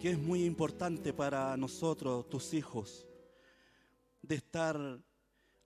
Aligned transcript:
que 0.00 0.12
es 0.12 0.18
muy 0.18 0.44
importante 0.44 1.12
para 1.12 1.54
nosotros, 1.58 2.26
tus 2.30 2.54
hijos, 2.54 3.06
de 4.22 4.36
estar 4.36 4.98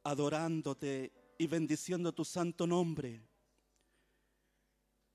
adorándote 0.02 1.12
y 1.38 1.46
bendiciendo 1.46 2.12
tu 2.12 2.24
santo 2.24 2.66
nombre 2.66 3.22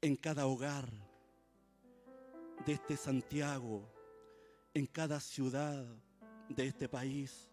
en 0.02 0.16
cada 0.16 0.48
hogar 0.48 0.90
de 2.66 2.74
este 2.74 2.96
Santiago, 2.96 3.92
en 4.74 4.86
cada 4.86 5.20
ciudad 5.20 5.86
de 6.48 6.68
este 6.68 6.88
país 6.88 7.52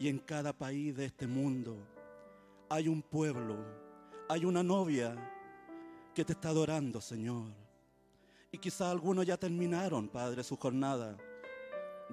y 0.00 0.08
en 0.08 0.18
cada 0.18 0.52
país 0.52 0.96
de 0.96 1.04
este 1.04 1.28
mundo. 1.28 1.78
Hay 2.68 2.88
un 2.88 3.02
pueblo, 3.02 3.56
hay 4.28 4.44
una 4.44 4.64
novia 4.64 5.14
que 6.12 6.24
te 6.24 6.32
está 6.32 6.48
adorando, 6.48 7.00
Señor. 7.00 7.65
Y 8.52 8.58
quizá 8.58 8.90
algunos 8.90 9.26
ya 9.26 9.36
terminaron, 9.36 10.08
Padre, 10.08 10.42
su 10.42 10.56
jornada 10.56 11.16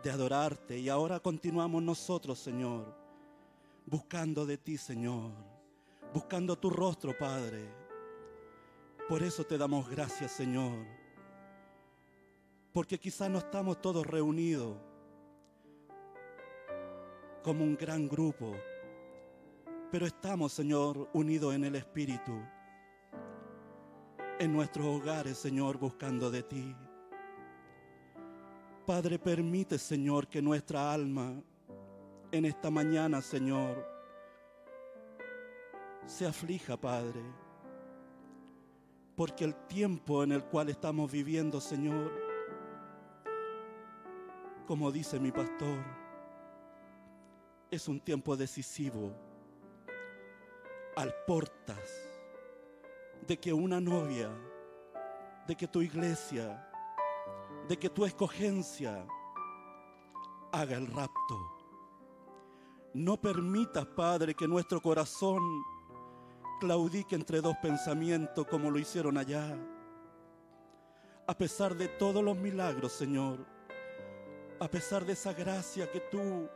de 0.02 0.10
adorarte 0.10 0.78
y 0.78 0.90
ahora 0.90 1.20
continuamos 1.20 1.82
nosotros, 1.84 2.40
Señor, 2.40 2.94
buscando 3.86 4.46
de 4.46 4.58
ti, 4.58 4.78
Señor, 4.78 5.32
buscando 6.14 6.58
tu 6.58 6.70
rostro, 6.70 7.18
Padre. 7.18 7.68
Por 9.08 9.22
eso 9.22 9.44
te 9.44 9.58
damos 9.58 9.90
gracias, 9.90 10.32
Señor. 10.32 10.86
Porque 12.72 13.00
quizá 13.00 13.30
no 13.30 13.38
estamos 13.38 13.82
todos 13.82 14.06
reunidos 14.06 14.78
como 17.44 17.64
un 17.64 17.76
gran 17.76 18.08
grupo, 18.08 18.56
pero 19.92 20.08
estamos, 20.08 20.54
Señor, 20.54 21.10
unidos 21.14 21.54
en 21.54 21.66
el 21.66 21.76
Espíritu 21.76 22.34
en 24.40 24.54
nuestros 24.54 24.86
hogares, 24.86 25.38
Señor, 25.38 25.78
buscando 25.78 26.30
de 26.32 26.44
ti. 26.44 26.76
Padre, 28.86 29.18
permite, 29.18 29.78
Señor, 29.78 30.28
que 30.28 30.42
nuestra 30.42 30.92
alma 30.92 31.34
en 32.32 32.46
esta 32.46 32.70
mañana, 32.70 33.22
Señor, 33.22 33.88
se 36.06 36.26
aflija, 36.26 36.76
Padre, 36.76 37.22
porque 39.16 39.46
el 39.46 39.56
tiempo 39.68 40.24
en 40.24 40.34
el 40.34 40.44
cual 40.44 40.70
estamos 40.70 41.12
viviendo, 41.12 41.62
Señor, 41.62 42.12
como 44.68 44.92
dice 44.92 45.20
mi 45.20 45.32
pastor, 45.32 45.80
es 47.72 47.88
un 47.88 48.00
tiempo 48.00 48.36
decisivo 48.36 49.12
al 50.96 51.14
portas 51.26 52.13
de 53.28 53.40
que 53.40 53.54
una 53.54 53.80
novia, 53.80 54.30
de 55.48 55.56
que 55.56 55.68
tu 55.68 55.82
iglesia, 55.82 56.70
de 57.68 57.78
que 57.78 57.90
tu 57.90 58.06
escogencia 58.06 59.06
haga 60.52 60.76
el 60.76 60.88
rapto. 60.88 61.52
No 62.94 63.20
permitas, 63.20 63.86
Padre, 63.86 64.36
que 64.36 64.48
nuestro 64.48 64.82
corazón 64.82 65.42
claudique 66.60 67.16
entre 67.16 67.42
dos 67.42 67.56
pensamientos 67.62 68.46
como 68.48 68.70
lo 68.70 68.78
hicieron 68.78 69.18
allá. 69.18 69.58
A 71.26 71.38
pesar 71.38 71.76
de 71.76 71.88
todos 71.88 72.24
los 72.24 72.38
milagros, 72.38 72.92
Señor, 72.92 73.46
a 74.60 74.68
pesar 74.68 75.06
de 75.06 75.14
esa 75.14 75.34
gracia 75.34 75.90
que 75.90 76.02
tú, 76.02 76.50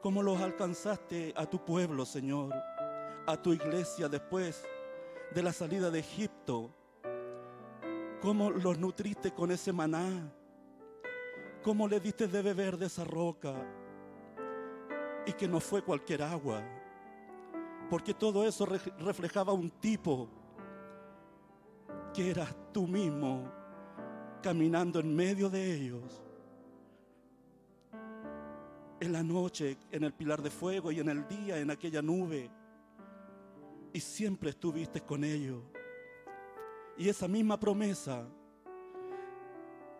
como 0.00 0.22
los 0.22 0.40
alcanzaste 0.40 1.34
a 1.36 1.44
tu 1.46 1.64
pueblo, 1.64 2.06
Señor, 2.06 2.54
a 3.26 3.36
tu 3.40 3.52
iglesia 3.52 4.08
después 4.08 4.64
de 5.34 5.42
la 5.42 5.52
salida 5.52 5.90
de 5.90 5.98
Egipto, 6.00 6.70
cómo 8.20 8.50
los 8.50 8.78
nutriste 8.78 9.32
con 9.32 9.50
ese 9.50 9.72
maná, 9.72 10.32
cómo 11.62 11.86
le 11.86 12.00
diste 12.00 12.26
de 12.26 12.42
beber 12.42 12.76
de 12.76 12.86
esa 12.86 13.04
roca 13.04 13.54
y 15.26 15.32
que 15.32 15.46
no 15.46 15.60
fue 15.60 15.82
cualquier 15.82 16.22
agua, 16.22 16.62
porque 17.90 18.14
todo 18.14 18.46
eso 18.46 18.66
reflejaba 18.66 19.52
un 19.52 19.70
tipo 19.70 20.28
que 22.14 22.30
eras 22.30 22.54
tú 22.72 22.86
mismo 22.86 23.44
caminando 24.42 25.00
en 25.00 25.14
medio 25.14 25.50
de 25.50 25.74
ellos. 25.74 26.22
En 29.00 29.12
la 29.12 29.22
noche, 29.22 29.76
en 29.92 30.04
el 30.04 30.12
pilar 30.12 30.42
de 30.42 30.50
fuego 30.50 30.90
y 30.90 30.98
en 30.98 31.08
el 31.08 31.28
día, 31.28 31.58
en 31.58 31.70
aquella 31.70 32.02
nube 32.02 32.50
y 33.98 34.00
siempre 34.00 34.50
estuviste 34.50 35.00
con 35.00 35.24
ellos. 35.24 35.60
Y 36.96 37.08
esa 37.08 37.26
misma 37.26 37.58
promesa 37.58 38.24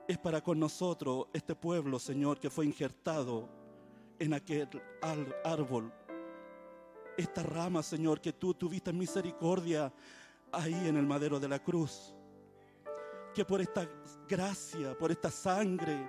es 0.06 0.16
para 0.19 0.41
con 0.41 0.60
nosotros, 0.60 1.26
este 1.32 1.56
pueblo, 1.56 1.98
Señor, 1.98 2.38
que 2.38 2.48
fue 2.48 2.64
injertado 2.64 3.48
en 4.20 4.34
aquel 4.34 4.69
árbol. 5.42 5.92
Esta 7.16 7.42
rama, 7.42 7.82
Señor, 7.82 8.20
que 8.20 8.32
tú 8.32 8.54
tuviste 8.54 8.92
misericordia 8.92 9.92
ahí 10.53 10.86
en 10.86 10.97
el 10.97 11.04
madero 11.04 11.41
de 11.41 11.48
la 11.48 11.59
cruz. 11.59 12.15
Que 13.34 13.44
por 13.44 13.60
esta 13.60 13.84
gracia, 14.28 14.97
por 14.97 15.10
esta 15.10 15.32
sangre, 15.32 16.09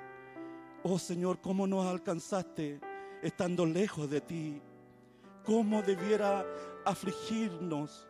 oh 0.84 1.00
Señor, 1.00 1.42
cómo 1.42 1.66
nos 1.66 1.88
alcanzaste 1.88 2.80
estando 3.24 3.66
lejos 3.66 4.08
de 4.12 4.22
ti. 4.22 4.62
Cómo 5.44 5.82
debiera 5.82 6.46
afligirnos 6.86 8.08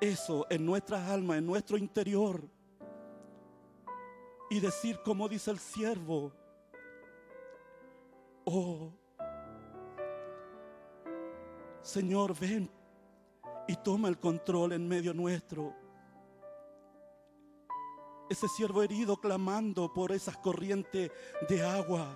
eso 0.00 0.46
en 0.50 0.64
nuestras 0.64 1.08
almas, 1.08 1.38
en 1.38 1.46
nuestro 1.46 1.76
interior. 1.76 2.42
Y 4.50 4.60
decir 4.60 5.00
como 5.04 5.28
dice 5.28 5.50
el 5.50 5.58
siervo, 5.58 6.32
oh, 8.44 8.92
Señor, 11.82 12.38
ven 12.38 12.70
y 13.66 13.76
toma 13.76 14.08
el 14.08 14.18
control 14.18 14.72
en 14.72 14.88
medio 14.88 15.12
nuestro. 15.12 15.74
Ese 18.30 18.48
siervo 18.48 18.82
herido 18.82 19.16
clamando 19.16 19.92
por 19.92 20.12
esas 20.12 20.36
corrientes 20.38 21.10
de 21.48 21.62
agua. 21.62 22.06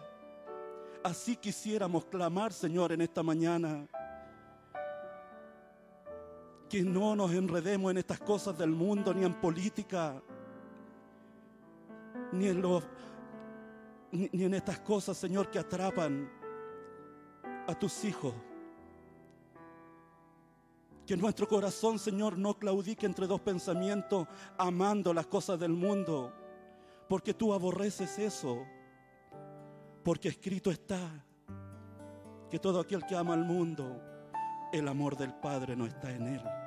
Así 1.03 1.37
quisiéramos 1.37 2.05
clamar, 2.07 2.53
Señor, 2.53 2.93
en 2.93 3.01
esta 3.01 3.23
mañana 3.23 3.89
que 6.73 6.81
no 6.83 7.15
nos 7.15 7.31
enredemos 7.33 7.91
en 7.91 7.99
estas 7.99 8.19
cosas 8.19 8.57
del 8.57 8.71
mundo, 8.71 9.13
ni 9.13 9.27
en 9.27 9.35
política, 9.35 10.23
ni 12.33 12.47
en, 12.49 12.63
ni, 14.11 14.45
en 14.45 14.55
estas 14.55 14.79
cosas, 14.79 15.19
Señor, 15.19 15.51
que 15.51 15.59
atrapan 15.59 16.33
a 17.67 17.79
tus 17.79 18.03
hijos. 18.07 18.33
Que 21.05 21.15
nuestro 21.15 21.47
corazón, 21.47 21.99
Señor, 21.99 22.39
no 22.39 22.59
claudique 22.59 23.05
entre 23.05 23.27
dos 23.27 23.43
pensamientos, 23.43 24.27
amando 24.57 25.13
las 25.13 25.27
cosas 25.27 25.61
del 25.61 25.75
mundo, 25.75 26.33
porque 27.07 27.35
tú 27.35 27.53
aborreces 27.53 28.19
eso, 28.19 28.65
porque 30.03 30.29
escrito 30.29 30.71
está 30.71 31.23
que 32.49 32.59
todo 32.59 32.81
aquel 32.81 33.05
que 33.05 33.15
ama 33.15 33.35
al 33.35 33.45
mundo, 33.45 34.01
el 34.73 34.89
amor 34.89 35.19
del 35.19 35.35
Padre 35.35 35.77
no 35.77 35.85
está 35.85 36.11
en 36.11 36.29
él. 36.29 36.62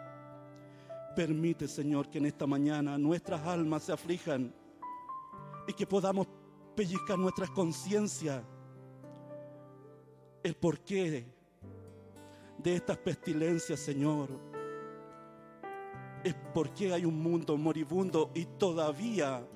Permite, 1.15 1.67
Señor, 1.67 2.09
que 2.09 2.17
en 2.17 2.25
esta 2.25 2.45
mañana 2.45 2.97
nuestras 2.97 3.45
almas 3.47 3.83
se 3.83 3.93
aflijan 3.93 4.53
y 5.67 5.73
que 5.73 5.87
podamos 5.87 6.27
pellizcar 6.75 7.17
nuestras 7.17 7.49
conciencias 7.51 8.43
el 10.43 10.55
porqué 10.55 11.25
de 12.57 12.75
estas 12.75 12.97
pestilencias, 12.97 13.79
Señor. 13.79 14.29
Es 16.23 16.35
porque 16.53 16.93
hay 16.93 17.05
un 17.05 17.17
mundo 17.17 17.57
moribundo 17.57 18.31
y 18.35 18.45
todavía 18.45 19.47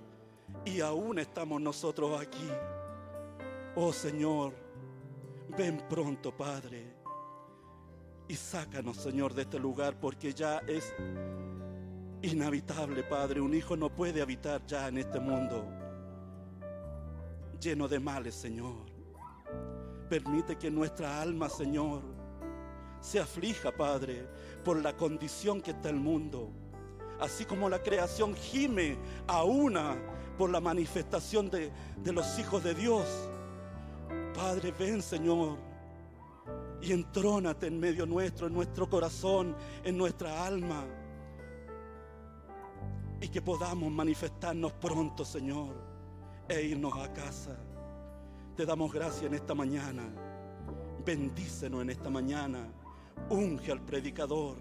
y 0.66 0.82
aún 0.82 1.20
estamos 1.20 1.62
nosotros 1.62 2.20
aquí. 2.20 2.50
Oh 3.76 3.94
Señor, 3.94 4.54
ven 5.58 5.82
pronto, 5.90 6.36
Padre, 6.36 6.99
y 8.30 8.36
sácanos, 8.36 8.98
Señor, 8.98 9.34
de 9.34 9.42
este 9.42 9.58
lugar 9.58 9.96
porque 10.00 10.34
ya 10.34 10.60
es 10.60 10.94
inhabitable, 12.22 13.04
Padre. 13.04 13.42
Un 13.42 13.56
hijo 13.56 13.76
no 13.76 13.90
puede 13.90 14.22
habitar 14.22 14.64
ya 14.68 14.88
en 14.88 15.00
este 15.00 15.20
mundo 15.20 15.66
lleno 17.60 17.88
de 17.88 18.00
males, 18.00 18.36
Señor. 18.36 18.86
Permite 20.08 20.58
que 20.58 20.70
nuestra 20.70 21.20
alma, 21.20 21.50
Señor, 21.50 22.04
se 23.02 23.20
aflija, 23.20 23.72
Padre, 23.72 24.28
por 24.64 24.80
la 24.80 24.96
condición 24.96 25.60
que 25.60 25.72
está 25.72 25.90
el 25.90 25.96
mundo. 25.96 26.52
Así 27.20 27.46
como 27.46 27.68
la 27.68 27.82
creación 27.82 28.36
gime 28.36 28.96
a 29.26 29.44
una 29.44 29.98
por 30.38 30.52
la 30.52 30.62
manifestación 30.62 31.50
de, 31.50 31.72
de 31.98 32.14
los 32.14 32.38
hijos 32.38 32.64
de 32.64 32.76
Dios. 32.76 33.08
Padre, 34.36 34.72
ven, 34.78 35.02
Señor, 35.02 35.58
y 36.82 36.92
entrónate 36.92 37.68
en 37.68 37.80
medio 37.80 38.06
nuestro, 38.06 38.48
en 38.48 38.54
nuestro 38.54 38.90
corazón, 38.90 39.56
en 39.84 39.98
nuestra 39.98 40.46
alma 40.46 40.86
y 43.22 43.28
que 43.28 43.42
podamos 43.42 43.92
manifestarnos 43.92 44.74
pronto, 44.74 45.26
Señor, 45.26 45.76
e 46.48 46.62
irnos 46.64 46.94
a 46.98 47.12
casa. 47.12 47.58
Te 48.56 48.66
damos 48.66 48.92
gracias 48.92 49.24
en 49.24 49.34
esta 49.34 49.54
mañana. 49.54 50.04
Bendícenos 51.06 51.82
en 51.82 51.90
esta 51.90 52.10
mañana. 52.10 52.72
Unge 53.30 53.72
al 53.72 53.82
predicador. 53.82 54.58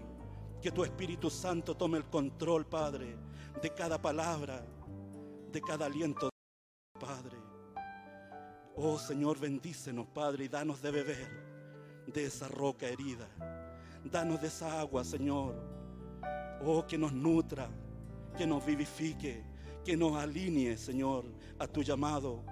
Que 0.61 0.71
tu 0.71 0.83
Espíritu 0.83 1.29
Santo 1.29 1.75
tome 1.75 1.97
el 1.97 2.05
control, 2.05 2.65
Padre, 2.65 3.15
de 3.61 3.73
cada 3.73 4.01
palabra, 4.01 4.65
de 5.51 5.61
cada 5.61 5.85
aliento, 5.85 6.29
Padre. 6.99 7.37
Oh 8.75 8.99
Señor, 8.99 9.39
bendícenos, 9.39 10.07
Padre, 10.07 10.45
y 10.45 10.47
danos 10.49 10.81
de 10.81 10.91
beber 10.91 11.48
de 12.13 12.25
esa 12.25 12.47
roca 12.47 12.87
herida. 12.87 13.27
Danos 14.03 14.41
de 14.41 14.47
esa 14.47 14.79
agua, 14.79 15.03
Señor. 15.03 15.55
Oh, 16.61 16.85
que 16.85 16.97
nos 16.97 17.13
nutra, 17.13 17.69
que 18.37 18.45
nos 18.45 18.65
vivifique, 18.65 19.43
que 19.83 19.95
nos 19.95 20.15
alinee, 20.15 20.77
Señor, 20.77 21.25
a 21.57 21.67
tu 21.67 21.81
llamado. 21.81 22.43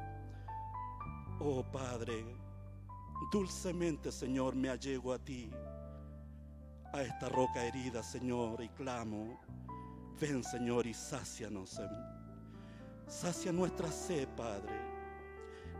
Oh 1.39 1.63
Padre, 1.63 2.25
dulcemente, 3.31 4.11
Señor, 4.11 4.55
me 4.55 4.69
allego 4.69 5.13
a 5.13 5.19
ti, 5.19 5.51
a 6.93 7.01
esta 7.01 7.29
roca 7.29 7.63
herida, 7.65 8.01
Señor, 8.01 8.61
y 8.63 8.69
clamo, 8.69 9.39
ven, 10.19 10.43
Señor, 10.43 10.87
y 10.87 10.93
sácianos. 10.93 11.79
Sacia 13.07 13.51
nuestra 13.51 13.91
sed, 13.91 14.27
Padre. 14.35 14.73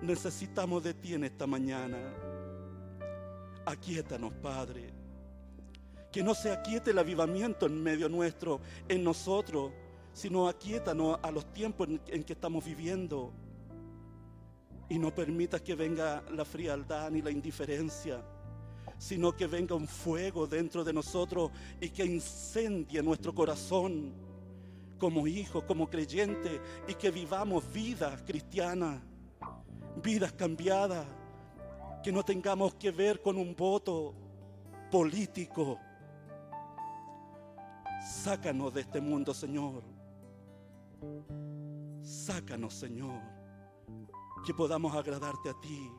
Necesitamos 0.01 0.83
de 0.83 0.93
ti 0.93 1.15
en 1.15 1.23
esta 1.23 1.47
mañana. 1.47 1.97
Aquíétanos, 3.67 4.31
Padre. 4.41 4.93
Que 6.09 6.23
no 6.23 6.33
se 6.33 6.53
aquiete 6.53 6.91
el 6.91 6.99
avivamiento 6.99 7.65
en 7.65 7.83
medio 7.83 8.07
nuestro, 8.07 8.61
en 8.87 9.03
nosotros, 9.03 9.73
sino 10.13 10.47
aquíétanos 10.47 11.19
a 11.21 11.29
los 11.31 11.51
tiempos 11.51 11.89
en, 12.07 12.23
que 12.23 12.31
estamos 12.31 12.63
viviendo. 12.63 13.33
Y 14.87 14.97
no 14.97 15.13
permitas 15.13 15.61
que 15.61 15.75
venga 15.75 16.23
la 16.31 16.45
frialdad 16.45 17.11
ni 17.11 17.21
la 17.21 17.29
indiferencia, 17.29 18.23
sino 18.97 19.35
que 19.35 19.47
venga 19.47 19.75
un 19.75 19.89
fuego 19.89 20.47
dentro 20.47 20.85
de 20.85 20.93
nosotros 20.93 21.51
y 21.81 21.89
que 21.89 22.05
incendie 22.05 23.03
nuestro 23.03 23.35
corazón 23.35 24.13
como 24.97 25.27
hijos, 25.27 25.65
como 25.65 25.89
creyentes, 25.89 26.61
y 26.87 26.93
que 26.93 27.11
vivamos 27.11 27.69
vidas 27.73 28.23
cristianas, 28.25 29.01
vidas 30.01 30.31
cambiadas, 30.31 31.05
que 32.07 32.13
no 32.13 32.23
tengamos 32.23 32.73
que 32.75 32.89
ver 32.89 33.21
con 33.21 33.35
un 33.35 33.53
voto 33.53 34.13
político. 34.89 35.77
Sácanos 38.23 38.73
de 38.73 38.79
este 38.79 39.01
mundo, 39.01 39.33
Señor. 39.33 39.83
Sácanos, 42.01 42.75
Señor, 42.75 43.21
que 44.45 44.53
podamos 44.53 44.95
agradarte 44.95 45.49
a 45.49 45.59
ti 45.59 45.91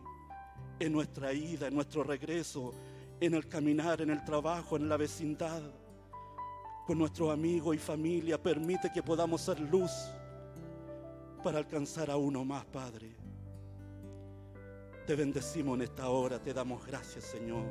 en 0.80 0.92
nuestra 0.92 1.34
ida, 1.34 1.68
en 1.68 1.74
nuestro 1.74 2.02
regreso, 2.02 2.72
en 3.20 3.34
el 3.34 3.46
caminar, 3.46 4.00
en 4.00 4.08
el 4.08 4.24
trabajo, 4.24 4.78
en 4.78 4.88
la 4.88 4.96
vecindad, 4.96 5.60
con 6.86 6.96
nuestros 6.96 7.30
amigos 7.30 7.76
y 7.76 7.78
familia. 7.78 8.42
Permite 8.42 8.90
que 8.90 9.02
podamos 9.02 9.42
ser 9.42 9.60
luz 9.60 9.92
para 11.44 11.58
alcanzar 11.58 12.10
a 12.10 12.16
uno 12.16 12.46
más, 12.46 12.64
Padre. 12.64 13.17
Te 15.08 15.16
bendecimos 15.16 15.74
en 15.76 15.84
esta 15.84 16.10
hora, 16.10 16.38
te 16.38 16.52
damos 16.52 16.84
gracias, 16.86 17.24
Señor. 17.24 17.64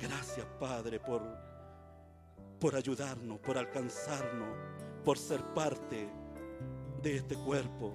Gracias, 0.00 0.46
Padre, 0.58 0.98
por, 0.98 1.20
por 2.58 2.74
ayudarnos, 2.74 3.38
por 3.40 3.58
alcanzarnos 3.58 4.48
por 5.04 5.18
ser 5.18 5.44
parte 5.52 6.08
de 7.02 7.16
este 7.16 7.36
cuerpo, 7.36 7.92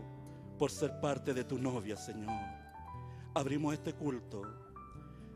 por 0.60 0.70
ser 0.70 1.00
parte 1.00 1.34
de 1.34 1.44
tu 1.44 1.58
novia, 1.58 1.98
Señor. 1.98 2.40
Abrimos 3.34 3.74
este 3.74 3.94
culto, 3.94 4.44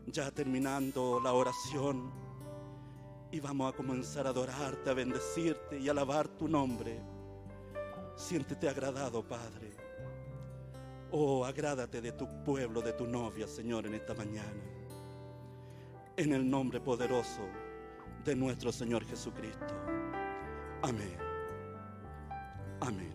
ya 0.06 0.30
terminando 0.30 1.18
la 1.18 1.32
oración, 1.32 2.12
y 3.32 3.40
vamos 3.40 3.74
a 3.74 3.76
comenzar 3.76 4.24
a 4.28 4.30
adorarte, 4.30 4.88
a 4.88 4.94
bendecirte 4.94 5.80
y 5.80 5.88
a 5.88 5.90
alabar 5.90 6.28
tu 6.28 6.46
nombre. 6.46 7.00
Siéntete 8.14 8.68
agradado, 8.68 9.26
Padre. 9.26 9.85
Oh, 11.10 11.44
agrádate 11.44 12.00
de 12.00 12.12
tu 12.12 12.26
pueblo, 12.44 12.80
de 12.82 12.92
tu 12.92 13.06
novia, 13.06 13.46
Señor, 13.46 13.86
en 13.86 13.94
esta 13.94 14.14
mañana. 14.14 14.62
En 16.16 16.32
el 16.32 16.48
nombre 16.48 16.80
poderoso 16.80 17.42
de 18.24 18.34
nuestro 18.34 18.72
Señor 18.72 19.04
Jesucristo. 19.04 19.74
Amén. 20.82 21.16
Amén. 22.80 23.12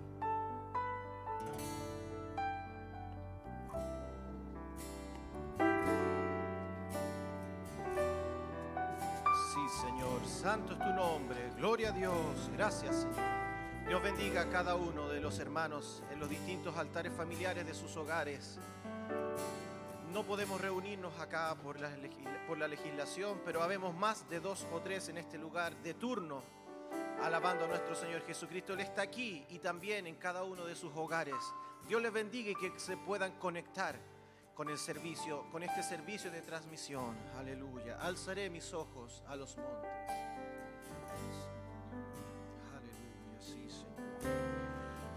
Sí, 9.53 9.59
Señor, 9.81 10.25
santo 10.25 10.73
es 10.73 10.79
tu 10.79 10.93
nombre, 10.93 11.51
gloria 11.57 11.89
a 11.89 11.91
Dios, 11.91 12.49
gracias, 12.55 13.01
Señor. 13.01 13.40
Dios 13.91 14.03
bendiga 14.03 14.43
a 14.43 14.49
cada 14.49 14.75
uno 14.75 15.09
de 15.09 15.19
los 15.19 15.37
hermanos 15.39 16.01
en 16.13 16.19
los 16.21 16.29
distintos 16.29 16.77
altares 16.77 17.11
familiares 17.11 17.67
de 17.67 17.73
sus 17.73 17.97
hogares. 17.97 18.57
No 20.13 20.23
podemos 20.23 20.61
reunirnos 20.61 21.19
acá 21.19 21.53
por 21.61 21.77
la, 21.77 22.67
legislación, 22.69 23.41
pero 23.43 23.61
habemos 23.61 23.93
más 23.93 24.29
de 24.29 24.39
dos 24.39 24.65
o 24.71 24.79
tres 24.79 25.09
en 25.09 25.17
este 25.17 25.37
lugar 25.37 25.75
de 25.83 25.93
turno 25.93 26.41
alabando 27.21 27.65
a 27.65 27.67
nuestro 27.67 27.93
Señor 27.93 28.25
Jesucristo. 28.25 28.71
Él 28.75 28.79
está 28.79 29.01
aquí 29.01 29.45
y 29.49 29.59
también 29.59 30.07
en 30.07 30.15
cada 30.15 30.45
uno 30.45 30.63
de 30.63 30.77
sus 30.77 30.93
hogares. 30.95 31.35
Dios 31.89 32.01
les 32.01 32.13
bendiga 32.13 32.51
y 32.51 32.55
que 32.55 32.71
se 32.79 32.95
puedan 32.95 33.33
conectar 33.39 33.99
con 34.55 34.69
el 34.69 34.77
servicio, 34.77 35.43
con 35.51 35.63
este 35.63 35.83
servicio 35.83 36.31
de 36.31 36.41
transmisión. 36.41 37.17
Aleluya. 37.37 37.97
Alzaré 37.99 38.49
mis 38.49 38.73
ojos 38.73 39.21
a 39.27 39.35
los 39.35 39.57
montes. 39.57 40.30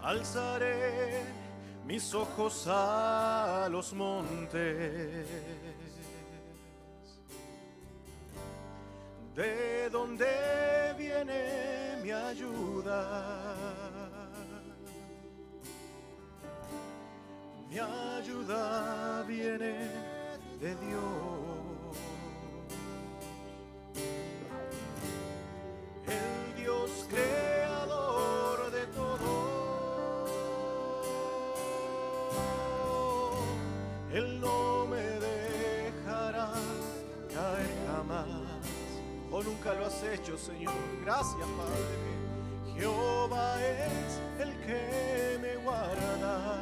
Alzaré 0.01 1.23
mis 1.85 2.13
ojos 2.13 2.67
a 2.67 3.67
los 3.71 3.93
montes. 3.93 5.27
¿De 9.35 9.89
dónde 9.89 10.95
viene? 10.97 11.75
mi 12.05 12.11
ayuda. 12.11 13.01
Mi 17.67 17.79
ayuda 17.79 19.23
viene 19.27 19.89
de 20.61 20.75
Dios. 20.85 21.97
El 26.05 26.61
Dios 26.61 27.07
creador 27.09 27.64
o 39.35 39.43
nunca 39.43 39.73
lo 39.73 39.85
has 39.85 40.01
hecho, 40.03 40.37
Señor. 40.37 40.73
Gracias, 41.03 41.45
Padre. 41.57 41.97
Jehová 42.73 43.61
es 43.61 44.21
el 44.39 44.55
que 44.65 45.37
me 45.41 45.57
guarda. 45.57 46.61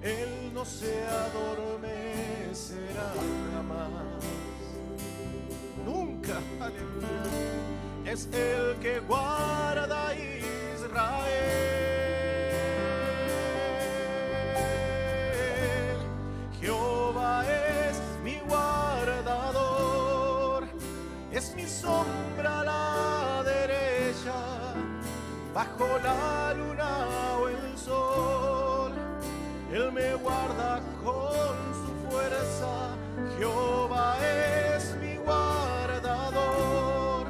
Él 0.00 0.54
no 0.54 0.64
se 0.64 1.04
adormecerá 1.04 3.12
jamás. 3.52 4.24
Nunca, 5.84 6.40
aleluya. 6.60 7.24
Es 8.06 8.26
el 8.32 8.76
que 8.80 9.00
guarda 9.00 10.08
a 10.08 10.14
Israel. 10.14 11.93
Sombra 21.84 22.60
a 22.60 22.64
la 22.64 23.42
derecha, 23.44 24.38
bajo 25.52 25.98
la 26.02 26.54
luna 26.54 27.06
o 27.40 27.48
el 27.48 27.78
sol. 27.78 28.92
Él 29.70 29.92
me 29.92 30.14
guarda 30.14 30.80
con 31.04 31.56
su 31.80 31.90
fuerza, 32.08 32.96
Jehová 33.36 34.16
es 34.76 34.96
mi 35.02 35.16
guardador. 35.16 37.26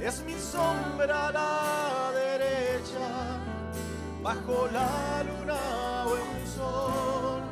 Es 0.00 0.22
mi 0.24 0.38
sombra 0.38 1.28
a 1.28 1.32
la 1.32 2.12
derecha, 2.22 3.08
bajo 4.22 4.68
la 4.72 5.24
luna 5.28 5.58
o 6.06 6.08
el 6.22 6.46
sol. 6.58 7.42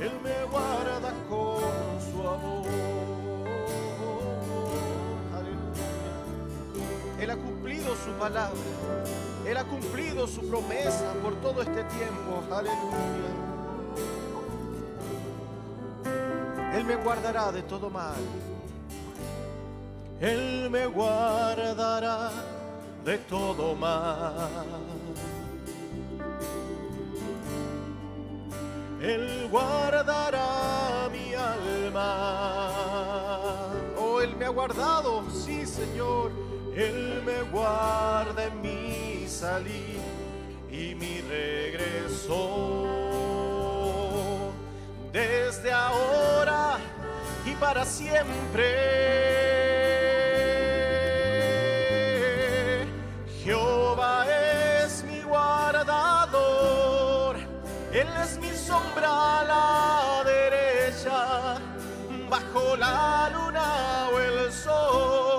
Él 0.00 0.14
me 0.24 0.38
guarda 0.50 1.12
con 1.28 2.00
su 2.08 2.18
amor. 2.26 2.99
Él 7.20 7.30
ha 7.30 7.36
cumplido 7.36 7.94
su 7.96 8.10
palabra. 8.18 8.58
Él 9.46 9.56
ha 9.56 9.64
cumplido 9.64 10.26
su 10.26 10.48
promesa 10.48 11.12
por 11.22 11.34
todo 11.42 11.60
este 11.60 11.84
tiempo. 11.84 12.42
Aleluya. 12.50 13.30
Él 16.74 16.84
me 16.84 16.96
guardará 16.96 17.52
de 17.52 17.62
todo 17.62 17.90
mal. 17.90 18.14
Él 20.20 20.68
me 20.70 20.86
guardará 20.86 22.30
de 23.04 23.18
todo 23.18 23.74
mal. 23.74 24.50
Él 29.02 29.48
guardará 29.50 31.08
mi 31.10 31.34
alma. 31.34 32.70
Oh, 33.98 34.20
Él 34.20 34.36
me 34.36 34.44
ha 34.46 34.50
guardado, 34.50 35.24
sí, 35.30 35.66
Señor. 35.66 36.30
Él 36.80 37.22
me 37.26 37.42
guarda 37.50 38.48
mi 38.62 39.26
salir 39.28 40.00
y 40.70 40.94
mi 40.94 41.20
regreso. 41.20 42.40
Desde 45.12 45.70
ahora 45.72 46.78
y 47.44 47.50
para 47.56 47.84
siempre. 47.84 48.66
Jehová 53.44 54.24
es 54.84 55.04
mi 55.04 55.20
guardador, 55.22 55.76
Él 57.92 58.08
es 58.22 58.38
mi 58.38 58.52
sombra 58.56 59.40
a 59.40 59.44
la 59.44 60.24
derecha, 60.24 61.58
bajo 62.30 62.76
la 62.76 63.30
luna 63.34 64.08
o 64.14 64.18
el 64.18 64.52
sol, 64.52 65.29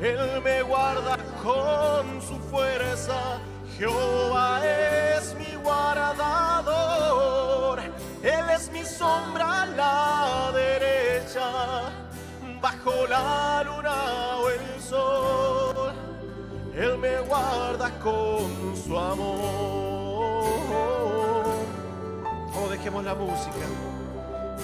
Él 0.00 0.40
me 0.42 0.62
guarda 0.62 1.18
con 1.42 2.22
su 2.22 2.38
fuerza. 2.50 3.38
Jehová 3.76 4.60
es 4.66 5.34
mi 5.34 5.54
guardador, 5.62 7.10
Él 8.22 8.50
es 8.50 8.70
mi 8.70 8.84
sombra 8.84 9.62
a 9.62 9.66
la 9.66 10.52
derecha, 10.52 11.90
bajo 12.60 13.06
la 13.06 13.62
luna 13.64 14.36
o 14.38 14.50
el 14.50 14.80
sol, 14.82 15.92
Él 16.74 16.98
me 16.98 17.20
guarda 17.20 17.90
con 18.00 18.76
su 18.76 18.98
amor. 18.98 19.40
Oh, 22.54 22.68
dejemos 22.70 23.04
la 23.04 23.14
música. 23.14 23.66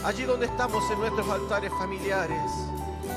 Allí 0.05 0.25
donde 0.25 0.45
estamos 0.47 0.83
en 0.91 1.01
nuestros 1.01 1.29
altares 1.29 1.73
familiares, 1.79 2.53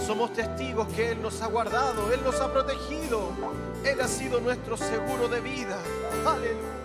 somos 0.05 0.33
testigos 0.33 0.87
que 0.89 1.11
Él 1.11 1.21
nos 1.21 1.41
ha 1.41 1.47
guardado, 1.47 2.11
Él 2.11 2.19
nos 2.23 2.39
ha 2.41 2.51
protegido, 2.51 3.29
Él 3.83 4.01
ha 4.01 4.07
sido 4.07 4.39
nuestro 4.39 4.77
seguro 4.77 5.27
de 5.27 5.41
vida. 5.41 5.77
Aleluya. 6.25 6.79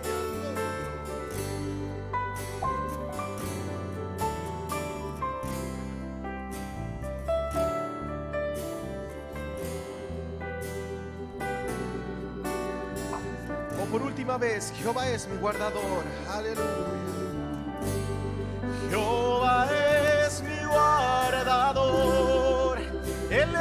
O 13.81 13.85
por 13.91 14.01
última 14.01 14.37
vez, 14.37 14.71
Jehová 14.77 15.09
es 15.09 15.27
mi 15.27 15.37
guardador. 15.37 16.03
Aleluya. 16.29 17.14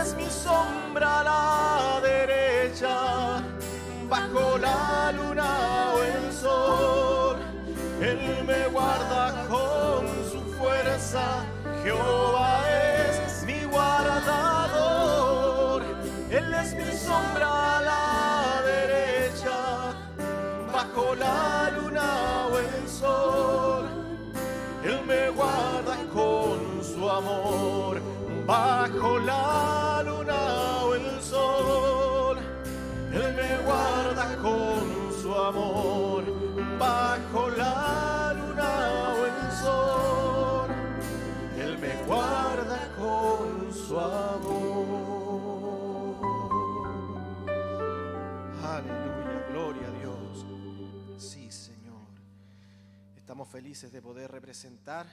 Es 0.05 0.15
mi 0.17 0.29
sombra 0.29 1.21
a 1.21 1.25
la 1.25 2.01
derecha, 2.03 3.43
bajo 4.09 4.59
la 4.59 5.13
luna 5.13 5.93
o 5.95 6.03
el 6.03 6.33
sol, 6.33 7.37
Él 8.03 8.45
me 8.47 8.67
guarda 8.67 9.47
con 9.49 10.07
su 10.31 10.41
fuerza, 10.59 11.25
Jehová 11.83 12.65
es 12.71 13.45
mi 13.47 13.65
guardador, 13.65 15.13
Él 16.31 16.55
es 16.63 16.75
mi 16.75 16.93
sombra 17.09 17.79
a 17.79 17.81
la 17.91 18.63
derecha, 18.73 19.59
bajo 20.71 21.15
la 21.15 21.71
luna 21.77 22.47
o 22.53 22.59
el 22.59 22.89
sol. 22.89 23.85
Él 24.85 25.01
me 25.07 25.31
guarda 25.31 25.97
con 26.13 26.85
su 26.85 27.09
amor 27.09 28.03
bajo 28.47 29.19
la 29.21 29.84
con 43.05 43.73
su 43.73 43.99
amor. 43.99 45.05
Aleluya, 48.63 49.47
gloria 49.51 49.89
a 49.89 49.91
Dios. 49.91 50.47
Sí, 51.19 51.51
Señor. 51.51 52.09
Estamos 53.15 53.49
felices 53.49 53.93
de 53.93 54.01
poder 54.01 54.31
representar 54.31 55.07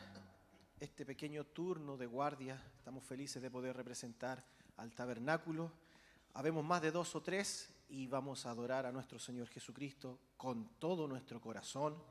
este 0.79 1.05
pequeño 1.05 1.43
turno 1.43 1.97
de 1.97 2.05
guardia. 2.05 2.63
Estamos 2.77 3.03
felices 3.03 3.41
de 3.41 3.51
poder 3.51 3.75
representar 3.75 4.41
al 4.77 4.93
tabernáculo. 4.93 5.73
Habemos 6.33 6.63
más 6.63 6.81
de 6.81 6.91
dos 6.91 7.13
o 7.15 7.21
tres 7.21 7.69
y 7.89 8.07
vamos 8.07 8.45
a 8.45 8.51
adorar 8.51 8.85
a 8.85 8.91
nuestro 8.93 9.19
Señor 9.19 9.49
Jesucristo 9.49 10.17
con 10.37 10.69
todo 10.79 11.09
nuestro 11.09 11.41
corazón, 11.41 12.01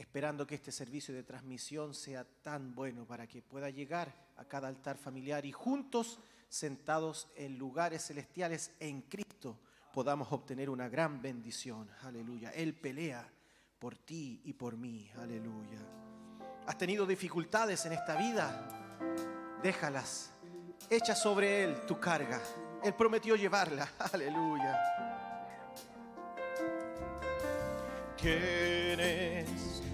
esperando 0.00 0.46
que 0.46 0.54
este 0.54 0.72
servicio 0.72 1.14
de 1.14 1.22
transmisión 1.22 1.92
sea 1.92 2.24
tan 2.24 2.74
bueno 2.74 3.04
para 3.04 3.26
que 3.26 3.42
pueda 3.42 3.68
llegar 3.68 4.14
a 4.38 4.46
cada 4.46 4.66
altar 4.66 4.96
familiar 4.96 5.44
y 5.44 5.52
juntos, 5.52 6.18
sentados 6.48 7.28
en 7.36 7.58
lugares 7.58 8.06
celestiales 8.06 8.72
en 8.80 9.02
Cristo, 9.02 9.58
podamos 9.92 10.32
obtener 10.32 10.70
una 10.70 10.88
gran 10.88 11.20
bendición. 11.20 11.90
Aleluya. 12.02 12.50
Él 12.52 12.72
pelea 12.72 13.28
por 13.78 13.98
ti 13.98 14.40
y 14.44 14.54
por 14.54 14.78
mí. 14.78 15.10
Aleluya. 15.18 15.80
¿Has 16.66 16.78
tenido 16.78 17.04
dificultades 17.04 17.84
en 17.84 17.92
esta 17.92 18.16
vida? 18.16 18.98
Déjalas. 19.62 20.32
Echa 20.88 21.14
sobre 21.14 21.64
Él 21.64 21.84
tu 21.86 22.00
carga. 22.00 22.40
Él 22.82 22.94
prometió 22.94 23.36
llevarla. 23.36 23.86
Aleluya. 24.12 24.80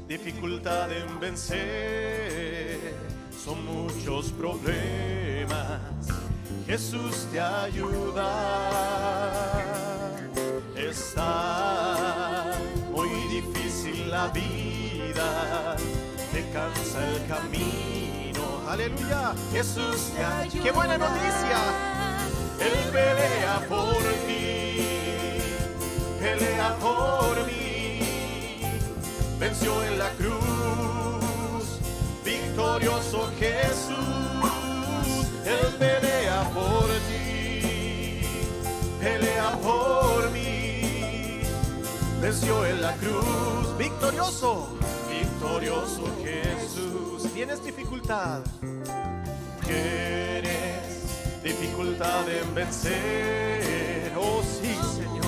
Dificultad 0.08 0.90
en 0.92 1.20
vencer. 1.20 2.94
Son 3.44 3.64
muchos 3.64 4.32
problemas. 4.32 5.80
Jesús 6.66 7.26
te 7.30 7.40
ayuda. 7.40 8.28
Está 10.76 12.54
muy 12.92 13.08
difícil 13.28 14.10
la 14.10 14.28
vida, 14.28 15.76
te 16.32 16.48
cansa 16.50 17.08
el 17.08 17.26
camino. 17.26 18.62
Aleluya, 18.68 19.34
Jesús 19.52 20.12
te 20.14 20.24
ayuda. 20.24 20.62
¡Qué 20.64 20.70
buena 20.70 20.98
noticia! 20.98 21.58
Él 22.60 22.90
pelea 22.90 23.66
por 23.68 23.96
ti, 24.26 25.40
pelea 26.20 26.76
por 26.80 27.46
mí. 27.46 27.65
Venció 29.38 29.84
en 29.84 29.98
la 29.98 30.10
cruz, 30.12 31.64
victorioso 32.24 33.30
Jesús. 33.38 33.96
Él 35.44 35.74
pelea 35.78 36.50
por 36.54 36.86
ti, 37.08 38.22
pelea 38.98 39.50
por 39.62 40.30
mí. 40.30 41.42
Venció 42.20 42.64
en 42.64 42.80
la 42.80 42.94
cruz, 42.94 43.76
victorioso, 43.78 44.68
victorioso 45.10 46.04
Jesús. 46.24 47.30
¿Tienes 47.34 47.62
dificultad? 47.62 48.40
¿Tienes 49.66 51.42
dificultad 51.42 52.26
en 52.30 52.54
vencer? 52.54 54.12
Oh 54.16 54.42
sí, 54.42 54.74
Señor. 54.96 55.26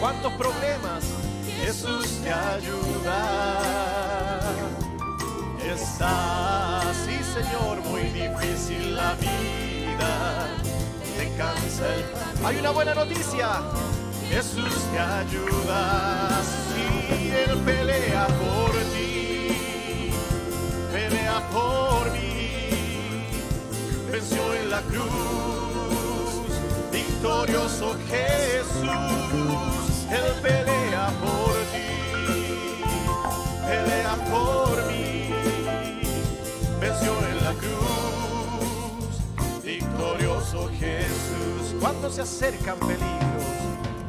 ¿Cuántos 0.00 0.32
problemas? 0.34 1.02
Jesús 1.64 2.06
te 2.22 2.32
ayuda. 2.32 3.60
Está, 5.72 6.82
sí 7.04 7.16
Señor, 7.34 7.80
muy 7.82 8.02
difícil 8.02 8.96
la 8.96 9.14
vida. 9.14 10.48
Te 11.16 11.28
cansa 11.36 11.94
el... 11.94 12.04
Hay 12.44 12.56
una 12.58 12.70
buena 12.70 12.94
noticia. 12.94 13.48
Jesús 14.28 14.74
te 14.92 14.98
ayuda. 14.98 16.28
Sí, 16.70 17.32
Él 17.32 17.58
pelea 17.58 18.26
por 18.26 18.70
ti. 18.92 20.12
Pelea 20.92 21.40
por 21.50 22.10
mí. 22.12 22.60
Venció 24.10 24.54
en 24.54 24.70
la 24.70 24.80
cruz. 24.82 26.00
victorioso 26.92 27.96
Jesús, 28.08 28.88
Él 30.10 30.32
pelea 30.42 31.12
por 31.20 31.54
ti, 31.72 31.90
pelea 33.66 34.14
por 34.30 34.86
mí, 34.86 35.30
venció 36.80 37.12
en 37.28 37.44
la 37.44 37.52
cruz, 37.54 39.12
victorioso 39.62 40.68
Jesús. 40.78 41.76
Cuando 41.80 42.10
se 42.10 42.22
acercan 42.22 42.78
peligros, 42.80 43.44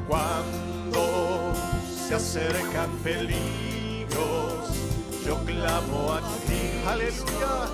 cuando 0.08 1.54
se 2.08 2.16
acercan 2.16 2.90
peligros, 3.04 4.72
yo 5.24 5.38
clamo 5.46 6.14
a 6.14 6.22
ti, 6.48 6.82
aleluya, 6.88 7.70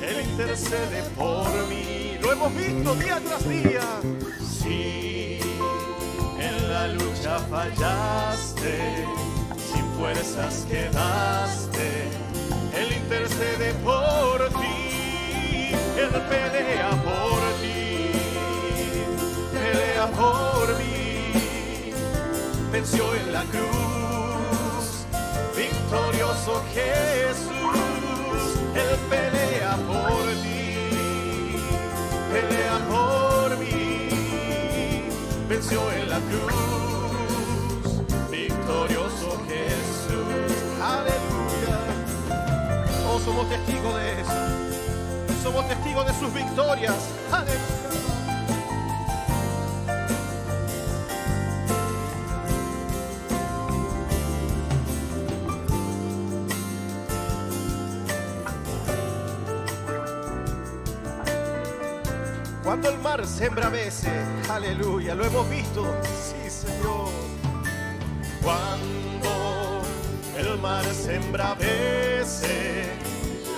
Él 0.00 0.30
intercede 0.30 1.02
por 1.16 1.48
mí, 1.68 2.16
lo 2.20 2.32
hemos 2.32 2.54
visto 2.54 2.94
día 2.94 3.20
tras 3.26 3.48
día. 3.48 3.82
Sí, 4.62 5.40
la 6.82 6.88
lucha 6.88 7.38
fallaste, 7.50 9.06
sin 9.56 9.84
fuerzas 9.96 10.66
quedaste, 10.68 11.88
Él 12.80 12.88
intercede 13.02 13.72
por 13.84 14.48
ti, 14.60 15.74
Él 16.02 16.10
pelea 16.28 16.90
por 17.08 17.40
ti, 17.60 18.10
pelea 19.52 20.06
por 20.22 20.66
mí, 20.80 21.92
venció 22.72 23.04
en 23.14 23.32
la 23.32 23.44
cruz, 23.52 24.84
victorioso 25.56 26.64
Jesús, 26.74 28.42
Él 28.74 28.92
pelea 29.08 29.76
por 29.90 30.24
ti, 30.42 31.62
pelea 32.32 32.76
por 32.90 33.56
mí, 33.58 33.81
venció 35.52 35.92
en 35.92 36.08
la 36.08 36.18
cruz, 36.30 38.00
victorioso 38.30 39.38
Jesús, 39.46 40.56
aleluya. 40.82 41.78
Oh, 43.06 43.20
somos 43.20 43.46
testigos 43.50 43.94
de 43.96 44.20
eso, 44.22 45.42
somos 45.42 45.68
testigos 45.68 46.06
de 46.06 46.14
sus 46.14 46.32
victorias, 46.32 46.96
aleluya. 47.30 48.11
Cuando 62.72 62.88
el 62.88 62.98
mar 63.00 63.26
se 63.26 63.44
embravece, 63.44 64.08
aleluya, 64.48 65.14
lo 65.14 65.26
hemos 65.26 65.50
visto, 65.50 65.84
sí 66.10 66.48
Señor. 66.48 67.10
Cuando 68.42 69.82
el 70.38 70.58
mar 70.58 70.82
se 70.86 71.16
embravece, 71.16 72.84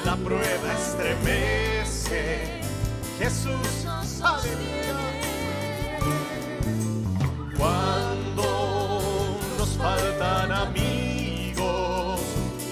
la 0.04 0.16
prueba 0.16 0.74
estremece, 0.74 2.60
Jesús, 3.16 3.86
aleluya. 4.20 4.98
Cuando 7.56 9.38
nos 9.56 9.68
faltan 9.76 10.50
amigos 10.50 12.20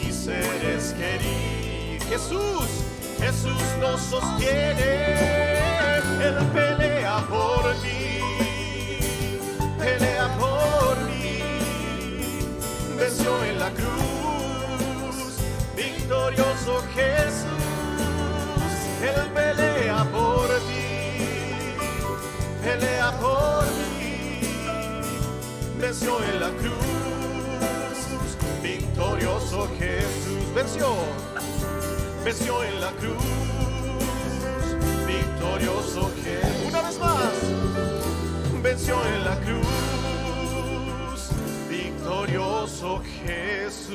y 0.05 0.11
seres 0.11 0.93
queridos, 0.95 2.09
Jesús, 2.09 2.69
Jesús 3.21 3.63
nos 3.81 4.01
sostiene. 4.01 5.62
Él 6.23 6.37
pelea 6.55 7.17
por 7.29 7.75
ti, 7.83 8.21
pelea 9.77 10.29
por 10.39 10.97
mí, 11.09 11.41
venció 12.97 13.45
en 13.45 13.59
la 13.59 13.71
cruz, 13.71 15.39
victorioso 15.75 16.81
Jesús, 16.95 17.65
Él 19.03 19.31
pelea 19.35 20.05
por 20.13 20.49
ti, 20.69 21.75
pelea 22.63 23.11
por 23.19 23.65
mí, 23.99 24.41
venció 25.81 26.23
en 26.23 26.39
la 26.39 26.51
cruz, 26.51 27.97
victorioso 28.63 29.69
Jesús, 29.77 30.55
venció, 30.55 30.87
venció 32.25 32.63
en 32.63 32.81
la 32.81 32.93
cruz 32.93 33.52
Una 35.65 36.83
vez 36.83 36.99
más, 36.99 37.33
venció 38.63 39.07
en 39.07 39.25
la 39.25 39.41
cruz, 39.41 39.69
victorioso 41.71 43.01
Jesús. 43.25 43.95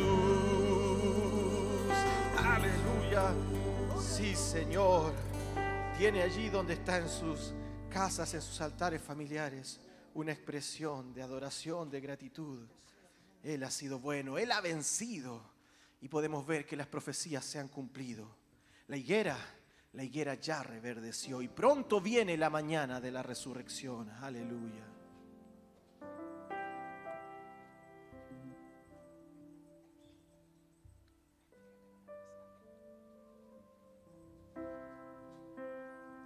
Aleluya. 2.38 3.34
Sí, 4.00 4.34
Señor. 4.34 5.12
Tiene 5.98 6.22
allí 6.22 6.48
donde 6.48 6.76
está 6.76 7.00
en 7.00 7.10
sus 7.10 7.54
casas, 7.90 8.34
en 8.34 8.42
sus 8.42 8.62
altares 8.62 9.02
familiares, 9.02 9.82
una 10.14 10.32
expresión 10.32 11.14
de 11.14 11.22
adoración, 11.22 11.90
de 11.90 12.00
gratitud. 12.00 12.66
Él 13.44 13.64
ha 13.64 13.72
sido 13.72 14.00
bueno, 14.00 14.38
Él 14.38 14.54
ha 14.54 14.62
vencido. 14.62 15.42
Y 16.00 16.08
podemos 16.08 16.48
ver 16.48 16.66
que 16.66 16.78
las 16.78 16.88
profecías 16.88 17.44
se 17.44 17.60
han 17.60 17.68
cumplido. 17.68 18.26
La 18.88 18.96
higuera 18.96 19.38
la 19.98 20.04
higuera 20.04 20.36
ya 20.36 20.62
reverdeció 20.62 21.42
y 21.42 21.48
pronto 21.48 22.00
viene 22.00 22.38
la 22.38 22.52
mañana 22.52 23.02
de 23.02 23.10
la 23.10 23.24
resurrección. 23.24 24.08
Aleluya. 24.22 24.86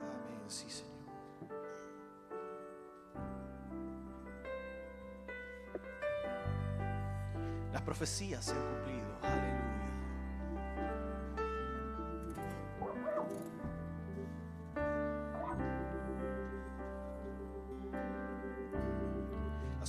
Amén, 0.01 0.49
sí, 0.49 0.69
Señor. 0.69 0.91
Las 7.71 7.81
profecías 7.83 8.43
se 8.43 8.51
han 8.51 8.67
cumplido. 8.67 9.00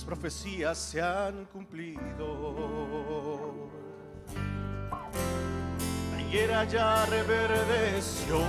Las 0.03 0.19
profecías 0.19 0.77
se 0.77 1.01
han 1.01 1.45
cumplido. 1.45 2.01
La 6.11 6.21
higuera 6.21 6.65
ya 6.65 7.05
reverdeció. 7.05 8.39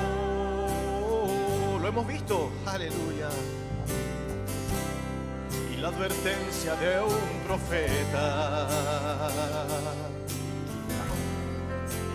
Lo 1.80 1.86
hemos 1.86 2.08
visto. 2.08 2.50
Aleluya. 2.66 3.28
Y 5.72 5.76
la 5.76 5.88
advertencia 5.90 6.74
de 6.74 7.00
un 7.02 7.46
profeta. 7.46 8.68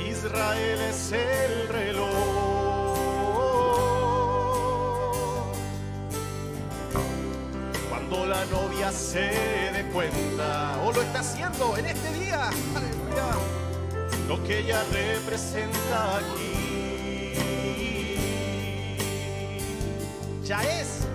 Israel 0.06 0.82
es 0.82 1.14
el 1.14 1.70
reloj. 1.70 2.49
Novia 8.46 8.92
se 8.92 9.20
dé 9.20 9.90
cuenta, 9.94 10.80
o 10.84 10.92
lo 10.92 11.02
está 11.02 11.20
haciendo 11.20 11.78
en 11.78 11.86
este 11.86 12.14
día, 12.14 12.50
lo 14.28 14.44
que 14.44 14.60
ella 14.60 14.84
representa 14.92 16.18
aquí, 16.18 17.34
ya 20.44 20.62
es, 20.64 21.08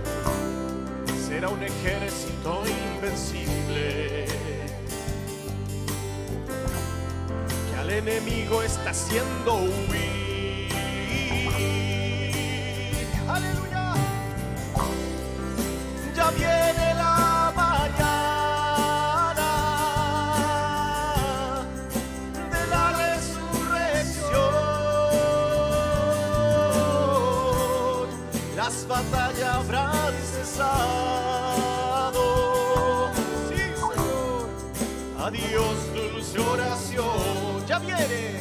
será 1.26 1.48
un 1.48 1.62
ejército 1.62 2.62
invencible. 2.94 4.26
que 7.70 7.76
al 7.76 7.90
enemigo 7.90 8.62
está 8.62 8.90
haciendo 8.90 9.54
huir. 9.54 10.13
Habrán 29.64 30.14
cesado. 30.22 30.70
Sí, 33.48 33.56
Señor. 33.74 34.48
Adiós, 35.18 35.76
dulce 35.94 36.38
oración. 36.38 37.66
Ya 37.66 37.78
viene. 37.78 38.33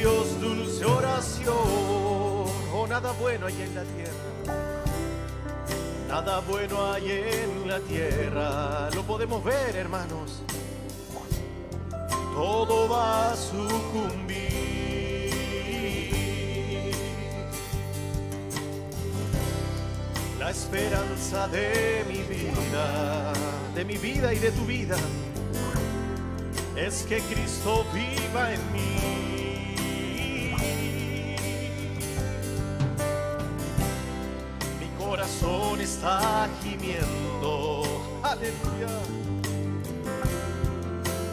Adiós, 0.00 0.40
dulce 0.40 0.82
oración. 0.86 1.54
Oh, 2.72 2.86
nada 2.88 3.12
bueno 3.20 3.44
hay 3.44 3.60
en 3.60 3.74
la 3.74 3.82
tierra. 3.82 4.54
Nada 6.08 6.40
bueno 6.40 6.90
hay 6.90 7.10
en 7.10 7.68
la 7.68 7.80
tierra. 7.80 8.88
Lo 8.94 9.02
podemos 9.02 9.44
ver, 9.44 9.76
hermanos. 9.76 10.40
Todo 12.34 12.88
va 12.88 13.32
a 13.32 13.36
sucumbir. 13.36 14.48
La 20.38 20.50
esperanza 20.50 21.46
de 21.48 22.06
mi 22.08 22.22
vida, 22.22 23.34
de 23.74 23.84
mi 23.84 23.98
vida 23.98 24.32
y 24.32 24.38
de 24.38 24.50
tu 24.50 24.64
vida, 24.64 24.96
es 26.74 27.02
que 27.02 27.20
Cristo 27.20 27.84
viva 27.92 28.54
en 28.54 28.72
mí. 28.72 29.29
Está 35.80 36.48
gimiendo, 36.62 37.82
aleluya, 38.22 38.88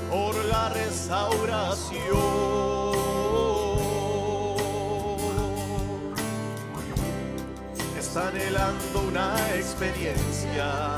por 0.10 0.34
la 0.46 0.70
restauración. 0.70 2.08
Está 7.98 8.30
anhelando 8.30 9.02
una 9.08 9.36
experiencia. 9.56 10.98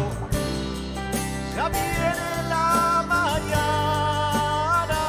Ya 1.55 1.67
viene 1.69 2.43
la 2.49 3.03
mañana, 3.07 4.99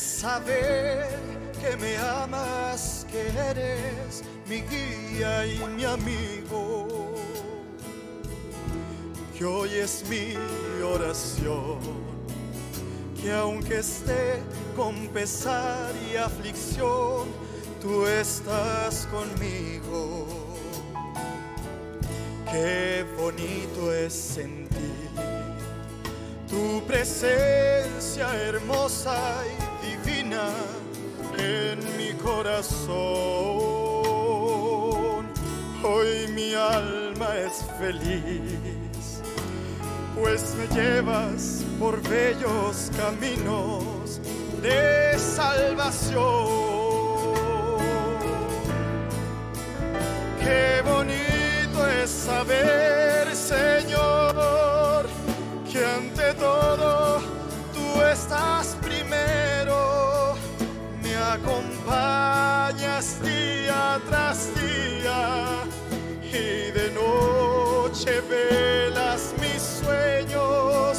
Saber 0.00 1.06
que 1.60 1.76
me 1.76 1.96
amas, 1.96 3.06
que 3.10 3.28
eres 3.50 4.22
mi 4.48 4.62
guía 4.62 5.46
y 5.46 5.58
mi 5.76 5.84
amigo. 5.84 7.14
Que 9.36 9.44
hoy 9.44 9.70
es 9.74 10.04
mi 10.08 10.34
oración, 10.82 11.78
que 13.20 13.32
aunque 13.32 13.78
esté 13.78 14.42
con 14.76 14.94
pesar 15.08 15.92
y 16.10 16.16
aflicción, 16.16 17.28
tú 17.80 18.06
estás 18.06 19.06
conmigo. 19.10 20.26
Qué 22.50 23.04
bonito 23.16 23.92
es 23.92 24.12
sentir 24.12 24.70
tu 26.48 26.82
presencia 26.84 28.34
hermosa 28.34 29.44
y 29.46 29.69
en 30.32 31.78
mi 31.96 32.12
corazón. 32.22 32.90
Hoy 35.82 36.28
mi 36.34 36.54
alma 36.54 37.36
es 37.36 37.64
feliz, 37.78 39.22
pues 40.14 40.54
me 40.54 40.66
llevas 40.74 41.64
por 41.78 42.00
bellos 42.08 42.90
caminos 42.96 44.20
de 44.62 45.18
salvación. 45.18 46.60
Qué 50.38 50.82
bonito 50.84 51.88
es 52.02 52.10
saber, 52.10 53.34
Señor, 53.34 55.06
que 55.72 55.84
ante 55.84 56.34
todo 56.34 57.20
tú 57.72 58.02
estás 58.02 58.76
noche 66.94 68.20
velas 68.28 69.34
mis 69.40 69.62
sueños. 69.62 70.98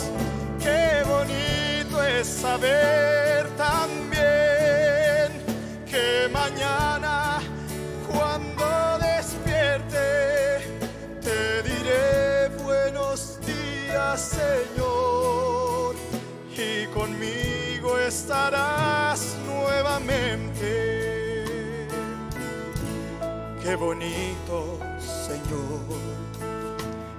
Qué 0.60 1.04
bonito 1.06 2.04
es 2.04 2.28
saber 2.28 3.48
también 3.58 5.30
que 5.86 6.30
mañana 6.32 7.40
cuando 8.12 9.00
despierte 9.00 10.60
te 11.22 11.64
diré 11.64 12.50
buenos 12.64 13.40
días 13.46 14.20
Señor 14.22 15.96
y 16.56 16.86
conmigo 16.88 17.98
estarás 17.98 19.36
nuevamente. 19.46 20.92
Qué 23.64 23.76
bonito 23.76 24.41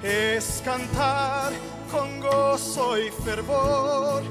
es 0.02 0.60
cantar 0.64 1.52
con 1.90 2.20
gozo 2.20 2.98
y 2.98 3.10
fervor 3.10 4.22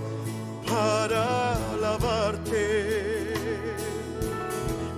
para 0.68 1.56
alabarte. 1.74 3.34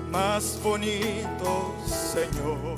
Más 0.09 0.59
bonito, 0.63 1.75
Señor, 1.85 2.77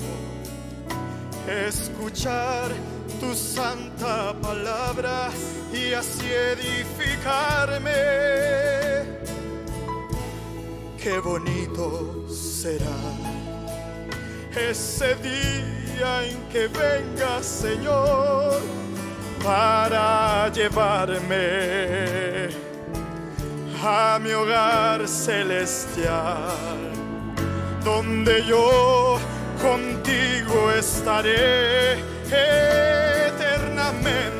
escuchar 1.47 2.71
tu 3.19 3.33
santa 3.33 4.33
palabra 4.41 5.29
y 5.73 5.93
así 5.93 6.25
edificarme. 6.25 7.91
qué 11.01 11.19
bonito 11.19 12.27
será 12.27 12.97
ese 14.57 15.13
día 15.17 15.74
en 16.01 16.41
que 16.51 16.67
venga 16.67 17.41
Señor 17.41 18.59
para 19.43 20.49
llevarme 20.49 22.49
a 23.83 24.19
mi 24.21 24.31
hogar 24.31 25.07
celestial, 25.07 26.91
donde 27.83 28.43
yo 28.45 29.17
contigo 29.61 30.71
estaré 30.71 31.99
eternamente. 32.25 34.35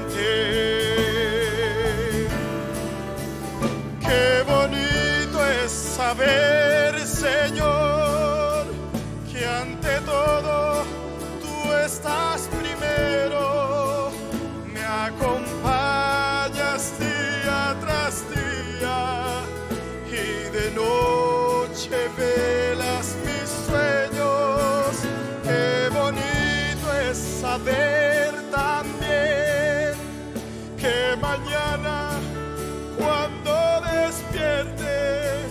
Qué 4.01 4.43
bonito 4.47 5.45
es 5.63 5.71
saber, 5.71 6.99
Señor, 6.99 7.74
noche 21.89 22.09
velas 22.17 23.15
mis 23.25 23.49
sueños. 23.67 24.95
Qué 25.43 25.89
bonito 25.91 26.93
es 27.09 27.17
saber 27.17 28.33
también 28.51 29.93
que 30.77 31.15
mañana 31.21 32.11
cuando 32.97 33.81
despierte 33.81 35.43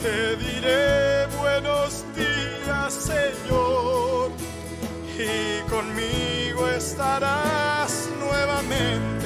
te 0.00 0.36
diré 0.36 1.26
buenos 1.38 2.04
días 2.14 2.94
Señor 2.94 4.30
y 5.18 5.68
conmigo 5.70 6.68
estarás 6.68 8.08
nuevamente. 8.20 9.23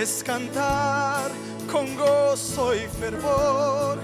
Es 0.00 0.22
cantar 0.24 1.30
con 1.70 1.94
gozo 1.94 2.74
y 2.74 2.86
fervor 2.88 3.98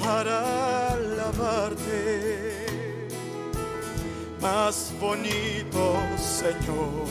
para 0.00 0.92
alabarte. 0.92 2.66
Más 4.40 4.92
bonito, 4.98 6.00
Señor, 6.18 7.06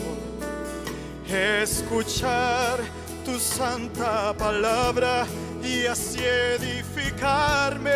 escuchar 1.29 2.79
tu 3.23 3.39
santa 3.39 4.33
palabra 4.33 5.25
y 5.63 5.85
así 5.85 6.19
edificarme. 6.19 7.91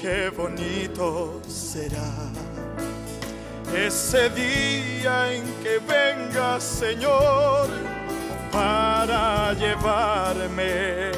Qué 0.00 0.30
bonito 0.36 1.40
será 1.48 2.43
ese 3.72 4.30
día 4.30 5.32
en 5.32 5.44
que 5.62 5.78
venga 5.78 6.60
Señor 6.60 7.68
para 8.52 9.52
llevarme 9.54 11.10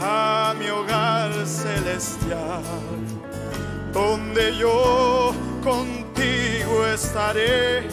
a 0.00 0.54
mi 0.58 0.70
hogar 0.70 1.32
celestial, 1.46 2.62
donde 3.92 4.56
yo 4.56 5.34
contigo 5.62 6.86
estaré 6.86 7.86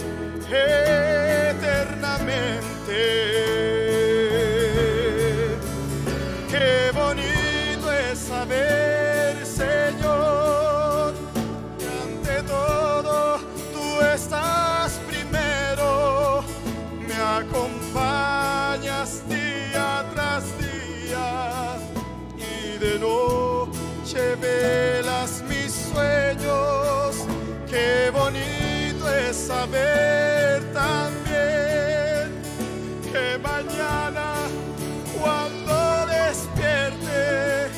eternamente. 1.50 2.36
Qué 6.50 6.91
bonito 6.93 7.91
es 7.91 8.19
saber, 8.19 8.94
acompañas 17.95 19.23
día 19.29 20.05
tras 20.13 20.43
día 20.58 21.77
y 22.38 22.77
de 22.77 22.99
noche 22.99 24.36
velas 24.36 25.43
mis 25.47 25.71
sueños. 25.71 27.25
Qué 27.69 28.10
bonito 28.12 29.10
es 29.10 29.36
saber 29.36 30.63
también 30.73 32.41
que 33.12 33.38
mañana 33.41 34.34
cuando 35.19 36.05
despierte 36.08 37.69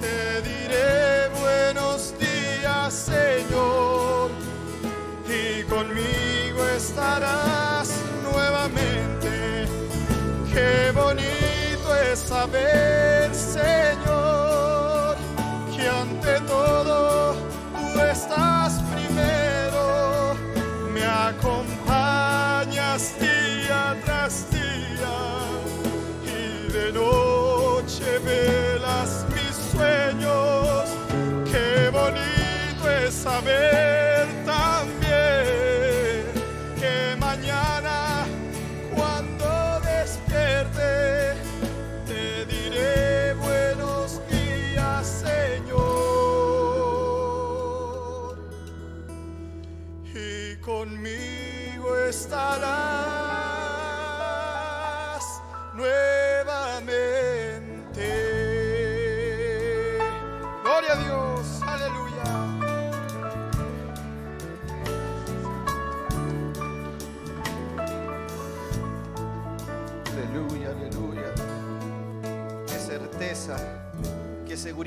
te 0.00 0.42
diré 0.42 1.28
buenos 1.40 2.14
días 2.18 2.92
Señor 2.92 4.30
y 5.28 5.62
conmigo 5.64 6.66
estarás 6.76 7.49
saber 12.30 13.34
Señor 13.34 15.16
que 15.74 15.84
ante 15.88 16.34
todo 16.46 17.34
tú 17.92 18.00
estás 18.00 18.80
primero, 18.92 20.36
me 20.94 21.04
acompañas 21.04 23.02
día 23.18 23.96
tras 24.04 24.48
día 24.52 25.18
y 26.22 26.72
de 26.72 26.92
noche 26.92 28.06
velas 28.24 29.26
mis 29.34 29.56
sueños. 29.72 30.84
Qué 31.50 31.90
bonito 31.90 32.82
es 33.04 33.12
saber 33.12 33.89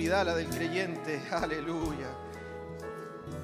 la 0.07 0.35
del 0.35 0.47
creyente. 0.49 1.21
Aleluya. 1.31 2.09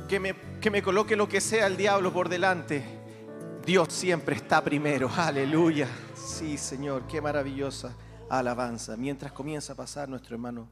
Que 0.08 0.20
me, 0.20 0.36
que 0.60 0.70
me 0.70 0.84
coloque 0.84 1.16
lo 1.16 1.30
que 1.30 1.40
sea 1.40 1.68
el 1.68 1.78
diablo 1.78 2.12
por 2.12 2.28
delante. 2.28 2.84
Dios 3.66 3.94
siempre 3.94 4.36
está 4.36 4.62
primero. 4.62 5.10
Aleluya. 5.16 5.88
Sí, 6.16 6.58
Señor, 6.58 7.08
qué 7.08 7.22
maravillosa 7.22 7.96
alabanza. 8.30 8.98
Mientras 8.98 9.32
comienza 9.32 9.74
a 9.74 9.76
pasar 9.76 10.10
nuestro 10.10 10.36
hermano 10.36 10.68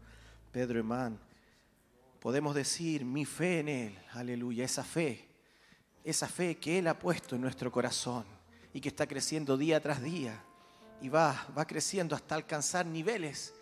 Pedro 0.52 0.80
Hermán, 0.80 1.18
podemos 2.20 2.54
decir 2.54 3.06
mi 3.06 3.24
fe 3.24 3.60
en 3.60 3.70
Él. 3.70 4.00
Aleluya. 4.12 4.66
Esa 4.66 4.84
fe, 4.84 5.26
esa 6.04 6.28
fe 6.28 6.58
que 6.58 6.80
Él 6.80 6.88
ha 6.88 7.00
puesto 7.00 7.36
en 7.36 7.42
nuestro 7.42 7.72
corazón 7.72 8.26
y 8.74 8.82
que 8.82 8.90
está 8.90 9.08
creciendo 9.08 9.56
día 9.56 9.80
tras 9.80 10.02
día 10.02 10.44
y 11.02 11.08
va, 11.08 11.48
va 11.58 11.66
creciendo 11.66 12.16
hasta 12.16 12.36
alcanzar 12.36 12.86
niveles 12.86 13.54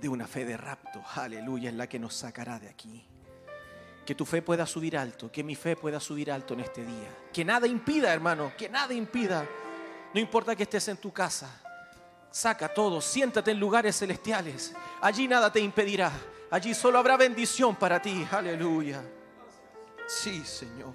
de 0.00 0.08
una 0.08 0.26
fe 0.26 0.44
de 0.44 0.56
rapto. 0.56 1.02
Aleluya, 1.14 1.70
es 1.70 1.76
la 1.76 1.88
que 1.88 1.98
nos 1.98 2.14
sacará 2.14 2.58
de 2.58 2.68
aquí. 2.68 3.06
Que 4.04 4.14
tu 4.14 4.24
fe 4.24 4.42
pueda 4.42 4.66
subir 4.66 4.96
alto, 4.96 5.30
que 5.32 5.42
mi 5.42 5.56
fe 5.56 5.76
pueda 5.76 5.98
subir 5.98 6.30
alto 6.30 6.54
en 6.54 6.60
este 6.60 6.84
día. 6.84 7.08
Que 7.32 7.44
nada 7.44 7.66
impida, 7.66 8.12
hermano, 8.12 8.52
que 8.56 8.68
nada 8.68 8.94
impida. 8.94 9.46
No 10.14 10.20
importa 10.20 10.54
que 10.54 10.62
estés 10.62 10.86
en 10.88 10.96
tu 10.98 11.12
casa, 11.12 11.50
saca 12.30 12.72
todo, 12.72 13.00
siéntate 13.00 13.50
en 13.50 13.58
lugares 13.58 13.98
celestiales. 13.98 14.74
Allí 15.00 15.26
nada 15.26 15.50
te 15.50 15.60
impedirá. 15.60 16.12
Allí 16.50 16.74
solo 16.74 16.98
habrá 16.98 17.16
bendición 17.16 17.74
para 17.74 18.00
ti. 18.00 18.26
Aleluya. 18.30 19.02
Sí, 20.06 20.44
Señor. 20.44 20.92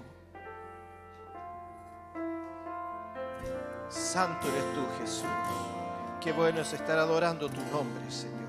Santo 3.90 4.48
eres 4.48 4.74
tú, 4.74 4.86
Jesús. 5.00 5.26
Qué 6.18 6.32
bueno 6.32 6.60
es 6.60 6.72
estar 6.72 6.98
adorando 6.98 7.50
tu 7.50 7.60
nombre, 7.66 8.10
Señor. 8.10 8.41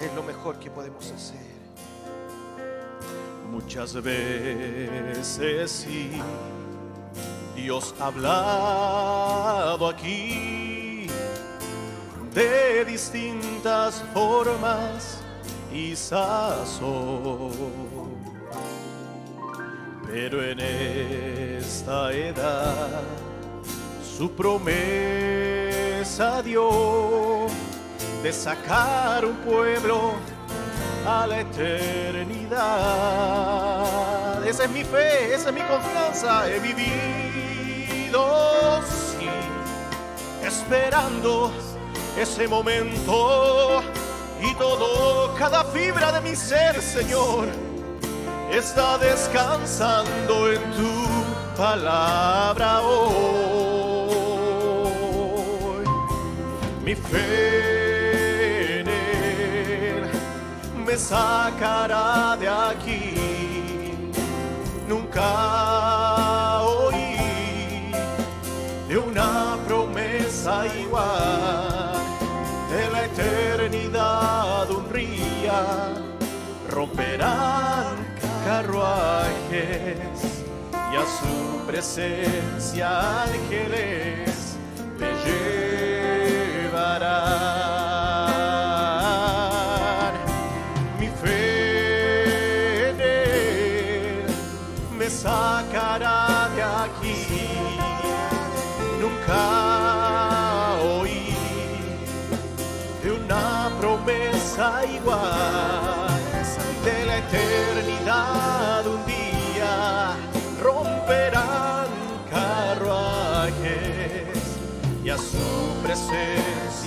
Es 0.00 0.14
lo 0.14 0.22
mejor 0.22 0.58
que 0.58 0.70
podemos 0.70 1.10
hacer. 1.10 1.56
Muchas 3.50 3.94
veces 3.94 5.70
sí, 5.70 6.20
Dios 7.54 7.94
ha 7.98 8.08
hablado 8.08 9.88
aquí 9.88 11.06
de 12.34 12.84
distintas 12.84 14.04
formas 14.12 15.22
y 15.72 15.96
sazón. 15.96 17.52
Pero 20.06 20.44
en 20.44 20.60
esta 20.60 22.12
edad 22.12 23.00
su 24.18 24.30
promesa 24.32 24.82
dio 26.42 27.46
de 28.26 28.32
sacar 28.32 29.24
un 29.24 29.36
pueblo 29.36 30.14
a 31.06 31.28
la 31.28 31.42
eternidad. 31.42 32.56
Esa 34.44 34.64
es 34.64 34.70
mi 34.70 34.82
fe, 34.82 35.32
esa 35.32 35.50
es 35.50 35.54
mi 35.54 35.60
confianza. 35.60 36.50
He 36.50 36.58
vivido, 36.58 38.24
esperando 40.44 41.52
ese 42.18 42.48
momento 42.48 43.80
y 44.42 44.52
todo, 44.56 45.32
cada 45.36 45.62
fibra 45.66 46.10
de 46.10 46.20
mi 46.28 46.34
ser, 46.34 46.82
Señor, 46.82 47.46
está 48.52 48.98
descansando 48.98 50.50
en 50.50 50.60
tu 50.72 51.06
palabra 51.56 52.80
hoy. 52.80 53.46
Mi 56.84 56.96
fe 56.96 57.55
sacará 60.98 62.36
de 62.38 62.48
aquí. 62.48 63.14
Nunca 64.88 66.60
oí 66.62 67.16
de 68.88 68.98
una 68.98 69.56
promesa 69.66 70.66
igual 70.66 71.92
de 72.70 72.90
la 72.90 73.04
eternidad 73.04 74.70
un 74.70 74.88
ría 74.90 75.94
romperán 76.70 77.96
carruajes 78.44 79.98
y 80.92 80.96
a 80.96 81.04
su 81.18 81.66
presencia 81.66 83.22
ángeles 83.24 84.56
me 84.98 85.10
llevarán. 86.64 87.65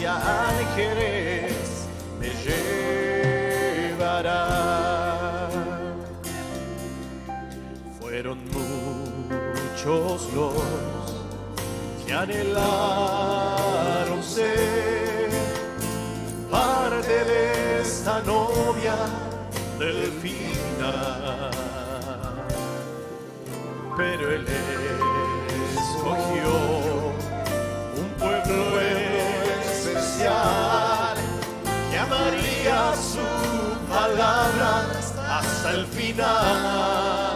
Ángeles 0.09 1.87
me 2.19 2.29
llevarán. 3.93 4.29
Fueron 7.99 8.39
muchos 8.51 10.33
los 10.33 10.53
que 12.05 12.13
anhelaron 12.13 12.59
ser 14.23 15.29
parte 16.49 17.25
de 17.25 17.81
esta 17.81 18.21
novia 18.21 18.95
del 19.77 20.11
final. 20.21 21.51
Pero 23.95 24.31
él 24.31 24.45
escogió 25.77 26.78
su 32.95 33.27
palabra 33.89 34.85
hasta 35.29 35.71
el 35.71 35.85
final. 35.87 37.28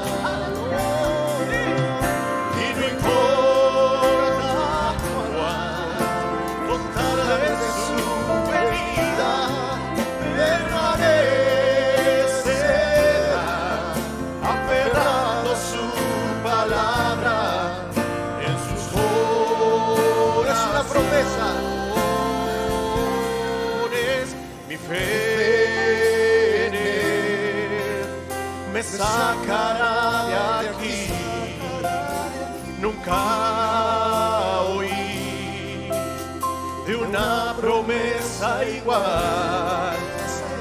Igual. 38.70 39.98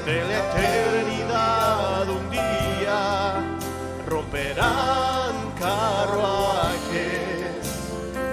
De 0.05 0.21
la 0.21 0.37
eternidad 0.49 2.09
un 2.09 2.29
día 2.29 3.35
romperán 4.05 5.33
carruajes 5.57 6.91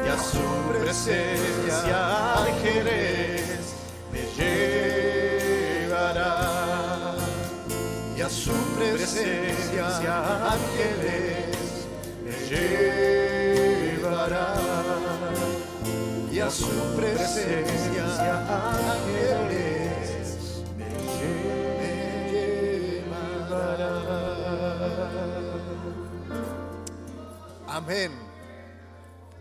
y 0.04 0.08
a 0.08 0.18
su 0.18 0.46
presencia 0.72 1.98
ángeles 2.44 3.74
me 4.12 4.22
llevarán 4.36 6.00
y 8.16 8.20
a 8.20 8.28
su 8.28 8.52
presencia 8.76 10.16
ángeles 10.50 11.56
me 12.24 12.32
llevarán 12.48 14.00
a 16.42 16.50
su 16.50 16.66
presencia 16.96 18.04
ángeles 18.92 20.62
me 20.76 20.88
llevarán. 21.18 21.90
Amén. 27.68 28.12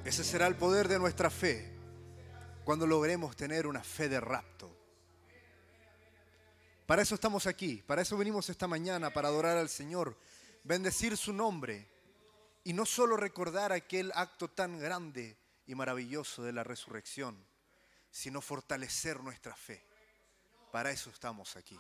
Ese 0.03 0.23
será 0.23 0.47
el 0.47 0.55
poder 0.55 0.87
de 0.87 0.99
nuestra 0.99 1.29
fe 1.29 1.73
cuando 2.63 2.85
logremos 2.85 3.35
tener 3.35 3.65
una 3.65 3.83
fe 3.83 4.09
de 4.09 4.19
rapto. 4.19 4.69
Para 6.85 7.01
eso 7.03 7.15
estamos 7.15 7.47
aquí, 7.47 7.83
para 7.85 8.01
eso 8.01 8.17
venimos 8.17 8.49
esta 8.49 8.67
mañana, 8.67 9.11
para 9.11 9.27
adorar 9.29 9.57
al 9.57 9.69
Señor, 9.69 10.17
bendecir 10.63 11.15
su 11.15 11.31
nombre 11.31 11.87
y 12.63 12.73
no 12.73 12.85
solo 12.85 13.15
recordar 13.15 13.71
aquel 13.71 14.11
acto 14.15 14.49
tan 14.49 14.79
grande 14.79 15.38
y 15.69 15.75
maravilloso 15.75 16.41
de 16.41 16.51
la 16.51 16.63
resurrección, 16.63 17.45
sino 18.09 18.41
fortalecer 18.41 19.19
nuestra 19.21 19.55
fe. 19.55 19.85
Para 20.71 20.89
eso 20.89 21.11
estamos 21.11 21.55
aquí. 21.55 21.79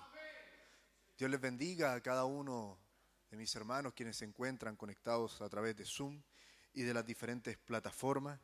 Dios 1.17 1.31
les 1.31 1.41
bendiga 1.41 1.95
a 1.95 2.01
cada 2.01 2.25
uno 2.25 2.77
de 3.31 3.37
mis 3.37 3.55
hermanos 3.55 3.95
quienes 3.95 4.17
se 4.17 4.25
encuentran 4.25 4.75
conectados 4.75 5.41
a 5.41 5.49
través 5.49 5.75
de 5.75 5.85
Zoom 5.85 6.21
y 6.75 6.83
de 6.83 6.93
las 6.93 7.03
diferentes 7.03 7.57
plataformas. 7.57 8.39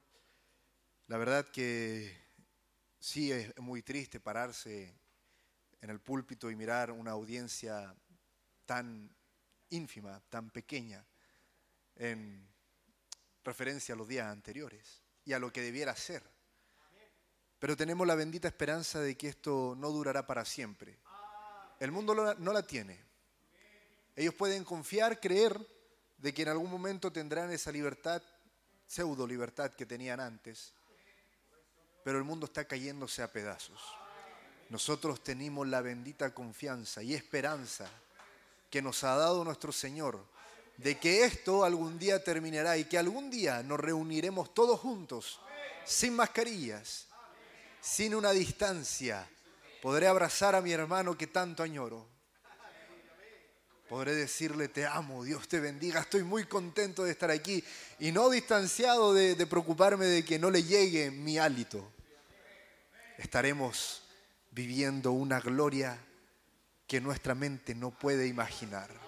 La 1.06 1.18
verdad 1.18 1.48
que 1.52 2.12
sí 3.00 3.32
es 3.32 3.56
muy 3.60 3.84
triste 3.84 4.20
pararse 4.20 4.98
en 5.80 5.92
el 5.92 6.00
púlpito 6.00 6.50
y 6.50 6.56
mirar 6.56 6.90
una 6.90 7.12
audiencia 7.12 7.96
tan 8.66 9.16
ínfima, 9.70 10.20
tan 10.28 10.50
pequeña, 10.50 11.06
en 11.98 12.50
referencia 13.44 13.94
a 13.94 13.98
los 14.00 14.08
días 14.08 14.26
anteriores 14.26 15.05
y 15.26 15.34
a 15.34 15.40
lo 15.40 15.52
que 15.52 15.62
debiera 15.62 15.96
ser. 15.96 16.24
Pero 17.60 17.76
tenemos 17.76 18.06
la 18.06 18.16
bendita 18.16 18.48
esperanza 18.48 19.00
de 19.00 19.18
que 19.18 19.30
esto 19.30 19.76
no 19.78 19.90
durará 19.90 20.26
para 20.26 20.46
siempre. 20.46 20.98
El 21.80 21.92
mundo 21.92 22.14
no 22.38 22.54
la, 22.54 22.64
tiene. 22.64 23.04
Ellos 24.16 24.34
pueden 24.34 24.64
confiar, 24.64 25.20
creer 25.20 25.60
de 26.18 26.34
que 26.34 26.44
en 26.44 26.50
algún 26.50 26.70
momento 26.70 27.12
tendrán 27.12 27.52
esa 27.52 27.72
libertad, 27.72 28.22
pseudo 28.86 29.28
libertad 29.28 29.72
que 29.72 29.86
tenían 29.86 30.20
antes, 30.20 30.74
pero 32.04 32.18
el 32.18 32.24
mundo 32.24 32.46
está 32.46 32.66
cayéndose 32.66 33.24
a 33.24 33.32
pedazos. 33.32 33.82
Nosotros 34.70 35.24
tenemos 35.24 35.68
la 35.68 35.82
bendita 35.82 36.34
confianza 36.34 37.04
y 37.04 37.14
esperanza 37.14 37.90
que 38.70 38.82
nos 38.82 39.04
ha 39.04 39.16
dado 39.16 39.44
nuestro 39.44 39.72
Señor 39.72 40.24
de 40.78 40.98
que 40.98 41.24
esto 41.24 41.64
algún 41.64 41.98
día 41.98 42.24
terminará 42.24 42.78
y 42.78 42.86
que 42.86 42.98
algún 42.98 43.30
día 43.30 43.64
nos 43.64 43.80
reuniremos 43.80 44.54
todos 44.54 44.80
juntos, 44.80 45.40
sin 45.86 46.16
mascarillas, 46.16 47.08
sin 47.82 48.16
una 48.16 48.32
distancia. 48.32 49.28
Podré 49.82 50.08
abrazar 50.08 50.56
a 50.56 50.62
mi 50.62 50.72
hermano 50.72 51.18
que 51.18 51.28
tanto 51.28 51.64
añoro. 51.64 52.08
Podré 53.88 54.16
decirle, 54.16 54.68
te 54.68 54.88
amo, 54.88 55.24
Dios 55.24 55.48
te 55.48 55.60
bendiga, 55.60 56.02
estoy 56.02 56.24
muy 56.24 56.46
contento 56.46 57.04
de 57.04 57.12
estar 57.12 57.30
aquí 57.30 57.64
y 58.00 58.12
no 58.12 58.32
distanciado 58.32 59.14
de, 59.14 59.36
de 59.36 59.46
preocuparme 59.46 60.06
de 60.06 60.26
que 60.26 60.40
no 60.40 60.50
le 60.50 60.64
llegue 60.64 61.12
mi 61.12 61.38
hálito. 61.38 61.92
Estaremos 63.20 64.02
viviendo 64.50 65.12
una 65.12 65.40
gloria 65.40 66.00
que 66.88 67.00
nuestra 67.00 67.36
mente 67.36 67.76
no 67.76 67.92
puede 67.92 68.26
imaginar. 68.28 69.05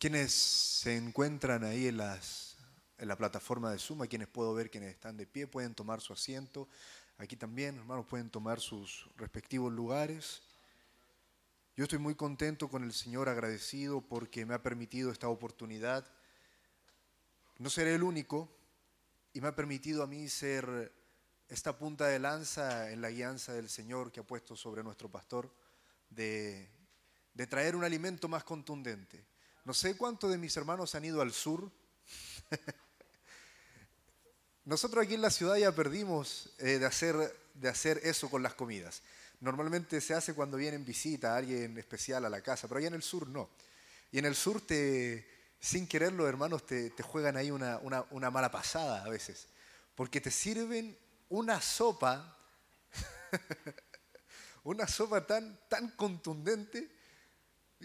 Quienes 0.00 0.32
se 0.32 0.96
encuentran 0.96 1.62
ahí 1.62 1.86
en, 1.86 1.98
las, 1.98 2.56
en 2.96 3.06
la 3.06 3.18
plataforma 3.18 3.70
de 3.70 3.78
Suma, 3.78 4.06
quienes 4.06 4.28
puedo 4.28 4.54
ver 4.54 4.70
quienes 4.70 4.94
están 4.94 5.18
de 5.18 5.26
pie, 5.26 5.46
pueden 5.46 5.74
tomar 5.74 6.00
su 6.00 6.14
asiento. 6.14 6.70
Aquí 7.18 7.36
también, 7.36 7.76
hermanos, 7.76 8.06
pueden 8.06 8.30
tomar 8.30 8.60
sus 8.60 9.06
respectivos 9.18 9.70
lugares. 9.70 10.40
Yo 11.76 11.84
estoy 11.84 11.98
muy 11.98 12.14
contento 12.14 12.70
con 12.70 12.82
el 12.82 12.94
Señor, 12.94 13.28
agradecido 13.28 14.00
porque 14.00 14.46
me 14.46 14.54
ha 14.54 14.62
permitido 14.62 15.12
esta 15.12 15.28
oportunidad. 15.28 16.10
No 17.58 17.68
seré 17.68 17.94
el 17.94 18.02
único 18.02 18.50
y 19.34 19.42
me 19.42 19.48
ha 19.48 19.54
permitido 19.54 20.02
a 20.02 20.06
mí 20.06 20.30
ser 20.30 20.94
esta 21.46 21.76
punta 21.76 22.06
de 22.06 22.18
lanza 22.18 22.90
en 22.90 23.02
la 23.02 23.10
guianza 23.10 23.52
del 23.52 23.68
Señor 23.68 24.12
que 24.12 24.20
ha 24.20 24.26
puesto 24.26 24.56
sobre 24.56 24.82
nuestro 24.82 25.10
pastor 25.10 25.54
de, 26.08 26.70
de 27.34 27.46
traer 27.46 27.76
un 27.76 27.84
alimento 27.84 28.28
más 28.28 28.44
contundente. 28.44 29.28
No 29.64 29.74
sé 29.74 29.96
cuántos 29.96 30.30
de 30.30 30.38
mis 30.38 30.56
hermanos 30.56 30.94
han 30.94 31.04
ido 31.04 31.20
al 31.20 31.32
sur. 31.32 31.70
Nosotros 34.64 35.04
aquí 35.04 35.14
en 35.14 35.22
la 35.22 35.30
ciudad 35.30 35.56
ya 35.56 35.72
perdimos 35.72 36.50
eh, 36.58 36.78
de, 36.78 36.86
hacer, 36.86 37.16
de 37.54 37.68
hacer 37.68 38.00
eso 38.04 38.30
con 38.30 38.42
las 38.42 38.54
comidas. 38.54 39.02
Normalmente 39.40 40.00
se 40.00 40.14
hace 40.14 40.34
cuando 40.34 40.56
viene 40.56 40.76
en 40.76 40.84
visita 40.84 41.34
a 41.34 41.38
alguien 41.38 41.76
especial 41.78 42.24
a 42.24 42.30
la 42.30 42.42
casa, 42.42 42.68
pero 42.68 42.78
allá 42.78 42.88
en 42.88 42.94
el 42.94 43.02
sur 43.02 43.26
no. 43.26 43.50
Y 44.12 44.18
en 44.18 44.26
el 44.26 44.34
sur, 44.34 44.60
te, 44.60 45.26
sin 45.58 45.86
querer, 45.86 46.12
los 46.12 46.28
hermanos 46.28 46.66
te, 46.66 46.90
te 46.90 47.02
juegan 47.02 47.36
ahí 47.36 47.50
una, 47.50 47.78
una, 47.78 48.04
una 48.10 48.30
mala 48.30 48.50
pasada 48.50 49.04
a 49.04 49.08
veces. 49.08 49.48
Porque 49.94 50.20
te 50.20 50.30
sirven 50.30 50.96
una 51.28 51.60
sopa, 51.60 52.36
una 54.64 54.86
sopa 54.86 55.26
tan, 55.26 55.58
tan 55.68 55.90
contundente, 55.92 56.90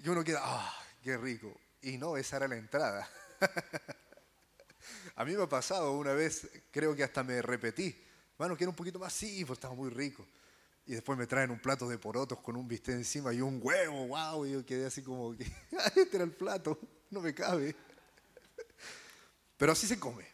que 0.01 0.09
uno 0.09 0.23
queda, 0.23 0.41
¡ah, 0.43 0.77
qué 1.03 1.17
rico! 1.17 1.64
Y 1.85 1.99
no, 1.99 2.17
esa 2.17 2.37
era 2.37 2.47
la 2.47 2.55
entrada. 2.55 3.07
A 5.15 5.23
mí 5.23 5.35
me 5.35 5.43
ha 5.43 5.47
pasado 5.47 5.91
una 5.91 6.13
vez, 6.13 6.49
creo 6.71 6.95
que 6.95 7.03
hasta 7.03 7.23
me 7.23 7.43
repetí. 7.43 7.95
Bueno, 8.39 8.57
quiero 8.57 8.71
un 8.71 8.75
poquito 8.75 8.97
más, 8.97 9.13
sí, 9.13 9.45
pues 9.45 9.57
estaba 9.57 9.75
muy 9.75 9.91
rico. 9.91 10.27
Y 10.87 10.93
después 10.93 11.15
me 11.15 11.27
traen 11.27 11.51
un 11.51 11.59
plato 11.59 11.87
de 11.87 11.99
porotos 11.99 12.39
con 12.39 12.55
un 12.55 12.67
bistec 12.67 12.95
encima 12.95 13.31
y 13.35 13.39
un 13.39 13.59
huevo, 13.61 14.07
wow. 14.07 14.47
Y 14.47 14.53
yo 14.53 14.65
quedé 14.65 14.87
así 14.87 15.03
como 15.03 15.37
que, 15.37 15.43
este 15.95 16.15
era 16.15 16.23
el 16.23 16.31
plato, 16.31 16.79
no 17.11 17.21
me 17.21 17.35
cabe. 17.35 17.75
Pero 19.55 19.71
así 19.71 19.85
se 19.85 19.99
come. 19.99 20.25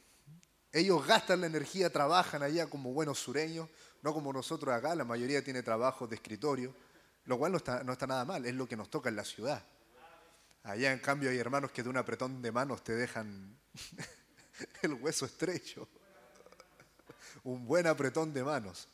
Ellos 0.72 1.06
gastan 1.06 1.42
la 1.42 1.48
energía, 1.48 1.92
trabajan 1.92 2.44
allá 2.44 2.70
como 2.70 2.94
buenos 2.94 3.20
sureños, 3.20 3.68
no 4.02 4.14
como 4.14 4.32
nosotros 4.32 4.74
acá, 4.74 4.96
la 4.96 5.04
mayoría 5.04 5.44
tiene 5.44 5.64
trabajos 5.64 6.10
de 6.10 6.16
escritorio, 6.16 6.74
lo 7.26 7.38
cual 7.38 7.52
no 7.52 7.58
está, 7.58 7.84
no 7.84 7.92
está 7.92 8.08
nada 8.08 8.24
mal, 8.24 8.46
es 8.46 8.56
lo 8.56 8.70
que 8.70 8.78
nos 8.78 8.90
toca 8.90 9.10
en 9.10 9.18
la 9.18 9.26
ciudad. 9.26 9.66
Allá 10.64 10.92
en 10.92 11.00
cambio 11.00 11.30
hay 11.30 11.38
hermanos 11.38 11.72
que 11.72 11.82
de 11.82 11.90
un 11.90 11.98
apretón 11.98 12.42
de 12.42 12.52
manos 12.52 12.84
te 12.84 12.94
dejan 12.94 13.58
el 14.82 14.94
hueso 14.94 15.26
estrecho. 15.26 15.88
Un 17.44 17.66
buen 17.66 17.88
apretón 17.88 18.34
de 18.34 18.44
manos. 18.44 18.88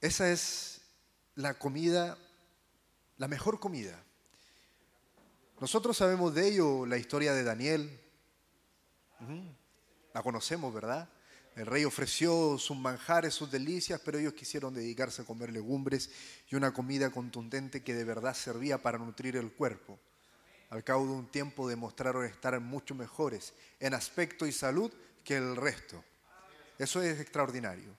Esa 0.00 0.30
es 0.30 0.80
la 1.34 1.54
comida, 1.54 2.16
la 3.18 3.28
mejor 3.28 3.60
comida. 3.60 4.02
Nosotros 5.60 5.96
sabemos 5.96 6.34
de 6.34 6.48
ello 6.48 6.86
la 6.86 6.96
historia 6.96 7.34
de 7.34 7.44
Daniel. 7.44 8.00
La 10.12 10.22
conocemos, 10.22 10.72
¿verdad? 10.74 11.08
El 11.54 11.66
rey 11.66 11.84
ofreció 11.84 12.56
sus 12.58 12.76
manjares, 12.78 13.34
sus 13.34 13.50
delicias, 13.50 14.00
pero 14.02 14.18
ellos 14.18 14.32
quisieron 14.32 14.72
dedicarse 14.72 15.22
a 15.22 15.24
comer 15.26 15.52
legumbres 15.52 16.10
y 16.50 16.56
una 16.56 16.72
comida 16.72 17.10
contundente 17.10 17.82
que 17.82 17.94
de 17.94 18.04
verdad 18.04 18.34
servía 18.34 18.78
para 18.78 18.98
nutrir 18.98 19.36
el 19.36 19.52
cuerpo. 19.52 19.98
Al 20.70 20.82
cabo 20.82 21.04
de 21.04 21.12
un 21.12 21.30
tiempo 21.30 21.68
demostraron 21.68 22.24
estar 22.24 22.58
mucho 22.58 22.94
mejores 22.94 23.52
en 23.80 23.92
aspecto 23.92 24.46
y 24.46 24.52
salud 24.52 24.90
que 25.22 25.36
el 25.36 25.56
resto. 25.56 26.02
Eso 26.78 27.02
es 27.02 27.20
extraordinario. 27.20 27.94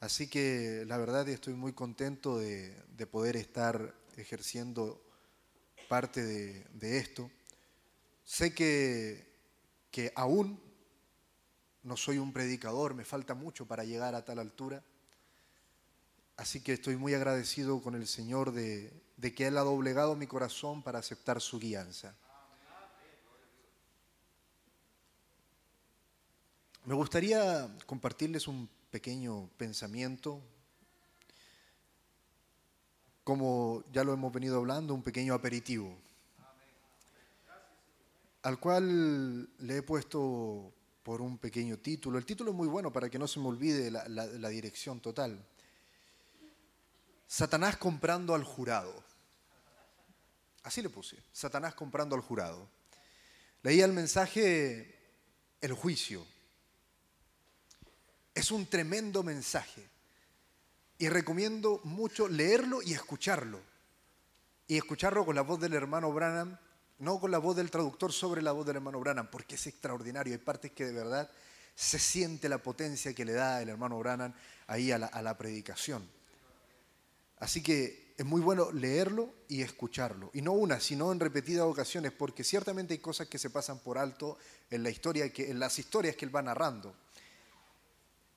Así 0.00 0.28
que 0.28 0.84
la 0.86 0.98
verdad 0.98 1.26
estoy 1.30 1.54
muy 1.54 1.72
contento 1.72 2.38
de, 2.38 2.76
de 2.98 3.06
poder 3.06 3.36
estar 3.36 3.94
ejerciendo 4.18 5.02
parte 5.88 6.22
de, 6.22 6.66
de 6.74 6.98
esto. 6.98 7.30
Sé 8.24 8.52
que, 8.52 9.26
que 9.90 10.12
aún 10.14 10.65
no 11.86 11.96
soy 11.96 12.18
un 12.18 12.32
predicador, 12.32 12.94
me 12.94 13.04
falta 13.04 13.34
mucho 13.34 13.64
para 13.64 13.84
llegar 13.84 14.16
a 14.16 14.24
tal 14.24 14.40
altura. 14.40 14.82
Así 16.36 16.60
que 16.60 16.72
estoy 16.72 16.96
muy 16.96 17.14
agradecido 17.14 17.80
con 17.80 17.94
el 17.94 18.08
Señor 18.08 18.50
de, 18.50 18.92
que 19.36 19.46
Él 19.46 19.56
ha 19.56 19.62
doblegado 19.62 20.16
mi 20.16 20.26
corazón 20.26 20.82
para 20.82 20.98
aceptar 20.98 21.40
su 21.40 21.60
guianza. 21.60 22.16
Me 26.84 26.94
gustaría 26.94 27.72
compartirles 27.86 28.48
un 28.48 28.68
pequeño 28.90 29.48
pensamiento, 29.56 30.42
como 33.22 33.84
ya 33.92 34.02
lo 34.02 34.12
hemos 34.12 34.32
venido 34.32 34.56
hablando, 34.56 34.92
un 34.92 35.02
pequeño 35.02 35.34
aperitivo, 35.34 35.96
al 38.42 38.58
cual 38.58 39.48
le 39.58 39.76
he 39.76 39.82
puesto 39.82 40.72
por 41.06 41.22
un 41.22 41.38
pequeño 41.38 41.78
título. 41.78 42.18
El 42.18 42.26
título 42.26 42.50
es 42.50 42.56
muy 42.56 42.66
bueno 42.66 42.92
para 42.92 43.08
que 43.08 43.16
no 43.16 43.28
se 43.28 43.38
me 43.38 43.46
olvide 43.46 43.92
la, 43.92 44.48
dirección 44.48 44.98
total. 44.98 45.40
Satanás 47.28 47.76
comprando 47.76 48.34
al 48.34 48.42
jurado. 48.42 49.04
Así 50.64 50.82
le 50.82 50.90
puse, 50.90 51.16
Satanás 51.30 51.76
comprando 51.76 52.16
al 52.16 52.22
jurado. 52.22 52.68
Leía 53.62 53.84
el 53.84 53.92
mensaje, 53.92 54.98
el 55.60 55.74
juicio. 55.74 56.26
Es 58.34 58.50
un 58.50 58.66
tremendo 58.66 59.22
mensaje. 59.22 59.88
Y 60.98 61.08
recomiendo 61.08 61.80
mucho 61.84 62.26
leerlo 62.26 62.82
y 62.82 62.94
escucharlo. 62.94 63.60
Y 64.66 64.76
escucharlo 64.76 65.24
con 65.24 65.36
la 65.36 65.42
voz 65.42 65.60
del 65.60 65.74
hermano 65.74 66.12
Branham, 66.12 66.58
no 66.98 67.20
con 67.20 67.30
la 67.30 67.38
voz 67.38 67.56
del 67.56 67.70
traductor 67.70 68.12
sobre 68.12 68.42
la 68.42 68.52
voz 68.52 68.66
del 68.66 68.76
hermano 68.76 69.00
Branham, 69.00 69.28
porque 69.30 69.56
es 69.56 69.66
extraordinario. 69.66 70.32
Hay 70.32 70.38
partes 70.38 70.72
que 70.72 70.86
de 70.86 70.92
verdad 70.92 71.30
se 71.74 71.98
siente 71.98 72.48
la 72.48 72.58
potencia 72.58 73.12
que 73.12 73.24
le 73.24 73.32
da 73.32 73.60
el 73.60 73.68
hermano 73.68 73.98
Branham 73.98 74.32
ahí 74.66 74.90
a 74.92 74.98
la, 74.98 75.38
predicación. 75.38 76.08
Así 77.38 77.62
que 77.62 78.14
es 78.16 78.24
muy 78.24 78.40
bueno 78.40 78.72
leerlo 78.72 79.34
y 79.48 79.60
escucharlo. 79.60 80.30
Y 80.32 80.40
no 80.40 80.52
una, 80.52 80.80
sino 80.80 81.12
en 81.12 81.20
repetidas 81.20 81.66
ocasiones, 81.66 82.12
porque 82.12 82.44
ciertamente 82.44 82.94
hay 82.94 83.00
cosas 83.00 83.28
que 83.28 83.38
se 83.38 83.50
pasan 83.50 83.78
por 83.80 83.98
alto 83.98 84.38
en 84.70 84.82
las 84.82 84.92
historias 84.92 85.32
que 86.16 86.24
él 86.24 86.34
va 86.34 86.42
narrando. 86.42 86.94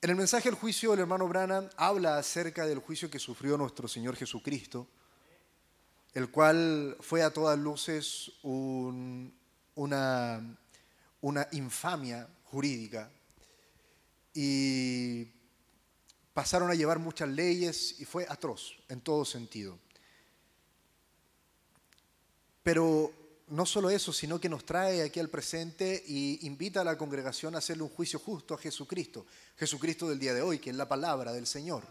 En 0.02 0.08
el 0.08 0.16
mensaje 0.16 0.48
del 0.48 0.58
juicio, 0.58 0.94
el 0.94 1.00
hermano 1.00 1.28
Branham 1.28 1.68
habla 1.76 2.16
acerca 2.16 2.66
del 2.66 2.78
juicio 2.78 3.10
que 3.10 3.18
sufrió 3.18 3.58
nuestro 3.58 3.86
Señor 3.86 4.16
Jesucristo, 4.16 4.88
el 6.14 6.30
cual 6.30 6.96
fue 7.00 7.22
a 7.22 7.30
todas 7.32 7.58
luces 7.58 8.32
un- 8.42 9.32
una, 9.74 10.58
una 11.20 11.48
infamia 11.52 12.28
jurídica. 12.44 13.10
Y 14.34 15.26
pasaron 16.32 16.70
a 16.70 16.74
llevar 16.74 16.98
muchas 16.98 17.28
leyes 17.28 18.00
y 18.00 18.04
fue 18.04 18.26
atroz 18.28 18.72
en 18.88 19.00
todo 19.00 19.24
sentido. 19.24 19.78
Pero 22.62 23.12
no 23.48 23.66
solo 23.66 23.90
eso, 23.90 24.12
sino 24.12 24.40
que 24.40 24.48
nos 24.48 24.64
trae 24.64 25.02
aquí 25.02 25.18
al 25.18 25.28
presente 25.28 26.02
y 26.06 26.46
invita 26.46 26.82
a 26.82 26.84
la 26.84 26.96
congregación 26.98 27.54
a 27.54 27.58
hacerle 27.58 27.82
un 27.82 27.88
juicio 27.88 28.18
justo 28.18 28.54
a 28.54 28.58
Jesucristo, 28.58 29.26
Jesucristo 29.56 30.08
del 30.08 30.18
día 30.20 30.34
de 30.34 30.42
hoy, 30.42 30.58
que 30.58 30.70
es 30.70 30.76
la 30.76 30.88
palabra 30.88 31.32
del 31.32 31.46
Señor. 31.46 31.84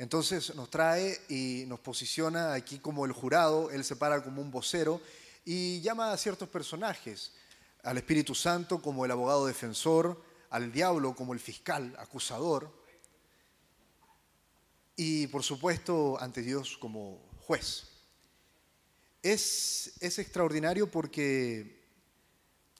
Entonces 0.00 0.54
nos 0.54 0.70
trae 0.70 1.20
y 1.28 1.64
nos 1.66 1.78
posiciona 1.78 2.54
aquí 2.54 2.78
como 2.78 3.04
el 3.04 3.12
jurado, 3.12 3.70
él 3.70 3.84
se 3.84 3.96
para 3.96 4.24
como 4.24 4.40
un 4.40 4.50
vocero 4.50 4.98
y 5.44 5.82
llama 5.82 6.10
a 6.10 6.16
ciertos 6.16 6.48
personajes, 6.48 7.32
al 7.82 7.98
Espíritu 7.98 8.34
Santo 8.34 8.80
como 8.80 9.04
el 9.04 9.10
abogado 9.10 9.44
defensor, 9.44 10.18
al 10.48 10.72
diablo 10.72 11.14
como 11.14 11.34
el 11.34 11.38
fiscal 11.38 11.94
acusador 11.98 12.72
y 14.96 15.26
por 15.26 15.42
supuesto 15.42 16.18
ante 16.18 16.40
Dios 16.40 16.78
como 16.78 17.20
juez. 17.42 17.82
Es, 19.22 19.92
es 20.00 20.18
extraordinario 20.18 20.90
porque 20.90 21.78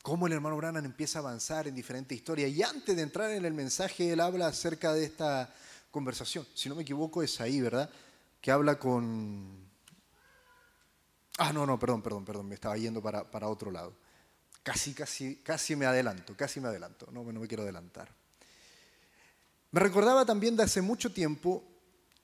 cómo 0.01 0.27
el 0.27 0.33
hermano 0.33 0.57
Branham 0.57 0.87
empieza 0.87 1.19
a 1.19 1.21
avanzar 1.21 1.69
en 1.69 1.75
diferentes 1.75 2.17
historias 2.17 2.51
y 2.51 2.63
antes 2.63 2.97
de 2.97 3.03
entrar 3.03 3.31
en 3.31 3.45
el 3.45 3.53
mensaje 3.53 4.11
él 4.11 4.21
habla 4.21 4.47
acerca 4.47 4.95
de 4.95 5.05
esta 5.05 5.55
conversación. 5.91 6.47
Si 6.55 6.69
no 6.69 6.75
me 6.75 6.83
equivoco 6.83 7.23
es 7.23 7.41
ahí, 7.41 7.61
¿verdad? 7.61 7.91
Que 8.41 8.51
habla 8.51 8.79
con... 8.79 9.69
Ah, 11.39 11.53
no, 11.53 11.65
no, 11.67 11.79
perdón, 11.79 12.03
perdón, 12.03 12.25
perdón, 12.25 12.49
me 12.49 12.55
estaba 12.55 12.77
yendo 12.77 13.01
para, 13.03 13.31
para 13.31 13.49
otro 13.49 13.71
lado. 13.71 13.95
Casi, 14.63 14.93
casi, 14.93 15.37
casi 15.37 15.75
me 15.75 15.87
adelanto, 15.87 16.37
casi 16.37 16.61
me 16.61 16.69
adelanto, 16.69 17.09
no, 17.13 17.25
no 17.25 17.41
me 17.41 17.49
quiero 17.49 17.63
adelantar. 17.63 18.15
Me 19.71 19.81
recordaba 19.81 20.27
también 20.27 20.57
de 20.57 20.65
hace 20.65 20.83
mucho 20.83 21.13
tiempo, 21.13 21.65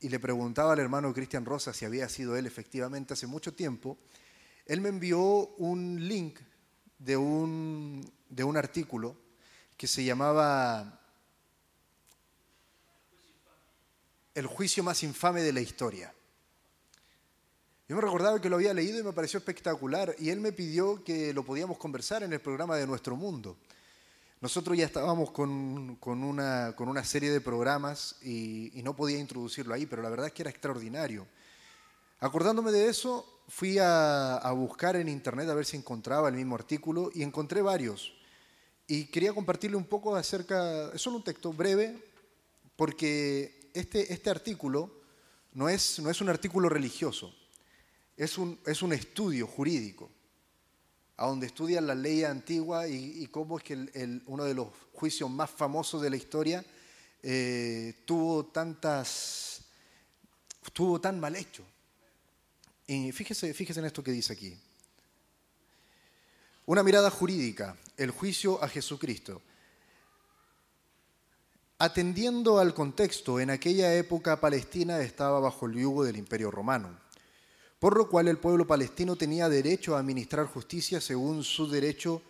y 0.01 0.09
le 0.09 0.21
preguntaba 0.21 0.73
al 0.73 0.81
hermano 0.81 1.15
Cristian 1.15 1.45
Rosa 1.45 1.73
si 1.73 1.85
había 1.85 2.09
sido 2.09 2.37
él 2.37 2.45
efectivamente 2.45 3.15
hace 3.15 3.27
mucho 3.27 3.55
tiempo, 3.55 3.97
él 4.67 4.81
me 4.81 4.89
envió 4.91 5.21
un 5.57 6.09
link 6.09 6.41
de 6.99 7.17
un, 7.17 8.13
de 8.29 8.45
un 8.45 8.57
artículo 8.57 9.17
que 9.77 9.87
se 9.87 10.05
llamaba 10.05 11.01
El 14.37 14.45
juicio 14.47 14.85
más 14.85 15.03
infame 15.03 15.41
de 15.41 15.51
la 15.51 15.63
historia. 15.63 16.13
Yo 17.89 17.97
me 17.97 18.03
recordaba 18.03 18.39
que 18.39 18.51
lo 18.51 18.57
había 18.57 18.75
leído 18.75 18.99
y 18.99 19.03
me 19.03 19.15
pareció 19.15 19.39
espectacular 19.39 20.15
y 20.19 20.29
él 20.29 20.41
me 20.41 20.53
pidió 20.53 21.03
que 21.03 21.33
lo 21.33 21.43
podíamos 21.43 21.79
conversar 21.79 22.23
en 22.23 22.35
el 22.35 22.41
programa 22.41 22.77
de 22.77 22.87
Nuestro 22.87 23.17
Mundo. 23.17 23.57
Nosotros 24.43 24.77
ya 24.77 24.85
estábamos 24.85 25.31
con, 25.31 25.49
una, 26.05 26.75
con 26.77 26.89
una, 26.91 27.03
serie 27.03 27.31
de 27.31 27.41
programas 27.41 28.17
y, 28.23 28.79
no 28.85 28.95
podía 28.95 29.19
introducirlo 29.19 29.73
ahí, 29.73 29.87
pero 29.87 30.03
la 30.03 30.11
verdad 30.11 30.27
es 30.27 30.35
que 30.35 30.43
era 30.43 30.51
extraordinario. 30.51 31.27
Acordándome 32.21 32.73
de 32.73 32.91
eso, 32.91 33.41
fui 33.49 33.79
a, 33.79 34.37
a 34.37 34.53
buscar 34.53 34.97
en 34.97 35.09
internet 35.09 35.49
a 35.49 35.55
ver 35.55 35.65
si 35.65 35.79
encontraba 35.79 36.29
el 36.29 36.35
mismo 36.35 36.57
artículo 36.57 37.11
y 37.15 37.23
encontré 37.23 37.63
varios. 37.63 38.13
Y 38.87 39.07
quería 39.07 39.33
compartirle 39.33 39.79
un 39.79 39.87
poco 39.87 40.15
acerca, 40.15 40.93
es 40.93 41.01
solo 41.01 41.17
un 41.17 41.25
texto 41.25 41.55
breve, 41.55 42.05
porque 42.77 43.56
este, 43.79 44.13
este 44.13 44.31
artículo 44.31 44.91
no 45.53 45.69
es, 45.69 45.99
no 46.01 46.11
es 46.11 46.21
un 46.21 46.29
artículo 46.29 46.69
religioso, 46.69 47.35
es 48.17 48.39
un, 48.39 48.59
es 48.67 48.83
un 48.83 48.93
estudio 48.93 49.47
jurídico, 49.47 50.11
a 51.17 51.27
donde 51.27 51.47
estudian 51.47 51.87
la 51.87 51.95
ley 51.95 52.25
antigua 52.25 52.87
y, 52.89 53.27
cómo 53.29 53.59
es 53.59 53.65
que 53.65 53.73
el, 53.75 54.23
uno 54.27 54.45
de 54.45 54.55
los 54.55 54.69
juicios 54.93 55.31
más 55.31 55.51
famosos 55.51 56.03
de 56.03 56.11
la 56.11 56.17
historia 56.17 56.65
eh, 57.23 57.95
tuvo 58.05 58.47
tantas, 58.47 59.63
estuvo 60.65 61.01
tan 61.01 61.19
mal 61.19 61.35
hecho. 61.37 61.65
Y 62.87 63.13
fíjese, 63.13 63.53
fíjese 63.55 63.81
en 63.81 63.87
esto 63.87 64.03
que 64.03 64.13
dice 64.13 64.35
aquí. 64.35 64.57
Una 66.67 66.83
mirada 66.83 67.11
jurídica, 67.11 67.77
el 67.97 68.11
juicio 68.11 68.63
a 68.63 68.69
Jesucristo. 68.69 69.41
Atendiendo 71.79 72.59
al 72.59 72.75
contexto, 72.75 73.39
en 73.39 73.51
aquella 73.51 73.95
época 73.95 74.41
Palestina 74.41 75.01
estaba 75.01 75.41
bajo 75.41 75.67
el 75.67 75.75
yugo 75.75 76.05
del 76.05 76.17
Imperio 76.17 76.51
Romano 76.51 77.07
por 77.79 77.97
lo 77.97 78.09
cual 78.09 78.29
el 78.29 78.39
pueblo 78.39 78.67
palestino 78.67 79.17
tenía 79.17 79.49
derecho 79.49 79.97
a 79.97 80.01
administrar 80.01 80.47
justicia 80.47 81.01
según 81.01 81.45
su 81.45 81.69
derecho 81.69 82.23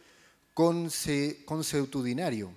consuetudinario, 0.55 2.51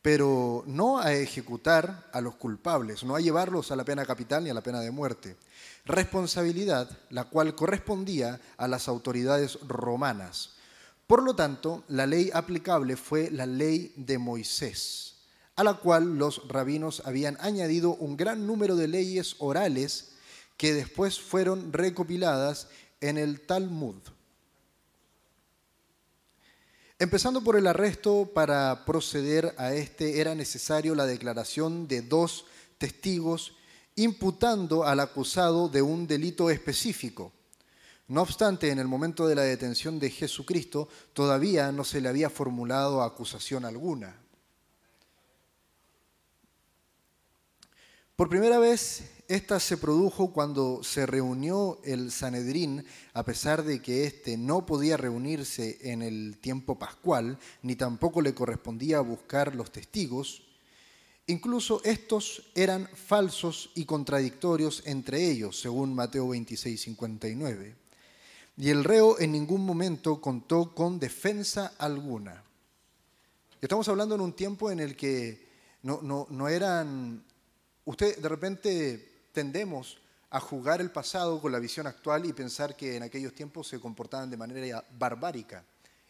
pero 0.00 0.64
no 0.66 0.98
a 0.98 1.12
ejecutar 1.12 2.08
a 2.12 2.20
los 2.20 2.36
culpables, 2.36 3.04
no 3.04 3.16
a 3.16 3.20
llevarlos 3.20 3.70
a 3.70 3.76
la 3.76 3.84
pena 3.84 4.06
capital 4.06 4.44
ni 4.44 4.50
a 4.50 4.54
la 4.54 4.62
pena 4.62 4.80
de 4.80 4.90
muerte. 4.90 5.36
Responsabilidad 5.84 6.88
la 7.10 7.24
cual 7.24 7.54
correspondía 7.54 8.40
a 8.56 8.68
las 8.68 8.88
autoridades 8.88 9.58
romanas. 9.66 10.54
Por 11.06 11.22
lo 11.22 11.34
tanto, 11.34 11.84
la 11.88 12.06
ley 12.06 12.30
aplicable 12.32 12.96
fue 12.96 13.30
la 13.30 13.44
ley 13.44 13.92
de 13.96 14.16
Moisés, 14.16 15.09
a 15.60 15.62
la 15.62 15.74
cual 15.74 16.16
los 16.16 16.48
rabinos 16.48 17.02
habían 17.04 17.36
añadido 17.38 17.94
un 17.96 18.16
gran 18.16 18.46
número 18.46 18.76
de 18.76 18.88
leyes 18.88 19.36
orales 19.40 20.12
que 20.56 20.72
después 20.72 21.20
fueron 21.20 21.74
recopiladas 21.74 22.68
en 23.02 23.18
el 23.18 23.42
Talmud. 23.42 23.96
Empezando 26.98 27.44
por 27.44 27.56
el 27.56 27.66
arresto, 27.66 28.30
para 28.32 28.86
proceder 28.86 29.54
a 29.58 29.74
este 29.74 30.22
era 30.22 30.34
necesario 30.34 30.94
la 30.94 31.04
declaración 31.04 31.86
de 31.86 32.00
dos 32.00 32.46
testigos 32.78 33.54
imputando 33.96 34.84
al 34.84 35.00
acusado 35.00 35.68
de 35.68 35.82
un 35.82 36.06
delito 36.06 36.48
específico. 36.48 37.32
No 38.08 38.22
obstante, 38.22 38.70
en 38.70 38.78
el 38.78 38.88
momento 38.88 39.28
de 39.28 39.34
la 39.34 39.42
detención 39.42 39.98
de 39.98 40.08
Jesucristo 40.08 40.88
todavía 41.12 41.70
no 41.70 41.84
se 41.84 42.00
le 42.00 42.08
había 42.08 42.30
formulado 42.30 43.02
acusación 43.02 43.66
alguna. 43.66 44.19
Por 48.20 48.28
primera 48.28 48.58
vez 48.58 49.02
esta 49.28 49.58
se 49.58 49.78
produjo 49.78 50.30
cuando 50.30 50.84
se 50.84 51.06
reunió 51.06 51.78
el 51.84 52.12
Sanedrín, 52.12 52.84
a 53.14 53.24
pesar 53.24 53.64
de 53.64 53.80
que 53.80 54.04
éste 54.04 54.36
no 54.36 54.66
podía 54.66 54.98
reunirse 54.98 55.78
en 55.90 56.02
el 56.02 56.36
tiempo 56.36 56.78
pascual, 56.78 57.38
ni 57.62 57.76
tampoco 57.76 58.20
le 58.20 58.34
correspondía 58.34 59.00
buscar 59.00 59.54
los 59.54 59.72
testigos. 59.72 60.42
Incluso 61.28 61.80
estos 61.82 62.50
eran 62.54 62.90
falsos 62.92 63.70
y 63.74 63.86
contradictorios 63.86 64.82
entre 64.84 65.30
ellos, 65.30 65.58
según 65.58 65.94
Mateo 65.94 66.28
26, 66.28 66.78
59. 66.78 67.74
Y 68.58 68.68
el 68.68 68.84
reo 68.84 69.18
en 69.18 69.32
ningún 69.32 69.64
momento 69.64 70.20
contó 70.20 70.74
con 70.74 71.00
defensa 71.00 71.72
alguna. 71.78 72.44
Estamos 73.62 73.88
hablando 73.88 74.14
en 74.14 74.20
un 74.20 74.34
tiempo 74.34 74.70
en 74.70 74.80
el 74.80 74.94
que 74.94 75.48
no, 75.84 76.00
no, 76.02 76.26
no 76.28 76.48
eran... 76.48 77.29
Usted 77.84 78.18
de 78.18 78.28
repente 78.28 79.28
tendemos 79.32 79.98
a 80.30 80.38
jugar 80.40 80.80
el 80.80 80.90
pasado 80.90 81.40
con 81.40 81.50
la 81.50 81.58
visión 81.58 81.86
actual 81.86 82.24
y 82.24 82.32
pensar 82.32 82.76
que 82.76 82.96
en 82.96 83.02
aquellos 83.02 83.34
tiempos 83.34 83.68
se 83.68 83.80
comportaban 83.80 84.30
de 84.30 84.36
manera 84.36 84.84
barbárica. 84.96 85.64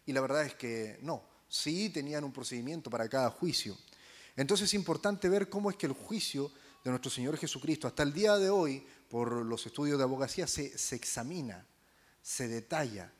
Y 0.05 0.13
la 0.13 0.21
verdad 0.21 0.45
es 0.45 0.55
que 0.55 0.99
no, 1.03 1.23
sí 1.49 1.89
tenían 1.91 2.25
un 2.25 2.33
procedimiento 2.33 2.91
para 2.91 3.09
cada 3.09 3.31
juicio. 3.31 3.77
Entonces 4.37 4.67
es 4.67 4.75
importante 4.75 5.29
ver 5.29 5.49
cómo 5.49 5.71
es 5.71 5.77
que 5.77 5.87
el 5.87 5.93
juicio 5.93 6.51
de 6.85 6.91
nuestro 6.91 7.11
Señor 7.11 7.37
Jesucristo 7.37 7.87
hasta 7.87 8.03
el 8.03 8.13
día 8.13 8.37
de 8.37 8.51
hoy, 8.51 8.87
por 9.09 9.33
los 9.45 9.65
estudios 9.67 9.99
de 9.99 10.05
abogacía, 10.05 10.47
se, 10.47 10.77
se 10.77 10.97
examina, 10.97 11.67
se 12.23 12.49
detalla, 12.49 13.13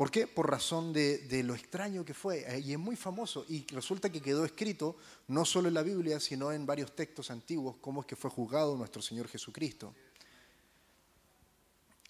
¿Por 0.00 0.10
qué? 0.10 0.26
Por 0.26 0.50
razón 0.50 0.94
de, 0.94 1.42
lo 1.44 1.54
extraño 1.54 2.06
que 2.06 2.14
fue. 2.14 2.38
Eh, 2.48 2.60
y 2.60 2.72
es 2.72 2.78
muy 2.78 2.96
famoso. 2.96 3.44
Y 3.50 3.66
resulta 3.66 4.08
que 4.08 4.22
quedó 4.22 4.46
escrito 4.46 4.96
no 5.28 5.44
solo 5.44 5.68
en 5.68 5.74
la 5.74 5.82
Biblia, 5.82 6.18
sino 6.20 6.50
en 6.52 6.64
varios 6.64 6.96
textos 6.96 7.30
antiguos, 7.30 7.76
cómo 7.82 8.00
es 8.00 8.06
que 8.06 8.16
fue 8.16 8.30
juzgado 8.30 8.78
nuestro 8.78 9.02
Señor 9.02 9.28
Jesucristo. 9.28 9.94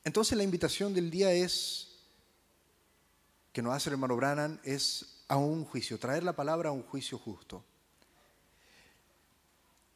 Entonces 0.05 0.39
la 0.39 0.45
invitación 0.45 0.95
del 0.95 1.11
día 1.11 1.33
es, 1.33 1.89
que 3.53 3.61
nos 3.61 3.75
hace 3.75 3.91
el 3.91 3.95
hermano 3.95 4.15
Brannan, 4.15 4.61
es 4.63 5.25
a 5.27 5.37
un 5.37 5.65
juicio, 5.65 5.99
traer 5.99 6.23
la 6.23 6.37
palabra 6.37 6.69
a 6.69 6.73
un 6.73 6.85
juicio 6.85 7.19
justo. 7.19 7.65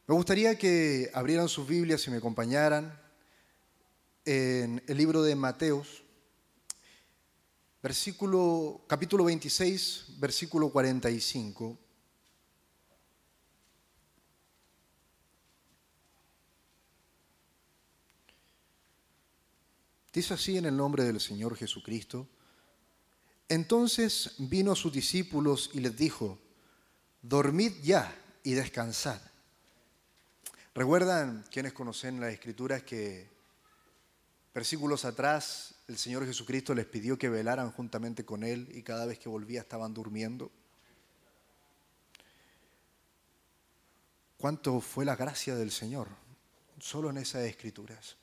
Me 0.09 0.16
gustaría 0.16 0.59
que 0.59 1.12
abrieran 1.14 1.49
sus 1.49 1.68
Biblias 1.68 2.05
y 2.09 2.11
me 2.11 2.16
acompañaran 2.16 3.01
en 4.24 4.82
el 4.84 4.97
libro 4.97 5.22
de 5.22 5.36
Mateos, 5.36 6.04
versículo, 7.85 8.80
capítulo 8.87 9.24
26, 9.24 10.14
versículo 10.16 10.70
45. 10.70 11.78
Dice 20.14 20.32
así 20.32 20.57
en 20.57 20.64
el 20.64 20.74
nombre 20.74 21.05
del 21.05 21.20
Señor 21.20 21.59
Jesucristo. 21.59 22.26
Entonces 23.51 24.37
vino 24.39 24.72
a 24.72 24.76
sus 24.76 24.91
discípulos 24.91 25.68
y 25.74 25.80
les 25.80 25.95
dijo, 25.95 26.39
dormid 27.20 27.72
ya 27.82 28.16
y 28.43 28.55
descansad. 28.55 29.20
¿Recuerdan 30.74 31.45
quienes 31.51 31.74
conocen 31.74 32.18
las 32.18 32.32
escrituras 32.32 32.82
que 32.82 33.35
Versículos 34.55 35.05
atrás, 35.05 35.74
el 35.87 35.99
Señor 35.99 36.24
Jesucristo 36.26 36.74
les 36.74 36.87
pidió 36.87 37.18
que 37.18 37.28
velaran 37.28 37.70
juntamente 37.70 38.24
con 38.24 38.43
Él 38.43 38.68
y 38.72 38.82
cada 38.82 39.05
vez 39.07 39.18
que 39.18 39.28
volvía 39.28 39.61
estaban 39.61 39.93
durmiendo. 39.93 40.51
¿Cuánto 44.39 44.80
fue 44.80 45.05
la 45.05 45.16
gracia 45.16 45.55
del 45.55 45.70
Señor? 45.70 46.09
Solo 46.78 47.11
en 47.11 47.18
esas 47.18 47.45
escrituras. 47.45 48.16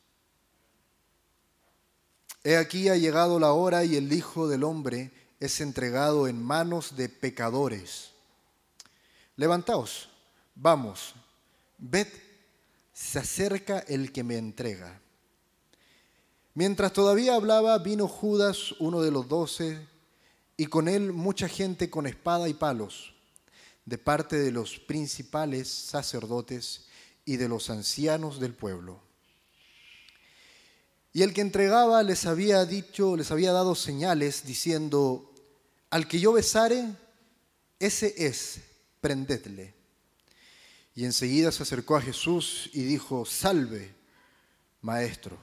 He 2.44 2.58
aquí 2.58 2.90
ha 2.90 2.96
llegado 2.96 3.40
la 3.40 3.54
hora 3.54 3.84
y 3.84 3.96
el 3.96 4.12
Hijo 4.12 4.48
del 4.48 4.64
Hombre 4.64 5.12
es 5.40 5.62
entregado 5.62 6.28
en 6.28 6.42
manos 6.42 6.96
de 6.96 7.10
pecadores. 7.10 8.12
Levantaos, 9.36 10.10
vamos, 10.56 11.14
ved, 11.78 12.08
se 12.94 13.20
acerca 13.20 13.80
el 13.80 14.12
que 14.12 14.24
me 14.24 14.38
entrega. 14.38 15.00
Mientras 16.54 16.92
todavía 16.92 17.36
hablaba, 17.36 17.78
vino 17.78 18.08
Judas, 18.08 18.74
uno 18.80 19.02
de 19.02 19.12
los 19.12 19.30
doce, 19.30 19.88
y 20.58 20.66
con 20.66 20.90
él 20.90 21.14
mucha 21.14 21.48
gente 21.48 21.90
con 21.90 22.06
espada 22.06 22.50
y 22.50 22.54
palos, 22.54 23.14
de 23.86 23.98
parte 23.98 24.38
de 24.38 24.52
los 24.52 24.78
principales 24.78 25.70
sacerdotes 25.70 26.88
y 27.24 27.38
de 27.38 27.48
los 27.48 27.70
ancianos 27.70 28.40
del 28.40 28.54
pueblo. 28.54 29.02
Y 31.14 31.24
el 31.24 31.34
que 31.34 31.42
entregaba 31.42 32.04
les 32.04 32.26
había 32.26 32.66
dicho, 32.66 33.16
les 33.16 33.32
había 33.32 33.54
dado 33.54 33.74
señales 33.74 34.46
diciendo, 34.46 35.34
al 35.90 36.08
que 36.08 36.20
yo 36.20 36.34
besare, 36.34 36.86
ese 37.80 38.14
es, 38.18 38.62
prendedle. 39.00 39.74
Y 40.96 41.06
enseguida 41.06 41.52
se 41.52 41.64
acercó 41.64 41.96
a 41.96 42.02
Jesús 42.02 42.70
y 42.74 42.84
dijo, 42.84 43.26
salve, 43.26 43.94
maestro, 44.82 45.38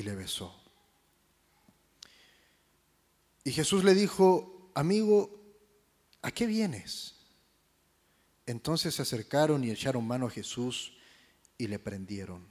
y 0.00 0.02
le 0.02 0.14
besó. 0.14 0.54
Y 3.44 3.52
Jesús 3.52 3.84
le 3.84 3.94
dijo, 3.94 4.70
amigo, 4.74 5.38
¿a 6.22 6.30
qué 6.30 6.46
vienes? 6.46 7.16
Entonces 8.46 8.94
se 8.94 9.02
acercaron 9.02 9.62
y 9.62 9.70
echaron 9.70 10.06
mano 10.06 10.26
a 10.26 10.30
Jesús 10.30 10.94
y 11.58 11.66
le 11.66 11.78
prendieron. 11.78 12.48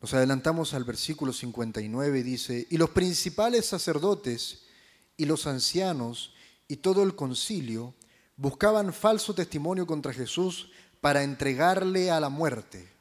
Nos 0.00 0.14
adelantamos 0.14 0.72
al 0.72 0.84
versículo 0.84 1.32
59 1.32 2.20
y 2.20 2.22
dice, 2.22 2.66
y 2.70 2.78
los 2.78 2.90
principales 2.90 3.66
sacerdotes 3.66 4.64
y 5.18 5.26
los 5.26 5.46
ancianos 5.46 6.34
y 6.68 6.76
todo 6.76 7.02
el 7.02 7.14
concilio 7.14 7.94
buscaban 8.36 8.94
falso 8.94 9.34
testimonio 9.34 9.86
contra 9.86 10.14
Jesús 10.14 10.70
para 11.02 11.22
entregarle 11.22 12.10
a 12.10 12.18
la 12.18 12.30
muerte. 12.30 12.95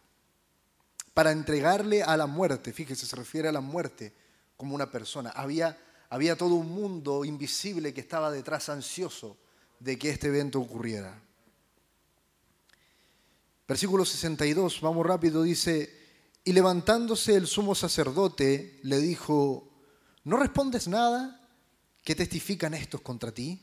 Para 1.16 1.32
entregarle 1.32 2.04
a 2.04 2.16
la 2.16 2.28
muerte, 2.28 2.72
fíjese, 2.72 3.08
se 3.08 3.16
refiere 3.16 3.48
a 3.48 3.52
la 3.52 3.62
muerte 3.62 4.14
como 4.56 4.76
una 4.76 4.92
persona. 4.92 5.32
Había, 5.32 5.76
había 6.10 6.38
todo 6.38 6.54
un 6.54 6.70
mundo 6.70 7.26
invisible 7.26 7.92
que 7.92 8.02
estaba 8.02 8.30
detrás 8.30 8.70
ansioso 8.70 9.36
de 9.80 9.98
que 9.98 10.12
este 10.12 10.28
evento 10.28 10.60
ocurriera. 10.60 11.20
Versículo 13.68 14.06
62, 14.06 14.80
vamos 14.82 15.08
rápido, 15.08 15.42
dice, 15.42 15.90
y 16.44 16.54
levantándose 16.54 17.34
el 17.34 17.48
sumo 17.48 17.74
sacerdote 17.74 18.80
le 18.84 19.00
dijo, 19.00 19.68
¿no 20.24 20.38
respondes 20.38 20.88
nada? 20.88 21.42
¿qué 22.06 22.16
testifican 22.16 22.74
estos 22.76 23.02
contra 23.02 23.34
ti? 23.34 23.60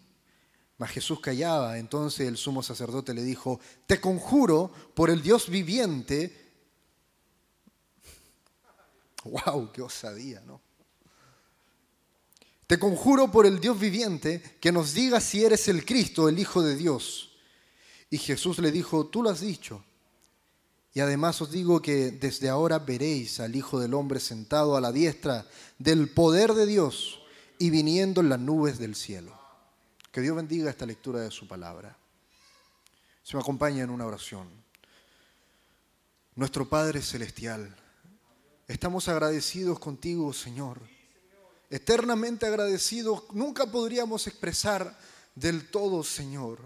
Mas 0.77 0.91
Jesús 0.91 1.21
callaba, 1.21 1.79
entonces 1.79 2.27
el 2.27 2.37
sumo 2.37 2.63
sacerdote 2.63 3.15
le 3.15 3.23
dijo, 3.23 3.61
te 3.87 4.01
conjuro 4.01 4.73
por 4.95 5.09
el 5.09 5.23
Dios 5.23 5.49
viviente. 5.49 6.42
¡Wow! 9.25 9.73
¡Qué 9.73 9.83
osadía, 9.83 10.43
¿no? 10.47 10.61
Te 12.67 12.79
conjuro 12.79 13.31
por 13.31 13.45
el 13.45 13.61
Dios 13.61 13.79
viviente 13.79 14.43
que 14.61 14.73
nos 14.73 14.95
diga 14.95 15.21
si 15.21 15.45
eres 15.45 15.69
el 15.69 15.85
Cristo, 15.85 16.29
el 16.29 16.39
Hijo 16.39 16.63
de 16.63 16.75
Dios. 16.75 17.37
Y 18.09 18.19
Jesús 18.19 18.59
le 18.59 18.73
dijo, 18.73 19.07
tú 19.07 19.23
lo 19.23 19.31
has 19.31 19.41
dicho. 19.41 19.85
Y 20.95 21.01
además 21.01 21.41
os 21.41 21.51
digo 21.51 21.81
que 21.81 22.11
desde 22.11 22.49
ahora 22.49 22.79
veréis 22.79 23.41
al 23.41 23.57
Hijo 23.57 23.81
del 23.81 23.95
Hombre 23.95 24.21
sentado 24.21 24.77
a 24.77 24.81
la 24.81 24.93
diestra 24.93 25.47
del 25.79 26.11
poder 26.11 26.55
de 26.55 26.67
Dios 26.67 27.21
y 27.59 27.71
viniendo 27.71 28.21
en 28.21 28.29
las 28.29 28.41
nubes 28.41 28.79
del 28.79 28.95
cielo. 28.95 29.39
Que 30.11 30.21
Dios 30.21 30.37
bendiga 30.37 30.71
esta 30.71 30.85
lectura 30.85 31.21
de 31.21 31.31
su 31.31 31.47
palabra. 31.47 31.97
Se 33.23 33.37
me 33.37 33.43
acompaña 33.43 33.85
en 33.85 33.91
una 33.91 34.07
oración. 34.07 34.49
Nuestro 36.35 36.69
Padre 36.69 37.01
Celestial, 37.03 37.75
estamos 38.73 39.09
agradecidos 39.09 39.79
contigo, 39.79 40.33
Señor. 40.33 40.81
Eternamente 41.71 42.47
agradecidos. 42.47 43.25
Nunca 43.33 43.67
podríamos 43.67 44.27
expresar 44.27 44.99
del 45.35 45.71
todo, 45.71 46.03
Señor, 46.03 46.59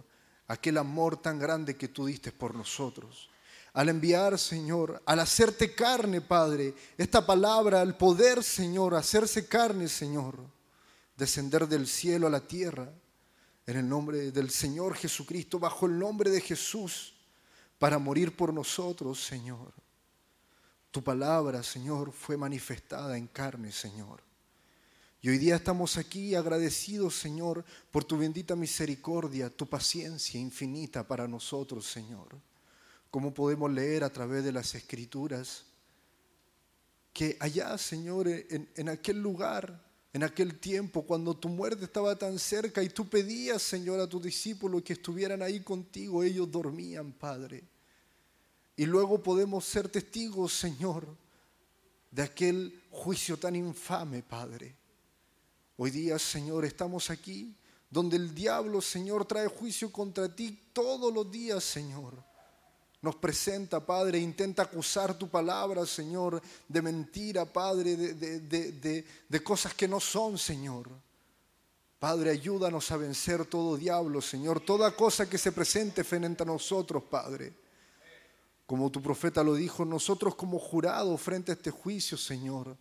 aquel 0.48 0.78
amor 0.78 1.16
tan 1.20 1.38
grande 1.38 1.76
que 1.76 1.88
tú 1.88 2.06
diste 2.06 2.32
por 2.32 2.54
nosotros. 2.54 3.28
Al 3.72 3.88
enviar, 3.88 4.38
Señor, 4.38 5.02
al 5.04 5.20
hacerte 5.20 5.74
carne, 5.74 6.20
Padre, 6.20 6.74
esta 6.96 7.26
palabra, 7.26 7.80
al 7.80 7.96
poder, 7.96 8.42
Señor, 8.42 8.94
hacerse 8.94 9.46
carne, 9.46 9.88
Señor 9.88 10.56
descender 11.16 11.66
del 11.66 11.86
cielo 11.86 12.26
a 12.26 12.30
la 12.30 12.46
tierra 12.46 12.92
en 13.66 13.78
el 13.78 13.88
nombre 13.88 14.30
del 14.30 14.50
Señor 14.50 14.94
Jesucristo, 14.94 15.58
bajo 15.58 15.86
el 15.86 15.98
nombre 15.98 16.30
de 16.30 16.40
Jesús, 16.40 17.14
para 17.78 17.98
morir 17.98 18.36
por 18.36 18.54
nosotros, 18.54 19.22
Señor. 19.24 19.72
Tu 20.90 21.02
palabra, 21.02 21.62
Señor, 21.62 22.12
fue 22.12 22.36
manifestada 22.36 23.16
en 23.16 23.26
carne, 23.26 23.72
Señor. 23.72 24.22
Y 25.20 25.28
hoy 25.28 25.38
día 25.38 25.56
estamos 25.56 25.96
aquí 25.96 26.34
agradecidos, 26.34 27.16
Señor, 27.16 27.64
por 27.90 28.04
tu 28.04 28.16
bendita 28.16 28.54
misericordia, 28.54 29.50
tu 29.50 29.66
paciencia 29.66 30.38
infinita 30.38 31.06
para 31.06 31.26
nosotros, 31.26 31.86
Señor. 31.86 32.28
Como 33.10 33.34
podemos 33.34 33.70
leer 33.72 34.04
a 34.04 34.12
través 34.12 34.44
de 34.44 34.52
las 34.52 34.74
escrituras, 34.74 35.64
que 37.12 37.36
allá, 37.40 37.76
Señor, 37.78 38.28
en, 38.28 38.88
aquel 38.88 39.22
lugar, 39.22 39.82
en 40.12 40.22
aquel 40.22 40.60
tiempo 40.60 41.06
cuando 41.06 41.34
tu 41.34 41.48
muerte 41.48 41.86
estaba 41.86 42.14
tan 42.14 42.38
cerca 42.38 42.82
y 42.82 42.90
tú 42.90 43.08
pedías, 43.08 43.62
Señor, 43.62 43.98
a 44.00 44.06
tus 44.06 44.22
discípulos 44.22 44.82
que 44.82 44.92
estuvieran 44.92 45.40
ahí 45.40 45.60
contigo, 45.60 46.22
ellos 46.22 46.50
dormían, 46.50 47.12
Padre. 47.12 47.64
Y 48.76 48.86
luego 48.86 49.22
podemos 49.22 49.64
ser 49.64 49.88
testigos, 49.88 50.52
Señor, 50.52 51.06
de 52.10 52.22
aquel 52.22 52.82
juicio 52.90 53.38
tan 53.38 53.56
infame, 53.56 54.22
Padre. 54.22 54.76
Hoy 55.76 55.90
día, 55.90 56.18
Señor, 56.18 56.64
estamos 56.64 57.10
aquí 57.10 57.54
donde 57.90 58.16
el 58.16 58.34
diablo, 58.34 58.80
Señor, 58.80 59.24
trae 59.24 59.48
juicio 59.48 59.90
contra 59.90 60.34
ti 60.34 60.70
todos 60.72 61.12
los 61.12 61.30
días, 61.30 61.64
Señor 61.64 62.24
nos 63.06 63.14
presenta, 63.14 63.78
Padre, 63.78 64.18
intenta 64.18 64.62
acusar 64.62 65.16
tu 65.16 65.28
palabra, 65.28 65.86
Señor, 65.86 66.42
de 66.66 66.82
mentira, 66.82 67.44
Padre, 67.44 67.96
de, 67.96 69.04
de, 69.28 69.44
cosas 69.44 69.74
que 69.74 69.86
no 69.86 70.00
son, 70.00 70.36
Señor. 70.36 70.90
Padre, 72.00 72.30
ayúdanos 72.30 72.90
a 72.90 72.96
vencer 72.96 73.46
todo 73.46 73.76
diablo, 73.76 74.20
Señor, 74.20 74.60
toda 74.60 74.90
cosa 74.90 75.30
que 75.30 75.38
se 75.38 75.52
presente 75.52 76.02
frente 76.02 76.42
a 76.42 76.46
nosotros, 76.46 77.04
Padre. 77.04 77.54
Como 78.66 78.90
tu 78.90 79.00
profeta 79.00 79.42
lo 79.42 79.54
dijo, 79.54 79.84
nosotros 79.84 80.34
como 80.34 80.58
jurados 80.58 81.20
frente 81.20 81.52
a 81.52 81.54
este 81.54 81.70
juicio, 81.70 82.18
Señor, 82.18 82.76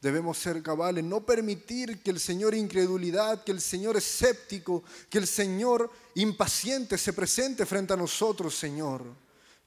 debemos 0.00 0.38
ser 0.38 0.62
cabales, 0.62 1.02
no 1.02 1.24
permitir 1.24 2.02
que 2.02 2.10
el 2.10 2.20
Señor 2.20 2.54
incredulidad, 2.54 3.42
que 3.42 3.52
el 3.52 3.60
Señor 3.60 3.96
escéptico, 3.96 4.84
que 5.08 5.18
el 5.18 5.26
Señor 5.26 5.90
impaciente 6.14 6.98
se 6.98 7.12
presente 7.12 7.64
frente 7.64 7.94
a 7.94 7.96
nosotros, 7.96 8.54
Señor 8.54 9.04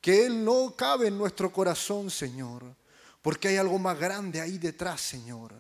que 0.04 0.26
Él 0.26 0.44
no 0.44 0.76
cabe 0.76 1.08
en 1.08 1.18
nuestro 1.18 1.50
corazón, 1.50 2.12
Señor, 2.12 2.62
porque 3.22 3.48
hay 3.48 3.56
algo 3.56 3.80
más 3.80 3.98
grande 3.98 4.42
ahí 4.42 4.58
detrás, 4.58 5.00
Señor. 5.00 5.54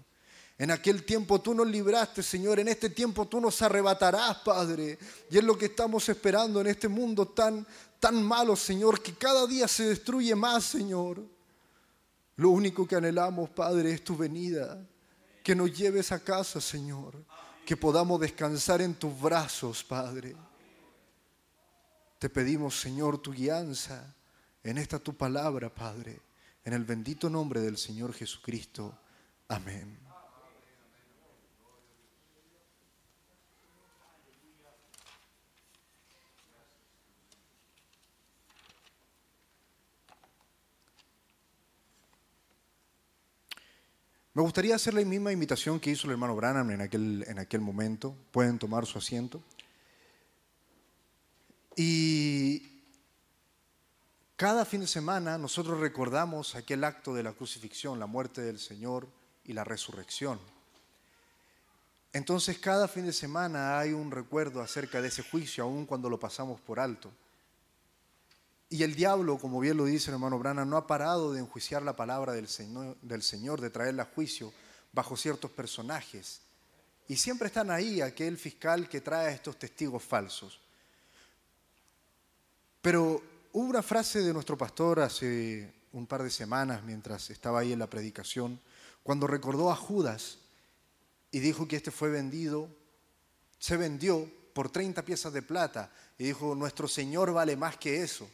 En 0.63 0.71
aquel 0.71 1.03
tiempo 1.03 1.41
tú 1.41 1.53
nos 1.53 1.67
libraste, 1.67 2.23
Señor. 2.23 2.57
En 2.57 2.69
este 2.69 2.89
tiempo 2.89 3.27
tú 3.27 3.41
nos 3.41 3.61
arrebatarás, 3.61 4.37
Padre. 4.37 4.97
Y 5.29 5.37
es 5.37 5.43
lo 5.43 5.57
que 5.57 5.65
estamos 5.65 6.07
esperando 6.07 6.61
en 6.61 6.67
este 6.67 6.87
mundo 6.87 7.27
tan, 7.27 7.67
tan 7.99 8.23
malo, 8.23 8.55
Señor, 8.55 9.01
que 9.01 9.13
cada 9.13 9.45
día 9.45 9.67
se 9.67 9.83
destruye 9.83 10.33
más, 10.35 10.63
Señor. 10.63 11.21
Lo 12.37 12.49
único 12.51 12.87
que 12.87 12.95
anhelamos, 12.95 13.49
Padre, 13.49 13.91
es 13.91 14.05
tu 14.05 14.15
venida. 14.15 14.81
Que 15.43 15.53
nos 15.53 15.77
lleves 15.77 16.13
a 16.13 16.23
casa, 16.23 16.61
Señor. 16.61 17.13
Que 17.65 17.75
podamos 17.75 18.21
descansar 18.21 18.81
en 18.81 18.93
tus 18.93 19.19
brazos, 19.19 19.83
Padre. 19.83 20.33
Te 22.19 22.29
pedimos, 22.29 22.79
Señor, 22.79 23.17
tu 23.17 23.33
guianza 23.33 24.15
en 24.63 24.77
esta 24.77 24.97
tu 24.97 25.13
palabra, 25.13 25.69
Padre, 25.69 26.21
en 26.63 26.71
el 26.71 26.85
bendito 26.85 27.29
nombre 27.29 27.59
del 27.59 27.77
Señor 27.77 28.13
Jesucristo. 28.13 28.97
Amén. 29.49 30.02
Me 44.35 44.41
gustaría 44.41 44.75
hacer 44.75 44.95
la 44.95 45.05
misma 45.05 45.31
invitación 45.31 45.79
que 45.79 45.91
hizo 45.91 46.07
el 46.07 46.13
hermano 46.13 46.35
Branham 46.35 46.71
en 46.71 46.81
aquel, 46.81 47.23
en 47.27 47.37
aquel 47.37 47.61
momento. 47.61 48.15
Pueden 48.31 48.57
tomar 48.57 48.87
su 48.87 48.97
asiento. 48.97 49.43
Y 51.75 52.81
cada 54.35 54.65
fin 54.65 54.81
de 54.81 54.87
semana 54.87 55.37
nosotros 55.37 55.79
recordamos 55.79 56.55
aquel 56.55 56.83
acto 56.83 57.13
de 57.13 57.21
la 57.21 57.33
crucifixión, 57.33 57.99
la 57.99 58.07
muerte 58.07 58.41
del 58.41 58.57
Señor 58.57 59.07
y 59.43 59.53
la 59.53 59.63
resurrección. 59.63 60.39
Entonces 62.11 62.57
cada 62.57 62.87
fin 62.87 63.05
de 63.05 63.13
semana 63.13 63.77
hay 63.77 63.93
un 63.93 64.09
recuerdo 64.09 64.61
acerca 64.61 64.99
de 64.99 65.09
ese 65.09 65.23
juicio, 65.23 65.63
aun 65.63 65.85
cuando 65.85 66.09
lo 66.09 66.19
pasamos 66.19 66.59
por 66.59 66.79
alto. 66.79 67.11
Y 68.73 68.81
el 68.81 68.95
diablo, 68.95 69.37
como 69.37 69.59
bien 69.59 69.77
lo 69.77 69.85
dice 69.85 70.09
el 70.09 70.15
hermano 70.15 70.39
Brana, 70.39 70.65
no 70.65 70.77
ha 70.77 70.87
parado 70.87 71.31
de 71.31 71.41
enjuiciar 71.41 71.83
la 71.83 71.95
palabra 71.95 72.33
del 72.33 72.47
Señor, 72.47 73.61
de 73.61 73.69
traerla 73.69 74.01
a 74.01 74.07
juicio 74.15 74.51
bajo 74.91 75.15
ciertos 75.15 75.51
personajes. 75.51 76.41
Y 77.07 77.15
siempre 77.15 77.49
están 77.49 77.69
ahí 77.69 78.01
aquel 78.01 78.35
fiscal 78.35 78.89
que 78.89 78.99
trae 78.99 79.31
estos 79.31 79.59
testigos 79.59 80.01
falsos. 80.01 80.59
Pero 82.81 83.21
hubo 83.51 83.69
una 83.69 83.83
frase 83.83 84.23
de 84.23 84.33
nuestro 84.33 84.57
pastor 84.57 85.01
hace 85.01 85.71
un 85.91 86.07
par 86.07 86.23
de 86.23 86.31
semanas, 86.31 86.81
mientras 86.81 87.29
estaba 87.29 87.59
ahí 87.59 87.73
en 87.73 87.79
la 87.79 87.91
predicación, 87.91 88.59
cuando 89.03 89.27
recordó 89.27 89.69
a 89.69 89.75
Judas 89.75 90.39
y 91.29 91.41
dijo 91.41 91.67
que 91.67 91.75
este 91.75 91.91
fue 91.91 92.09
vendido, 92.09 92.67
se 93.59 93.77
vendió 93.77 94.27
por 94.55 94.71
30 94.71 95.05
piezas 95.05 95.31
de 95.31 95.43
plata 95.43 95.91
y 96.17 96.23
dijo, 96.23 96.55
nuestro 96.55 96.87
Señor 96.87 97.33
vale 97.33 97.55
más 97.55 97.77
que 97.77 98.01
eso. 98.01 98.27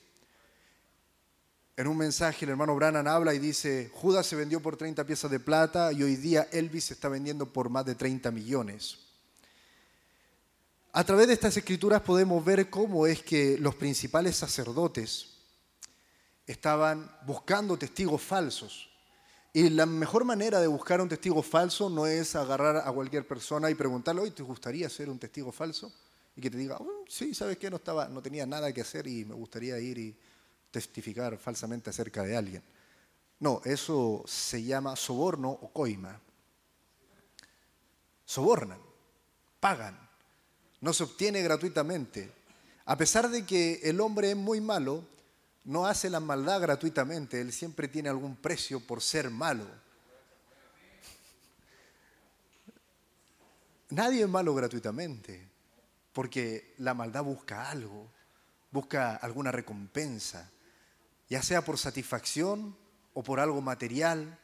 En 1.79 1.87
un 1.87 1.95
mensaje 1.95 2.43
el 2.43 2.51
hermano 2.51 2.75
Brannan 2.75 3.07
habla 3.07 3.33
y 3.33 3.39
dice, 3.39 3.89
Judas 3.93 4.27
se 4.27 4.35
vendió 4.35 4.61
por 4.61 4.75
30 4.75 5.05
piezas 5.05 5.31
de 5.31 5.39
plata 5.39 5.93
y 5.93 6.03
hoy 6.03 6.17
día 6.17 6.49
Elvis 6.51 6.83
se 6.83 6.93
está 6.93 7.07
vendiendo 7.07 7.45
por 7.45 7.69
más 7.69 7.85
de 7.85 7.95
30 7.95 8.31
millones. 8.31 8.97
A 10.91 11.05
través 11.05 11.27
de 11.27 11.35
estas 11.35 11.55
escrituras 11.55 12.01
podemos 12.01 12.43
ver 12.43 12.69
cómo 12.69 13.07
es 13.07 13.23
que 13.23 13.57
los 13.59 13.75
principales 13.75 14.35
sacerdotes 14.35 15.37
estaban 16.45 17.09
buscando 17.25 17.77
testigos 17.77 18.21
falsos 18.21 18.89
y 19.53 19.69
la 19.69 19.85
mejor 19.85 20.25
manera 20.25 20.59
de 20.59 20.67
buscar 20.67 20.99
un 20.99 21.07
testigo 21.07 21.41
falso 21.41 21.89
no 21.89 22.05
es 22.05 22.35
agarrar 22.35 22.85
a 22.85 22.91
cualquier 22.91 23.25
persona 23.25 23.69
y 23.69 23.75
preguntarle, 23.75 24.19
hoy 24.19 24.31
¿te 24.31 24.43
gustaría 24.43 24.89
ser 24.89 25.09
un 25.09 25.17
testigo 25.17 25.53
falso? 25.53 25.93
Y 26.35 26.41
que 26.41 26.49
te 26.49 26.57
diga, 26.57 26.75
oh, 26.77 27.05
sí, 27.07 27.33
¿sabes 27.33 27.57
qué? 27.57 27.69
No, 27.69 27.77
estaba, 27.77 28.09
no 28.09 28.21
tenía 28.21 28.45
nada 28.45 28.73
que 28.73 28.81
hacer 28.81 29.07
y 29.07 29.23
me 29.23 29.33
gustaría 29.33 29.79
ir 29.79 29.97
y 29.97 30.17
testificar 30.71 31.37
falsamente 31.37 31.89
acerca 31.89 32.23
de 32.23 32.37
alguien. 32.37 32.63
No, 33.39 33.61
eso 33.63 34.23
se 34.27 34.63
llama 34.63 34.95
soborno 34.95 35.49
o 35.49 35.71
coima. 35.71 36.19
Sobornan, 38.25 38.79
pagan, 39.59 39.97
no 40.81 40.93
se 40.93 41.03
obtiene 41.03 41.41
gratuitamente. 41.41 42.31
A 42.85 42.97
pesar 42.97 43.29
de 43.29 43.45
que 43.45 43.79
el 43.83 44.01
hombre 44.01 44.31
es 44.31 44.37
muy 44.37 44.61
malo, 44.61 45.03
no 45.65 45.85
hace 45.85 46.09
la 46.09 46.19
maldad 46.19 46.61
gratuitamente, 46.61 47.39
él 47.41 47.53
siempre 47.53 47.87
tiene 47.87 48.09
algún 48.09 48.35
precio 48.35 48.79
por 48.79 49.01
ser 49.01 49.29
malo. 49.29 49.65
Nadie 53.89 54.23
es 54.23 54.29
malo 54.29 54.53
gratuitamente, 54.53 55.47
porque 56.13 56.73
la 56.77 56.93
maldad 56.93 57.23
busca 57.23 57.69
algo, 57.69 58.07
busca 58.71 59.15
alguna 59.15 59.51
recompensa, 59.51 60.49
ya 61.29 61.43
sea 61.43 61.63
por 61.63 61.77
satisfacción 61.77 62.75
o 63.13 63.23
por 63.23 63.39
algo 63.39 63.61
material 63.61 64.37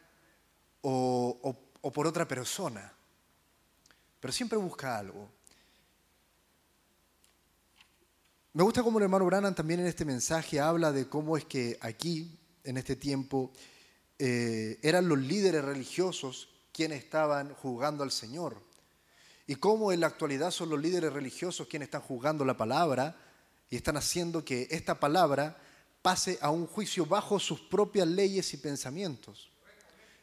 o, 0.82 1.56
por 1.94 2.08
otra 2.08 2.28
persona, 2.28 2.94
pero 4.20 4.32
siempre 4.32 4.58
busca 4.58 4.98
algo. 4.98 5.30
Me 8.54 8.64
gusta 8.64 8.84
cómo 8.84 9.00
el 9.00 9.04
hermano 9.04 9.26
Branham 9.26 9.56
también 9.56 9.82
en 9.82 9.88
este 9.88 10.06
mensaje 10.06 10.60
habla 10.60 10.92
de 10.92 11.10
cómo 11.10 11.36
es 11.36 11.46
que 11.46 11.78
aquí, 11.82 12.40
en 12.64 12.78
este 12.78 12.96
tiempo, 12.96 13.52
eh, 14.18 14.80
eran 14.82 15.10
los 15.10 15.18
líderes 15.18 15.66
religiosos 15.66 16.50
quienes 16.72 17.04
estaban 17.04 17.54
juzgando 17.54 18.04
al 18.04 18.12
Señor. 18.12 18.62
Y 19.48 19.56
cómo 19.56 19.92
en 19.92 20.00
la 20.00 20.08
actualidad 20.08 20.52
son 20.52 20.70
los 20.70 20.80
líderes 20.80 21.12
religiosos 21.12 21.68
quienes 21.68 21.88
están 21.88 22.02
juzgando 22.02 22.46
la 22.46 22.58
palabra 22.58 23.18
y 23.70 23.76
están 23.76 23.98
haciendo 23.98 24.46
que 24.46 24.68
esta 24.72 25.00
palabra 25.00 25.58
pase 26.06 26.38
a 26.40 26.52
un 26.52 26.68
juicio 26.68 27.04
bajo 27.04 27.40
sus 27.40 27.60
propias 27.60 28.08
leyes 28.08 28.54
y 28.54 28.58
pensamientos. 28.58 29.50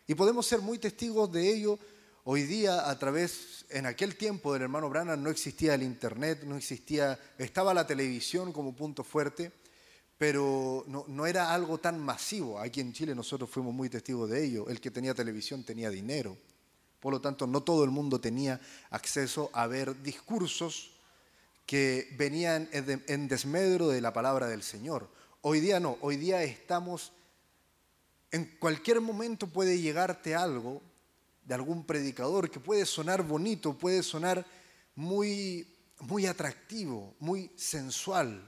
Y 0.06 0.14
podemos 0.14 0.46
ser 0.46 0.60
muy 0.60 0.78
testigos 0.78 1.32
de 1.32 1.52
ello 1.52 1.76
Hoy 2.24 2.44
día, 2.44 2.88
a 2.88 2.96
través, 3.00 3.64
en 3.68 3.84
aquel 3.84 4.14
tiempo 4.16 4.52
del 4.52 4.62
hermano 4.62 4.88
Branham 4.88 5.20
no 5.20 5.28
existía 5.28 5.74
el 5.74 5.82
internet, 5.82 6.44
no 6.44 6.56
existía, 6.56 7.18
estaba 7.36 7.74
la 7.74 7.84
televisión 7.84 8.52
como 8.52 8.76
punto 8.76 9.02
fuerte, 9.02 9.50
pero 10.18 10.84
no, 10.86 11.04
no, 11.08 11.26
era 11.26 11.52
algo 11.52 11.78
tan 11.78 11.98
masivo. 11.98 12.60
Aquí 12.60 12.80
en 12.80 12.92
Chile 12.92 13.16
nosotros 13.16 13.50
fuimos 13.50 13.74
muy 13.74 13.88
testigos 13.88 14.30
de 14.30 14.44
ello. 14.44 14.68
El 14.68 14.80
que 14.80 14.92
tenía 14.92 15.14
televisión 15.14 15.64
tenía 15.64 15.90
dinero. 15.90 16.38
Por 17.00 17.12
lo 17.12 17.20
tanto, 17.20 17.48
no 17.48 17.64
todo 17.64 17.82
el 17.82 17.90
mundo 17.90 18.20
tenía 18.20 18.60
acceso 18.90 19.50
a 19.52 19.66
ver 19.66 20.00
discursos 20.00 20.92
que 21.66 22.14
venían 22.16 22.68
en 22.72 23.26
desmedro 23.26 23.88
de 23.88 24.00
la 24.00 24.12
palabra 24.12 24.46
del 24.46 24.62
Señor. 24.62 25.10
Hoy 25.44 25.58
día 25.58 25.80
no, 25.80 25.98
hoy 26.02 26.16
día 26.18 26.40
estamos, 26.44 27.10
en 28.30 28.44
cualquier 28.60 29.00
momento 29.00 29.48
puede 29.48 29.80
llegarte 29.80 30.36
algo 30.36 30.80
de 31.44 31.52
algún 31.52 31.84
predicador 31.84 32.48
que 32.48 32.60
puede 32.60 32.86
sonar 32.86 33.24
bonito, 33.24 33.76
puede 33.76 34.04
sonar 34.04 34.46
muy, 34.94 35.66
muy 35.98 36.26
atractivo, 36.26 37.16
muy 37.18 37.50
sensual, 37.56 38.40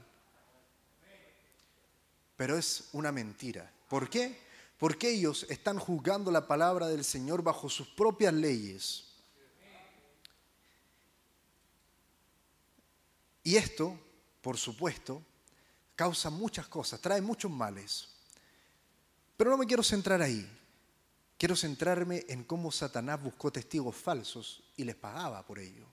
pero 2.37 2.57
es 2.57 2.87
una 2.93 3.11
mentira. 3.11 3.69
¿Por 3.89 4.09
qué? 4.09 4.39
Porque 4.77 5.09
ellos 5.09 5.45
están 5.49 5.77
juzgando 5.77 6.31
la 6.31 6.47
palabra 6.47 6.87
del 6.87 7.03
Señor 7.03 7.43
bajo 7.43 7.67
sus 7.67 7.89
propias 7.89 8.33
leyes. 8.33 9.03
Y 13.43 13.57
esto, 13.57 13.99
por 14.41 14.55
supuesto, 14.55 15.21
causa 15.95 16.29
muchas 16.29 16.67
cosas, 16.67 16.99
trae 16.99 17.21
muchos 17.21 17.51
males. 17.51 18.09
Pero 19.37 19.51
no 19.51 19.57
me 19.57 19.65
quiero 19.65 19.83
centrar 19.83 20.21
ahí. 20.21 20.49
Quiero 21.37 21.55
centrarme 21.55 22.25
en 22.29 22.45
cómo 22.45 22.71
Satanás 22.71 23.21
buscó 23.21 23.51
testigos 23.51 23.95
falsos 23.95 24.63
y 24.77 24.85
les 24.85 24.95
pagaba 24.95 25.45
por 25.45 25.59
ello. 25.59 25.85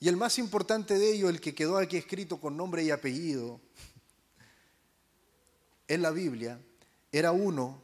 Y 0.00 0.08
el 0.08 0.16
más 0.16 0.38
importante 0.38 0.98
de 0.98 1.12
ello, 1.12 1.28
el 1.28 1.40
que 1.40 1.54
quedó 1.54 1.78
aquí 1.78 1.96
escrito 1.96 2.40
con 2.40 2.56
nombre 2.56 2.82
y 2.82 2.90
apellido 2.90 3.60
en 5.88 6.02
la 6.02 6.10
Biblia, 6.10 6.60
era 7.12 7.32
uno 7.32 7.80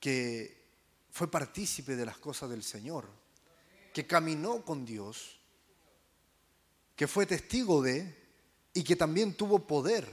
que 0.00 0.58
fue 1.10 1.30
partícipe 1.30 1.96
de 1.96 2.04
las 2.04 2.18
cosas 2.18 2.50
del 2.50 2.62
Señor, 2.62 3.08
que 3.94 4.06
caminó 4.06 4.64
con 4.64 4.84
Dios, 4.84 5.40
que 6.94 7.06
fue 7.06 7.26
testigo 7.26 7.80
de 7.80 8.27
y 8.74 8.82
que 8.82 8.96
también 8.96 9.34
tuvo 9.34 9.66
poder. 9.66 10.06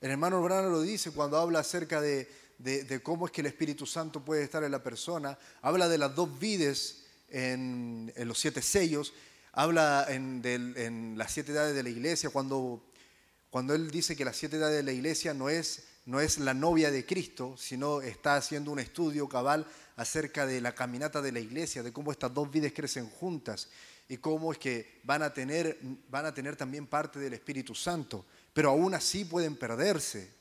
El 0.00 0.10
hermano 0.10 0.42
Brano 0.42 0.70
lo 0.70 0.82
dice 0.82 1.10
cuando 1.10 1.36
habla 1.36 1.60
acerca 1.60 2.00
de 2.00 3.00
cómo 3.02 3.26
es 3.26 3.32
que 3.32 3.40
el 3.40 3.48
Espíritu 3.48 3.86
Santo 3.86 4.24
puede 4.24 4.44
estar 4.44 4.64
en 4.64 4.72
la 4.72 4.82
persona, 4.82 5.38
habla 5.62 5.88
de 5.88 5.98
las 5.98 6.14
dos 6.14 6.38
vides 6.38 7.00
en, 7.30 8.12
los 8.16 8.38
siete 8.38 8.62
sellos, 8.62 9.12
habla 9.52 10.06
en, 10.08 11.14
las 11.16 11.32
siete 11.32 11.52
edades 11.52 11.74
de 11.74 11.82
la 11.82 11.88
iglesia, 11.88 12.30
cuando, 12.30 12.82
cuando 13.50 13.74
él 13.74 13.90
dice 13.90 14.16
que 14.16 14.24
las 14.24 14.36
siete 14.36 14.56
edades 14.56 14.76
de 14.76 14.82
la 14.82 14.92
iglesia 14.92 15.34
no 15.34 15.48
es, 15.48 15.84
no 16.06 16.20
es 16.20 16.38
la 16.38 16.54
novia 16.54 16.90
de 16.90 17.06
Cristo, 17.06 17.56
sino 17.56 18.02
está 18.02 18.36
haciendo 18.36 18.72
un 18.72 18.78
estudio 18.78 19.28
cabal 19.28 19.66
acerca 19.96 20.46
de 20.46 20.60
la 20.60 20.74
caminata 20.74 21.22
de 21.22 21.32
la 21.32 21.40
iglesia, 21.40 21.82
de 21.82 21.92
cómo 21.92 22.12
estas 22.12 22.32
dos 22.32 22.50
vides 22.50 22.72
crecen 22.72 23.08
juntas 23.08 23.68
y 24.10 24.18
cómo 24.18 24.52
es 24.52 24.58
que 24.58 25.00
van 25.04 25.22
a 25.22 25.32
tener, 25.32 25.78
van 26.10 26.26
a 26.26 26.34
tener 26.34 26.54
también 26.54 26.86
parte 26.86 27.18
del 27.18 27.32
Espíritu 27.32 27.74
Santo, 27.74 28.26
pero 28.52 28.68
aún 28.68 28.92
así 28.94 29.24
pueden 29.24 29.56
perderse 29.56 30.40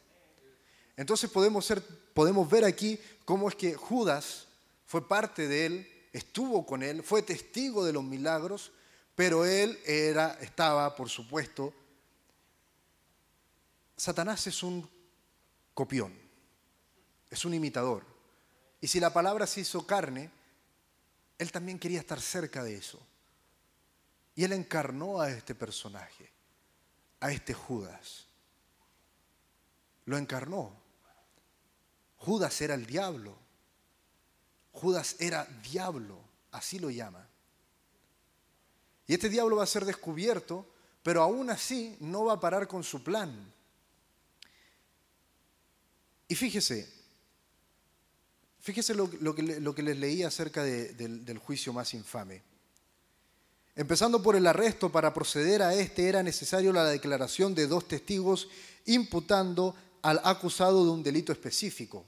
entonces 1.00 1.30
podemos, 1.32 2.50
ver 2.50 2.66
aquí 2.66 3.00
cómo 3.24 3.48
es 3.48 3.56
que 3.56 3.74
Judas 3.74 4.48
fue 4.86 5.08
parte 5.08 5.48
de 5.48 5.66
él, 5.66 5.88
estuvo 6.12 6.66
con 6.66 6.84
él, 6.84 7.04
fue 7.04 7.22
testigo 7.22 7.86
de 7.86 7.94
los 7.94 8.04
milagros, 8.04 8.74
pero 9.16 9.46
él 9.46 9.80
era, 9.86 10.38
estaba, 10.42 10.94
por 10.98 11.08
supuesto, 11.08 11.74
Satanás 13.96 14.46
es 14.48 14.62
un 14.62 14.90
copión, 15.74 16.14
es 17.30 17.46
un 17.46 17.54
imitador. 17.54 18.06
Y 18.82 18.88
si 18.88 19.00
la 19.00 19.14
palabra 19.14 19.48
se 19.48 19.62
hizo 19.62 19.88
carne, 19.88 20.30
él 21.38 21.50
también 21.50 21.80
quería 21.80 22.02
estar 22.02 22.20
cerca 22.20 22.62
de 22.62 22.76
eso. 22.76 23.00
Y 24.40 24.46
él 24.46 24.54
encarnó 24.54 25.20
a 25.20 25.30
este 25.30 25.54
personaje, 25.54 26.32
a 27.20 27.30
este 27.30 27.54
Judas. 27.54 28.26
Lo 30.06 30.18
encarnó. 30.18 30.72
Judas 32.16 32.62
era 32.62 32.74
el 32.76 32.86
diablo. 32.86 33.38
Judas 34.72 35.18
era 35.20 35.44
diablo, 35.62 36.22
así 36.52 36.80
lo 36.80 36.90
llama. 36.90 37.28
Y 39.08 39.14
este 39.14 39.28
diablo 39.28 39.58
va 39.58 39.64
a 39.64 39.68
ser 39.68 39.84
descubierto, 39.84 40.66
pero 41.04 41.22
aún 41.22 41.50
así 41.50 41.98
no 42.00 42.24
va 42.24 42.36
a 42.36 42.40
parar 42.40 42.66
con 42.66 42.82
su 42.82 43.04
plan. 43.04 43.54
Y 46.30 46.36
fíjese, 46.36 46.90
fíjese 48.62 48.96
lo, 48.96 49.36
que, 49.36 49.84
les 49.84 49.98
leí 49.98 50.24
acerca 50.24 50.64
del 50.64 51.38
juicio 51.40 51.74
más 51.74 51.94
infame. 51.94 52.48
Empezando 53.80 54.22
por 54.22 54.36
el 54.36 54.46
arresto, 54.46 54.92
para 54.92 55.14
proceder 55.14 55.62
a 55.62 55.74
este 55.74 56.10
era 56.10 56.22
necesario 56.22 56.74
la 56.74 56.84
declaración 56.84 57.56
de 57.56 57.66
dos 57.66 57.88
testigos 57.88 58.50
imputando 58.88 59.74
al 60.02 60.20
acusado 60.26 60.84
de 60.84 60.92
un 60.92 61.02
delito 61.02 61.32
específico. 61.32 62.04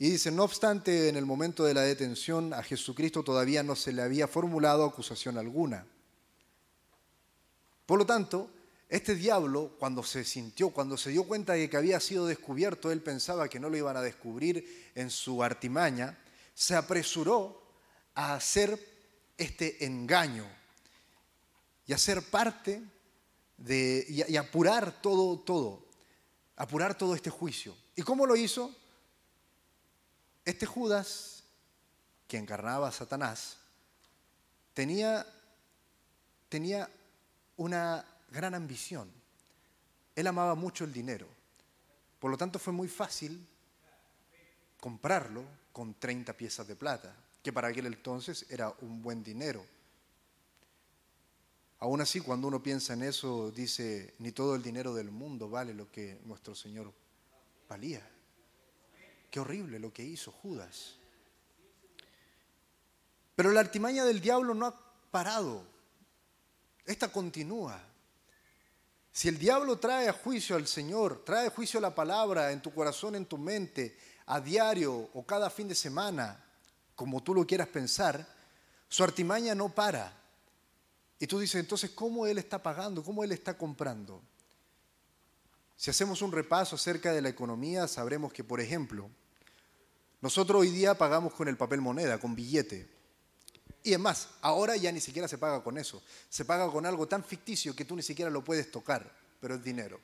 Y 0.00 0.10
dice, 0.10 0.32
no 0.32 0.42
obstante, 0.42 1.08
en 1.08 1.14
el 1.14 1.24
momento 1.24 1.62
de 1.62 1.74
la 1.74 1.82
detención 1.82 2.52
a 2.52 2.64
Jesucristo 2.64 3.22
todavía 3.22 3.62
no 3.62 3.76
se 3.76 3.92
le 3.92 4.02
había 4.02 4.26
formulado 4.26 4.84
acusación 4.84 5.38
alguna. 5.38 5.86
Por 7.86 8.00
lo 8.00 8.04
tanto, 8.04 8.50
este 8.88 9.14
diablo, 9.14 9.76
cuando 9.78 10.02
se 10.02 10.24
sintió, 10.24 10.70
cuando 10.70 10.96
se 10.96 11.10
dio 11.10 11.22
cuenta 11.22 11.52
de 11.52 11.70
que 11.70 11.76
había 11.76 12.00
sido 12.00 12.26
descubierto, 12.26 12.90
él 12.90 13.00
pensaba 13.00 13.48
que 13.48 13.60
no 13.60 13.70
lo 13.70 13.76
iban 13.76 13.96
a 13.96 14.02
descubrir 14.02 14.90
en 14.96 15.10
su 15.10 15.40
artimaña, 15.40 16.18
se 16.52 16.74
apresuró 16.74 17.62
a 18.16 18.34
hacer 18.34 18.76
este 19.38 19.84
engaño 19.86 20.58
y 21.90 21.92
a 21.92 21.98
ser 21.98 22.22
parte 22.22 22.80
de, 23.56 24.06
y, 24.08 24.36
apurar 24.36 25.02
todo, 25.02 25.40
todo, 25.40 25.84
apurar 26.54 26.96
todo 26.96 27.16
este 27.16 27.30
juicio. 27.30 27.76
¿Y 27.96 28.02
cómo 28.02 28.26
lo 28.26 28.36
hizo? 28.36 28.72
Este 30.44 30.66
Judas, 30.66 31.42
que 32.28 32.36
encarnaba 32.36 32.86
a 32.86 32.92
Satanás, 32.92 33.56
tenía, 34.72 35.26
tenía 36.48 36.88
una 37.56 38.06
gran 38.30 38.54
ambición. 38.54 39.10
Él 40.14 40.28
amaba 40.28 40.54
mucho 40.54 40.84
el 40.84 40.92
dinero. 40.92 41.26
Por 42.20 42.30
lo 42.30 42.36
tanto, 42.36 42.60
fue 42.60 42.72
muy 42.72 42.86
fácil 42.86 43.44
comprarlo 44.78 45.42
con 45.72 45.94
30 45.94 46.34
piezas 46.34 46.68
de 46.68 46.76
plata, 46.76 47.12
que 47.42 47.52
para 47.52 47.66
aquel 47.66 47.86
entonces 47.86 48.46
era 48.48 48.72
un 48.80 49.02
buen 49.02 49.24
dinero. 49.24 49.66
Aún 51.80 52.02
así, 52.02 52.20
cuando 52.20 52.46
uno 52.46 52.62
piensa 52.62 52.92
en 52.92 53.02
eso, 53.02 53.50
dice, 53.50 54.14
ni 54.18 54.32
todo 54.32 54.54
el 54.54 54.62
dinero 54.62 54.92
del 54.92 55.10
mundo 55.10 55.48
vale 55.48 55.72
lo 55.72 55.90
que 55.90 56.20
nuestro 56.24 56.54
Señor 56.54 56.92
valía. 57.66 58.06
Qué 59.30 59.40
horrible 59.40 59.78
lo 59.78 59.90
que 59.90 60.04
hizo 60.04 60.30
Judas. 60.30 60.96
Pero 63.34 63.50
la 63.52 63.60
artimaña 63.60 64.04
del 64.04 64.20
diablo 64.20 64.52
no 64.52 64.66
ha 64.66 64.78
parado. 65.10 65.64
Esta 66.84 67.10
continúa. 67.10 67.80
Si 69.10 69.28
el 69.28 69.38
diablo 69.38 69.78
trae 69.78 70.06
a 70.08 70.12
juicio 70.12 70.56
al 70.56 70.66
Señor, 70.66 71.24
trae 71.24 71.46
a 71.46 71.50
juicio 71.50 71.80
la 71.80 71.94
palabra 71.94 72.52
en 72.52 72.60
tu 72.60 72.74
corazón, 72.74 73.14
en 73.14 73.24
tu 73.24 73.38
mente, 73.38 73.96
a 74.26 74.38
diario 74.38 75.08
o 75.14 75.24
cada 75.24 75.48
fin 75.48 75.66
de 75.66 75.74
semana, 75.74 76.44
como 76.94 77.22
tú 77.22 77.34
lo 77.34 77.46
quieras 77.46 77.68
pensar, 77.68 78.26
su 78.86 79.02
artimaña 79.02 79.54
no 79.54 79.74
para. 79.74 80.19
Y 81.20 81.26
tú 81.26 81.38
dices, 81.38 81.60
entonces, 81.60 81.90
¿cómo 81.90 82.26
Él 82.26 82.38
está 82.38 82.62
pagando? 82.62 83.04
¿Cómo 83.04 83.22
Él 83.22 83.30
está 83.30 83.56
comprando? 83.56 84.22
Si 85.76 85.90
hacemos 85.90 86.22
un 86.22 86.32
repaso 86.32 86.76
acerca 86.76 87.12
de 87.12 87.20
la 87.20 87.28
economía, 87.28 87.86
sabremos 87.86 88.32
que, 88.32 88.42
por 88.42 88.58
ejemplo, 88.58 89.10
nosotros 90.22 90.62
hoy 90.62 90.70
día 90.70 90.96
pagamos 90.96 91.34
con 91.34 91.46
el 91.46 91.58
papel 91.58 91.82
moneda, 91.82 92.18
con 92.18 92.34
billete. 92.34 92.88
Y 93.82 93.92
es 93.92 93.98
más, 93.98 94.30
ahora 94.40 94.76
ya 94.76 94.90
ni 94.92 95.00
siquiera 95.00 95.28
se 95.28 95.36
paga 95.36 95.62
con 95.62 95.76
eso. 95.76 96.02
Se 96.30 96.46
paga 96.46 96.70
con 96.70 96.86
algo 96.86 97.06
tan 97.06 97.22
ficticio 97.22 97.76
que 97.76 97.84
tú 97.84 97.96
ni 97.96 98.02
siquiera 98.02 98.30
lo 98.30 98.42
puedes 98.42 98.70
tocar, 98.70 99.14
pero 99.40 99.56
es 99.56 99.62
dinero. 99.62 100.00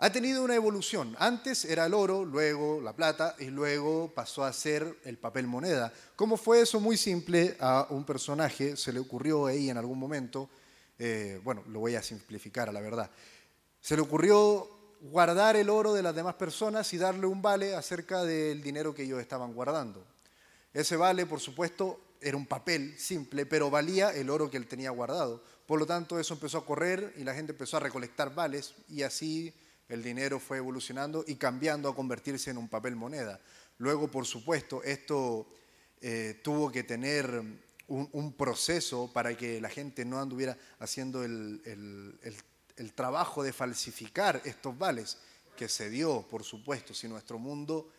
Ha 0.00 0.12
tenido 0.12 0.44
una 0.44 0.54
evolución. 0.54 1.16
Antes 1.18 1.64
era 1.64 1.86
el 1.86 1.92
oro, 1.92 2.24
luego 2.24 2.80
la 2.80 2.94
plata 2.94 3.34
y 3.40 3.46
luego 3.46 4.12
pasó 4.14 4.44
a 4.44 4.52
ser 4.52 4.96
el 5.04 5.18
papel 5.18 5.48
moneda. 5.48 5.92
¿Cómo 6.14 6.36
fue 6.36 6.60
eso? 6.60 6.78
Muy 6.78 6.96
simple. 6.96 7.56
A 7.58 7.88
un 7.90 8.04
personaje 8.04 8.76
se 8.76 8.92
le 8.92 9.00
ocurrió 9.00 9.46
ahí 9.46 9.70
en 9.70 9.76
algún 9.76 9.98
momento, 9.98 10.48
eh, 11.00 11.40
bueno, 11.42 11.64
lo 11.66 11.80
voy 11.80 11.96
a 11.96 12.02
simplificar 12.02 12.68
a 12.68 12.72
la 12.72 12.80
verdad, 12.80 13.10
se 13.80 13.96
le 13.96 14.02
ocurrió 14.02 14.70
guardar 15.00 15.56
el 15.56 15.68
oro 15.68 15.92
de 15.92 16.02
las 16.04 16.14
demás 16.14 16.34
personas 16.34 16.92
y 16.94 16.96
darle 16.96 17.26
un 17.26 17.42
vale 17.42 17.74
acerca 17.74 18.22
del 18.22 18.62
dinero 18.62 18.94
que 18.94 19.02
ellos 19.02 19.20
estaban 19.20 19.52
guardando. 19.52 20.06
Ese 20.72 20.96
vale, 20.96 21.26
por 21.26 21.40
supuesto, 21.40 22.00
era 22.20 22.36
un 22.36 22.46
papel 22.46 22.96
simple, 23.00 23.46
pero 23.46 23.68
valía 23.68 24.10
el 24.10 24.30
oro 24.30 24.48
que 24.48 24.58
él 24.58 24.68
tenía 24.68 24.90
guardado. 24.90 25.42
Por 25.66 25.80
lo 25.80 25.86
tanto, 25.86 26.20
eso 26.20 26.34
empezó 26.34 26.58
a 26.58 26.66
correr 26.66 27.14
y 27.16 27.24
la 27.24 27.34
gente 27.34 27.50
empezó 27.50 27.78
a 27.78 27.80
recolectar 27.80 28.32
vales 28.32 28.74
y 28.88 29.02
así 29.02 29.52
el 29.88 30.02
dinero 30.02 30.38
fue 30.38 30.58
evolucionando 30.58 31.24
y 31.26 31.36
cambiando 31.36 31.88
a 31.88 31.94
convertirse 31.94 32.50
en 32.50 32.58
un 32.58 32.68
papel 32.68 32.96
moneda. 32.96 33.40
Luego, 33.78 34.08
por 34.08 34.26
supuesto, 34.26 34.82
esto 34.82 35.48
eh, 36.00 36.40
tuvo 36.42 36.70
que 36.70 36.82
tener 36.82 37.42
un, 37.88 38.32
proceso 38.34 39.10
para 39.12 39.36
que 39.36 39.60
la 39.60 39.70
gente 39.70 40.04
no 40.04 40.20
anduviera 40.20 40.56
haciendo 40.78 41.24
el 41.24 41.62
el 42.78 42.92
trabajo 42.92 43.42
de 43.42 43.52
falsificar 43.52 44.40
estos 44.44 44.76
vales 44.78 45.18
que 45.56 45.68
se 45.68 45.90
dio, 45.90 46.22
por 46.22 46.44
supuesto, 46.44 46.94
si 46.94 47.08
nuestro 47.08 47.38
mundo 47.38 47.90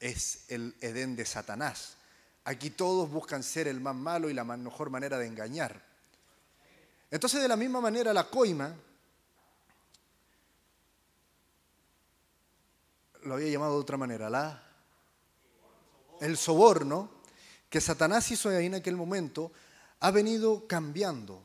es 0.00 0.44
el 0.48 0.74
Edén 0.80 1.14
de 1.14 1.26
Satanás. 1.26 1.96
Aquí 2.44 2.70
todos 2.70 3.10
buscan 3.10 3.42
ser 3.42 3.68
el 3.68 3.80
más 3.80 3.94
malo 3.94 4.30
y 4.30 4.34
la 4.34 4.44
mejor 4.44 4.90
manera 4.90 5.18
de 5.18 5.26
engañar. 5.26 5.84
Entonces, 7.10 7.40
de 7.40 7.48
la 7.48 7.56
misma 7.56 7.80
manera, 7.80 8.12
la 8.12 8.28
coima, 8.28 8.74
lo 13.24 13.34
había 13.34 13.50
llamado 13.50 13.74
de 13.74 13.80
otra 13.80 13.96
manera, 13.96 14.30
la, 14.30 14.62
el 16.20 16.36
soborno 16.36 17.10
que 17.68 17.80
Satanás 17.80 18.30
hizo 18.30 18.48
ahí 18.48 18.66
en 18.66 18.76
aquel 18.76 18.96
momento, 18.96 19.52
ha 20.00 20.10
venido 20.10 20.66
cambiando 20.66 21.42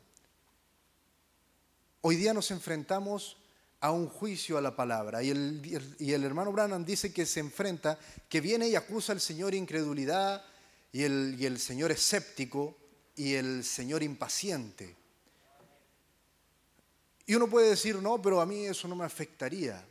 Hoy 2.02 2.16
día 2.16 2.34
nos 2.34 2.50
enfrentamos 2.52 3.36
a 3.82 3.92
un 3.92 4.08
juicio 4.08 4.58
a 4.58 4.62
la 4.62 4.74
palabra. 4.74 5.22
Y 5.22 5.32
el, 5.32 5.96
y 6.00 6.14
el, 6.14 6.24
hermano 6.24 6.54
Branham 6.54 6.86
dice 6.86 7.12
que 7.12 7.26
se 7.26 7.42
enfrenta, 7.42 8.00
que 8.30 8.40
viene 8.40 8.70
y 8.70 8.76
acusa 8.76 9.12
al 9.12 9.20
Señor 9.20 9.54
incredulidad 9.54 10.42
y 10.94 11.04
el, 11.04 11.36
y 11.38 11.46
el 11.46 11.60
Señor 11.60 11.92
escéptico 11.92 12.78
y 13.18 13.34
el 13.34 13.66
Señor 13.66 14.02
impaciente. 14.02 14.96
Y 17.26 17.36
uno 17.36 17.50
puede 17.50 17.70
decir, 17.70 17.98
no, 17.98 18.22
pero 18.22 18.40
a 18.40 18.46
mí 18.46 18.66
eso 18.66 18.88
no 18.88 18.96
me 18.96 19.04
afectaría. 19.04 19.86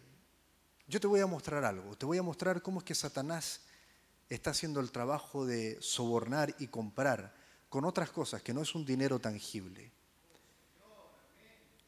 Yo 0.89 0.99
te 1.01 1.07
voy 1.07 1.21
a 1.21 1.27
mostrar 1.27 1.67
algo, 1.67 1.97
te 1.99 2.07
voy 2.07 2.17
a 2.17 2.23
mostrar 2.23 2.63
cómo 2.63 2.79
es 2.81 2.85
que 2.85 2.95
Satanás 2.95 3.61
está 4.31 4.51
haciendo 4.51 4.81
el 4.81 4.91
trabajo 4.91 5.45
de 5.45 5.77
sobornar 5.83 6.55
y 6.59 6.69
comprar 6.69 7.35
con 7.69 7.85
otras 7.85 8.11
cosas 8.11 8.43
que 8.43 8.55
no 8.55 8.63
es 8.63 8.75
un 8.75 8.87
dinero 8.87 9.19
tangible. 9.19 9.93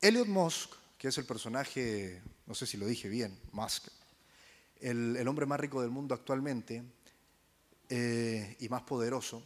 Elliot 0.03 0.29
Musk, 0.29 0.75
que 0.99 1.09
es 1.09 1.17
el 1.17 1.25
personaje, 1.25 2.23
no 2.45 2.55
sé 2.55 2.67
si 2.67 2.77
lo 2.77 2.87
dije 2.87 3.09
bien, 3.09 3.39
Musk, 3.53 3.89
el, 4.81 5.27
hombre 5.27 5.47
más 5.47 5.61
rico 5.61 5.81
del 5.81 5.91
mundo 5.91 6.15
actualmente 6.15 6.83
eh, 7.89 8.55
y 8.61 8.69
más 8.69 8.83
poderoso, 8.83 9.43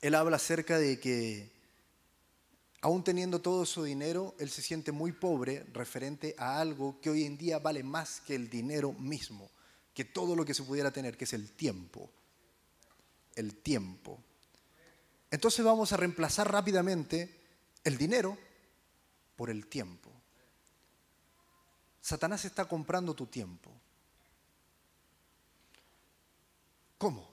él 0.00 0.14
habla 0.14 0.36
acerca 0.36 0.78
de 0.78 1.00
que 1.00 1.53
aún 2.84 3.02
teniendo 3.02 3.40
todo 3.40 3.64
su 3.64 3.82
dinero, 3.82 4.34
él 4.38 4.50
se 4.50 4.60
siente 4.60 4.92
muy 4.92 5.10
pobre 5.10 5.64
referente 5.72 6.34
a 6.36 6.60
algo 6.60 7.00
que 7.00 7.08
hoy 7.08 7.24
en 7.24 7.38
día 7.38 7.58
vale 7.58 7.82
más 7.82 8.20
que 8.20 8.34
el 8.34 8.50
dinero 8.50 8.92
mismo, 8.92 9.50
que 9.94 10.04
todo 10.04 10.36
lo 10.36 10.44
que 10.44 10.52
se 10.52 10.64
pudiera 10.64 10.90
tener, 10.90 11.16
que 11.16 11.24
es 11.24 11.32
el 11.32 11.52
tiempo. 11.52 12.10
El 13.36 13.54
tiempo. 13.54 14.22
Entonces 15.30 15.64
vamos 15.64 15.94
a 15.94 15.96
reemplazar 15.96 16.52
rápidamente 16.52 17.40
el 17.84 17.96
dinero 17.96 18.36
por 19.34 19.48
el 19.48 19.66
tiempo. 19.66 20.10
Satanás 22.02 22.44
está 22.44 22.66
comprando 22.66 23.14
tu 23.14 23.24
tiempo. 23.24 23.70
¿Cómo? 26.98 27.30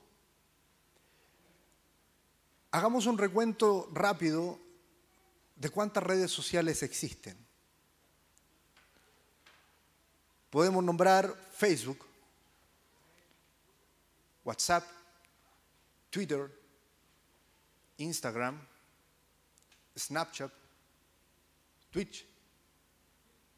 Hagamos 2.71 3.05
un 3.05 3.17
recuento 3.17 3.89
rápido 3.91 4.70
de 5.61 5.69
cuántas 5.69 6.03
redes 6.03 6.31
sociales 6.31 6.81
existen. 6.81 7.37
Podemos 10.49 10.83
nombrar 10.83 11.31
Facebook, 11.53 12.03
WhatsApp, 14.43 14.83
Twitter, 16.09 16.51
Instagram, 17.97 18.59
Snapchat, 19.95 20.51
Twitch, 21.91 22.25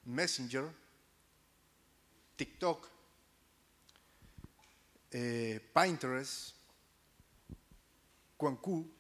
Messenger, 0.04 0.70
TikTok, 2.36 2.90
eh, 5.10 5.72
Pinterest, 5.74 6.54
Cuancú 8.36 8.94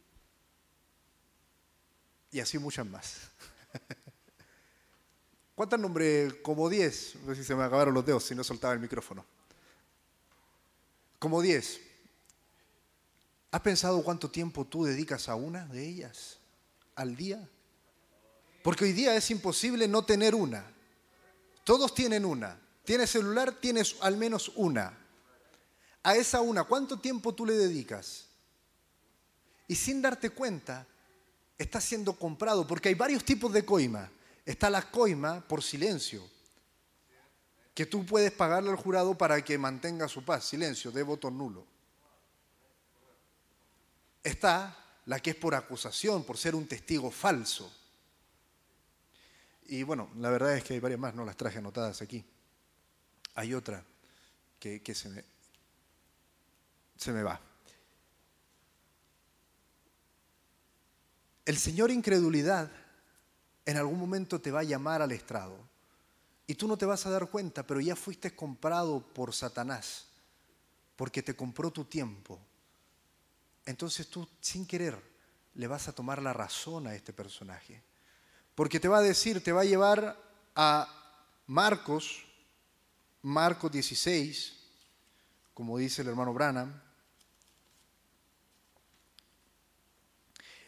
y 2.33 2.39
así 2.39 2.57
muchas 2.57 2.85
más. 2.85 3.13
¿Cuántas 5.55 5.79
nombré? 5.79 6.41
Como 6.41 6.67
10. 6.67 7.17
No 7.23 7.35
sé 7.35 7.41
si 7.41 7.47
se 7.47 7.55
me 7.55 7.63
acabaron 7.63 7.93
los 7.93 8.05
dedos 8.05 8.25
si 8.25 8.33
no 8.33 8.43
soltaba 8.43 8.73
el 8.73 8.79
micrófono. 8.79 9.23
Como 11.19 11.41
10. 11.41 11.79
¿Has 13.51 13.61
pensado 13.61 14.03
cuánto 14.03 14.31
tiempo 14.31 14.65
tú 14.65 14.83
dedicas 14.83 15.29
a 15.29 15.35
una 15.35 15.67
de 15.67 15.87
ellas 15.87 16.39
al 16.95 17.15
día? 17.15 17.47
Porque 18.63 18.85
hoy 18.85 18.93
día 18.93 19.15
es 19.15 19.29
imposible 19.29 19.87
no 19.87 20.03
tener 20.03 20.33
una. 20.33 20.65
Todos 21.63 21.93
tienen 21.93 22.25
una. 22.25 22.59
Tienes 22.83 23.11
celular, 23.11 23.51
tienes 23.51 23.95
al 24.01 24.17
menos 24.17 24.51
una. 24.55 24.97
A 26.01 26.15
esa 26.15 26.41
una, 26.41 26.63
¿cuánto 26.63 26.99
tiempo 26.99 27.35
tú 27.35 27.45
le 27.45 27.53
dedicas? 27.53 28.25
Y 29.67 29.75
sin 29.75 30.01
darte 30.01 30.31
cuenta, 30.31 30.87
está 31.57 31.79
siendo 31.79 32.13
comprado, 32.13 32.65
porque 32.65 32.89
hay 32.89 32.95
varios 32.95 33.23
tipos 33.23 33.51
de 33.53 33.65
coima. 33.65 34.09
Está 34.45 34.69
la 34.69 34.89
coima 34.89 35.41
por 35.41 35.63
silencio, 35.63 36.27
que 37.73 37.85
tú 37.85 38.05
puedes 38.05 38.31
pagarle 38.31 38.69
al 38.69 38.75
jurado 38.75 39.17
para 39.17 39.41
que 39.43 39.57
mantenga 39.57 40.07
su 40.07 40.23
paz, 40.23 40.45
silencio, 40.45 40.91
de 40.91 41.03
voto 41.03 41.31
nulo. 41.31 41.65
Está 44.21 44.77
la 45.05 45.19
que 45.19 45.31
es 45.31 45.35
por 45.35 45.55
acusación, 45.55 46.23
por 46.23 46.37
ser 46.37 46.55
un 46.55 46.67
testigo 46.67 47.09
falso. 47.11 47.71
Y 49.67 49.83
bueno, 49.83 50.09
la 50.17 50.29
verdad 50.29 50.57
es 50.57 50.63
que 50.63 50.73
hay 50.73 50.79
varias 50.79 50.99
más, 50.99 51.15
no 51.15 51.25
las 51.25 51.37
traje 51.37 51.59
anotadas 51.59 52.01
aquí. 52.01 52.23
Hay 53.35 53.53
otra 53.53 53.83
que, 54.59 54.95
se, 54.95 55.09
me, 55.09 55.23
se 56.95 57.11
me 57.11 57.23
va. 57.23 57.39
El 61.45 61.57
Señor 61.57 61.91
incredulidad 61.91 62.71
en 63.65 63.77
algún 63.77 63.99
momento 63.99 64.39
te 64.41 64.51
va 64.51 64.61
a 64.61 64.63
llamar 64.63 65.01
al 65.01 65.11
estrado 65.11 65.57
y 66.47 66.55
tú 66.55 66.67
no 66.67 66.77
te 66.77 66.85
vas 66.85 67.05
a 67.05 67.09
dar 67.09 67.29
cuenta, 67.29 67.65
pero 67.65 67.79
ya 67.79 67.95
fuiste 67.95 68.35
comprado 68.35 69.01
por 69.13 69.33
Satanás 69.33 70.07
porque 70.95 71.23
te 71.23 71.35
compró 71.35 71.71
tu 71.71 71.85
tiempo. 71.85 72.39
Entonces 73.65 74.07
tú 74.07 74.27
sin 74.41 74.65
querer 74.65 75.01
le 75.55 75.67
vas 75.67 75.87
a 75.87 75.93
tomar 75.93 76.21
la 76.21 76.33
razón 76.33 76.87
a 76.87 76.95
este 76.95 77.13
personaje. 77.13 77.81
Porque 78.55 78.79
te 78.79 78.87
va 78.87 78.99
a 78.99 79.01
decir, 79.01 79.43
te 79.43 79.51
va 79.51 79.61
a 79.61 79.65
llevar 79.65 80.17
a 80.55 80.87
Marcos, 81.47 82.23
Marcos 83.21 83.71
16, 83.71 84.59
como 85.53 85.77
dice 85.77 86.01
el 86.01 86.09
hermano 86.09 86.33
Branham. 86.33 86.82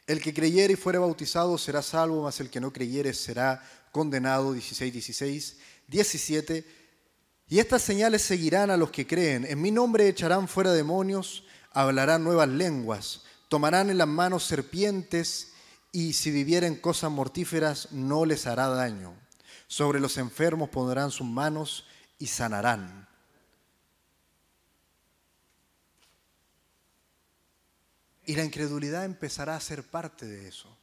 El 0.08 0.22
que 0.22 0.34
creyere 0.34 0.74
y 0.74 0.76
fuere 0.76 1.00
bautizado 1.00 1.58
será 1.58 1.82
salvo, 1.82 2.24
mas 2.24 2.40
el 2.40 2.50
que 2.50 2.60
no 2.60 2.72
creyere 2.72 3.14
será 3.14 3.64
condenado. 3.92 4.54
16, 4.54 4.94
16, 4.94 5.58
17. 5.88 6.66
Y 7.48 7.60
estas 7.60 7.82
señales 7.82 8.22
seguirán 8.22 8.70
a 8.70 8.78
los 8.78 8.92
que 8.92 9.08
creen. 9.08 9.46
En 9.46 9.62
mi 9.62 9.72
nombre 9.72 10.08
echarán 10.08 10.48
fuera 10.48 10.72
demonios, 10.72 11.44
hablarán 11.72 12.24
nuevas 12.24 12.50
lenguas, 12.50 13.24
tomarán 13.50 13.90
en 13.90 13.98
las 13.98 14.08
manos 14.08 14.44
serpientes 14.44 15.54
y 15.92 16.14
si 16.14 16.30
vivieren 16.30 16.76
cosas 16.76 17.12
mortíferas 17.12 17.92
no 17.92 18.26
les 18.26 18.48
hará 18.48 18.68
daño. 18.68 19.14
Sobre 19.68 20.00
los 20.00 20.18
enfermos 20.18 20.70
pondrán 20.70 21.10
sus 21.10 21.28
manos 21.28 21.86
y 22.20 22.28
sanarán. 22.28 23.08
Y 28.26 28.36
la 28.36 28.44
incredulidad 28.44 29.06
empezará 29.06 29.56
a 29.56 29.60
ser 29.60 29.84
parte 29.84 30.26
de 30.26 30.48
eso. 30.48 30.76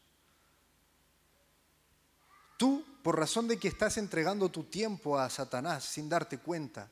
Tú, 2.56 2.84
por 3.02 3.18
razón 3.18 3.48
de 3.48 3.58
que 3.58 3.68
estás 3.68 3.96
entregando 3.96 4.48
tu 4.48 4.64
tiempo 4.64 5.18
a 5.18 5.28
Satanás 5.28 5.84
sin 5.84 6.08
darte 6.08 6.38
cuenta, 6.38 6.88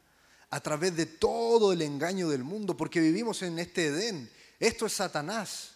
a 0.50 0.60
través 0.60 0.96
de 0.96 1.06
todo 1.06 1.72
el 1.72 1.82
engaño 1.82 2.28
del 2.28 2.42
mundo, 2.42 2.76
porque 2.76 3.00
vivimos 3.00 3.42
en 3.42 3.58
este 3.60 3.86
Edén, 3.86 4.28
esto 4.58 4.86
es 4.86 4.92
Satanás. 4.92 5.74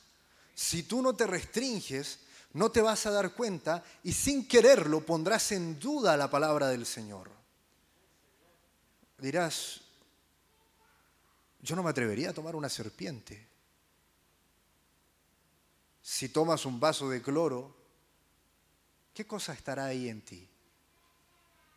Si 0.55 0.83
tú 0.83 1.01
no 1.01 1.15
te 1.15 1.27
restringes, 1.27 2.19
no 2.55 2.71
te 2.71 2.81
vas 2.81 3.07
a 3.07 3.11
dar 3.11 3.35
cuenta 3.35 3.85
y 4.03 4.13
sin 4.13 4.47
quererlo 4.49 5.05
pondrás 5.05 5.53
en 5.53 5.79
duda 5.79 6.17
la 6.17 6.31
palabra 6.31 6.69
del 6.69 6.87
Señor. 6.87 7.31
Dirás, 9.19 9.81
yo 11.63 11.77
no 11.77 11.83
me 11.83 11.91
atrevería 11.91 12.31
a 12.31 12.35
tomar 12.35 12.57
una 12.57 12.69
serpiente. 12.69 13.54
Si 16.07 16.29
tomas 16.29 16.67
un 16.67 16.79
vaso 16.79 17.09
de 17.09 17.23
cloro, 17.23 17.75
¿qué 19.15 19.27
cosa 19.27 19.55
estará 19.55 19.87
ahí 19.87 20.11
en 20.11 20.21
ti? 20.21 20.47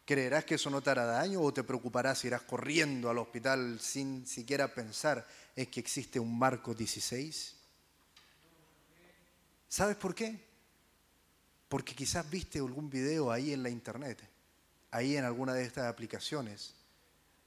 ¿Creerás 0.03 0.43
que 0.43 0.55
eso 0.55 0.69
no 0.69 0.81
te 0.81 0.89
hará 0.89 1.05
daño 1.05 1.39
o 1.39 1.53
te 1.53 1.63
preocuparás 1.63 2.25
y 2.25 2.27
irás 2.27 2.41
corriendo 2.41 3.09
al 3.09 3.19
hospital 3.19 3.79
sin 3.79 4.27
siquiera 4.27 4.73
pensar 4.73 5.25
en 5.55 5.67
que 5.67 5.79
existe 5.79 6.19
un 6.19 6.37
Marco 6.37 6.73
16? 6.73 7.55
¿Sabes 9.69 9.95
por 9.95 10.13
qué? 10.13 10.37
Porque 11.69 11.95
quizás 11.95 12.29
viste 12.29 12.59
algún 12.59 12.89
video 12.89 13.31
ahí 13.31 13.53
en 13.53 13.63
la 13.63 13.69
internet, 13.69 14.29
ahí 14.91 15.15
en 15.15 15.23
alguna 15.23 15.53
de 15.53 15.63
estas 15.63 15.85
aplicaciones, 15.85 16.75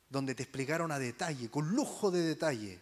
donde 0.09 0.35
te 0.35 0.45
explicaron 0.45 0.93
a 0.93 0.99
detalle, 0.99 1.51
con 1.51 1.69
lujo 1.73 2.11
de 2.11 2.23
detalle, 2.23 2.81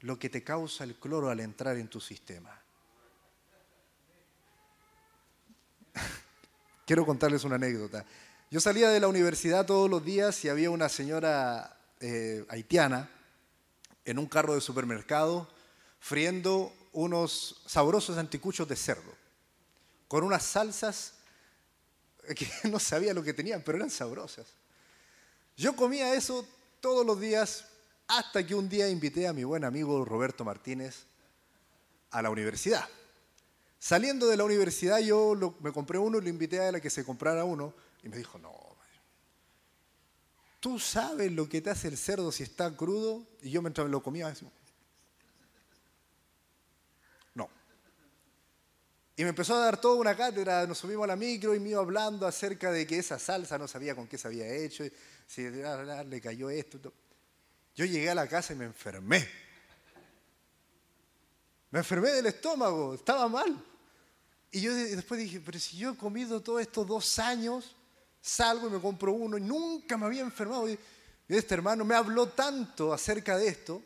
lo 0.00 0.18
que 0.18 0.28
te 0.28 0.44
causa 0.44 0.84
el 0.84 0.96
cloro 0.96 1.30
al 1.30 1.40
entrar 1.40 1.78
en 1.78 1.88
tu 1.88 1.98
sistema. 1.98 2.62
Quiero 6.86 7.04
contarles 7.04 7.42
una 7.42 7.56
anécdota. 7.56 8.06
Yo 8.48 8.60
salía 8.60 8.88
de 8.90 9.00
la 9.00 9.08
universidad 9.08 9.66
todos 9.66 9.90
los 9.90 10.04
días 10.04 10.44
y 10.44 10.48
había 10.48 10.70
una 10.70 10.88
señora 10.88 11.76
eh, 11.98 12.46
haitiana 12.48 13.10
en 14.04 14.20
un 14.20 14.26
carro 14.26 14.54
de 14.54 14.60
supermercado 14.60 15.48
friendo 15.98 16.72
unos 16.92 17.60
sabrosos 17.66 18.16
anticuchos 18.18 18.68
de 18.68 18.76
cerdo 18.76 19.12
con 20.06 20.22
unas 20.22 20.44
salsas 20.44 21.14
que 22.36 22.48
no 22.70 22.78
sabía 22.78 23.12
lo 23.12 23.24
que 23.24 23.34
tenían, 23.34 23.62
pero 23.62 23.78
eran 23.78 23.90
sabrosas. 23.90 24.46
Yo 25.56 25.74
comía 25.74 26.14
eso 26.14 26.46
todos 26.80 27.04
los 27.04 27.18
días 27.18 27.64
hasta 28.06 28.46
que 28.46 28.54
un 28.54 28.68
día 28.68 28.88
invité 28.88 29.26
a 29.26 29.32
mi 29.32 29.42
buen 29.42 29.64
amigo 29.64 30.04
Roberto 30.04 30.44
Martínez 30.44 31.06
a 32.12 32.22
la 32.22 32.30
universidad. 32.30 32.88
Saliendo 33.78 34.26
de 34.26 34.36
la 34.36 34.44
universidad 34.44 34.98
yo 34.98 35.34
me 35.60 35.72
compré 35.72 35.98
uno 35.98 36.18
y 36.18 36.22
lo 36.22 36.28
invité 36.28 36.60
a 36.60 36.68
él 36.68 36.74
a 36.76 36.80
que 36.80 36.90
se 36.90 37.04
comprara 37.04 37.44
uno 37.44 37.74
y 38.02 38.08
me 38.08 38.16
dijo, 38.16 38.38
no, 38.38 38.52
tú 40.60 40.78
sabes 40.78 41.30
lo 41.30 41.48
que 41.48 41.60
te 41.60 41.70
hace 41.70 41.88
el 41.88 41.96
cerdo 41.96 42.32
si 42.32 42.42
está 42.42 42.74
crudo 42.76 43.26
y 43.42 43.50
yo 43.50 43.62
mientras 43.62 43.88
lo 43.88 44.02
comía 44.02 44.34
Y 49.18 49.22
me 49.22 49.30
empezó 49.30 49.54
a 49.54 49.60
dar 49.60 49.80
toda 49.80 49.94
una 49.94 50.14
cátedra, 50.14 50.66
nos 50.66 50.76
subimos 50.76 51.04
a 51.04 51.06
la 51.06 51.16
micro 51.16 51.54
y 51.54 51.60
me 51.60 51.74
hablando 51.74 52.26
acerca 52.26 52.70
de 52.70 52.86
que 52.86 52.98
esa 52.98 53.18
salsa 53.18 53.56
no 53.56 53.66
sabía 53.66 53.94
con 53.94 54.06
qué 54.06 54.18
se 54.18 54.28
había 54.28 54.46
hecho, 54.46 54.84
si 55.26 55.48
le 55.48 56.20
cayó 56.20 56.50
esto. 56.50 56.92
Yo 57.74 57.86
llegué 57.86 58.10
a 58.10 58.14
la 58.14 58.28
casa 58.28 58.52
y 58.52 58.56
me 58.56 58.66
enfermé. 58.66 59.26
Me 61.76 61.80
enfermé 61.80 62.08
del 62.08 62.24
estómago, 62.24 62.94
estaba 62.94 63.28
mal. 63.28 63.54
Y 64.50 64.62
yo 64.62 64.74
después 64.74 65.20
dije, 65.20 65.42
pero 65.44 65.58
si 65.58 65.76
yo 65.76 65.90
he 65.90 65.94
comido 65.94 66.40
todos 66.40 66.62
estos 66.62 66.86
dos 66.86 67.18
años, 67.18 67.76
salgo 68.18 68.68
y 68.68 68.70
me 68.70 68.80
compro 68.80 69.12
uno 69.12 69.36
y 69.36 69.42
nunca 69.42 69.98
me 69.98 70.06
había 70.06 70.22
enfermado. 70.22 70.70
Y 70.70 70.78
este 71.28 71.52
hermano 71.52 71.84
me 71.84 71.94
habló 71.94 72.28
tanto 72.28 72.94
acerca 72.94 73.36
de 73.36 73.48
esto 73.48 73.82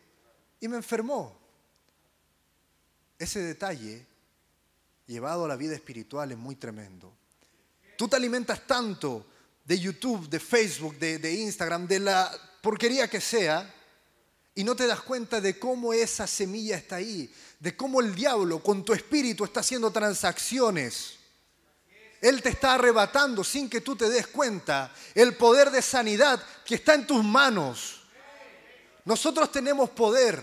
y 0.60 0.68
me 0.68 0.76
enfermó. 0.76 1.36
Ese 3.18 3.40
detalle 3.40 4.06
llevado 5.08 5.46
a 5.46 5.48
la 5.48 5.56
vida 5.56 5.74
espiritual 5.74 6.30
es 6.30 6.38
muy 6.38 6.54
tremendo. 6.54 7.12
Tú 7.98 8.06
te 8.06 8.14
alimentas 8.14 8.64
tanto 8.68 9.26
de 9.64 9.76
YouTube, 9.76 10.28
de 10.28 10.38
Facebook, 10.38 10.96
de, 10.96 11.34
Instagram, 11.34 11.88
de 11.88 11.98
la 11.98 12.30
porquería 12.62 13.10
que 13.10 13.20
sea, 13.20 13.68
y 14.54 14.64
no 14.64 14.74
te 14.74 14.86
das 14.86 15.00
cuenta 15.00 15.40
de 15.40 15.58
cómo 15.58 15.92
esa 15.92 16.26
semilla 16.26 16.76
está 16.76 16.96
ahí, 16.96 17.32
de 17.58 17.76
cómo 17.76 18.00
el 18.00 18.14
diablo 18.14 18.62
con 18.62 18.84
tu 18.84 18.92
espíritu 18.92 19.44
está 19.44 19.60
haciendo 19.60 19.90
transacciones. 19.90 21.18
Él 22.20 22.42
te 22.42 22.50
está 22.50 22.74
arrebatando 22.74 23.42
sin 23.42 23.70
que 23.70 23.80
tú 23.80 23.96
te 23.96 24.08
des 24.08 24.26
cuenta 24.26 24.92
el 25.14 25.36
poder 25.36 25.70
de 25.70 25.80
sanidad 25.80 26.42
que 26.64 26.74
está 26.74 26.94
en 26.94 27.06
tus 27.06 27.24
manos. 27.24 28.02
Nosotros 29.04 29.50
tenemos 29.50 29.90
poder, 29.90 30.42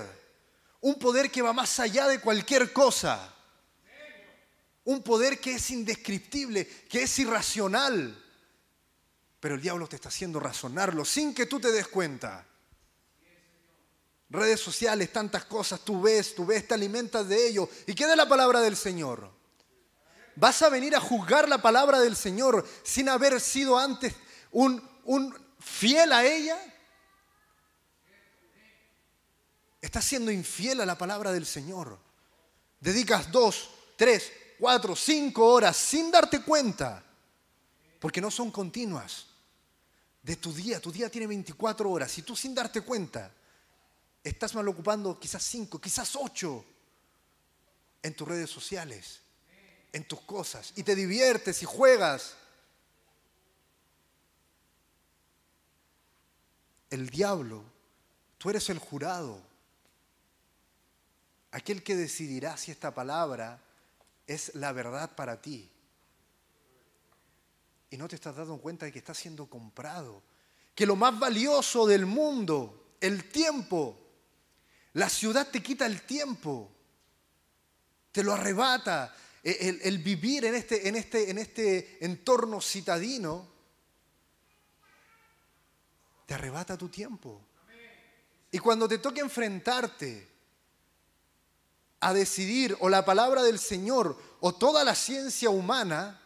un 0.81 0.95
poder 0.95 1.29
que 1.29 1.41
va 1.41 1.53
más 1.53 1.79
allá 1.79 2.07
de 2.07 2.19
cualquier 2.19 2.73
cosa 2.73 3.33
un 4.87 5.03
poder 5.03 5.41
que 5.41 5.55
es 5.55 5.69
indescriptible, 5.71 6.65
que 6.65 7.03
es 7.03 7.19
irracional. 7.19 8.23
Pero 9.41 9.55
el 9.55 9.61
diablo 9.61 9.85
te 9.87 9.97
está 9.97 10.07
haciendo 10.07 10.39
razonarlo 10.39 11.03
sin 11.03 11.33
que 11.33 11.45
tú 11.45 11.59
te 11.59 11.73
des 11.73 11.89
cuenta. 11.89 12.47
Redes 14.29 14.59
sociales, 14.59 15.11
tantas 15.11 15.45
cosas, 15.45 15.81
tú 15.81 16.01
ves, 16.01 16.35
tú 16.35 16.45
ves, 16.45 16.67
te 16.67 16.73
alimentas 16.73 17.27
de 17.27 17.47
ello. 17.47 17.69
¿Y 17.85 17.93
qué 17.93 18.05
de 18.05 18.15
la 18.15 18.27
palabra 18.27 18.61
del 18.61 18.75
Señor? 18.75 19.31
¿Vas 20.35 20.61
a 20.61 20.69
venir 20.69 20.95
a 20.95 20.99
juzgar 20.99 21.47
la 21.49 21.61
palabra 21.61 21.99
del 21.99 22.15
Señor 22.15 22.67
sin 22.83 23.09
haber 23.09 23.39
sido 23.39 23.77
antes 23.77 24.13
un, 24.51 24.87
un 25.05 25.33
fiel 25.59 26.11
a 26.11 26.25
ella? 26.25 26.57
Estás 29.81 30.05
siendo 30.05 30.31
infiel 30.31 30.81
a 30.81 30.85
la 30.85 30.97
palabra 30.97 31.31
del 31.31 31.45
Señor. 31.45 31.97
Dedicas 32.79 33.31
dos, 33.31 33.69
tres, 33.95 34.31
cuatro, 34.59 34.95
cinco 34.95 35.45
horas 35.47 35.77
sin 35.77 36.11
darte 36.11 36.41
cuenta, 36.41 37.03
porque 37.99 38.21
no 38.21 38.29
son 38.29 38.51
continuas. 38.51 39.25
De 40.21 40.35
tu 40.35 40.51
día, 40.51 40.81
tu 40.81 40.91
día 40.91 41.09
tiene 41.09 41.25
24 41.25 41.89
horas 41.89 42.17
y 42.17 42.21
tú 42.21 42.35
sin 42.35 42.53
darte 42.53 42.81
cuenta 42.81 43.31
estás 44.27 44.55
mal 44.55 44.67
ocupando 44.67 45.19
quizás 45.19 45.43
cinco, 45.43 45.79
quizás 45.79 46.15
ocho 46.15 46.65
en 48.01 48.13
tus 48.13 48.27
redes 48.27 48.49
sociales, 48.49 49.21
en 49.91 50.07
tus 50.07 50.21
cosas, 50.21 50.73
y 50.75 50.83
te 50.83 50.95
diviertes 50.95 51.61
y 51.61 51.65
juegas. 51.65 52.35
El 56.89 57.09
diablo, 57.09 57.63
tú 58.37 58.49
eres 58.49 58.69
el 58.69 58.79
jurado, 58.79 59.41
aquel 61.51 61.83
que 61.83 61.95
decidirá 61.95 62.55
si 62.57 62.71
esta 62.71 62.93
palabra 62.93 63.61
es 64.25 64.55
la 64.55 64.71
verdad 64.71 65.15
para 65.15 65.41
ti. 65.41 65.69
Y 67.89 67.97
no 67.97 68.07
te 68.07 68.15
estás 68.15 68.35
dando 68.35 68.57
cuenta 68.57 68.85
de 68.85 68.91
que 68.91 68.99
estás 68.99 69.17
siendo 69.17 69.47
comprado, 69.47 70.21
que 70.75 70.85
lo 70.85 70.95
más 70.95 71.17
valioso 71.17 71.85
del 71.87 72.05
mundo, 72.05 72.95
el 72.99 73.29
tiempo, 73.31 74.06
la 74.97 75.09
ciudad 75.09 75.47
te 75.47 75.61
quita 75.61 75.85
el 75.85 76.01
tiempo, 76.01 76.71
te 78.11 78.23
lo 78.23 78.33
arrebata. 78.33 79.15
E, 79.43 79.79
el, 79.83 79.99
vivir 79.99 80.45
en 80.45 80.55
este, 80.55 80.87
en, 80.87 80.95
este, 80.95 81.29
en 81.29 81.37
este 81.37 82.03
entorno 82.03 82.59
citadino 82.59 83.47
te 86.25 86.33
arrebata 86.33 86.75
tu 86.75 86.89
tiempo. 86.89 87.39
Y 88.51 88.57
cuando 88.57 88.87
te 88.87 88.97
toque 88.97 89.21
enfrentarte 89.21 90.27
a 91.99 92.11
decidir 92.11 92.75
o 92.79 92.89
la 92.89 93.05
palabra 93.05 93.43
del 93.43 93.59
Señor 93.59 94.19
o 94.39 94.55
toda 94.55 94.83
la 94.83 94.95
ciencia 94.95 95.51
humana, 95.51 96.19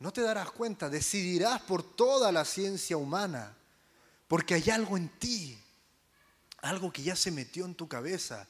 no 0.00 0.12
te 0.12 0.22
darás 0.22 0.50
cuenta, 0.50 0.88
decidirás 0.88 1.62
por 1.62 1.84
toda 1.84 2.32
la 2.32 2.44
ciencia 2.44 2.96
humana, 2.96 3.56
porque 4.26 4.54
hay 4.54 4.70
algo 4.70 4.96
en 4.96 5.08
ti 5.20 5.56
algo 6.62 6.92
que 6.92 7.02
ya 7.02 7.16
se 7.16 7.30
metió 7.30 7.64
en 7.64 7.74
tu 7.74 7.88
cabeza. 7.88 8.46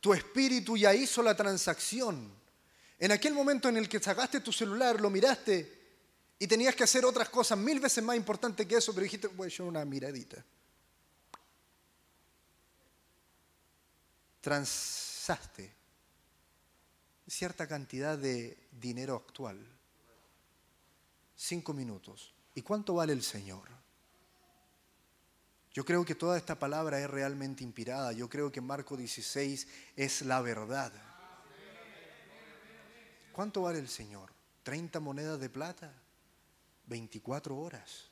Tu 0.00 0.12
espíritu 0.12 0.76
ya 0.76 0.94
hizo 0.94 1.22
la 1.22 1.36
transacción. 1.36 2.30
En 2.98 3.12
aquel 3.12 3.34
momento 3.34 3.68
en 3.68 3.76
el 3.76 3.88
que 3.88 4.00
sacaste 4.00 4.40
tu 4.40 4.52
celular, 4.52 5.00
lo 5.00 5.10
miraste 5.10 5.82
y 6.38 6.46
tenías 6.46 6.74
que 6.74 6.84
hacer 6.84 7.04
otras 7.04 7.28
cosas 7.28 7.58
mil 7.58 7.80
veces 7.80 8.02
más 8.04 8.16
importantes 8.16 8.66
que 8.66 8.76
eso, 8.76 8.92
pero 8.92 9.04
dijiste, 9.04 9.28
voy 9.28 9.46
a 9.46 9.48
echar 9.48 9.66
una 9.66 9.84
miradita. 9.84 10.44
Transaste 14.40 15.72
cierta 17.26 17.66
cantidad 17.66 18.18
de 18.18 18.58
dinero 18.70 19.16
actual. 19.16 19.58
Cinco 21.36 21.72
minutos. 21.72 22.34
¿Y 22.54 22.62
cuánto 22.62 22.94
vale 22.94 23.12
el 23.12 23.22
Señor? 23.22 23.68
Yo 25.74 25.84
creo 25.84 26.04
que 26.04 26.14
toda 26.14 26.38
esta 26.38 26.56
palabra 26.56 27.00
es 27.00 27.10
realmente 27.10 27.64
inspirada. 27.64 28.12
Yo 28.12 28.28
creo 28.28 28.52
que 28.52 28.60
Marco 28.60 28.96
16 28.96 29.66
es 29.96 30.22
la 30.22 30.40
verdad. 30.40 30.92
¿Cuánto 33.32 33.62
vale 33.62 33.80
el 33.80 33.88
Señor? 33.88 34.30
¿30 34.64 35.00
monedas 35.00 35.40
de 35.40 35.50
plata? 35.50 35.92
24 36.86 37.56
horas. 37.56 38.08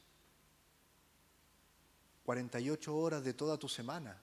48 2.24 2.96
horas 2.96 3.22
de 3.22 3.32
toda 3.32 3.56
tu 3.56 3.68
semana. 3.68 4.20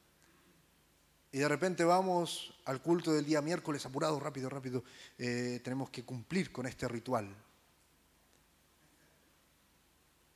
Y 1.31 1.37
de 1.37 1.47
repente 1.47 1.85
vamos 1.85 2.59
al 2.65 2.81
culto 2.81 3.13
del 3.13 3.23
día 3.23 3.41
miércoles, 3.41 3.85
apurado, 3.85 4.19
rápido, 4.19 4.49
rápido. 4.49 4.83
Eh, 5.17 5.61
tenemos 5.63 5.89
que 5.89 6.03
cumplir 6.03 6.51
con 6.51 6.65
este 6.65 6.89
ritual. 6.89 7.33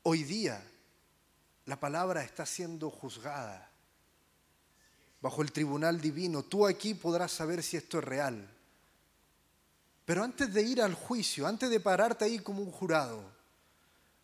Hoy 0.04 0.24
día 0.24 0.64
la 1.66 1.80
palabra 1.80 2.24
está 2.24 2.46
siendo 2.46 2.90
juzgada 2.90 3.70
bajo 5.22 5.42
el 5.42 5.52
tribunal 5.52 6.02
divino. 6.02 6.44
Tú 6.44 6.68
aquí 6.68 6.94
podrás 6.94 7.32
saber 7.32 7.64
si 7.64 7.78
esto 7.78 8.00
es 8.00 8.04
real. 8.04 8.50
Pero 10.06 10.24
antes 10.24 10.54
de 10.54 10.62
ir 10.62 10.82
al 10.82 10.94
juicio, 10.94 11.48
antes 11.48 11.70
de 11.70 11.80
pararte 11.80 12.26
ahí 12.26 12.40
como 12.40 12.62
un 12.62 12.72
jurado, 12.72 13.24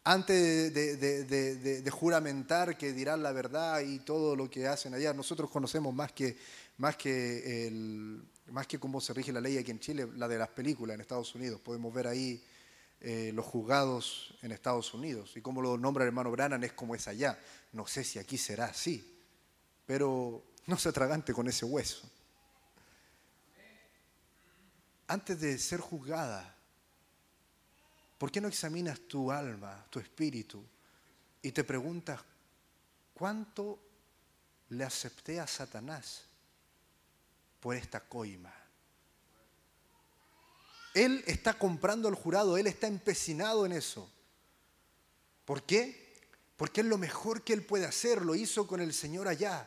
antes 0.03 0.73
de, 0.73 1.89
juramentar 1.91 2.77
que 2.77 2.91
dirán 2.91 3.23
la 3.23 3.31
verdad 3.31 3.79
y 3.81 3.99
todo 3.99 4.35
lo 4.35 4.49
que 4.49 4.67
hacen 4.67 4.93
allá, 4.93 5.13
nosotros 5.13 5.49
conocemos 5.49 5.93
más 5.93 6.11
que, 6.11 6.37
más 6.77 6.97
que, 6.97 7.67
el, 7.67 8.21
más 8.47 8.67
que 8.67 8.79
cómo 8.79 8.99
se 8.99 9.13
rige 9.13 9.31
la 9.31 9.39
ley 9.39 9.57
aquí 9.57 9.71
en 9.71 9.79
Chile, 9.79 10.09
la 10.17 10.27
de 10.27 10.37
las 10.37 10.49
películas 10.49 10.95
en 10.95 11.01
Estados 11.01 11.33
Unidos. 11.33 11.61
Podemos 11.61 11.93
ver 11.93 12.07
ahí 12.07 12.43
eh, 13.01 13.31
los 13.33 13.45
juzgados 13.45 14.33
en 14.41 14.51
Estados 14.51 14.93
Unidos. 14.93 15.37
Y 15.37 15.41
como 15.41 15.61
lo 15.61 15.77
nombra 15.77 16.03
el 16.03 16.09
hermano 16.09 16.31
Brannan, 16.31 16.63
es 16.63 16.73
como 16.73 16.95
es 16.95 17.07
allá. 17.07 17.39
No 17.71 17.87
sé 17.87 18.03
si 18.03 18.19
aquí 18.19 18.37
será 18.37 18.65
así, 18.65 19.17
pero 19.85 20.43
no 20.65 20.77
se 20.77 20.89
atragante 20.89 21.33
con 21.33 21.47
ese 21.47 21.65
hueso. 21.65 22.09
Antes 25.07 25.39
de 25.39 25.57
ser 25.57 25.79
juzgada, 25.79 26.55
¿por 28.17 28.31
qué 28.31 28.41
no 28.41 28.47
examinas 28.47 28.99
tu 29.07 29.31
alma, 29.31 29.85
tu 29.89 29.99
espíritu, 29.99 30.63
y 31.41 31.51
te 31.51 31.63
preguntas, 31.63 32.19
¿cuánto 33.13 33.79
le 34.69 34.83
acepté 34.83 35.39
a 35.39 35.47
Satanás 35.47 36.25
por 37.59 37.75
esta 37.75 38.01
coima? 38.01 38.58
Él 40.99 41.23
está 41.27 41.53
comprando 41.53 42.09
el 42.09 42.15
jurado, 42.15 42.57
Él 42.57 42.67
está 42.67 42.87
empecinado 42.87 43.65
en 43.65 43.71
eso. 43.71 44.11
¿Por 45.45 45.63
qué? 45.63 46.13
Porque 46.57 46.81
es 46.81 46.87
lo 46.87 46.97
mejor 46.97 47.41
que 47.41 47.53
Él 47.53 47.63
puede 47.63 47.85
hacer, 47.85 48.21
lo 48.21 48.35
hizo 48.35 48.67
con 48.67 48.81
el 48.81 48.93
Señor 48.93 49.29
allá. 49.29 49.65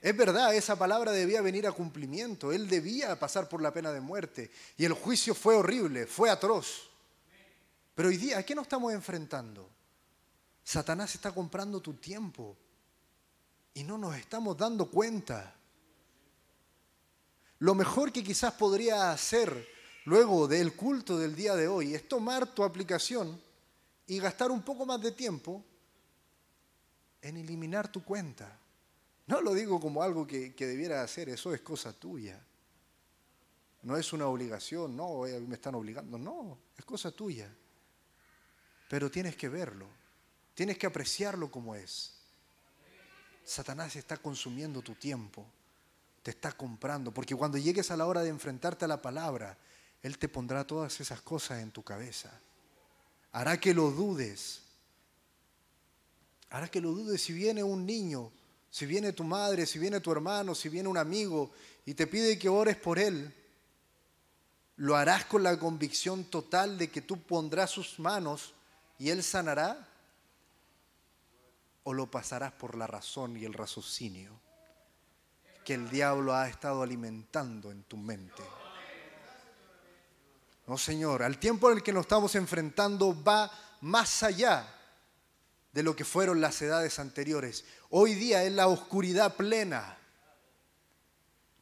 Es 0.00 0.16
verdad, 0.16 0.54
esa 0.54 0.78
palabra 0.78 1.12
debía 1.12 1.42
venir 1.42 1.66
a 1.66 1.72
cumplimiento, 1.72 2.50
Él 2.50 2.66
debía 2.66 3.18
pasar 3.18 3.46
por 3.46 3.60
la 3.60 3.74
pena 3.74 3.92
de 3.92 4.00
muerte 4.00 4.50
y 4.78 4.86
el 4.86 4.94
juicio 4.94 5.34
fue 5.34 5.54
horrible, 5.54 6.06
fue 6.06 6.30
atroz. 6.30 6.88
Pero 7.94 8.08
hoy 8.08 8.16
día, 8.16 8.38
¿a 8.38 8.42
qué 8.42 8.54
nos 8.54 8.62
estamos 8.62 8.94
enfrentando? 8.94 9.68
Satanás 10.64 11.14
está 11.14 11.30
comprando 11.30 11.82
tu 11.82 11.92
tiempo 11.92 12.56
y 13.74 13.84
no 13.84 13.98
nos 13.98 14.16
estamos 14.16 14.56
dando 14.56 14.90
cuenta. 14.90 15.54
Lo 17.58 17.74
mejor 17.74 18.12
que 18.12 18.24
quizás 18.24 18.54
podría 18.54 19.10
hacer 19.12 19.77
luego 20.08 20.48
del 20.48 20.74
culto 20.74 21.18
del 21.18 21.36
día 21.36 21.54
de 21.54 21.68
hoy 21.68 21.94
es 21.94 22.08
tomar 22.08 22.46
tu 22.54 22.64
aplicación 22.64 23.38
y 24.06 24.18
gastar 24.18 24.50
un 24.50 24.62
poco 24.62 24.86
más 24.86 25.02
de 25.02 25.12
tiempo 25.12 25.62
en 27.20 27.36
eliminar 27.36 27.92
tu 27.92 28.02
cuenta. 28.02 28.58
No 29.26 29.42
lo 29.42 29.52
digo 29.52 29.78
como 29.78 30.02
algo 30.02 30.26
que, 30.26 30.54
debiera 30.56 31.02
hacer, 31.02 31.28
eso 31.28 31.52
es 31.52 31.60
cosa 31.60 31.92
tuya. 31.92 32.42
No 33.82 33.98
es 33.98 34.14
una 34.14 34.26
obligación, 34.26 34.96
no, 34.96 35.26
eh, 35.26 35.38
me 35.40 35.56
están 35.56 35.74
obligando, 35.74 36.16
no, 36.16 36.58
es 36.78 36.86
cosa 36.86 37.10
tuya. 37.10 37.54
Pero 38.88 39.10
tienes 39.10 39.36
que 39.36 39.50
verlo, 39.50 39.86
tienes 40.54 40.78
que 40.78 40.86
apreciarlo 40.86 41.50
como 41.50 41.74
es. 41.74 42.14
Satanás 43.44 43.94
está 43.94 44.16
consumiendo 44.16 44.80
tu 44.80 44.94
tiempo, 44.94 45.44
te 46.22 46.30
está 46.30 46.52
comprando, 46.52 47.12
porque 47.12 47.36
cuando 47.36 47.58
llegues 47.58 47.90
a 47.90 47.96
la 47.98 48.06
hora 48.06 48.22
de 48.22 48.30
enfrentarte 48.30 48.86
a 48.86 48.88
la 48.88 49.02
palabra, 49.02 49.58
él 50.02 50.18
te 50.18 50.28
pondrá 50.28 50.66
todas 50.66 51.00
esas 51.00 51.20
cosas 51.20 51.60
en 51.60 51.70
tu 51.70 51.82
cabeza. 51.82 52.30
Hará 53.32 53.58
que 53.58 53.74
lo 53.74 53.90
dudes. 53.90 54.62
Hará 56.50 56.68
que 56.68 56.80
lo 56.80 56.92
dudes 56.92 57.20
si 57.20 57.32
viene 57.32 57.62
un 57.62 57.84
niño, 57.84 58.32
si 58.70 58.86
viene 58.86 59.12
tu 59.12 59.24
madre, 59.24 59.66
si 59.66 59.78
viene 59.78 60.00
tu 60.00 60.12
hermano, 60.12 60.54
si 60.54 60.68
viene 60.68 60.88
un 60.88 60.96
amigo 60.96 61.50
y 61.84 61.94
te 61.94 62.06
pide 62.06 62.38
que 62.38 62.48
ores 62.48 62.76
por 62.76 62.98
él. 62.98 63.34
¿Lo 64.76 64.96
harás 64.96 65.24
con 65.24 65.42
la 65.42 65.58
convicción 65.58 66.24
total 66.24 66.78
de 66.78 66.88
que 66.88 67.02
tú 67.02 67.20
pondrás 67.20 67.70
sus 67.70 67.98
manos 67.98 68.54
y 68.98 69.10
él 69.10 69.22
sanará? 69.22 69.88
¿O 71.82 71.92
lo 71.92 72.10
pasarás 72.10 72.52
por 72.52 72.76
la 72.76 72.86
razón 72.86 73.36
y 73.36 73.44
el 73.44 73.54
raciocinio 73.54 74.38
que 75.64 75.74
el 75.74 75.90
diablo 75.90 76.34
ha 76.34 76.48
estado 76.48 76.82
alimentando 76.82 77.72
en 77.72 77.82
tu 77.82 77.96
mente? 77.96 78.42
No, 80.68 80.76
Señor, 80.76 81.22
al 81.22 81.38
tiempo 81.38 81.70
en 81.70 81.78
el 81.78 81.82
que 81.82 81.94
nos 81.94 82.02
estamos 82.02 82.34
enfrentando 82.34 83.24
va 83.24 83.50
más 83.80 84.22
allá 84.22 84.68
de 85.72 85.82
lo 85.82 85.96
que 85.96 86.04
fueron 86.04 86.42
las 86.42 86.60
edades 86.60 86.98
anteriores. 86.98 87.64
Hoy 87.88 88.14
día 88.14 88.44
es 88.44 88.52
la 88.52 88.68
oscuridad 88.68 89.34
plena. 89.34 89.96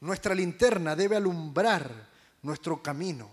Nuestra 0.01 0.35
linterna 0.35 0.97
debe 0.97 1.15
alumbrar 1.15 2.09
nuestro 2.43 2.83
camino. 2.83 3.31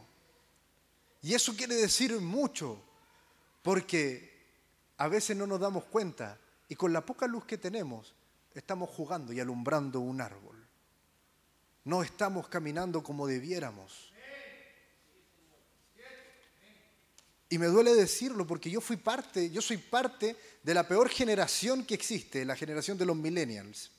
Y 1.24 1.34
eso 1.34 1.56
quiere 1.56 1.74
decir 1.74 2.20
mucho, 2.20 2.80
porque 3.64 4.32
a 4.98 5.08
veces 5.08 5.36
no 5.36 5.48
nos 5.48 5.60
damos 5.60 5.86
cuenta 5.86 6.38
y 6.70 6.76
con 6.76 6.94
la 6.94 7.04
poca 7.04 7.26
luz 7.26 7.46
que 7.46 7.58
tenemos 7.58 8.14
estamos 8.54 8.92
jugando 8.92 9.34
y 9.34 9.40
alumbrando 9.40 10.02
un 10.02 10.22
árbol. 10.22 10.68
No 11.86 12.04
estamos 12.04 12.48
caminando 12.48 13.02
como 13.02 13.26
debiéramos. 13.26 14.13
Y 17.54 17.60
me 17.60 17.68
duele 17.68 17.94
decirlo 17.94 18.48
porque 18.48 18.72
yo 18.72 18.82
fui 18.82 18.98
parte, 18.98 19.52
yo 19.52 19.62
soy 19.62 19.78
parte 19.78 20.36
de 20.64 20.74
la 20.74 20.88
peor 20.88 21.08
generación 21.08 21.86
que 21.86 21.94
existe, 21.94 22.44
la 22.46 22.56
generación 22.56 22.98
de 22.98 23.06
los 23.06 23.16
millennials. 23.16 23.92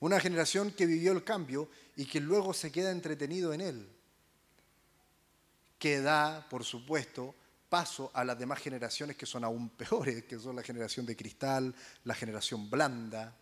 Una 0.00 0.18
generación 0.18 0.72
que 0.72 0.84
vivió 0.84 1.12
el 1.12 1.22
cambio 1.22 1.70
y 1.94 2.06
que 2.06 2.18
luego 2.18 2.52
se 2.52 2.72
queda 2.72 2.90
entretenido 2.90 3.54
en 3.54 3.60
él. 3.60 3.88
Que 5.78 6.00
da, 6.00 6.48
por 6.48 6.64
supuesto, 6.64 7.36
paso 7.68 8.10
a 8.12 8.24
las 8.24 8.36
demás 8.36 8.58
generaciones 8.58 9.16
que 9.16 9.26
son 9.26 9.44
aún 9.44 9.68
peores, 9.70 10.24
que 10.24 10.40
son 10.40 10.56
la 10.56 10.64
generación 10.64 11.06
de 11.06 11.14
cristal, 11.14 11.72
la 12.02 12.16
generación 12.16 12.68
blanda. 12.68 13.32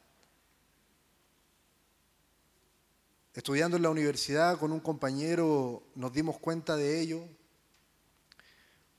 Estudiando 3.32 3.78
en 3.78 3.84
la 3.84 3.88
universidad 3.88 4.58
con 4.58 4.70
un 4.70 4.80
compañero 4.80 5.82
nos 5.94 6.12
dimos 6.12 6.38
cuenta 6.38 6.76
de 6.76 7.00
ello, 7.00 7.26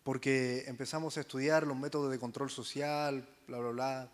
porque 0.03 0.65
empezamos 0.67 1.17
a 1.17 1.21
estudiar 1.21 1.65
los 1.65 1.77
métodos 1.77 2.11
de 2.11 2.19
control 2.19 2.49
social, 2.49 3.27
bla, 3.47 3.59
bla, 3.59 3.69
bla, 3.69 4.11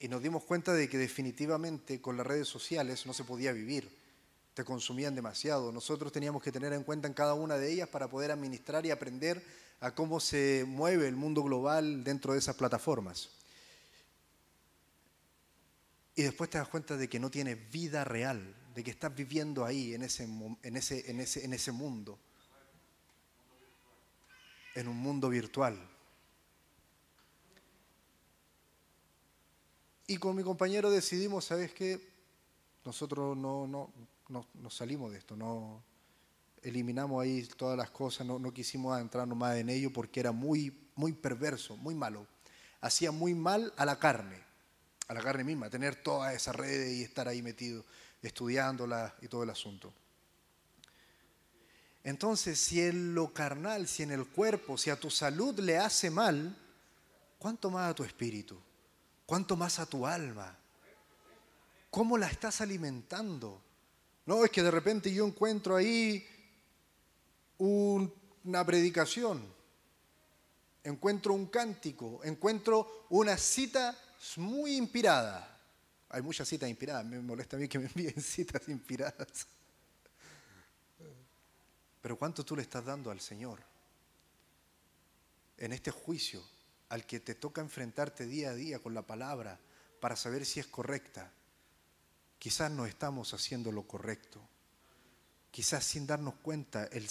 y 0.00 0.06
nos 0.06 0.22
dimos 0.22 0.44
cuenta 0.44 0.72
de 0.72 0.88
que 0.88 0.96
definitivamente 0.96 2.00
con 2.00 2.16
las 2.16 2.26
redes 2.26 2.46
sociales 2.46 3.04
no 3.04 3.12
se 3.12 3.24
podía 3.24 3.52
vivir, 3.52 3.90
te 4.54 4.64
consumían 4.64 5.16
demasiado. 5.16 5.72
Nosotros 5.72 6.12
teníamos 6.12 6.42
que 6.42 6.52
tener 6.52 6.72
en 6.72 6.84
cuenta 6.84 7.08
en 7.08 7.14
cada 7.14 7.34
una 7.34 7.56
de 7.56 7.72
ellas 7.72 7.88
para 7.88 8.08
poder 8.08 8.30
administrar 8.30 8.86
y 8.86 8.92
aprender 8.92 9.44
a 9.80 9.92
cómo 9.94 10.20
se 10.20 10.64
mueve 10.66 11.08
el 11.08 11.16
mundo 11.16 11.42
global 11.42 12.04
dentro 12.04 12.32
de 12.32 12.38
esas 12.38 12.54
plataformas. 12.54 13.30
Y 16.14 16.22
después 16.22 16.50
te 16.50 16.58
das 16.58 16.68
cuenta 16.68 16.96
de 16.96 17.08
que 17.08 17.18
no 17.18 17.30
tienes 17.30 17.70
vida 17.70 18.04
real, 18.04 18.54
de 18.74 18.84
que 18.84 18.90
estás 18.92 19.14
viviendo 19.14 19.64
ahí, 19.64 19.94
en 19.94 20.02
ese, 20.02 20.24
en 20.24 20.76
ese, 20.76 21.10
en 21.10 21.20
ese, 21.20 21.44
en 21.44 21.52
ese 21.52 21.72
mundo 21.72 22.18
en 24.74 24.88
un 24.88 24.96
mundo 24.96 25.28
virtual. 25.28 25.78
Y 30.06 30.16
con 30.16 30.34
mi 30.34 30.42
compañero 30.42 30.90
decidimos, 30.90 31.44
¿sabes 31.44 31.72
qué? 31.74 32.00
Nosotros 32.84 33.36
no, 33.36 33.66
no, 33.66 33.92
no, 34.28 34.70
salimos 34.70 35.12
de 35.12 35.18
esto, 35.18 35.36
no 35.36 35.82
eliminamos 36.62 37.22
ahí 37.22 37.42
todas 37.44 37.76
las 37.76 37.90
cosas, 37.90 38.26
no, 38.26 38.38
no 38.38 38.52
quisimos 38.52 38.94
adentrarnos 38.94 39.36
más 39.36 39.56
en 39.56 39.68
ello 39.68 39.92
porque 39.92 40.20
era 40.20 40.32
muy, 40.32 40.88
muy 40.94 41.12
perverso, 41.12 41.76
muy 41.76 41.94
malo. 41.94 42.26
Hacía 42.80 43.12
muy 43.12 43.34
mal 43.34 43.72
a 43.76 43.84
la 43.84 43.98
carne, 43.98 44.42
a 45.08 45.14
la 45.14 45.20
carne 45.20 45.44
misma, 45.44 45.68
tener 45.68 45.96
todas 45.96 46.34
esas 46.34 46.56
redes 46.56 46.96
y 46.96 47.02
estar 47.02 47.28
ahí 47.28 47.42
metido, 47.42 47.84
estudiándolas 48.22 49.12
y 49.20 49.28
todo 49.28 49.42
el 49.42 49.50
asunto. 49.50 49.92
Entonces, 52.04 52.58
si 52.58 52.80
en 52.80 53.14
lo 53.14 53.32
carnal, 53.32 53.88
si 53.88 54.02
en 54.02 54.12
el 54.12 54.26
cuerpo, 54.26 54.78
si 54.78 54.90
a 54.90 54.98
tu 54.98 55.10
salud 55.10 55.58
le 55.58 55.76
hace 55.78 56.10
mal, 56.10 56.56
¿cuánto 57.38 57.70
más 57.70 57.90
a 57.90 57.94
tu 57.94 58.04
espíritu? 58.04 58.58
¿Cuánto 59.26 59.56
más 59.56 59.78
a 59.78 59.86
tu 59.86 60.06
alma? 60.06 60.56
¿Cómo 61.90 62.16
la 62.16 62.28
estás 62.28 62.60
alimentando? 62.60 63.60
No, 64.26 64.44
es 64.44 64.50
que 64.50 64.62
de 64.62 64.70
repente 64.70 65.12
yo 65.12 65.26
encuentro 65.26 65.76
ahí 65.76 66.26
una 67.58 68.64
predicación, 68.64 69.42
encuentro 70.84 71.34
un 71.34 71.46
cántico, 71.46 72.20
encuentro 72.24 73.06
una 73.10 73.36
cita 73.36 73.98
muy 74.36 74.76
inspirada. 74.76 75.56
Hay 76.10 76.22
muchas 76.22 76.48
citas 76.48 76.68
inspiradas, 76.70 77.04
me 77.04 77.18
molesta 77.20 77.56
a 77.56 77.60
mí 77.60 77.68
que 77.68 77.78
me 77.78 77.86
envíen 77.86 78.20
citas 78.22 78.68
inspiradas. 78.68 79.46
Pero 82.08 82.18
¿cuánto 82.18 82.42
tú 82.42 82.56
le 82.56 82.62
estás 82.62 82.86
dando 82.86 83.10
al 83.10 83.20
Señor? 83.20 83.60
En 85.58 85.74
este 85.74 85.90
juicio 85.90 86.42
al 86.88 87.04
que 87.04 87.20
te 87.20 87.34
toca 87.34 87.60
enfrentarte 87.60 88.24
día 88.24 88.48
a 88.48 88.54
día 88.54 88.78
con 88.78 88.94
la 88.94 89.02
palabra 89.02 89.60
para 90.00 90.16
saber 90.16 90.46
si 90.46 90.58
es 90.58 90.66
correcta, 90.66 91.30
quizás 92.38 92.70
no 92.70 92.86
estamos 92.86 93.34
haciendo 93.34 93.70
lo 93.72 93.82
correcto. 93.86 94.40
Quizás 95.50 95.84
sin 95.84 96.06
darnos 96.06 96.36
cuenta, 96.36 96.86
el 96.86 97.06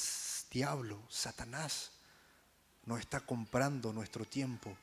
diablo, 0.50 1.00
Satanás, 1.12 1.92
nos 2.88 3.00
está 3.00 3.20
comprando 3.20 3.94
nuestro 3.94 4.26
tiempo 4.26 4.76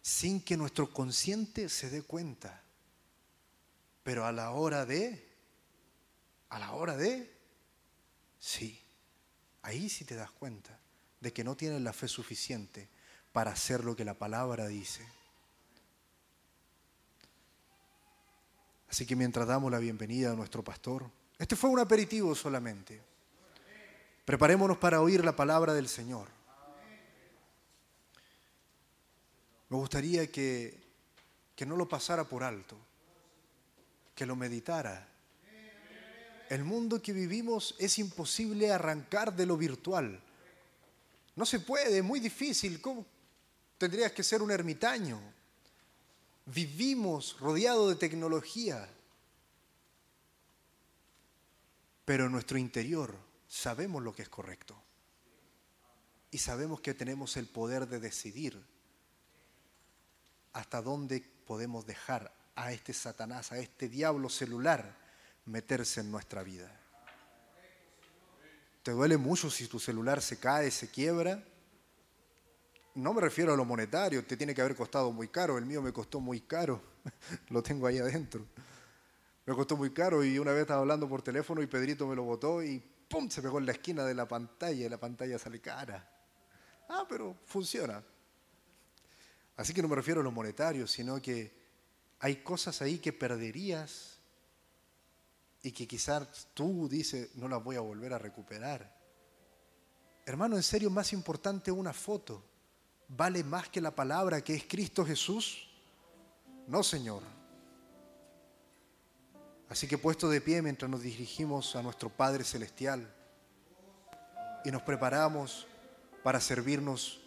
sin 0.00 0.42
que 0.42 0.56
nuestro 0.56 0.92
consciente 0.92 1.68
se 1.68 1.90
dé 1.90 2.02
cuenta. 2.04 2.62
Pero 4.04 4.26
a 4.26 4.30
la 4.30 4.52
hora 4.52 4.86
de, 4.86 5.28
a 6.50 6.60
la 6.60 6.70
hora 6.70 6.96
de, 6.96 7.36
sí, 8.38 8.80
Ahí 9.64 9.88
sí 9.88 10.04
te 10.04 10.14
das 10.14 10.30
cuenta 10.30 10.78
de 11.20 11.32
que 11.32 11.42
no 11.42 11.56
tienes 11.56 11.80
la 11.80 11.94
fe 11.94 12.06
suficiente 12.06 12.86
para 13.32 13.52
hacer 13.52 13.82
lo 13.82 13.96
que 13.96 14.04
la 14.04 14.12
palabra 14.12 14.66
dice. 14.66 15.06
Así 18.90 19.06
que 19.06 19.16
mientras 19.16 19.48
damos 19.48 19.72
la 19.72 19.78
bienvenida 19.78 20.32
a 20.32 20.34
nuestro 20.34 20.62
pastor, 20.62 21.10
este 21.38 21.56
fue 21.56 21.70
un 21.70 21.80
aperitivo 21.80 22.34
solamente. 22.34 23.00
Preparémonos 24.26 24.76
para 24.76 25.00
oír 25.00 25.24
la 25.24 25.34
palabra 25.34 25.72
del 25.72 25.88
Señor. 25.88 26.28
Me 29.70 29.78
gustaría 29.78 30.30
que, 30.30 30.78
que 31.56 31.64
no 31.64 31.74
lo 31.76 31.88
pasara 31.88 32.24
por 32.24 32.44
alto, 32.44 32.76
que 34.14 34.26
lo 34.26 34.36
meditara 34.36 35.08
el 36.48 36.64
mundo 36.64 37.00
que 37.00 37.12
vivimos 37.12 37.74
es 37.78 37.98
imposible 37.98 38.72
arrancar 38.72 39.34
de 39.34 39.46
lo 39.46 39.56
virtual. 39.56 40.20
No 41.36 41.46
se 41.46 41.60
puede, 41.60 41.98
es 41.98 42.04
muy 42.04 42.20
difícil. 42.20 42.80
¿Cómo? 42.80 43.06
Tendrías 43.78 44.12
que 44.12 44.22
ser 44.22 44.42
un 44.42 44.50
ermitaño. 44.50 45.20
Vivimos 46.46 47.38
rodeados 47.40 47.88
de 47.88 47.96
tecnología. 47.96 48.88
Pero 52.04 52.26
en 52.26 52.32
nuestro 52.32 52.58
interior 52.58 53.16
sabemos 53.48 54.02
lo 54.02 54.14
que 54.14 54.22
es 54.22 54.28
correcto. 54.28 54.80
Y 56.30 56.38
sabemos 56.38 56.80
que 56.80 56.94
tenemos 56.94 57.36
el 57.36 57.46
poder 57.46 57.88
de 57.88 58.00
decidir 58.00 58.60
hasta 60.52 60.82
dónde 60.82 61.20
podemos 61.46 61.86
dejar 61.86 62.32
a 62.54 62.72
este 62.72 62.92
Satanás, 62.92 63.50
a 63.52 63.58
este 63.58 63.88
diablo 63.88 64.28
celular 64.28 65.03
meterse 65.46 66.00
en 66.00 66.10
nuestra 66.10 66.42
vida. 66.42 66.70
¿Te 68.82 68.92
duele 68.92 69.16
mucho 69.16 69.50
si 69.50 69.66
tu 69.66 69.78
celular 69.78 70.20
se 70.20 70.38
cae, 70.38 70.70
se 70.70 70.90
quiebra? 70.90 71.42
No 72.94 73.14
me 73.14 73.20
refiero 73.20 73.52
a 73.52 73.56
lo 73.56 73.64
monetario, 73.64 74.24
te 74.24 74.36
tiene 74.36 74.54
que 74.54 74.60
haber 74.60 74.76
costado 74.76 75.10
muy 75.10 75.28
caro, 75.28 75.58
el 75.58 75.66
mío 75.66 75.82
me 75.82 75.92
costó 75.92 76.20
muy 76.20 76.42
caro, 76.42 76.82
lo 77.48 77.62
tengo 77.62 77.86
ahí 77.86 77.98
adentro. 77.98 78.46
Me 79.46 79.54
costó 79.54 79.76
muy 79.76 79.90
caro 79.90 80.24
y 80.24 80.38
una 80.38 80.52
vez 80.52 80.62
estaba 80.62 80.80
hablando 80.80 81.08
por 81.08 81.22
teléfono 81.22 81.62
y 81.62 81.66
Pedrito 81.66 82.06
me 82.06 82.14
lo 82.14 82.22
botó 82.22 82.62
y 82.62 82.78
¡pum! 83.08 83.28
se 83.28 83.42
pegó 83.42 83.58
en 83.58 83.66
la 83.66 83.72
esquina 83.72 84.04
de 84.04 84.14
la 84.14 84.28
pantalla 84.28 84.86
y 84.86 84.88
la 84.88 84.98
pantalla 84.98 85.38
sale 85.38 85.60
cara. 85.60 86.08
Ah, 86.88 87.04
pero 87.08 87.36
funciona. 87.44 88.02
Así 89.56 89.72
que 89.72 89.82
no 89.82 89.88
me 89.88 89.96
refiero 89.96 90.20
a 90.20 90.24
lo 90.24 90.30
monetario, 90.30 90.86
sino 90.86 91.20
que 91.20 91.52
hay 92.20 92.36
cosas 92.36 92.80
ahí 92.82 92.98
que 92.98 93.12
perderías 93.12 94.13
y 95.64 95.72
que 95.72 95.88
quizás 95.88 96.48
tú 96.52 96.86
dices, 96.88 97.34
no 97.36 97.48
las 97.48 97.64
voy 97.64 97.76
a 97.76 97.80
volver 97.80 98.12
a 98.12 98.18
recuperar. 98.18 98.94
Hermano, 100.26 100.56
en 100.56 100.62
serio, 100.62 100.90
más 100.90 101.14
importante 101.14 101.72
una 101.72 101.94
foto. 101.94 102.44
¿Vale 103.08 103.42
más 103.42 103.70
que 103.70 103.80
la 103.80 103.94
palabra 103.94 104.42
que 104.42 104.54
es 104.54 104.64
Cristo 104.64 105.06
Jesús? 105.06 105.66
No, 106.66 106.82
Señor. 106.82 107.22
Así 109.70 109.88
que 109.88 109.96
puesto 109.96 110.28
de 110.28 110.42
pie 110.42 110.60
mientras 110.60 110.90
nos 110.90 111.00
dirigimos 111.00 111.74
a 111.76 111.82
nuestro 111.82 112.10
Padre 112.10 112.44
Celestial 112.44 113.10
y 114.66 114.70
nos 114.70 114.82
preparamos 114.82 115.66
para 116.22 116.40
servirnos 116.40 117.22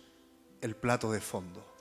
el 0.61 0.75
plato 0.75 1.11
de 1.11 1.21
fondo. 1.21 1.76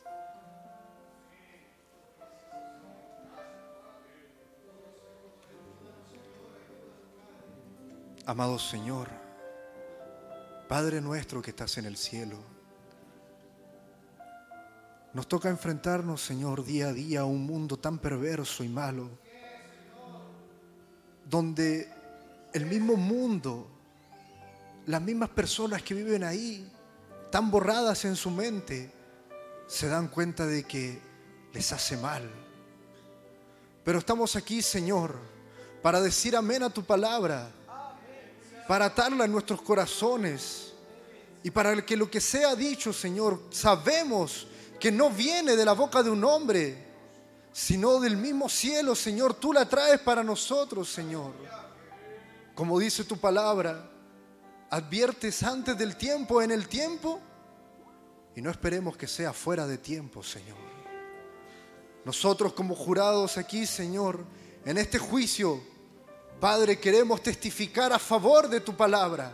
Amado 8.29 8.59
Señor, 8.59 9.07
Padre 10.67 11.01
nuestro 11.01 11.41
que 11.41 11.51
estás 11.51 11.79
en 11.79 11.85
el 11.85 11.97
cielo, 11.97 12.37
nos 15.15 15.29
toca 15.29 15.49
enfrentarnos, 15.49 16.23
Señor, 16.23 16.65
día 16.65 16.89
a 16.89 16.93
día 16.93 17.21
a 17.21 17.25
un 17.25 17.47
mundo 17.47 17.77
tan 17.77 18.01
perverso 18.01 18.65
y 18.65 18.69
malo, 18.69 19.09
donde 21.25 21.89
el 22.53 22.67
mismo 22.67 22.97
mundo, 22.97 23.69
las 24.87 25.01
mismas 25.01 25.29
personas 25.29 25.83
que 25.83 25.95
viven 25.95 26.25
ahí, 26.25 26.69
tan 27.31 27.49
borradas 27.49 28.05
en 28.07 28.17
su 28.17 28.33
mente, 28.33 28.91
se 29.69 29.87
dan 29.87 30.09
cuenta 30.09 30.47
de 30.47 30.65
que 30.65 31.01
les 31.53 31.73
hace 31.73 31.97
mal. 31.97 32.29
Pero 33.85 34.01
estamos 34.01 34.35
aquí, 34.35 34.63
Señor, 34.63 35.15
para 35.81 36.01
decir 36.01 36.35
amén 36.35 36.65
a 36.65 36.71
tu 36.71 36.83
palabra, 36.83 37.53
para 38.67 38.87
atarla 38.87 39.25
en 39.25 39.33
nuestros 39.33 39.63
corazones 39.63 40.73
y 41.43 41.51
para 41.51 41.85
que 41.85 41.97
lo 41.97 42.11
que 42.11 42.21
sea 42.21 42.57
dicho, 42.57 42.93
Señor, 42.93 43.41
sabemos 43.51 44.47
que 44.81 44.91
no 44.91 45.11
viene 45.11 45.55
de 45.55 45.65
la 45.65 45.73
boca 45.73 46.03
de 46.03 46.11
un 46.11 46.25
hombre, 46.25 46.85
sino 47.53 48.01
del 48.01 48.17
mismo 48.17 48.49
cielo, 48.49 48.95
Señor. 48.95 49.35
Tú 49.35 49.53
la 49.53 49.69
traes 49.69 50.01
para 50.01 50.23
nosotros, 50.23 50.89
Señor. 50.89 51.33
Como 52.55 52.79
dice 52.79 53.05
tu 53.05 53.17
palabra, 53.19 53.89
adviertes 54.71 55.43
antes 55.43 55.79
del 55.79 55.97
tiempo, 55.97 56.43
en 56.43 56.51
el 56.51 56.69
tiempo, 56.69 57.21
y 58.35 58.43
no 58.43 58.51
esperemos 58.51 58.97
que 58.97 59.07
sea 59.07 59.33
fuera 59.33 59.67
de 59.67 59.79
tiempo, 59.79 60.23
Señor. 60.23 60.59
Nosotros 62.05 62.53
como 62.53 62.75
jurados 62.75 63.39
aquí, 63.39 63.67
Señor, 63.67 64.25
en 64.65 64.79
este 64.79 64.99
juicio, 64.99 65.61
Padre, 66.41 66.79
queremos 66.79 67.23
testificar 67.23 67.93
a 67.93 67.99
favor 67.99 68.49
de 68.49 68.61
tu 68.61 68.77
palabra. 68.77 69.33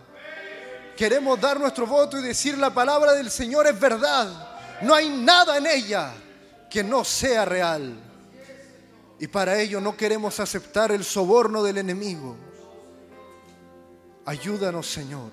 Queremos 0.97 1.41
dar 1.41 1.59
nuestro 1.59 1.87
voto 1.87 2.19
y 2.19 2.23
decir 2.23 2.57
la 2.57 2.73
palabra 2.73 3.13
del 3.13 3.31
Señor 3.31 3.67
es 3.67 3.79
verdad. 3.79 4.49
No 4.83 4.95
hay 4.95 5.09
nada 5.09 5.57
en 5.57 5.67
ella 5.67 6.13
que 6.71 6.85
no 6.85 7.05
sea 7.05 7.45
real. 7.45 7.95
Y 9.19 9.27
para 9.27 9.59
ello 9.61 9.81
no 9.81 9.97
queremos 9.97 10.39
aceptar 10.41 10.93
el 10.93 11.05
soborno 11.05 11.63
del 11.63 11.79
enemigo. 11.79 12.37
Ayúdanos, 14.25 14.87
Señor. 14.87 15.31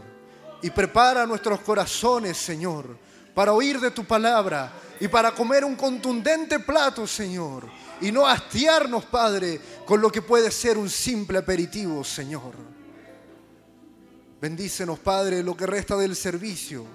Y 0.62 0.70
prepara 0.72 1.26
nuestros 1.26 1.60
corazones, 1.62 2.38
Señor, 2.38 2.98
para 3.34 3.54
oír 3.54 3.80
de 3.80 3.92
tu 3.92 4.06
palabra 4.06 4.72
y 5.00 5.08
para 5.08 5.32
comer 5.32 5.64
un 5.64 5.76
contundente 5.76 6.60
plato, 6.60 7.08
Señor. 7.08 7.68
Y 8.02 8.12
no 8.12 8.28
hastiarnos, 8.28 9.06
Padre, 9.06 9.60
con 9.86 10.02
lo 10.02 10.12
que 10.12 10.22
puede 10.22 10.52
ser 10.52 10.78
un 10.78 10.90
simple 10.90 11.38
aperitivo, 11.38 12.04
Señor. 12.04 12.54
Bendícenos, 14.42 15.00
Padre, 15.00 15.44
lo 15.44 15.58
que 15.58 15.66
resta 15.66 15.98
del 15.98 16.16
servicio, 16.16 16.86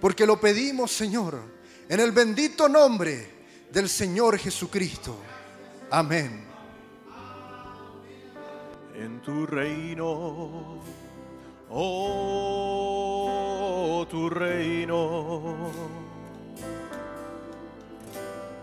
porque 0.00 0.26
lo 0.26 0.38
pedimos, 0.38 0.92
Señor, 0.92 1.40
en 1.88 2.00
el 2.00 2.12
bendito 2.12 2.68
nombre 2.68 3.30
del 3.72 3.88
Señor 3.88 4.38
Jesucristo. 4.38 5.16
Amén. 5.90 6.44
En 8.94 9.22
tu 9.22 9.46
reino, 9.46 10.82
oh, 11.70 13.26
tu 14.10 14.28
reino, 14.28 15.72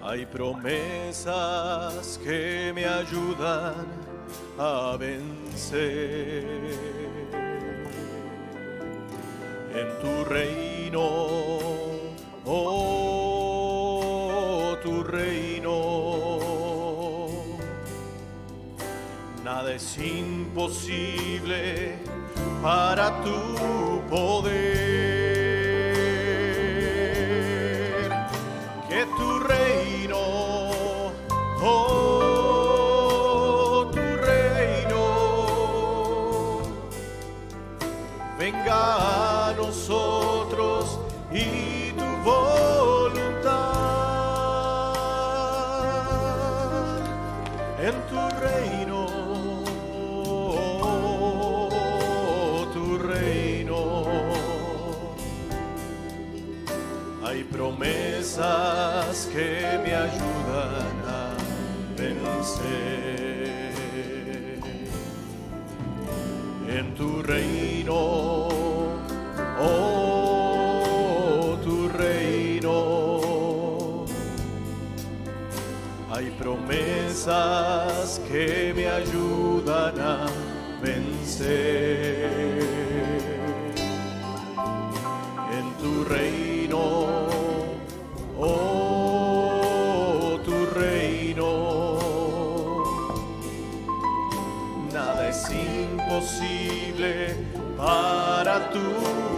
hay 0.10 0.26
promesas 0.26 2.19
que 2.23 2.72
me 2.73 2.86
ayudan 2.86 3.86
a 4.57 4.98
vencer. 4.98 6.45
En 9.72 9.99
tu 10.02 10.26
reino, 10.26 11.60
oh, 12.44 13.56
tu 14.81 15.03
reino, 15.03 16.40
nada 19.44 19.76
es 19.76 19.95
imposible 19.99 21.99
para 22.64 23.22
tu 23.22 24.02
poder. 24.10 24.89
Tu 33.91 34.06
reino, 34.28 35.04
venga 38.38 39.48
a 39.48 39.54
nosotros 39.54 41.00
y 41.32 41.91
tu 41.94 42.06
voluntad 42.24 43.70
en 47.82 47.96
tu 48.10 48.20
reino, 48.46 49.02
tu 52.74 52.98
reino. 52.98 53.80
Hay 57.26 57.44
promesas 57.44 59.28
que 59.34 59.80
me 59.84 59.91
ayudan 59.96 60.39
En 66.70 66.95
tu 66.95 67.22
reino, 67.22 68.48
oh, 69.60 71.57
tu 71.61 71.90
reino. 71.90 72.78
Hay 76.11 76.32
promesas 76.40 78.22
que 78.32 78.74
me 78.74 78.88
ayudan 78.88 79.99
a 79.99 80.26
vencer. 80.82 82.30
En 85.52 85.74
tu 85.82 86.06
reino, 86.06 87.28
oh, 88.40 88.79
imposible 96.30 97.36
para 97.78 98.70
tu 98.72 99.29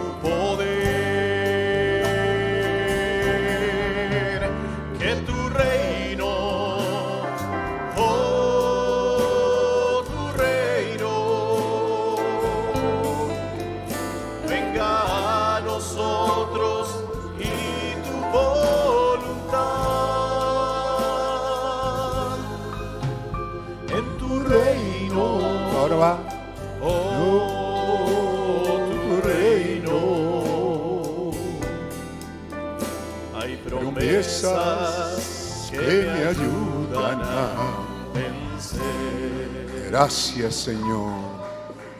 ayudan 37.12 37.22
a 37.22 38.12
vencer. 38.14 39.88
Gracias 39.90 40.54
Señor. 40.54 41.42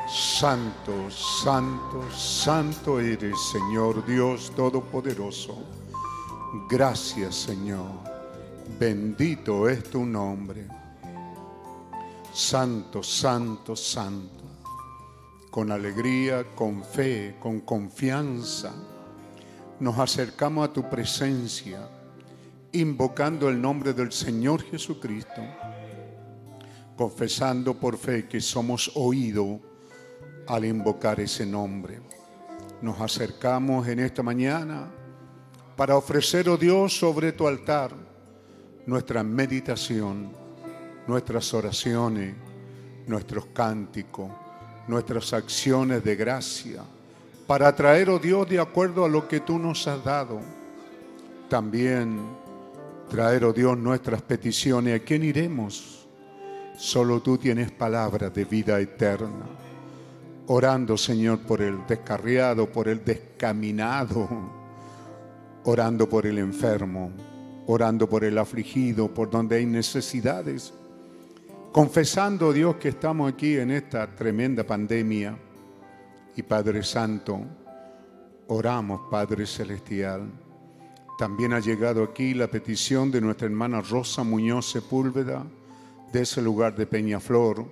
Santo, 0.09 1.11
santo, 1.11 2.05
santo 2.11 3.01
eres 3.01 3.35
Señor 3.51 4.05
Dios 4.05 4.53
Todopoderoso. 4.55 5.59
Gracias 6.69 7.35
Señor. 7.35 7.91
Bendito 8.79 9.69
es 9.69 9.85
tu 9.85 10.05
nombre. 10.05 10.67
Santo, 12.33 13.03
santo, 13.03 13.77
santo. 13.77 14.43
Con 15.51 15.71
alegría, 15.71 16.45
con 16.55 16.83
fe, 16.83 17.37
con 17.39 17.61
confianza, 17.61 18.73
nos 19.81 19.99
acercamos 19.99 20.67
a 20.67 20.73
tu 20.73 20.89
presencia, 20.89 21.87
invocando 22.73 23.49
el 23.49 23.61
nombre 23.61 23.93
del 23.93 24.13
Señor 24.13 24.63
Jesucristo, 24.63 25.43
confesando 26.97 27.75
por 27.75 27.99
fe 27.99 28.27
que 28.27 28.41
somos 28.41 28.91
oídos 28.95 29.61
al 30.47 30.65
invocar 30.65 31.21
ese 31.21 31.45
nombre. 31.45 32.01
Nos 32.81 33.01
acercamos 33.01 33.87
en 33.89 34.01
esta 34.01 34.23
mañana 34.23 34.91
para 35.77 35.97
ofrecer, 35.97 36.49
oh 36.49 36.57
Dios, 36.57 36.99
sobre 36.99 37.33
tu 37.33 37.47
altar 37.47 37.93
nuestra 38.87 39.23
meditación, 39.23 40.33
nuestras 41.07 41.53
oraciones, 41.55 42.35
nuestros 43.07 43.47
cánticos, 43.47 44.31
nuestras 44.89 45.33
acciones 45.33 46.03
de 46.03 46.17
gracia, 46.17 46.83
para 47.47 47.75
traer, 47.75 48.11
oh 48.11 48.19
Dios, 48.19 48.49
de 48.49 48.59
acuerdo 48.59 49.05
a 49.05 49.09
lo 49.09 49.29
que 49.29 49.41
tú 49.41 49.59
nos 49.59 49.87
has 49.87 50.03
dado. 50.03 50.41
También 51.49 52.42
traer, 53.13 53.45
oh 53.45 53.53
Dios, 53.53 53.77
nuestras 53.77 54.23
peticiones. 54.23 54.99
¿A 54.99 55.05
quién 55.05 55.23
iremos? 55.23 56.09
Solo 56.79 57.21
tú 57.21 57.37
tienes 57.37 57.71
palabras 57.71 58.33
de 58.33 58.47
vida 58.47 58.81
eterna. 58.81 59.45
orando, 60.47 60.97
Señor, 60.97 61.41
por 61.41 61.61
el 61.61 61.87
descarriado, 61.87 62.73
por 62.73 62.89
el 62.89 63.05
descaminado, 63.05 64.29
orando 65.65 66.09
por 66.09 66.27
el 66.27 66.39
enfermo, 66.39 67.13
orando 67.67 68.09
por 68.09 68.25
el 68.25 68.39
afligido, 68.39 69.13
por 69.13 69.29
donde 69.29 69.57
hay 69.57 69.67
necesidades, 69.67 70.73
confesando, 71.71 72.51
Dios, 72.51 72.77
que 72.77 72.89
estamos 72.89 73.31
aquí 73.31 73.59
en 73.59 73.73
esta 73.73 74.07
tremenda 74.07 74.65
pandemia. 74.65 75.37
Y 76.35 76.43
Padre 76.43 76.83
Santo, 76.83 77.41
oramos, 78.49 79.03
Padre 79.11 79.47
Celestial. 79.47 80.42
También 81.23 81.53
ha 81.53 81.61
llegado 81.61 82.03
aquí 82.03 82.35
la 82.35 82.49
petición 82.49 83.13
de 83.13 83.21
nuestra 83.21 83.47
hermana 83.47 83.81
Rosa 83.81 84.25
Muñoz 84.25 84.73
Sepúlveda, 84.73 85.47
de 86.13 86.23
ese 86.23 86.43
lugar 86.43 86.75
de 86.75 86.85
Peñaflor, 86.85 87.65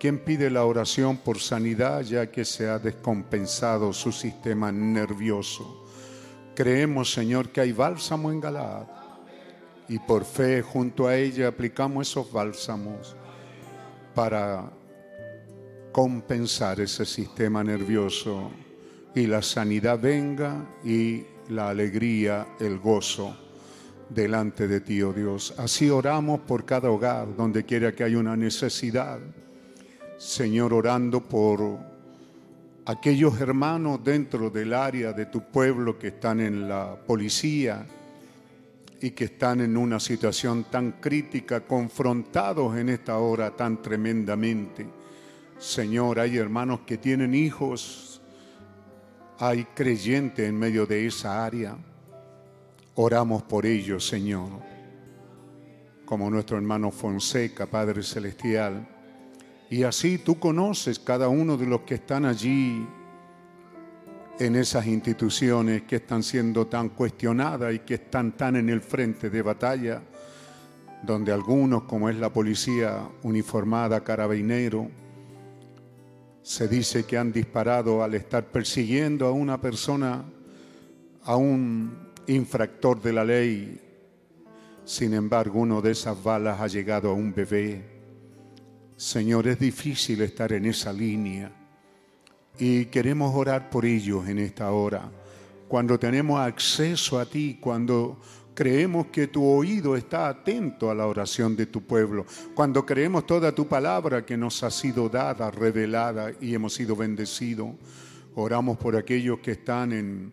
quien 0.00 0.20
pide 0.20 0.48
la 0.48 0.64
oración 0.64 1.18
por 1.18 1.38
sanidad 1.38 2.00
ya 2.00 2.30
que 2.30 2.46
se 2.46 2.66
ha 2.66 2.78
descompensado 2.78 3.92
su 3.92 4.10
sistema 4.10 4.72
nervioso. 4.72 5.84
Creemos, 6.54 7.12
Señor, 7.12 7.50
que 7.50 7.60
hay 7.60 7.72
bálsamo 7.72 8.32
en 8.32 8.40
Galaad 8.40 8.86
y 9.90 9.98
por 9.98 10.24
fe 10.24 10.62
junto 10.62 11.08
a 11.08 11.14
ella 11.14 11.48
aplicamos 11.48 12.08
esos 12.08 12.32
bálsamos 12.32 13.14
para 14.14 14.72
compensar 15.92 16.80
ese 16.80 17.04
sistema 17.04 17.62
nervioso 17.62 18.50
y 19.14 19.26
la 19.26 19.42
sanidad 19.42 20.00
venga 20.00 20.66
y 20.82 21.35
la 21.50 21.70
alegría, 21.70 22.46
el 22.60 22.78
gozo 22.78 23.36
delante 24.08 24.68
de 24.68 24.80
ti, 24.80 25.02
oh 25.02 25.12
Dios. 25.12 25.54
Así 25.58 25.90
oramos 25.90 26.40
por 26.40 26.64
cada 26.64 26.90
hogar, 26.90 27.34
donde 27.36 27.64
quiera 27.64 27.92
que 27.92 28.04
haya 28.04 28.18
una 28.18 28.36
necesidad. 28.36 29.18
Señor, 30.18 30.72
orando 30.72 31.20
por 31.20 31.78
aquellos 32.86 33.40
hermanos 33.40 34.02
dentro 34.02 34.48
del 34.50 34.72
área 34.72 35.12
de 35.12 35.26
tu 35.26 35.42
pueblo 35.42 35.98
que 35.98 36.08
están 36.08 36.40
en 36.40 36.68
la 36.68 36.96
policía 37.06 37.84
y 39.00 39.10
que 39.10 39.24
están 39.24 39.60
en 39.60 39.76
una 39.76 40.00
situación 40.00 40.64
tan 40.70 40.92
crítica, 40.92 41.60
confrontados 41.60 42.76
en 42.76 42.88
esta 42.88 43.18
hora 43.18 43.50
tan 43.50 43.82
tremendamente. 43.82 44.86
Señor, 45.58 46.20
hay 46.20 46.36
hermanos 46.36 46.80
que 46.86 46.96
tienen 46.98 47.34
hijos, 47.34 48.15
hay 49.38 49.64
creyentes 49.74 50.48
en 50.48 50.58
medio 50.58 50.86
de 50.86 51.06
esa 51.06 51.44
área. 51.44 51.76
Oramos 52.94 53.42
por 53.42 53.66
ellos, 53.66 54.06
Señor, 54.06 54.48
como 56.04 56.30
nuestro 56.30 56.56
hermano 56.56 56.90
Fonseca, 56.90 57.66
Padre 57.66 58.02
Celestial 58.02 58.88
y 59.68 59.82
así 59.82 60.18
tú 60.18 60.38
conoces 60.38 60.98
cada 60.98 61.28
uno 61.28 61.56
de 61.56 61.66
los 61.66 61.80
que 61.80 61.94
están 61.96 62.24
allí 62.24 62.86
en 64.38 64.54
esas 64.54 64.86
instituciones 64.86 65.82
que 65.82 65.96
están 65.96 66.22
siendo 66.22 66.66
tan 66.68 66.90
cuestionadas 66.90 67.74
y 67.74 67.80
que 67.80 67.94
están 67.94 68.36
tan 68.36 68.54
en 68.54 68.68
el 68.68 68.80
frente 68.80 69.28
de 69.28 69.42
batalla, 69.42 70.02
donde 71.02 71.32
algunos, 71.32 71.82
como 71.84 72.08
es 72.08 72.16
la 72.16 72.32
policía 72.32 73.08
uniformada 73.22 74.04
carabinero, 74.04 74.88
se 76.46 76.68
dice 76.68 77.04
que 77.04 77.18
han 77.18 77.32
disparado 77.32 78.04
al 78.04 78.14
estar 78.14 78.44
persiguiendo 78.44 79.26
a 79.26 79.32
una 79.32 79.60
persona, 79.60 80.24
a 81.24 81.34
un 81.34 82.12
infractor 82.28 83.02
de 83.02 83.12
la 83.12 83.24
ley. 83.24 83.80
Sin 84.84 85.12
embargo, 85.14 85.58
uno 85.58 85.82
de 85.82 85.90
esas 85.90 86.22
balas 86.22 86.60
ha 86.60 86.68
llegado 86.68 87.10
a 87.10 87.14
un 87.14 87.34
bebé 87.34 87.96
Señor, 88.96 89.46
es 89.46 89.58
difícil 89.58 90.22
estar 90.22 90.54
en 90.54 90.64
esa 90.64 90.90
línea 90.90 91.52
y 92.58 92.86
queremos 92.86 93.34
orar 93.34 93.68
por 93.68 93.84
ellos 93.84 94.26
en 94.26 94.38
esta 94.38 94.70
hora. 94.70 95.10
Cuando 95.68 95.98
tenemos 95.98 96.40
acceso 96.40 97.18
a 97.18 97.26
ti, 97.26 97.58
cuando 97.60 98.18
creemos 98.56 99.08
que 99.08 99.28
tu 99.28 99.44
oído 99.44 99.96
está 99.96 100.28
atento 100.28 100.90
a 100.90 100.94
la 100.94 101.06
oración 101.06 101.54
de 101.54 101.66
tu 101.66 101.82
pueblo, 101.82 102.24
cuando 102.54 102.86
creemos 102.86 103.26
toda 103.26 103.54
tu 103.54 103.68
palabra 103.68 104.24
que 104.24 104.36
nos 104.36 104.62
ha 104.62 104.70
sido 104.70 105.10
dada, 105.10 105.50
revelada 105.50 106.32
y 106.40 106.54
hemos 106.54 106.74
sido 106.74 106.96
bendecidos, 106.96 107.68
oramos 108.34 108.78
por 108.78 108.96
aquellos 108.96 109.40
que 109.40 109.52
están 109.52 109.92
en 109.92 110.32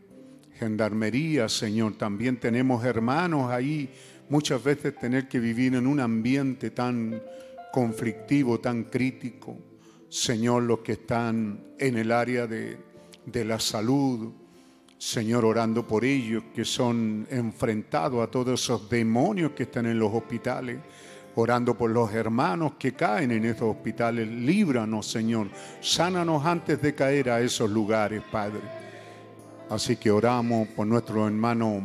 gendarmería, 0.53 1.49
Señor. 1.49 1.97
También 1.97 2.39
tenemos 2.39 2.85
hermanos 2.85 3.51
ahí, 3.51 3.89
muchas 4.29 4.63
veces 4.63 4.95
tener 4.95 5.27
que 5.27 5.39
vivir 5.39 5.75
en 5.75 5.85
un 5.85 5.99
ambiente 5.99 6.71
tan 6.71 7.21
conflictivo, 7.73 8.59
tan 8.61 8.85
crítico. 8.85 9.57
Señor, 10.07 10.63
los 10.63 10.79
que 10.79 10.93
están 10.93 11.75
en 11.77 11.97
el 11.97 12.11
área 12.11 12.47
de, 12.47 12.77
de 13.25 13.43
la 13.43 13.59
salud, 13.59 14.31
Señor, 15.03 15.43
orando 15.43 15.85
por 15.85 16.05
ellos 16.05 16.45
que 16.55 16.63
son 16.63 17.27
enfrentados 17.30 18.25
a 18.25 18.31
todos 18.31 18.61
esos 18.61 18.89
demonios 18.89 19.51
que 19.51 19.63
están 19.63 19.85
en 19.85 19.99
los 19.99 20.13
hospitales, 20.13 20.77
orando 21.35 21.77
por 21.77 21.91
los 21.91 22.13
hermanos 22.13 22.75
que 22.80 22.93
caen 22.93 23.31
en 23.31 23.43
esos 23.43 23.75
hospitales. 23.75 24.25
Líbranos, 24.25 25.05
Señor, 25.05 25.49
sánanos 25.81 26.45
antes 26.45 26.81
de 26.81 26.95
caer 26.95 27.30
a 27.31 27.41
esos 27.41 27.69
lugares, 27.69 28.23
Padre. 28.31 28.61
Así 29.69 29.97
que 29.97 30.09
oramos 30.09 30.69
por 30.69 30.88
nuestro 30.88 31.27
hermano 31.27 31.84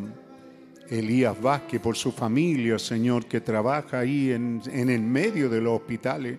Elías 0.88 1.42
Vázquez, 1.42 1.80
por 1.80 1.96
su 1.96 2.12
familia, 2.12 2.78
Señor, 2.78 3.26
que 3.26 3.40
trabaja 3.40 3.98
ahí 3.98 4.30
en, 4.30 4.62
el 4.72 5.00
medio 5.00 5.48
de 5.48 5.60
los 5.60 5.80
hospitales, 5.80 6.38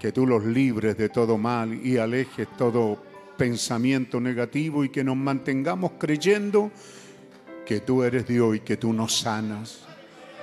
que 0.00 0.10
tú 0.10 0.26
los 0.26 0.44
libres 0.44 0.98
de 0.98 1.10
todo 1.10 1.38
mal 1.38 1.72
y 1.72 1.96
alejes 1.96 2.48
todo 2.56 3.07
pensamiento 3.38 4.20
negativo 4.20 4.84
y 4.84 4.90
que 4.90 5.02
nos 5.02 5.16
mantengamos 5.16 5.92
creyendo 5.98 6.70
que 7.64 7.80
tú 7.80 8.02
eres 8.02 8.26
Dios 8.26 8.56
y 8.56 8.60
que 8.60 8.76
tú 8.76 8.92
nos 8.92 9.20
sanas. 9.20 9.80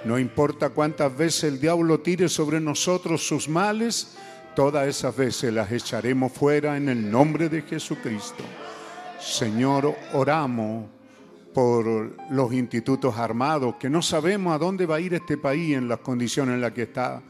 No 0.05 0.17
importa 0.17 0.69
cuántas 0.69 1.15
veces 1.15 1.43
el 1.45 1.59
diablo 1.59 1.99
tire 1.99 2.29
sobre 2.29 2.59
nosotros 2.59 3.27
sus 3.27 3.49
males, 3.49 4.15
todas 4.55 4.87
esas 4.87 5.15
veces 5.15 5.53
las 5.53 5.71
echaremos 5.71 6.31
fuera 6.31 6.77
en 6.77 6.89
el 6.89 7.11
nombre 7.11 7.49
de 7.49 7.61
Jesucristo. 7.61 8.43
Señor, 9.19 9.95
oramos 10.13 10.85
por 11.53 12.15
los 12.29 12.53
institutos 12.53 13.17
armados, 13.17 13.75
que 13.75 13.89
no 13.89 14.01
sabemos 14.01 14.53
a 14.53 14.57
dónde 14.57 14.85
va 14.85 14.97
a 14.97 14.99
ir 14.99 15.13
este 15.13 15.37
país 15.37 15.75
en 15.75 15.87
las 15.87 15.99
condiciones 15.99 16.55
en 16.55 16.61
las 16.61 16.73
que 16.73 16.83
está, 16.83 17.21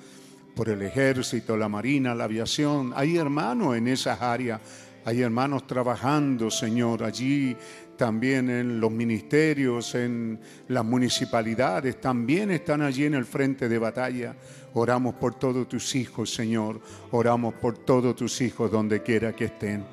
por 0.56 0.70
el 0.70 0.82
ejército, 0.82 1.56
la 1.56 1.70
marina, 1.70 2.16
la 2.16 2.24
aviación. 2.24 2.94
Hay 2.96 3.18
hermanos 3.18 3.76
en 3.76 3.88
esas 3.88 4.22
áreas, 4.22 4.62
hay 5.06 5.22
hermanos 5.22 5.68
trabajando, 5.68 6.50
Señor, 6.50 7.04
allí 7.04 7.56
también 7.96 8.50
en 8.50 8.80
los 8.80 8.92
ministerios, 8.92 9.94
en 9.94 10.40
las 10.68 10.84
municipalidades, 10.84 12.02
también 12.02 12.50
están 12.50 12.82
allí 12.82 13.06
en 13.06 13.14
el 13.14 13.26
frente 13.26 13.70
de 13.70 13.78
batalla. 13.78 14.36
Oramos 14.74 15.14
por 15.14 15.36
todos 15.36 15.70
tus 15.70 15.94
hijos, 15.94 16.34
Señor, 16.34 16.82
oramos 17.12 17.54
por 17.54 17.78
todos 17.78 18.16
tus 18.16 18.42
hijos 18.42 18.72
donde 18.72 19.04
quiera 19.04 19.36
que 19.36 19.46
estén. 19.46 19.86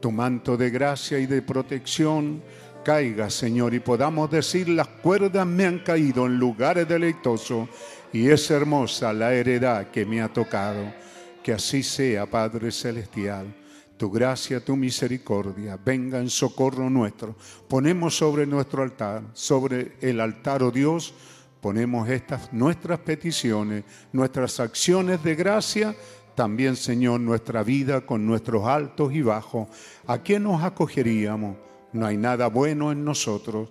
Tu 0.00 0.10
manto 0.10 0.56
de 0.56 0.68
gracia 0.70 1.20
y 1.20 1.26
de 1.26 1.42
protección 1.42 2.42
caiga, 2.84 3.30
Señor, 3.30 3.72
y 3.72 3.78
podamos 3.78 4.32
decir, 4.32 4.68
las 4.68 4.88
cuerdas 4.88 5.46
me 5.46 5.64
han 5.64 5.78
caído 5.78 6.26
en 6.26 6.38
lugares 6.38 6.88
deleitosos 6.88 7.68
y 8.12 8.28
es 8.28 8.50
hermosa 8.50 9.12
la 9.12 9.32
heredad 9.32 9.92
que 9.92 10.04
me 10.04 10.20
ha 10.20 10.28
tocado. 10.28 10.92
Que 11.40 11.52
así 11.52 11.84
sea, 11.84 12.26
Padre 12.26 12.72
Celestial. 12.72 13.59
Tu 14.00 14.10
gracia, 14.10 14.64
tu 14.64 14.76
misericordia, 14.76 15.76
venga 15.76 16.18
en 16.18 16.30
socorro 16.30 16.88
nuestro. 16.88 17.36
Ponemos 17.68 18.16
sobre 18.16 18.46
nuestro 18.46 18.82
altar, 18.82 19.22
sobre 19.34 19.98
el 20.00 20.22
altar, 20.22 20.62
oh 20.62 20.70
Dios, 20.70 21.12
ponemos 21.60 22.08
estas 22.08 22.50
nuestras 22.50 23.00
peticiones, 23.00 23.84
nuestras 24.10 24.58
acciones 24.58 25.22
de 25.22 25.34
gracia, 25.34 25.94
también, 26.34 26.76
Señor, 26.76 27.20
nuestra 27.20 27.62
vida 27.62 28.00
con 28.00 28.24
nuestros 28.24 28.66
altos 28.66 29.12
y 29.12 29.20
bajos. 29.20 29.68
¿A 30.06 30.16
quién 30.16 30.44
nos 30.44 30.62
acogeríamos? 30.62 31.58
no 31.92 32.06
hay 32.06 32.16
nada 32.16 32.46
bueno 32.46 32.92
en 32.92 33.04
nosotros, 33.04 33.68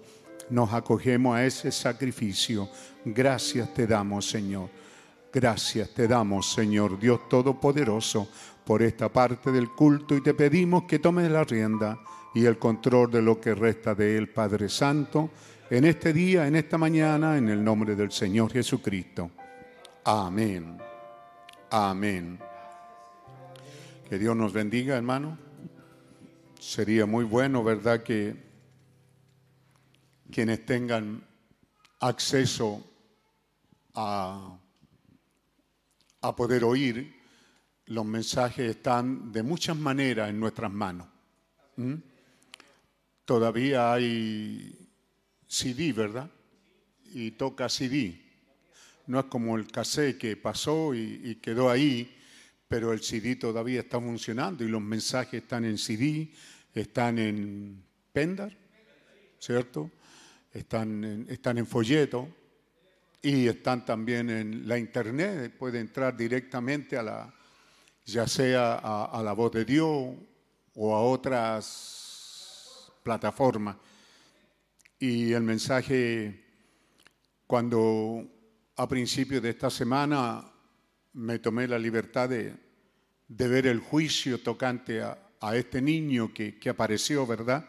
nos 0.52 0.72
acogemos 0.74 1.38
a 1.38 1.44
ese 1.44 1.72
sacrificio. 1.72 2.70
Gracias 3.04 3.74
te 3.74 3.88
damos, 3.88 4.30
Señor. 4.30 4.70
Gracias 5.32 5.90
te 5.90 6.08
damos, 6.08 6.52
Señor 6.54 7.00
Dios 7.00 7.30
Todopoderoso, 7.30 8.28
por 8.70 8.84
esta 8.84 9.12
parte 9.12 9.52
del 9.52 9.72
culto 9.72 10.16
y 10.16 10.22
te 10.22 10.36
pedimos 10.36 10.84
que 10.84 11.00
tomes 11.00 11.32
la 11.32 11.44
rienda 11.44 12.00
y 12.36 12.46
el 12.46 12.60
control 12.60 13.10
de 13.10 13.20
lo 13.20 13.42
que 13.42 13.56
resta 13.56 13.96
de 13.96 14.16
él, 14.16 14.30
Padre 14.30 14.70
Santo, 14.70 15.32
en 15.72 15.86
este 15.86 16.14
día, 16.14 16.46
en 16.46 16.56
esta 16.56 16.78
mañana, 16.78 17.36
en 17.36 17.50
el 17.50 17.64
nombre 17.64 17.96
del 17.96 18.12
Señor 18.12 18.52
Jesucristo. 18.52 19.32
Amén. 20.04 20.78
Amén. 21.72 22.38
Que 24.08 24.20
Dios 24.20 24.36
nos 24.36 24.54
bendiga, 24.54 24.98
hermano. 24.98 25.36
Sería 26.60 27.08
muy 27.08 27.26
bueno, 27.26 27.64
¿verdad?, 27.64 28.04
que 28.04 28.36
quienes 30.32 30.64
tengan 30.64 31.24
acceso 32.02 32.86
a, 33.96 34.60
a 36.22 36.36
poder 36.36 36.64
oír 36.64 37.19
los 37.90 38.06
mensajes 38.06 38.70
están 38.70 39.32
de 39.32 39.42
muchas 39.42 39.76
maneras 39.76 40.30
en 40.30 40.40
nuestras 40.40 40.72
manos. 40.72 41.08
¿Mm? 41.76 41.96
Todavía 43.26 43.94
hay 43.94 44.90
CD, 45.48 45.92
¿verdad? 45.94 46.30
Y 47.14 47.32
toca 47.32 47.68
CD. 47.68 48.22
No 49.08 49.20
es 49.22 49.26
como 49.26 49.58
el 49.58 49.68
cassette 49.68 50.20
que 50.20 50.38
pasó 50.38 50.94
y, 50.94 51.40
quedó 51.42 51.72
ahí, 51.72 52.16
pero 52.68 52.94
el 52.94 53.02
CD 53.02 53.36
todavía 53.36 53.80
está 53.80 54.00
funcionando 54.00 54.64
y 54.64 54.68
los 54.68 54.82
mensajes 54.82 55.42
están 55.42 55.66
en 55.66 55.80
CD, 55.80 56.32
están 56.76 57.18
en 57.18 57.84
pendar, 58.14 58.56
¿cierto? 59.40 59.90
Están 60.54 61.04
en, 61.04 61.26
están 61.28 61.58
en 61.58 61.66
folleto 61.66 62.30
y 63.24 63.48
están 63.48 63.84
también 63.84 64.30
en 64.30 64.68
la 64.68 64.78
internet. 64.78 65.56
Puede 65.58 65.80
entrar 65.80 66.16
directamente 66.16 66.96
a 66.96 67.02
la, 67.02 67.39
ya 68.12 68.28
sea 68.28 68.76
a, 68.76 69.22
la 69.24 69.34
voz 69.34 69.52
de 69.52 69.66
Dios 69.66 70.16
o 70.76 70.96
a 70.96 71.02
otras 71.02 72.92
plataformas. 73.04 73.78
Y 74.98 75.32
el 75.34 75.44
mensaje, 75.44 76.44
cuando 77.48 78.26
a 78.76 78.88
principios 78.88 79.42
de 79.42 79.50
esta 79.50 79.70
semana 79.70 80.44
me 81.14 81.40
tomé 81.40 81.68
la 81.68 81.80
libertad 81.80 82.30
de, 82.30 82.56
ver 83.28 83.68
el 83.68 83.80
juicio 83.80 84.42
tocante 84.42 85.02
a, 85.02 85.18
este 85.54 85.82
niño 85.82 86.34
que, 86.34 86.70
apareció, 86.70 87.26
¿verdad? 87.26 87.66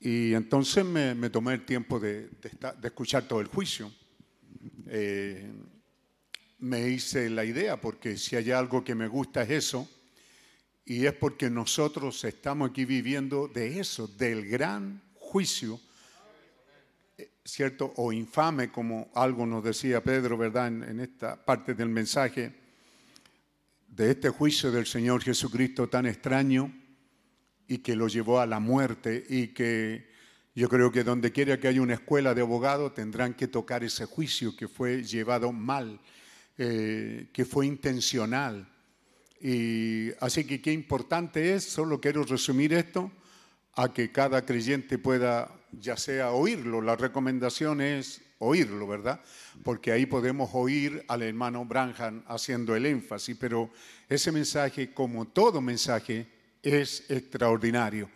Y 0.00 0.34
entonces 0.34 0.84
me, 0.84 1.30
tomé 1.30 1.54
el 1.54 1.64
tiempo 1.64 1.98
de, 1.98 2.30
escuchar 2.82 3.26
todo 3.26 3.40
el 3.40 3.46
juicio. 3.46 3.90
Eh, 4.86 5.50
me 6.58 6.88
hice 6.88 7.30
la 7.30 7.44
idea, 7.44 7.80
porque 7.80 8.16
si 8.16 8.36
hay 8.36 8.50
algo 8.50 8.84
que 8.84 8.94
me 8.94 9.08
gusta 9.08 9.42
es 9.42 9.50
eso, 9.50 9.88
y 10.84 11.06
es 11.06 11.12
porque 11.12 11.50
nosotros 11.50 12.24
estamos 12.24 12.70
aquí 12.70 12.84
viviendo 12.84 13.48
de 13.48 13.78
eso, 13.78 14.08
del 14.08 14.48
gran 14.48 15.02
juicio, 15.14 15.80
¿cierto? 17.44 17.92
O 17.96 18.12
infame, 18.12 18.70
como 18.70 19.10
algo 19.14 19.46
nos 19.46 19.62
decía 19.62 20.02
Pedro, 20.02 20.38
¿verdad? 20.38 20.68
En, 20.68 20.82
en 20.82 21.00
esta 21.00 21.44
parte 21.44 21.74
del 21.74 21.88
mensaje, 21.88 22.52
de 23.86 24.10
este 24.10 24.30
juicio 24.30 24.70
del 24.70 24.86
Señor 24.86 25.22
Jesucristo 25.22 25.88
tan 25.88 26.06
extraño 26.06 26.72
y 27.66 27.78
que 27.78 27.96
lo 27.96 28.08
llevó 28.08 28.40
a 28.40 28.46
la 28.46 28.60
muerte 28.60 29.24
y 29.28 29.48
que 29.48 30.08
yo 30.54 30.68
creo 30.68 30.90
que 30.90 31.04
donde 31.04 31.30
quiera 31.30 31.60
que 31.60 31.68
haya 31.68 31.82
una 31.82 31.94
escuela 31.94 32.34
de 32.34 32.40
abogados 32.40 32.94
tendrán 32.94 33.34
que 33.34 33.46
tocar 33.46 33.84
ese 33.84 34.06
juicio 34.06 34.56
que 34.56 34.66
fue 34.68 35.04
llevado 35.04 35.52
mal, 35.52 36.00
eh, 36.60 37.28
que 37.32 37.44
fue 37.44 37.66
intencional. 37.66 38.68
Y 39.40 40.10
así 40.18 40.44
que 40.44 40.60
qué 40.60 40.72
importante 40.72 41.54
es, 41.54 41.62
solo 41.62 42.00
quiero 42.00 42.24
resumir 42.24 42.72
esto, 42.72 43.12
a 43.74 43.92
que 43.92 44.10
cada 44.10 44.44
creyente 44.44 44.98
pueda 44.98 45.54
ya 45.70 45.96
sea 45.96 46.32
oírlo, 46.32 46.80
la 46.80 46.96
recomendación 46.96 47.80
es 47.80 48.20
oírlo, 48.40 48.88
¿verdad? 48.88 49.20
Porque 49.62 49.92
ahí 49.92 50.06
podemos 50.06 50.50
oír 50.52 51.04
al 51.06 51.22
hermano 51.22 51.64
Branham 51.64 52.24
haciendo 52.26 52.74
el 52.74 52.86
énfasis, 52.86 53.36
pero 53.38 53.70
ese 54.08 54.32
mensaje, 54.32 54.92
como 54.92 55.28
todo 55.28 55.60
mensaje, 55.60 56.26
es 56.60 57.08
extraordinario. 57.08 58.10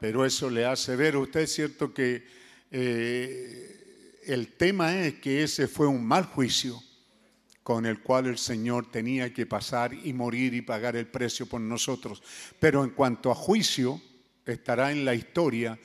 Pero 0.00 0.24
eso 0.24 0.48
le 0.48 0.64
hace 0.64 0.96
ver 0.96 1.16
a 1.16 1.18
usted, 1.18 1.46
¿cierto? 1.46 1.92
Que 1.92 2.26
eh, 2.70 4.20
el 4.24 4.48
tema 4.54 4.98
es 5.04 5.14
que 5.14 5.42
ese 5.42 5.68
fue 5.68 5.86
un 5.86 6.02
mal 6.02 6.24
juicio 6.24 6.80
con 7.64 7.86
el 7.86 8.00
cual 8.00 8.26
el 8.26 8.36
Señor 8.36 8.90
tenía 8.90 9.32
que 9.32 9.46
pasar 9.46 9.94
y 9.94 10.12
morir 10.12 10.52
y 10.52 10.60
pagar 10.60 10.96
el 10.96 11.06
precio 11.06 11.46
por 11.46 11.62
nosotros. 11.62 12.22
Pero 12.60 12.84
en 12.84 12.90
cuanto 12.90 13.30
a 13.30 13.34
juicio, 13.34 14.00
estará 14.44 14.92
en 14.92 15.04
la 15.06 15.14
historia 15.14 15.78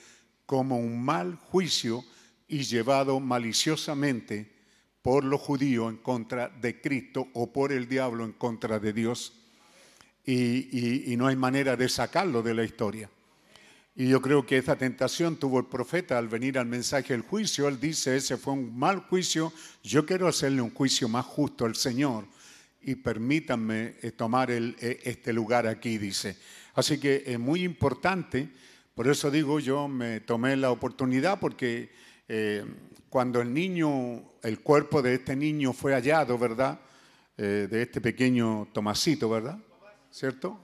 como 0.46 0.78
un 0.78 1.02
mal 1.02 1.36
juicio 1.36 2.04
y 2.50 2.64
llevado 2.64 3.22
maliciosamente 3.22 4.52
por 5.02 5.24
los 5.24 5.40
judíos 5.40 5.90
en 5.90 5.98
contra 5.98 6.50
de 6.50 6.82
Cristo 6.82 7.30
o 7.34 7.54
por 7.54 7.72
el 7.72 7.88
diablo 7.88 8.26
en 8.26 8.34
contra 8.34 8.78
de 8.78 8.92
Dios. 8.92 9.34
Y, 10.26 10.34
y, 10.78 11.14
y, 11.14 11.18
no 11.18 11.28
hay 11.28 11.38
manera 11.38 11.78
de 11.78 11.88
sacarlo 11.88 12.44
de 12.44 12.54
la 12.54 12.66
historia. 12.66 13.10
Y 14.00 14.08
yo 14.08 14.22
creo 14.22 14.46
que 14.46 14.56
esa 14.56 14.78
tentación 14.78 15.36
tuvo 15.36 15.60
el 15.60 15.66
profeta 15.66 16.18
al 16.18 16.30
venir 16.30 16.58
al 16.58 16.68
mensaje 16.68 17.12
del 17.12 17.24
juicio. 17.24 17.68
Él 17.68 17.82
dice, 17.82 18.16
ese 18.16 18.38
fue 18.38 18.54
un 18.54 18.80
mal 18.80 19.02
juicio, 19.02 19.52
yo 19.84 20.06
quiero 20.06 20.30
hacerle 20.30 20.62
un 20.62 20.74
juicio 20.74 21.10
más 21.10 21.26
justo 21.26 21.66
al 21.66 21.76
Señor. 21.76 22.26
Y 22.82 22.96
permítanme 22.96 23.96
eh, 24.02 24.12
tomar 24.12 24.52
eh, 24.52 25.02
este 25.04 25.34
lugar 25.34 25.68
aquí, 25.68 25.98
dice. 25.98 26.38
Así 26.76 26.98
que 26.98 27.24
es 27.26 27.38
muy 27.38 27.64
importante, 27.64 28.48
por 28.96 29.10
eso 29.10 29.30
digo, 29.30 29.60
yo 29.60 29.90
me 29.90 30.22
tomé 30.22 30.56
la 30.56 30.72
oportunidad 30.72 31.38
porque 31.38 31.90
eh, 32.30 32.64
cuando 33.10 33.42
el 33.42 33.54
niño, 33.54 34.32
el 34.44 34.62
cuerpo 34.62 35.02
de 35.02 35.16
este 35.16 35.36
niño 35.36 35.74
fue 35.74 35.92
hallado, 35.92 36.38
¿verdad? 36.38 36.80
De 37.36 37.82
este 37.82 38.00
pequeño 38.00 38.70
Tomasito, 38.72 39.30
¿verdad? 39.30 39.60
¿Cierto? 40.10 40.60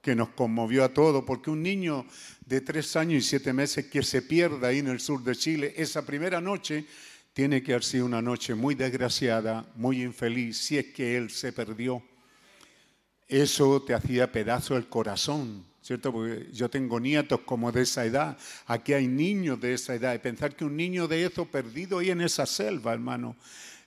Que 0.00 0.14
nos 0.14 0.30
conmovió 0.30 0.84
a 0.84 0.92
todos, 0.92 1.22
porque 1.24 1.50
un 1.50 1.62
niño 1.62 2.06
de 2.46 2.60
tres 2.60 2.94
años 2.96 3.24
y 3.24 3.28
siete 3.28 3.52
meses 3.52 3.86
que 3.86 4.02
se 4.02 4.22
pierda 4.22 4.68
ahí 4.68 4.78
en 4.78 4.88
el 4.88 5.00
sur 5.00 5.22
de 5.22 5.34
Chile, 5.34 5.74
esa 5.76 6.04
primera 6.04 6.40
noche 6.40 6.84
tiene 7.32 7.62
que 7.62 7.72
haber 7.72 7.84
sido 7.84 8.06
una 8.06 8.22
noche 8.22 8.54
muy 8.54 8.74
desgraciada, 8.74 9.66
muy 9.74 10.02
infeliz, 10.02 10.58
si 10.58 10.78
es 10.78 10.86
que 10.86 11.16
él 11.16 11.30
se 11.30 11.52
perdió. 11.52 12.02
Eso 13.26 13.82
te 13.82 13.94
hacía 13.94 14.30
pedazo 14.30 14.76
el 14.76 14.88
corazón, 14.88 15.64
¿cierto? 15.82 16.12
Porque 16.12 16.48
yo 16.52 16.68
tengo 16.68 17.00
nietos 17.00 17.40
como 17.40 17.72
de 17.72 17.82
esa 17.82 18.04
edad, 18.04 18.38
aquí 18.66 18.92
hay 18.92 19.08
niños 19.08 19.60
de 19.60 19.74
esa 19.74 19.94
edad, 19.94 20.14
y 20.14 20.18
pensar 20.18 20.54
que 20.54 20.64
un 20.64 20.76
niño 20.76 21.08
de 21.08 21.24
eso 21.24 21.46
perdido 21.46 21.98
ahí 21.98 22.10
en 22.10 22.20
esa 22.20 22.46
selva, 22.46 22.92
hermano, 22.92 23.36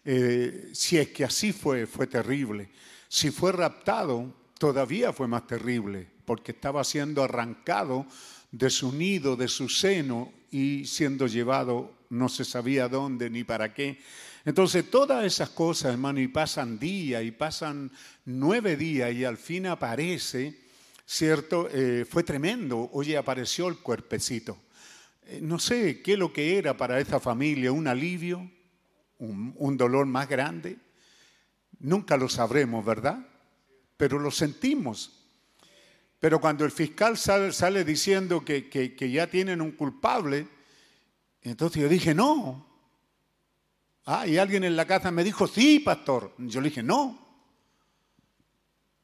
eh, 0.03 0.69
si 0.73 0.97
es 0.97 1.09
que 1.09 1.23
así 1.23 1.53
fue, 1.53 1.85
fue 1.85 2.07
terrible. 2.07 2.69
Si 3.07 3.31
fue 3.31 3.51
raptado, 3.51 4.33
todavía 4.57 5.13
fue 5.13 5.27
más 5.27 5.47
terrible, 5.47 6.07
porque 6.25 6.51
estaba 6.51 6.83
siendo 6.83 7.23
arrancado 7.23 8.05
de 8.57 8.69
su 8.69 8.91
nido, 8.91 9.35
de 9.35 9.47
su 9.47 9.69
seno, 9.69 10.31
y 10.51 10.85
siendo 10.85 11.27
llevado 11.27 11.93
no 12.09 12.29
se 12.29 12.45
sabía 12.45 12.87
dónde 12.87 13.29
ni 13.29 13.43
para 13.43 13.73
qué. 13.73 13.99
Entonces 14.45 14.89
todas 14.89 15.25
esas 15.25 15.49
cosas, 15.49 15.91
hermano, 15.91 16.19
y 16.19 16.27
pasan 16.27 16.79
días, 16.79 17.23
y 17.23 17.31
pasan 17.31 17.91
nueve 18.25 18.77
días, 18.77 19.13
y 19.13 19.25
al 19.25 19.37
fin 19.37 19.67
aparece 19.67 20.67
¿cierto? 21.07 21.69
Eh, 21.71 22.05
fue 22.07 22.23
tremendo. 22.23 22.89
Oye, 22.91 23.17
apareció 23.17 23.67
el 23.69 23.77
cuerpecito. 23.77 24.57
Eh, 25.25 25.39
no 25.41 25.57
sé 25.57 26.01
qué 26.01 26.13
es 26.13 26.19
lo 26.19 26.33
que 26.33 26.57
era 26.57 26.75
para 26.75 26.99
esa 26.99 27.19
familia, 27.19 27.71
un 27.71 27.87
alivio, 27.87 28.51
un, 29.19 29.77
dolor 29.77 30.05
más 30.05 30.27
grande. 30.27 30.77
Nunca 31.79 32.17
lo 32.17 32.27
sabremos, 32.27 32.85
¿verdad? 32.85 33.25
Pero 33.95 34.19
lo 34.19 34.29
sentimos. 34.29 35.16
Pero 36.19 36.41
cuando 36.41 36.65
el 36.65 36.71
fiscal 36.71 37.17
sale, 37.17 37.83
diciendo 37.83 38.43
que, 38.43 38.69
que, 38.69 38.95
que 38.95 39.11
ya 39.11 39.27
tienen 39.27 39.61
un 39.61 39.71
culpable, 39.71 40.47
entonces 41.41 41.81
yo 41.81 41.87
dije, 41.87 42.15
no. 42.15 42.65
Ah, 44.05 44.25
y 44.25 44.37
alguien 44.37 44.63
en 44.63 44.75
la 44.75 44.87
casa 44.87 45.11
me 45.11 45.23
dijo, 45.23 45.47
sí, 45.47 45.79
pastor. 45.79 46.33
Yo 46.37 46.59
le 46.61 46.69
dije, 46.69 46.81
no. 46.81 47.27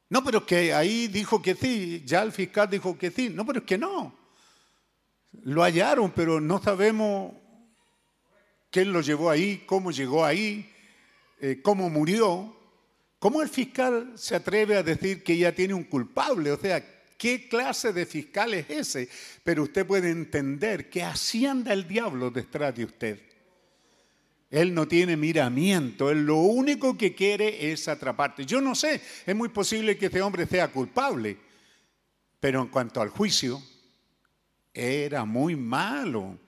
No, 0.08 0.24
pero 0.24 0.38
es 0.38 0.44
que 0.44 0.74
ahí 0.74 1.08
dijo 1.08 1.40
que 1.40 1.54
sí, 1.54 2.02
ya 2.04 2.22
el 2.22 2.32
fiscal 2.32 2.68
dijo 2.68 2.98
que 2.98 3.10
sí. 3.10 3.30
No, 3.30 3.46
pero 3.46 3.60
es 3.60 3.64
que 3.64 3.78
no. 3.78 4.14
Lo 5.42 5.62
hallaron, 5.62 6.10
pero 6.12 6.40
no 6.40 6.62
sabemos 6.62 7.32
quién 8.70 8.92
lo 8.92 9.00
llevó 9.00 9.30
ahí, 9.30 9.64
cómo 9.66 9.90
llegó 9.90 10.24
ahí, 10.24 10.72
eh, 11.40 11.60
cómo 11.62 11.90
murió. 11.90 12.56
¿Cómo 13.18 13.40
el 13.40 13.48
fiscal 13.48 14.12
se 14.16 14.36
atreve 14.36 14.76
a 14.76 14.82
decir 14.82 15.24
que 15.24 15.38
ya 15.38 15.52
tiene 15.52 15.72
un 15.72 15.84
culpable? 15.84 16.52
O 16.52 16.58
sea, 16.58 16.84
¿qué 17.24 17.48
clase 17.48 17.94
de 17.94 18.04
fiscal 18.04 18.52
es 18.52 18.68
ese? 18.68 19.08
Pero 19.42 19.62
usted 19.62 19.86
puede 19.86 20.10
entender 20.10 20.90
que 20.90 21.02
así 21.02 21.46
anda 21.46 21.72
el 21.72 21.88
diablo 21.88 22.30
detrás 22.30 22.76
de 22.76 22.84
usted. 22.84 23.18
Él 24.50 24.74
no 24.74 24.86
tiene 24.86 25.16
miramiento, 25.16 26.10
él 26.10 26.26
lo 26.26 26.36
único 26.36 26.98
que 26.98 27.14
quiere 27.14 27.72
es 27.72 27.88
atraparte. 27.88 28.44
Yo 28.44 28.60
no 28.60 28.74
sé, 28.74 29.00
es 29.24 29.34
muy 29.34 29.48
posible 29.48 29.96
que 29.96 30.04
este 30.06 30.20
hombre 30.20 30.46
sea 30.46 30.68
culpable, 30.68 31.38
pero 32.38 32.60
en 32.60 32.68
cuanto 32.68 33.00
al 33.00 33.08
juicio, 33.08 33.62
era 34.74 35.24
muy 35.24 35.56
malo, 35.56 36.38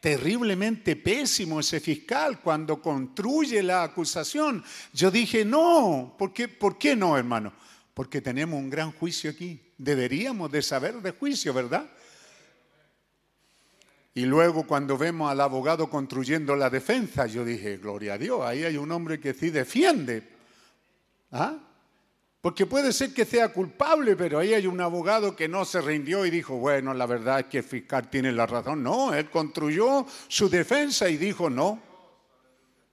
terriblemente 0.00 0.94
pésimo 0.94 1.58
ese 1.58 1.80
fiscal 1.80 2.38
cuando 2.40 2.80
construye 2.80 3.64
la 3.64 3.82
acusación. 3.82 4.62
Yo 4.92 5.10
dije, 5.10 5.44
no, 5.44 6.14
¿por 6.16 6.32
¿por 6.56 6.78
qué 6.78 6.94
no, 6.94 7.18
hermano? 7.18 7.52
Porque 7.92 8.20
tenemos 8.20 8.60
un 8.60 8.70
gran 8.70 8.92
juicio 8.92 9.28
aquí. 9.28 9.63
Deberíamos 9.78 10.50
de 10.50 10.62
saber 10.62 10.94
de 10.96 11.10
juicio, 11.12 11.52
¿verdad? 11.52 11.86
Y 14.14 14.26
luego 14.26 14.64
cuando 14.66 14.96
vemos 14.96 15.30
al 15.30 15.40
abogado 15.40 15.90
construyendo 15.90 16.54
la 16.54 16.70
defensa, 16.70 17.26
yo 17.26 17.44
dije, 17.44 17.78
gloria 17.78 18.14
a 18.14 18.18
Dios, 18.18 18.42
ahí 18.42 18.62
hay 18.64 18.76
un 18.76 18.92
hombre 18.92 19.18
que 19.18 19.34
sí 19.34 19.50
defiende. 19.50 20.22
¿Ah? 21.32 21.58
Porque 22.40 22.66
puede 22.66 22.92
ser 22.92 23.12
que 23.14 23.24
sea 23.24 23.48
culpable, 23.48 24.14
pero 24.16 24.38
ahí 24.38 24.52
hay 24.52 24.66
un 24.66 24.80
abogado 24.80 25.34
que 25.34 25.48
no 25.48 25.64
se 25.64 25.80
rindió 25.80 26.26
y 26.26 26.30
dijo, 26.30 26.56
bueno, 26.58 26.92
la 26.92 27.06
verdad 27.06 27.40
es 27.40 27.46
que 27.46 27.58
el 27.58 27.64
fiscal 27.64 28.10
tiene 28.10 28.30
la 28.32 28.46
razón. 28.46 28.82
No, 28.82 29.14
él 29.14 29.30
construyó 29.30 30.06
su 30.28 30.48
defensa 30.50 31.08
y 31.08 31.16
dijo, 31.16 31.48
no, 31.48 31.80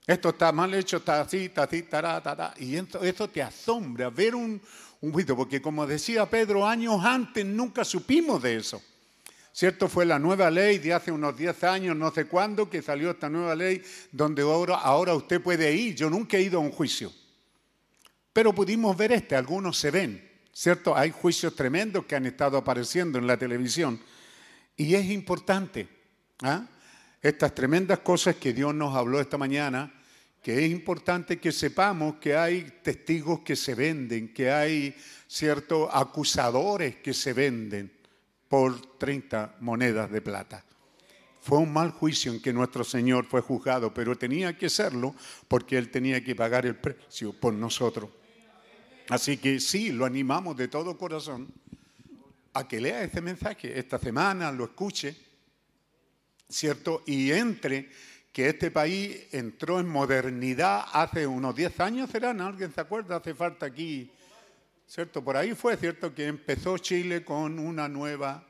esto 0.06 0.30
está 0.30 0.50
mal 0.50 0.74
hecho, 0.74 0.96
está 0.96 1.20
así, 1.20 1.44
está 1.44 1.64
así, 1.64 1.82
tará, 1.82 2.20
tará. 2.20 2.54
Y 2.58 2.76
esto, 2.76 3.28
te 3.28 3.42
asombra 3.42 4.10
ver 4.10 4.34
un, 4.34 4.60
un 5.02 5.12
juicio, 5.12 5.36
porque 5.36 5.60
como 5.60 5.86
decía 5.86 6.30
Pedro, 6.30 6.66
años 6.66 7.04
antes 7.04 7.44
nunca 7.44 7.84
supimos 7.84 8.40
de 8.40 8.56
eso. 8.56 8.82
¿Cierto? 9.52 9.86
Fue 9.88 10.06
la 10.06 10.18
nueva 10.18 10.50
ley 10.50 10.78
de 10.78 10.94
hace 10.94 11.12
unos 11.12 11.36
10 11.36 11.64
años, 11.64 11.96
no 11.96 12.10
sé 12.10 12.24
cuándo, 12.24 12.70
que 12.70 12.80
salió 12.80 13.10
esta 13.10 13.28
nueva 13.28 13.54
ley 13.54 13.82
donde 14.10 14.42
ahora, 14.42 15.14
usted 15.14 15.42
puede 15.42 15.74
ir. 15.74 15.94
Yo 15.94 16.08
nunca 16.08 16.38
he 16.38 16.42
ido 16.42 16.58
a 16.58 16.62
un 16.62 16.70
juicio. 16.70 17.12
Pero 18.32 18.54
pudimos 18.54 18.96
ver 18.96 19.12
este, 19.12 19.36
algunos 19.36 19.76
se 19.76 19.90
ven, 19.90 20.30
¿cierto? 20.54 20.96
Hay 20.96 21.10
juicios 21.10 21.54
tremendos 21.54 22.06
que 22.06 22.16
han 22.16 22.24
estado 22.24 22.56
apareciendo 22.56 23.18
en 23.18 23.26
la 23.26 23.36
televisión. 23.36 24.00
Y 24.74 24.94
es 24.94 25.04
importante, 25.10 25.86
¿ah? 26.40 26.66
estas 27.20 27.54
tremendas 27.54 27.98
cosas 27.98 28.36
que 28.36 28.54
Dios 28.54 28.74
nos 28.74 28.96
habló 28.96 29.20
esta 29.20 29.36
mañana, 29.36 29.92
que 30.42 30.64
es 30.64 30.70
importante 30.70 31.38
que 31.38 31.52
sepamos 31.52 32.16
que 32.16 32.36
hay 32.36 32.80
testigos 32.82 33.40
que 33.40 33.54
se 33.54 33.76
venden, 33.76 34.34
que 34.34 34.50
hay, 34.50 34.94
¿cierto?, 35.28 35.88
acusadores 35.94 36.96
que 36.96 37.14
se 37.14 37.32
venden 37.32 37.92
por 38.48 38.98
30 38.98 39.56
monedas 39.60 40.10
de 40.10 40.20
plata. 40.20 40.64
Fue 41.40 41.58
un 41.58 41.72
mal 41.72 41.92
juicio 41.92 42.32
en 42.32 42.42
que 42.42 42.52
nuestro 42.52 42.84
Señor 42.84 43.24
fue 43.24 43.40
juzgado, 43.40 43.94
pero 43.94 44.18
tenía 44.18 44.58
que 44.58 44.68
serlo 44.68 45.14
porque 45.48 45.78
Él 45.78 45.90
tenía 45.90 46.22
que 46.22 46.34
pagar 46.34 46.66
el 46.66 46.76
precio 46.76 47.32
por 47.32 47.54
nosotros. 47.54 48.10
Así 49.08 49.36
que 49.36 49.60
sí, 49.60 49.90
lo 49.90 50.04
animamos 50.04 50.56
de 50.56 50.68
todo 50.68 50.98
corazón 50.98 51.52
a 52.54 52.66
que 52.68 52.80
lea 52.80 53.02
este 53.02 53.20
mensaje 53.20 53.78
esta 53.78 53.98
semana, 53.98 54.52
lo 54.52 54.64
escuche, 54.64 55.16
¿cierto? 56.48 57.02
Y 57.06 57.30
entre, 57.32 57.90
que 58.32 58.48
este 58.48 58.70
país 58.70 59.26
entró 59.32 59.78
en 59.78 59.86
modernidad 59.86 60.84
hace 60.92 61.26
unos 61.26 61.54
10 61.54 61.80
años, 61.80 62.10
¿serán? 62.10 62.40
¿Alguien 62.40 62.72
se 62.72 62.80
acuerda? 62.80 63.16
Hace 63.16 63.34
falta 63.34 63.66
aquí, 63.66 64.10
¿cierto? 64.86 65.22
Por 65.22 65.36
ahí 65.36 65.54
fue, 65.54 65.76
¿cierto? 65.76 66.14
Que 66.14 66.26
empezó 66.26 66.78
Chile 66.78 67.24
con 67.24 67.58
una 67.58 67.88
nueva 67.88 68.48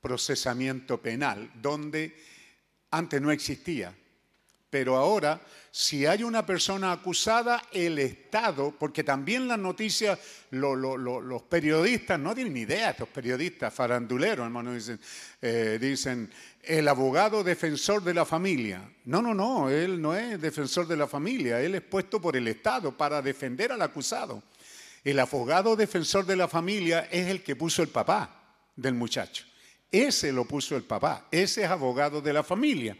procesamiento 0.00 1.00
penal, 1.00 1.50
donde 1.54 2.16
antes 2.90 3.22
no 3.22 3.30
existía. 3.30 3.94
Pero 4.72 4.96
ahora, 4.96 5.38
si 5.70 6.06
hay 6.06 6.22
una 6.22 6.46
persona 6.46 6.92
acusada, 6.92 7.62
el 7.72 7.98
Estado, 7.98 8.74
porque 8.78 9.04
también 9.04 9.46
las 9.46 9.58
noticias, 9.58 10.18
los 10.50 11.42
periodistas 11.42 12.18
no 12.18 12.34
tienen 12.34 12.56
idea, 12.56 12.88
estos 12.88 13.10
periodistas 13.10 13.74
faranduleros, 13.74 14.46
hermano, 14.46 14.72
dicen, 14.72 14.98
eh, 15.42 15.76
dicen, 15.78 16.30
el 16.62 16.88
abogado 16.88 17.44
defensor 17.44 18.02
de 18.02 18.14
la 18.14 18.24
familia. 18.24 18.90
No, 19.04 19.20
no, 19.20 19.34
no, 19.34 19.68
él 19.68 20.00
no 20.00 20.16
es 20.16 20.40
defensor 20.40 20.86
de 20.86 20.96
la 20.96 21.06
familia, 21.06 21.60
él 21.60 21.74
es 21.74 21.82
puesto 21.82 22.18
por 22.18 22.34
el 22.34 22.48
Estado 22.48 22.96
para 22.96 23.20
defender 23.20 23.72
al 23.72 23.82
acusado. 23.82 24.42
El 25.04 25.18
abogado 25.18 25.76
defensor 25.76 26.24
de 26.24 26.36
la 26.36 26.48
familia 26.48 27.08
es 27.10 27.28
el 27.28 27.42
que 27.42 27.56
puso 27.56 27.82
el 27.82 27.88
papá 27.88 28.42
del 28.74 28.94
muchacho. 28.94 29.44
Ese 29.90 30.32
lo 30.32 30.46
puso 30.46 30.76
el 30.76 30.84
papá, 30.84 31.26
ese 31.30 31.62
es 31.62 31.68
abogado 31.68 32.22
de 32.22 32.32
la 32.32 32.42
familia. 32.42 32.96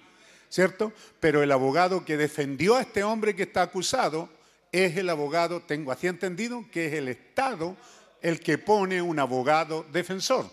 ¿Cierto? 0.53 0.93
Pero 1.19 1.43
el 1.43 1.51
abogado 1.51 2.05
que 2.05 2.19
defendió 2.19 2.77
a 2.77 2.83
este 2.83 3.03
hombre 3.03 3.35
que 3.35 3.45
está 3.45 3.63
acusado 3.63 4.29
es 4.71 4.99
el 4.99 5.09
abogado, 5.09 5.63
tengo 5.63 5.91
así 5.93 6.09
entendido, 6.09 6.67
que 6.71 6.89
es 6.89 6.93
el 6.93 7.09
Estado 7.09 7.75
el 8.21 8.39
que 8.39 8.59
pone 8.59 9.01
un 9.01 9.19
abogado 9.19 9.87
defensor, 9.91 10.51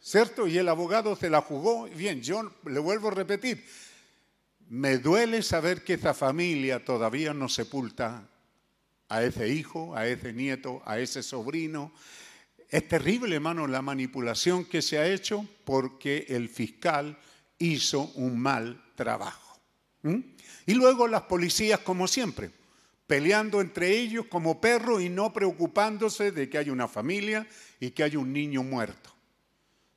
¿cierto? 0.00 0.46
Y 0.46 0.58
el 0.58 0.68
abogado 0.68 1.16
se 1.16 1.28
la 1.28 1.40
jugó. 1.40 1.86
Bien, 1.86 2.22
yo 2.22 2.52
le 2.66 2.78
vuelvo 2.78 3.08
a 3.08 3.14
repetir, 3.14 3.66
me 4.68 4.98
duele 4.98 5.42
saber 5.42 5.82
que 5.82 5.94
esa 5.94 6.14
familia 6.14 6.84
todavía 6.84 7.34
no 7.34 7.48
sepulta 7.48 8.28
a 9.08 9.22
ese 9.24 9.48
hijo, 9.48 9.96
a 9.96 10.06
ese 10.06 10.32
nieto, 10.32 10.82
a 10.86 11.00
ese 11.00 11.24
sobrino. 11.24 11.92
Es 12.70 12.86
terrible, 12.86 13.34
hermano, 13.34 13.66
la 13.66 13.82
manipulación 13.82 14.64
que 14.64 14.82
se 14.82 14.98
ha 14.98 15.08
hecho 15.08 15.44
porque 15.64 16.26
el 16.28 16.48
fiscal 16.48 17.18
hizo 17.58 18.12
un 18.14 18.38
mal 18.38 18.82
trabajo. 18.94 19.60
Y 20.66 20.74
luego 20.74 21.08
las 21.08 21.22
policías, 21.22 21.80
como 21.80 22.06
siempre, 22.06 22.50
peleando 23.06 23.60
entre 23.60 23.90
ellos 23.90 24.26
como 24.28 24.60
perros 24.60 25.02
y 25.02 25.08
no 25.08 25.32
preocupándose 25.32 26.32
de 26.32 26.48
que 26.48 26.58
hay 26.58 26.70
una 26.70 26.88
familia 26.88 27.46
y 27.80 27.90
que 27.90 28.02
hay 28.02 28.16
un 28.16 28.32
niño 28.32 28.62
muerto, 28.62 29.10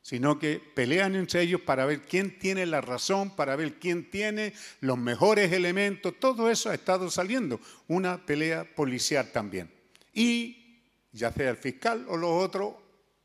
sino 0.02 0.40
que 0.40 0.62
pelean 0.74 1.16
entre 1.16 1.42
ellos 1.42 1.62
para 1.62 1.86
ver 1.86 2.02
quién 2.02 2.38
tiene 2.40 2.66
la 2.66 2.82
razón, 2.82 3.36
para 3.36 3.56
ver 3.56 3.76
quién 3.76 4.10
tiene 4.10 4.54
los 4.82 4.98
mejores 4.98 5.52
elementos. 5.52 6.20
Todo 6.20 6.50
eso 6.50 6.70
ha 6.70 6.76
estado 6.76 7.10
saliendo, 7.10 7.60
una 7.88 8.26
pelea 8.26 8.64
policial 8.76 9.32
también. 9.32 9.72
Y 10.14 10.82
ya 11.12 11.32
sea 11.32 11.50
el 11.52 11.58
fiscal 11.58 12.06
o 12.10 12.18
los 12.18 12.32
otros 12.32 12.74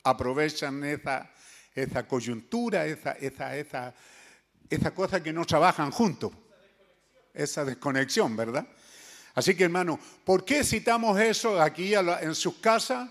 aprovechan 0.03 0.85
esa, 0.85 1.31
esa 1.75 2.07
coyuntura, 2.07 2.87
esa, 2.87 3.13
esa, 3.13 3.57
esa 3.57 3.95
esa 4.71 4.95
cosa 4.95 5.23
que 5.23 5.33
no 5.33 5.45
trabajan 5.45 5.91
juntos. 5.91 6.33
Esa 7.33 7.65
desconexión, 7.65 8.37
¿verdad? 8.37 8.67
Así 9.35 9.55
que 9.57 9.65
hermano, 9.65 9.99
¿por 10.25 10.45
qué 10.45 10.63
citamos 10.63 11.19
eso 11.21 11.61
aquí 11.61 11.95
en 11.95 12.35
sus 12.35 12.57
casas? 12.57 13.11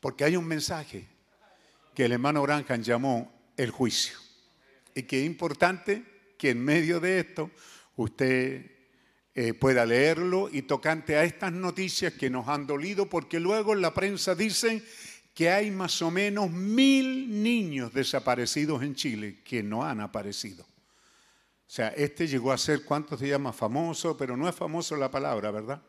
Porque 0.00 0.24
hay 0.24 0.36
un 0.36 0.46
mensaje 0.46 1.06
que 1.94 2.04
el 2.04 2.12
hermano 2.12 2.42
Branham 2.42 2.82
llamó 2.82 3.52
el 3.56 3.70
juicio. 3.70 4.16
Y 4.94 5.04
que 5.04 5.20
es 5.20 5.26
importante 5.26 6.04
que 6.36 6.50
en 6.50 6.64
medio 6.64 7.00
de 7.00 7.20
esto 7.20 7.50
usted 7.96 8.78
eh, 9.34 9.54
pueda 9.54 9.86
leerlo 9.86 10.48
y 10.50 10.62
tocante 10.62 11.16
a 11.16 11.22
estas 11.22 11.52
noticias 11.52 12.14
que 12.14 12.30
nos 12.30 12.48
han 12.48 12.66
dolido, 12.66 13.08
porque 13.08 13.38
luego 13.38 13.72
en 13.72 13.80
la 13.80 13.94
prensa 13.94 14.34
dicen 14.34 14.84
que 15.38 15.48
hay 15.48 15.70
más 15.70 16.02
o 16.02 16.10
menos 16.10 16.50
mil 16.50 17.40
niños 17.44 17.92
desaparecidos 17.92 18.82
en 18.82 18.96
Chile 18.96 19.38
que 19.44 19.62
no 19.62 19.84
han 19.84 20.00
aparecido. 20.00 20.64
O 20.64 21.70
sea, 21.70 21.90
este 21.90 22.26
llegó 22.26 22.50
a 22.50 22.58
ser, 22.58 22.82
¿cuánto 22.82 23.16
se 23.16 23.28
llama? 23.28 23.52
Famoso, 23.52 24.16
pero 24.16 24.36
no 24.36 24.48
es 24.48 24.54
famoso 24.56 24.96
la 24.96 25.08
palabra, 25.08 25.52
¿verdad? 25.52 25.80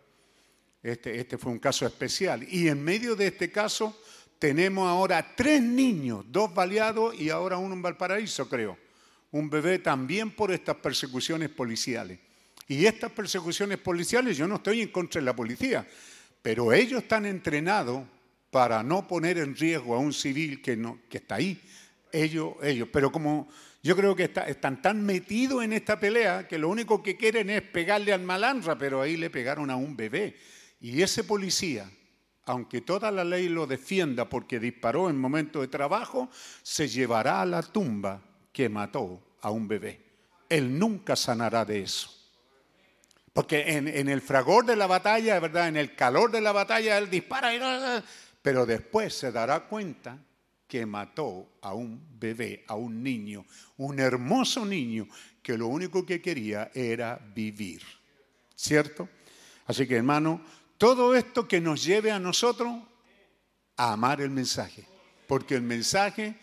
Este, 0.83 1.19
este 1.19 1.39
fue 1.39 1.51
un 1.51 1.57
caso 1.57 1.87
especial. 1.87 2.45
Y 2.47 2.67
en 2.67 2.83
medio 2.83 3.15
de 3.15 3.25
este 3.25 3.51
caso 3.51 3.99
tenemos 4.37 4.87
ahora 4.87 5.33
tres 5.35 5.63
niños, 5.63 6.25
dos 6.27 6.53
baleados 6.53 7.19
y 7.19 7.31
ahora 7.31 7.57
uno 7.57 7.73
en 7.73 7.81
Valparaíso, 7.81 8.47
creo. 8.47 8.77
Un 9.31 9.49
bebé 9.49 9.79
también 9.79 10.29
por 10.29 10.51
estas 10.51 10.75
persecuciones 10.75 11.49
policiales. 11.49 12.19
Y 12.67 12.85
estas 12.85 13.11
persecuciones 13.11 13.79
policiales, 13.79 14.37
yo 14.37 14.47
no 14.47 14.57
estoy 14.57 14.81
en 14.81 14.89
contra 14.89 15.19
de 15.19 15.25
la 15.25 15.35
policía, 15.35 15.87
pero 16.43 16.71
ellos 16.71 17.01
están 17.01 17.25
entrenados 17.25 18.03
para 18.51 18.83
no 18.83 19.07
poner 19.07 19.37
en 19.37 19.55
riesgo 19.55 19.95
a 19.95 19.99
un 19.99 20.13
civil 20.13 20.61
que, 20.61 20.77
está 21.11 21.35
ahí. 21.35 21.61
Ellos, 22.11 22.53
ellos. 22.61 22.89
Pero 22.91 23.11
como 23.11 23.47
yo 23.81 23.95
creo 23.95 24.15
que 24.15 24.31
están 24.47 24.81
tan 24.81 25.05
metidos 25.05 25.63
en 25.63 25.73
esta 25.73 25.99
pelea 25.99 26.47
que 26.47 26.57
lo 26.57 26.69
único 26.69 27.01
que 27.01 27.15
quieren 27.15 27.49
es 27.49 27.61
pegarle 27.61 28.11
al 28.11 28.21
malandra, 28.21 28.77
pero 28.77 29.01
ahí 29.01 29.15
le 29.15 29.29
pegaron 29.29 29.69
a 29.69 29.75
un 29.75 29.95
bebé. 29.95 30.35
Y 30.81 31.01
ese 31.01 31.23
policía, 31.23 31.89
aunque 32.45 32.81
toda 32.81 33.11
la 33.11 33.23
ley 33.23 33.47
lo 33.47 33.67
defienda 33.67 34.27
porque 34.27 34.59
disparó 34.59 35.09
en 35.09 35.17
momento 35.17 35.61
de 35.61 35.67
trabajo, 35.67 36.29
se 36.63 36.87
llevará 36.87 37.41
a 37.41 37.45
la 37.45 37.61
tumba 37.61 38.21
que 38.51 38.67
mató 38.67 39.37
a 39.41 39.51
un 39.51 39.67
bebé. 39.67 40.01
Él 40.49 40.77
nunca 40.77 41.15
sanará 41.15 41.63
de 41.63 41.81
eso. 41.81 42.19
Porque 43.31 43.77
en, 43.77 44.09
el 44.09 44.21
fragor 44.21 44.65
de 44.65 44.75
la 44.75 44.87
batalla, 44.87 45.39
¿verdad? 45.39 45.69
En 45.69 45.77
el 45.77 45.95
calor 45.95 46.31
de 46.31 46.41
la 46.41 46.51
batalla, 46.51 46.97
él 46.97 47.09
dispara 47.09 47.53
y 47.53 47.59
pero 48.41 48.65
después 48.65 49.13
se 49.13 49.31
dará 49.31 49.67
cuenta 49.67 50.17
que 50.67 50.85
mató 50.85 51.57
a 51.61 51.73
un 51.73 52.19
bebé, 52.19 52.63
a 52.67 52.75
un 52.75 53.01
niño, 53.01 53.45
un 53.77 53.99
hermoso 53.99 54.65
niño 54.65 55.07
que 55.41 55.57
lo 55.57 55.67
único 55.67 56.05
que 56.05 56.21
quería 56.21 56.69
era 56.73 57.19
vivir. 57.33 57.81
¿Cierto? 58.55 59.09
Así 59.65 59.87
que 59.87 59.95
hermano, 59.95 60.41
todo 60.77 61.15
esto 61.15 61.47
que 61.47 61.59
nos 61.59 61.83
lleve 61.83 62.11
a 62.11 62.19
nosotros 62.19 62.75
a 63.77 63.93
amar 63.93 64.21
el 64.21 64.29
mensaje, 64.29 64.85
porque 65.27 65.55
el 65.55 65.61
mensaje 65.61 66.35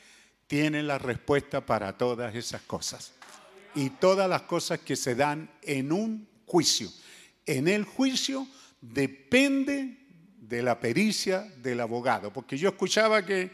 tiene 0.47 0.83
la 0.83 0.99
respuesta 0.99 1.65
para 1.65 1.97
todas 1.97 2.35
esas 2.35 2.63
cosas. 2.63 3.13
Y 3.75 3.91
todas 3.91 4.29
las 4.29 4.43
cosas 4.43 4.81
que 4.81 4.97
se 4.97 5.15
dan 5.15 5.51
en 5.63 5.93
un 5.93 6.29
juicio. 6.47 6.91
En 7.45 7.69
el 7.69 7.85
juicio 7.85 8.47
depende 8.81 10.06
de 10.49 10.63
la 10.63 10.79
pericia 10.79 11.43
del 11.59 11.81
abogado. 11.81 12.33
Porque 12.33 12.57
yo 12.57 12.69
escuchaba 12.69 13.25
que 13.25 13.51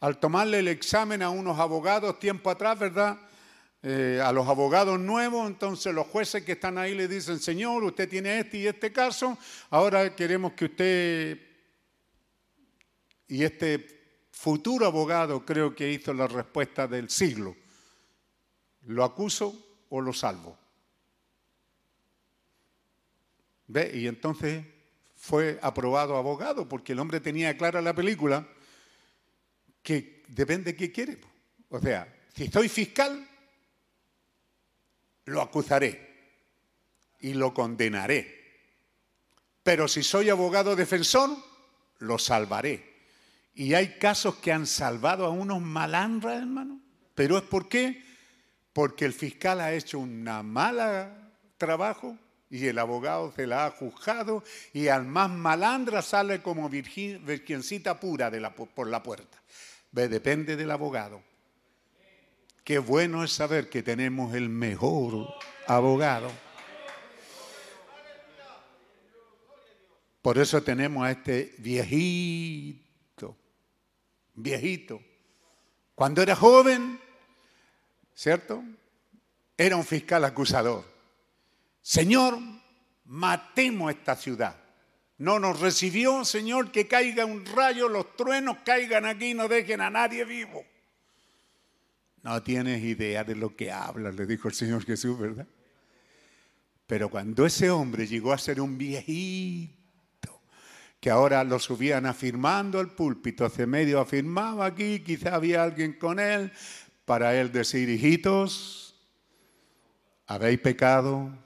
al 0.00 0.18
tomarle 0.18 0.60
el 0.60 0.68
examen 0.68 1.22
a 1.22 1.30
unos 1.30 1.58
abogados 1.58 2.18
tiempo 2.18 2.50
atrás, 2.50 2.78
¿verdad? 2.78 3.18
Eh, 3.82 4.20
a 4.22 4.32
los 4.32 4.48
abogados 4.48 4.98
nuevos, 4.98 5.46
entonces 5.46 5.94
los 5.94 6.06
jueces 6.06 6.44
que 6.44 6.52
están 6.52 6.78
ahí 6.78 6.94
le 6.94 7.08
dicen, 7.08 7.38
Señor, 7.38 7.84
usted 7.84 8.08
tiene 8.08 8.40
este 8.40 8.58
y 8.58 8.66
este 8.66 8.92
caso, 8.92 9.38
ahora 9.70 10.14
queremos 10.14 10.52
que 10.52 10.64
usted 10.64 11.40
Y 13.28 13.42
este 13.42 14.28
futuro 14.30 14.86
abogado 14.86 15.44
creo 15.44 15.74
que 15.74 15.90
hizo 15.90 16.14
la 16.14 16.28
respuesta 16.28 16.86
del 16.86 17.10
siglo. 17.10 17.56
¿Lo 18.82 19.02
acuso 19.02 19.84
o 19.88 20.00
lo 20.00 20.12
salvo? 20.12 20.56
¿Ve? 23.66 23.90
Y 23.94 24.06
entonces 24.06 24.64
fue 25.26 25.58
aprobado 25.60 26.16
abogado 26.16 26.68
porque 26.68 26.92
el 26.92 27.00
hombre 27.00 27.18
tenía 27.18 27.56
clara 27.56 27.82
la 27.82 27.92
película 27.92 28.46
que 29.82 30.22
depende 30.28 30.70
de 30.70 30.76
qué 30.76 30.92
quiere. 30.92 31.18
O 31.68 31.80
sea, 31.80 32.06
si 32.32 32.46
soy 32.46 32.68
fiscal, 32.68 33.28
lo 35.24 35.42
acusaré 35.42 36.30
y 37.18 37.34
lo 37.34 37.52
condenaré. 37.52 38.36
Pero 39.64 39.88
si 39.88 40.04
soy 40.04 40.30
abogado 40.30 40.76
defensor, 40.76 41.30
lo 41.98 42.20
salvaré. 42.20 42.94
Y 43.52 43.74
hay 43.74 43.98
casos 43.98 44.36
que 44.36 44.52
han 44.52 44.64
salvado 44.64 45.26
a 45.26 45.30
unos 45.30 45.60
malandras, 45.60 46.40
hermano. 46.40 46.80
Pero 47.16 47.36
es 47.36 47.42
por 47.42 47.68
qué? 47.68 48.00
Porque 48.72 49.04
el 49.04 49.12
fiscal 49.12 49.60
ha 49.60 49.74
hecho 49.74 49.98
una 49.98 50.44
mala 50.44 51.32
trabajo 51.58 52.16
y 52.50 52.66
el 52.66 52.78
abogado 52.78 53.32
se 53.32 53.46
la 53.46 53.66
ha 53.66 53.70
juzgado 53.70 54.44
y 54.72 54.88
al 54.88 55.04
más 55.04 55.30
malandra 55.30 56.02
sale 56.02 56.42
como 56.42 56.68
virgencita 56.68 57.98
pura 57.98 58.30
por 58.74 58.86
la 58.86 59.02
puerta. 59.02 59.42
Depende 59.90 60.56
del 60.56 60.70
abogado. 60.70 61.22
Qué 62.62 62.78
bueno 62.78 63.24
es 63.24 63.32
saber 63.32 63.68
que 63.68 63.82
tenemos 63.82 64.34
el 64.34 64.48
mejor 64.48 65.28
abogado. 65.66 66.30
Por 70.20 70.38
eso 70.38 70.60
tenemos 70.62 71.06
a 71.06 71.12
este 71.12 71.54
viejito, 71.58 73.36
viejito. 74.34 75.00
Cuando 75.94 76.22
era 76.22 76.34
joven, 76.34 77.00
¿cierto? 78.12 78.64
Era 79.56 79.76
un 79.76 79.84
fiscal 79.84 80.24
acusador. 80.24 80.95
Señor, 81.86 82.40
matemos 83.04 83.92
esta 83.92 84.16
ciudad. 84.16 84.56
No 85.18 85.38
nos 85.38 85.60
recibió, 85.60 86.24
Señor, 86.24 86.72
que 86.72 86.88
caiga 86.88 87.24
un 87.24 87.46
rayo, 87.46 87.88
los 87.88 88.16
truenos 88.16 88.56
caigan 88.64 89.06
aquí 89.06 89.26
y 89.26 89.34
no 89.34 89.46
dejen 89.46 89.80
a 89.80 89.88
nadie 89.88 90.24
vivo. 90.24 90.64
No 92.24 92.42
tienes 92.42 92.82
idea 92.82 93.22
de 93.22 93.36
lo 93.36 93.54
que 93.54 93.70
hablas, 93.70 94.16
le 94.16 94.26
dijo 94.26 94.48
el 94.48 94.54
Señor 94.54 94.84
Jesús, 94.84 95.16
¿verdad? 95.16 95.46
Pero 96.88 97.08
cuando 97.08 97.46
ese 97.46 97.70
hombre 97.70 98.08
llegó 98.08 98.32
a 98.32 98.38
ser 98.38 98.60
un 98.60 98.76
viejito, 98.76 100.42
que 100.98 101.08
ahora 101.08 101.44
lo 101.44 101.60
subían 101.60 102.04
afirmando 102.06 102.80
al 102.80 102.96
púlpito, 102.96 103.44
hace 103.44 103.64
medio 103.64 104.00
afirmaba 104.00 104.66
aquí, 104.66 105.04
quizá 105.04 105.36
había 105.36 105.62
alguien 105.62 105.92
con 105.92 106.18
él, 106.18 106.50
para 107.04 107.40
él 107.40 107.52
decir, 107.52 107.88
hijitos, 107.88 109.00
habéis 110.26 110.58
pecado, 110.58 111.45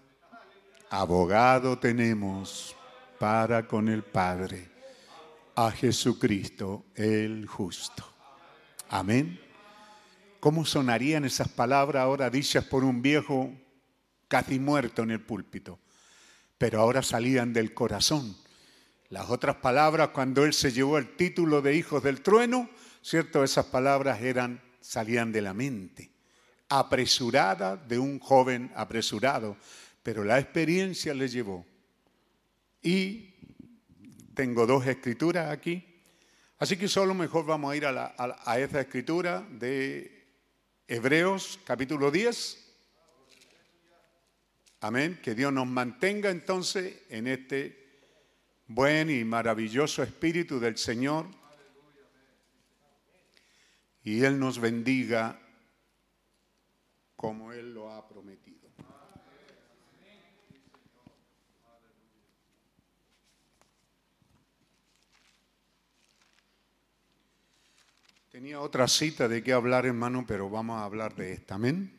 abogado 0.90 1.78
tenemos 1.78 2.74
para 3.18 3.68
con 3.68 3.88
el 3.88 4.02
Padre, 4.02 4.68
a 5.54 5.70
Jesucristo 5.70 6.86
el 6.96 7.46
justo. 7.46 8.04
Amén. 8.88 9.40
¿Cómo 10.40 10.64
sonarían 10.64 11.24
esas 11.24 11.48
palabras 11.48 12.02
ahora 12.02 12.28
dichas 12.28 12.64
por 12.64 12.82
un 12.82 13.02
viejo 13.02 13.52
casi 14.26 14.58
muerto 14.58 15.02
en 15.02 15.12
el 15.12 15.20
púlpito? 15.20 15.78
Pero 16.58 16.80
ahora 16.80 17.02
salían 17.02 17.52
del 17.52 17.72
corazón. 17.72 18.36
Las 19.10 19.30
otras 19.30 19.56
palabras, 19.56 20.08
cuando 20.08 20.44
él 20.44 20.52
se 20.52 20.72
llevó 20.72 20.98
el 20.98 21.14
título 21.14 21.62
de 21.62 21.76
hijos 21.76 22.02
del 22.02 22.20
trueno, 22.20 22.68
¿cierto? 23.02 23.44
Esas 23.44 23.66
palabras 23.66 24.22
eran, 24.22 24.60
salían 24.80 25.30
de 25.30 25.42
la 25.42 25.54
mente, 25.54 26.10
apresurada 26.68 27.76
de 27.76 27.98
un 27.98 28.18
joven 28.18 28.72
apresurado, 28.74 29.56
pero 30.02 30.24
la 30.24 30.38
experiencia 30.38 31.14
le 31.14 31.28
llevó. 31.28 31.66
Y 32.82 33.34
tengo 34.34 34.66
dos 34.66 34.86
escrituras 34.86 35.50
aquí, 35.50 35.84
así 36.58 36.76
que 36.76 36.88
solo 36.88 37.14
mejor 37.14 37.44
vamos 37.44 37.72
a 37.72 37.76
ir 37.76 37.84
a, 37.84 38.58
esa 38.58 38.80
escritura 38.80 39.46
de 39.50 40.28
Hebreos 40.88 41.60
capítulo 41.64 42.10
10. 42.10 42.66
Amén. 44.80 45.20
Que 45.22 45.34
Dios 45.34 45.52
nos 45.52 45.66
mantenga 45.66 46.30
entonces 46.30 47.02
en 47.10 47.26
este 47.26 47.80
buen 48.66 49.10
y 49.10 49.24
maravilloso 49.24 50.02
espíritu 50.02 50.58
del 50.58 50.78
Señor. 50.78 51.26
Y 54.02 54.24
Él 54.24 54.38
nos 54.38 54.58
bendiga 54.58 55.38
como 57.14 57.52
Él 57.52 57.74
lo 57.74 57.92
ha 57.92 58.08
prometido. 58.08 58.50
Tenía 68.40 68.58
otra 68.58 68.88
cita 68.88 69.28
de 69.28 69.42
qué 69.42 69.52
hablar, 69.52 69.84
hermano, 69.84 70.24
pero 70.26 70.48
vamos 70.48 70.80
a 70.80 70.86
hablar 70.86 71.14
de 71.14 71.34
esta. 71.34 71.56
Amén. 71.56 71.92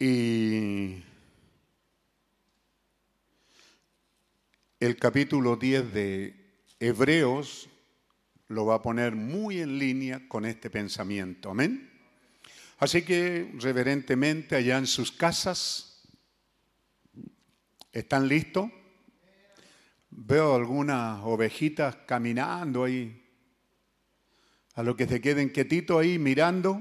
Y 0.00 1.00
el 4.80 4.96
capítulo 4.98 5.54
10 5.54 5.94
de 5.94 6.34
Hebreos 6.80 7.68
lo 8.48 8.66
va 8.66 8.74
a 8.74 8.82
poner 8.82 9.14
muy 9.14 9.60
en 9.60 9.78
línea 9.78 10.26
con 10.26 10.44
este 10.44 10.68
pensamiento. 10.68 11.50
Amén. 11.50 11.88
Así 12.78 13.02
que 13.02 13.48
reverentemente 13.60 14.56
allá 14.56 14.76
en 14.76 14.88
sus 14.88 15.12
casas, 15.12 16.02
¿están 17.92 18.26
listos? 18.26 18.72
Veo 20.10 20.54
algunas 20.54 21.20
ovejitas 21.24 21.96
caminando 22.06 22.84
ahí. 22.84 23.22
A 24.74 24.82
lo 24.82 24.96
que 24.96 25.06
se 25.06 25.20
queden 25.20 25.50
quietitos 25.50 26.00
ahí 26.00 26.18
mirando. 26.18 26.80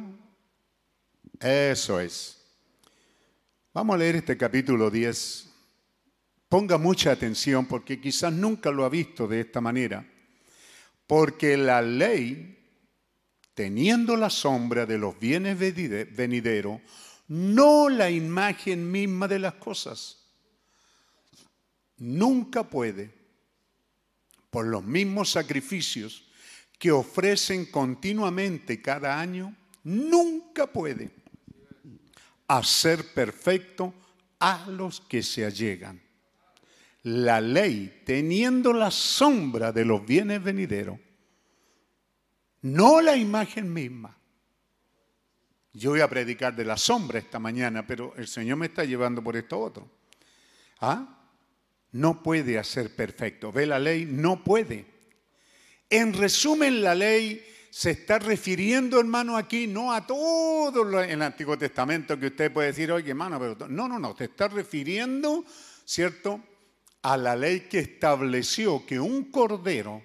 Eso 1.39 1.99
es. 1.99 2.41
Vamos 3.73 3.95
a 3.95 3.97
leer 3.97 4.17
este 4.17 4.37
capítulo 4.37 4.89
10. 4.89 5.49
Ponga 6.47 6.77
mucha 6.77 7.11
atención 7.11 7.65
porque 7.65 7.99
quizás 7.99 8.31
nunca 8.31 8.71
lo 8.71 8.85
ha 8.85 8.89
visto 8.89 9.27
de 9.27 9.41
esta 9.41 9.59
manera. 9.59 10.09
Porque 11.07 11.57
la 11.57 11.81
ley, 11.81 12.57
teniendo 13.53 14.15
la 14.15 14.29
sombra 14.29 14.85
de 14.85 14.97
los 14.97 15.19
bienes 15.19 15.59
venideros, 15.59 16.81
no 17.27 17.89
la 17.89 18.09
imagen 18.09 18.91
misma 18.91 19.27
de 19.27 19.39
las 19.39 19.55
cosas, 19.55 20.24
nunca 21.97 22.69
puede 22.69 23.13
por 24.49 24.65
los 24.65 24.83
mismos 24.83 25.31
sacrificios 25.31 26.25
que 26.79 26.91
ofrecen 26.91 27.65
continuamente 27.65 28.81
cada 28.81 29.19
año, 29.19 29.55
nunca 29.83 30.67
puede 30.67 31.11
hacer 32.47 33.13
perfecto 33.13 33.93
a 34.39 34.65
los 34.67 35.01
que 35.01 35.23
se 35.23 35.45
allegan. 35.45 36.01
La 37.03 37.39
ley, 37.39 38.01
teniendo 38.05 38.73
la 38.73 38.91
sombra 38.91 39.71
de 39.71 39.85
los 39.85 40.05
bienes 40.05 40.43
venideros, 40.43 40.99
no 42.61 42.99
la 43.01 43.15
imagen 43.15 43.71
misma. 43.71 44.17
Yo 45.71 45.91
voy 45.91 45.99
a 45.99 46.09
predicar 46.09 46.55
de 46.55 46.65
la 46.65 46.77
sombra 46.77 47.19
esta 47.19 47.37
mañana, 47.37 47.85
pero 47.85 48.15
el 48.15 48.27
Señor 48.27 48.57
me 48.57 48.67
está 48.67 48.85
llevando 48.85 49.21
por 49.21 49.35
esto 49.35 49.59
otro. 49.59 49.91
¿Ah? 50.79 51.24
No 51.95 52.21
puede 52.21 52.59
hacer 52.59 52.93
perfecto. 52.93 53.53
¿Ve 53.53 53.65
la 53.65 53.79
ley? 53.79 54.05
No 54.05 54.43
puede. 54.43 54.85
En 55.89 56.11
resumen, 56.11 56.81
la 56.81 56.93
ley 56.93 57.41
se 57.69 57.91
está 57.91 58.19
refiriendo, 58.19 58.99
hermano, 58.99 59.37
aquí 59.37 59.65
no 59.65 59.93
a 59.93 60.05
todo 60.05 61.01
el 61.01 61.21
Antiguo 61.21 61.57
Testamento 61.57 62.19
que 62.19 62.27
usted 62.27 62.51
puede 62.51 62.67
decir, 62.69 62.91
oye, 62.91 63.11
hermano, 63.11 63.39
pero 63.39 63.69
no, 63.69 63.87
no, 63.87 63.97
no, 63.97 64.13
se 64.17 64.25
está 64.25 64.49
refiriendo, 64.49 65.45
¿cierto?, 65.85 66.41
a 67.01 67.15
la 67.15 67.33
ley 67.35 67.61
que 67.61 67.79
estableció 67.79 68.85
que 68.85 68.99
un 68.99 69.31
cordero 69.31 70.03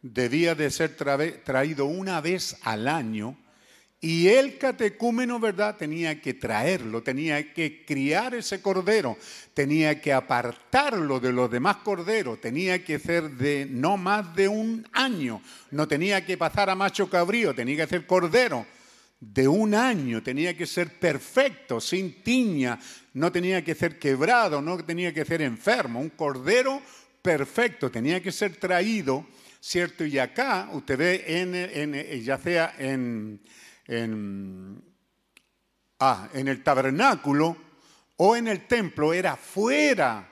debía 0.00 0.54
de 0.54 0.70
ser 0.70 0.96
traído 1.44 1.84
una 1.84 2.22
vez 2.22 2.56
al 2.62 2.88
año 2.88 3.36
y 4.00 4.28
el 4.28 4.58
catecúmeno, 4.58 5.40
¿verdad? 5.40 5.76
Tenía 5.76 6.20
que 6.20 6.34
traerlo, 6.34 7.02
tenía 7.02 7.52
que 7.52 7.84
criar 7.84 8.34
ese 8.34 8.62
cordero, 8.62 9.18
tenía 9.54 10.00
que 10.00 10.12
apartarlo 10.12 11.18
de 11.18 11.32
los 11.32 11.50
demás 11.50 11.78
corderos, 11.78 12.40
tenía 12.40 12.84
que 12.84 13.00
ser 13.00 13.30
de 13.30 13.66
no 13.68 13.96
más 13.96 14.36
de 14.36 14.46
un 14.46 14.86
año, 14.92 15.42
no 15.72 15.88
tenía 15.88 16.24
que 16.24 16.36
pasar 16.36 16.70
a 16.70 16.76
macho 16.76 17.10
cabrío, 17.10 17.54
tenía 17.54 17.76
que 17.76 17.86
ser 17.88 18.06
cordero 18.06 18.64
de 19.20 19.48
un 19.48 19.74
año, 19.74 20.22
tenía 20.22 20.56
que 20.56 20.64
ser 20.66 20.90
perfecto, 21.00 21.80
sin 21.80 22.22
tiña, 22.22 22.78
no 23.14 23.32
tenía 23.32 23.64
que 23.64 23.74
ser 23.74 23.98
quebrado, 23.98 24.62
no 24.62 24.78
tenía 24.84 25.12
que 25.12 25.24
ser 25.24 25.42
enfermo, 25.42 25.98
un 26.00 26.10
cordero 26.10 26.80
perfecto, 27.20 27.90
tenía 27.90 28.22
que 28.22 28.30
ser 28.30 28.54
traído, 28.58 29.26
¿cierto? 29.60 30.04
Y 30.04 30.20
acá 30.20 30.70
usted 30.72 30.96
ve, 30.96 31.24
en, 31.26 31.52
en- 31.56 32.22
ya 32.22 32.38
sea 32.38 32.76
en, 32.78 33.40
en, 33.88 34.80
ah, 35.98 36.28
en 36.32 36.46
el 36.46 36.62
tabernáculo 36.62 37.56
o 38.18 38.36
en 38.36 38.48
el 38.48 38.66
templo, 38.66 39.12
era 39.12 39.36
fuera, 39.36 40.28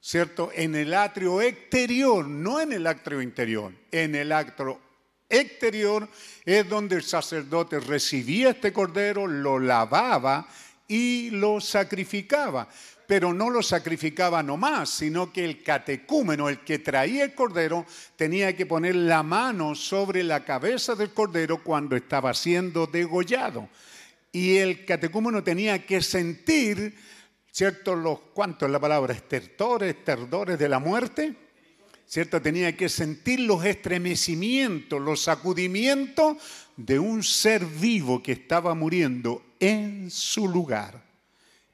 ¿cierto? 0.00 0.50
En 0.54 0.74
el 0.74 0.94
atrio 0.94 1.40
exterior, 1.40 2.26
no 2.26 2.60
en 2.60 2.72
el 2.72 2.86
atrio 2.86 3.22
interior, 3.22 3.72
en 3.90 4.14
el 4.14 4.30
atrio 4.32 4.80
exterior 5.28 6.08
es 6.44 6.68
donde 6.68 6.96
el 6.96 7.02
sacerdote 7.02 7.80
recibía 7.80 8.50
este 8.50 8.72
cordero, 8.72 9.26
lo 9.26 9.58
lavaba 9.58 10.48
y 10.86 11.30
lo 11.30 11.60
sacrificaba. 11.60 12.68
Pero 13.08 13.32
no 13.32 13.48
lo 13.48 13.62
sacrificaba 13.62 14.42
nomás, 14.42 14.90
sino 14.90 15.32
que 15.32 15.42
el 15.42 15.62
catecúmeno, 15.62 16.50
el 16.50 16.60
que 16.60 16.78
traía 16.78 17.24
el 17.24 17.34
cordero, 17.34 17.86
tenía 18.16 18.54
que 18.54 18.66
poner 18.66 18.96
la 18.96 19.22
mano 19.22 19.74
sobre 19.74 20.22
la 20.22 20.44
cabeza 20.44 20.94
del 20.94 21.14
cordero 21.14 21.64
cuando 21.64 21.96
estaba 21.96 22.34
siendo 22.34 22.86
degollado. 22.86 23.70
Y 24.30 24.58
el 24.58 24.84
catecúmeno 24.84 25.42
tenía 25.42 25.86
que 25.86 26.02
sentir, 26.02 26.94
¿cierto? 27.50 27.96
Los, 27.96 28.20
¿Cuánto 28.34 28.66
es 28.66 28.72
la 28.72 28.78
palabra? 28.78 29.14
Estertores, 29.14 30.04
terdores 30.04 30.58
de 30.58 30.68
la 30.68 30.78
muerte. 30.78 31.34
¿cierto? 32.04 32.42
Tenía 32.42 32.76
que 32.76 32.90
sentir 32.90 33.40
los 33.40 33.64
estremecimientos, 33.64 35.00
los 35.00 35.22
sacudimientos 35.22 36.36
de 36.76 36.98
un 36.98 37.22
ser 37.22 37.64
vivo 37.64 38.22
que 38.22 38.32
estaba 38.32 38.74
muriendo 38.74 39.42
en 39.60 40.10
su 40.10 40.46
lugar. 40.46 41.07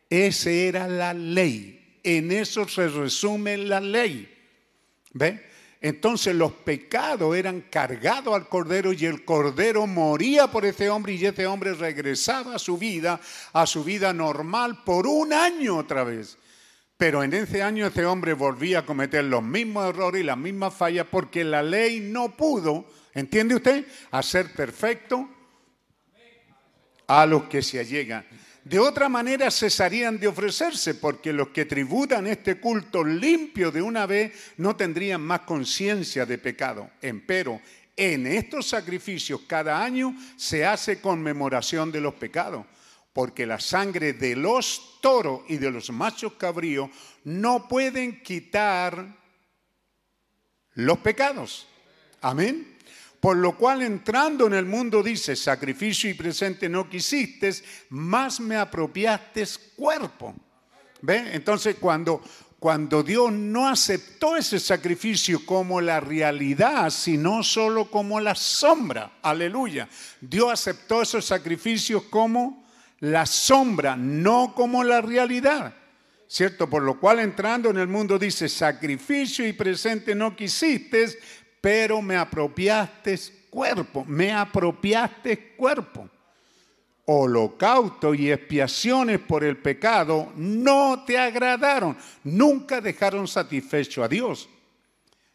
Esa 0.09 0.51
era 0.51 0.89
la 0.89 1.15
ley. 1.15 1.99
En 2.03 2.31
eso 2.31 2.69
se 2.69 2.89
resume 2.89 3.57
la 3.57 3.81
ley. 3.81 4.31
¿Ve? 5.13 5.55
Entonces 5.85 6.35
los 6.35 6.53
pecados 6.53 7.37
eran 7.37 7.61
cargados 7.71 8.35
al 8.35 8.49
cordero 8.49 8.95
y 8.95 9.05
el 9.05 9.23
cordero 9.23 9.87
moría 9.87 10.47
por 10.47 10.65
ese 10.65 10.89
hombre 10.89 11.13
y 11.13 11.27
ese 11.27 11.47
hombre 11.47 11.75
regresaba 11.75 12.55
a 12.55 12.59
su 12.59 12.79
vida, 12.79 13.21
a 13.53 13.67
su 13.67 13.85
vida 13.85 14.15
normal 14.15 14.83
por 14.83 15.07
un 15.07 15.35
año 15.35 15.77
otra 15.77 16.03
vez. 16.03 16.39
Pero 16.97 17.23
en 17.23 17.35
ese 17.35 17.63
año 17.63 17.87
ese 17.87 18.07
hombre 18.07 18.33
volvía 18.33 18.79
a 18.79 18.87
cometer 18.87 19.25
los 19.25 19.43
mismos 19.43 19.87
errores 19.87 20.23
y 20.23 20.25
las 20.25 20.39
mismas 20.39 20.73
fallas 20.73 21.07
porque 21.11 21.45
la 21.45 21.63
ley 21.63 22.01
no 22.01 22.35
pudo, 22.35 22.87
¿entiende 23.13 23.57
usted?, 23.57 23.87
hacer 24.11 24.55
perfecto 24.55 25.29
a 27.07 27.27
los 27.27 27.45
que 27.45 27.61
se 27.61 27.81
allegan. 27.81 28.25
De 28.65 28.79
otra 28.79 29.11
manera 29.11 29.51
cesarían 29.51 30.19
de 30.19 30.27
ofrecerse 30.27 30.95
porque 30.95 31.35
los 31.35 31.49
que 31.49 31.67
tributan 31.67 32.27
este 32.27 32.59
culto 32.59 33.05
limpio 33.05 33.71
de 33.71 33.83
una 33.83 34.07
vez 34.07 34.55
no 34.57 34.75
tendrían 34.75 35.21
más 35.21 35.41
conciencia 35.41 36.25
de 36.25 36.39
pecado. 36.39 36.91
Empero, 37.03 37.61
en 37.95 38.27
estos 38.27 38.67
sacrificios 38.67 39.43
cada 39.47 39.85
año 39.85 40.17
se 40.37 40.65
hace 40.65 41.01
conmemoración 41.01 41.93
de 41.93 42.01
los 42.01 42.15
pecados 42.15 42.65
porque 43.13 43.47
la 43.47 43.61
sangre 43.61 44.13
de 44.13 44.35
los 44.35 44.99
toros 45.01 45.43
y 45.49 45.57
de 45.57 45.71
los 45.71 45.91
machos 45.91 46.33
cabríos 46.33 46.91
no 47.23 47.69
pueden 47.69 48.23
quitar 48.23 49.07
los 50.73 50.99
pecados. 50.99 51.69
Amén. 52.21 52.74
Por 53.25 53.39
lo 53.39 53.57
cual 53.57 53.81
entrando 53.81 54.47
en 54.47 54.53
el 54.53 54.67
mundo 54.67 55.03
dice, 55.03 55.35
sacrificio 55.35 56.11
y 56.11 56.13
presente 56.13 56.69
no 56.69 56.91
quisiste, 56.91 57.55
más 57.89 58.39
me 58.39 58.55
apropiaste 58.55 59.47
cuerpo. 59.75 60.35
¿Ve? 61.01 61.31
Entonces 61.33 61.77
cuando, 61.81 62.21
cuando 62.59 63.03
Dios 63.03 63.33
no 63.33 63.67
aceptó 63.67 64.37
ese 64.37 64.61
sacrificio 64.61 65.47
como 65.47 65.81
la 65.81 66.01
realidad, 66.01 66.91
sino 66.91 67.43
solo 67.43 67.91
como 67.91 68.21
la 68.21 68.35
sombra, 68.35 69.13
aleluya. 69.23 69.89
Dios 70.21 70.53
aceptó 70.53 71.01
esos 71.01 71.25
sacrificios 71.25 72.03
como 72.11 72.67
la 73.01 73.25
sombra, 73.25 73.97
no 73.97 74.53
como 74.55 74.85
la 74.85 75.01
realidad. 75.01 75.75
¿Cierto? 76.27 76.69
Por 76.69 76.83
lo 76.83 76.99
cual 76.99 77.21
entrando 77.21 77.71
en 77.71 77.77
el 77.77 77.87
mundo 77.87 78.19
dice, 78.19 78.49
sacrificio 78.49 79.47
y 79.47 79.53
presente 79.53 80.15
no 80.15 80.35
quisiste, 80.35 81.07
pero 81.65 82.03
me 82.03 82.15
apropiaste 82.15 83.19
cuerpo, 83.49 84.05
me 84.05 84.31
apropiaste 84.31 85.55
cuerpo. 85.57 86.11
Holocausto 87.07 88.13
y 88.13 88.31
expiaciones 88.31 89.19
por 89.21 89.43
el 89.45 89.57
pecado 89.57 90.31
no 90.37 91.05
te 91.07 91.17
agradaron, 91.17 91.97
nunca 92.23 92.83
dejaron 92.83 93.27
satisfecho 93.27 94.05
a 94.05 94.09
Dios. 94.09 94.47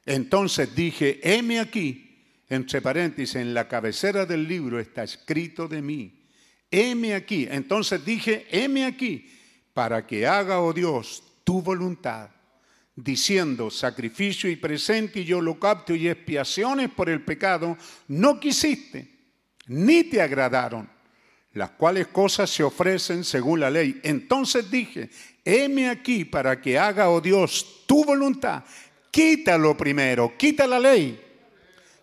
Entonces 0.05 0.75
dije, 0.75 1.19
heme 1.23 1.59
aquí, 1.59 2.43
entre 2.47 2.79
paréntesis, 2.79 3.33
en 3.33 3.55
la 3.55 3.67
cabecera 3.67 4.27
del 4.27 4.47
libro 4.47 4.79
está 4.79 5.01
escrito 5.01 5.67
de 5.67 5.81
mí, 5.81 6.27
heme 6.69 7.15
aquí. 7.15 7.47
Entonces 7.49 8.05
dije, 8.05 8.45
heme 8.51 8.85
aquí, 8.85 9.31
para 9.73 10.05
que 10.05 10.27
haga, 10.27 10.59
oh 10.61 10.73
Dios, 10.73 11.23
tu 11.43 11.63
voluntad 11.63 12.29
diciendo 13.03 13.69
sacrificio 13.69 14.49
y 14.49 14.55
presente 14.55 15.21
y 15.21 15.33
holocausto 15.33 15.95
y 15.95 16.07
expiaciones 16.07 16.89
por 16.89 17.09
el 17.09 17.21
pecado, 17.21 17.77
no 18.07 18.39
quisiste, 18.39 19.07
ni 19.67 20.03
te 20.03 20.21
agradaron, 20.21 20.89
las 21.53 21.71
cuales 21.71 22.07
cosas 22.07 22.49
se 22.49 22.63
ofrecen 22.63 23.23
según 23.23 23.59
la 23.59 23.69
ley. 23.69 23.99
Entonces 24.03 24.69
dije, 24.69 25.09
heme 25.45 25.89
aquí 25.89 26.25
para 26.25 26.59
que 26.59 26.77
haga, 26.77 27.09
oh 27.09 27.21
Dios, 27.21 27.83
tu 27.85 28.03
voluntad. 28.03 28.63
Quítalo 29.11 29.75
primero, 29.75 30.33
quita 30.37 30.67
la 30.67 30.79
ley. 30.79 31.19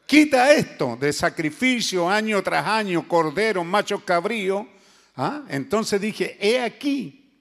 Quita 0.07 0.53
esto 0.53 0.97
de 1.01 1.13
sacrificio 1.13 2.09
año 2.09 2.41
tras 2.43 2.65
año, 2.67 3.07
cordero, 3.09 3.65
macho 3.65 4.05
cabrío. 4.05 4.69
¿Ah? 5.17 5.45
Entonces 5.49 6.01
dije, 6.01 6.37
he 6.41 6.61
aquí, 6.61 7.33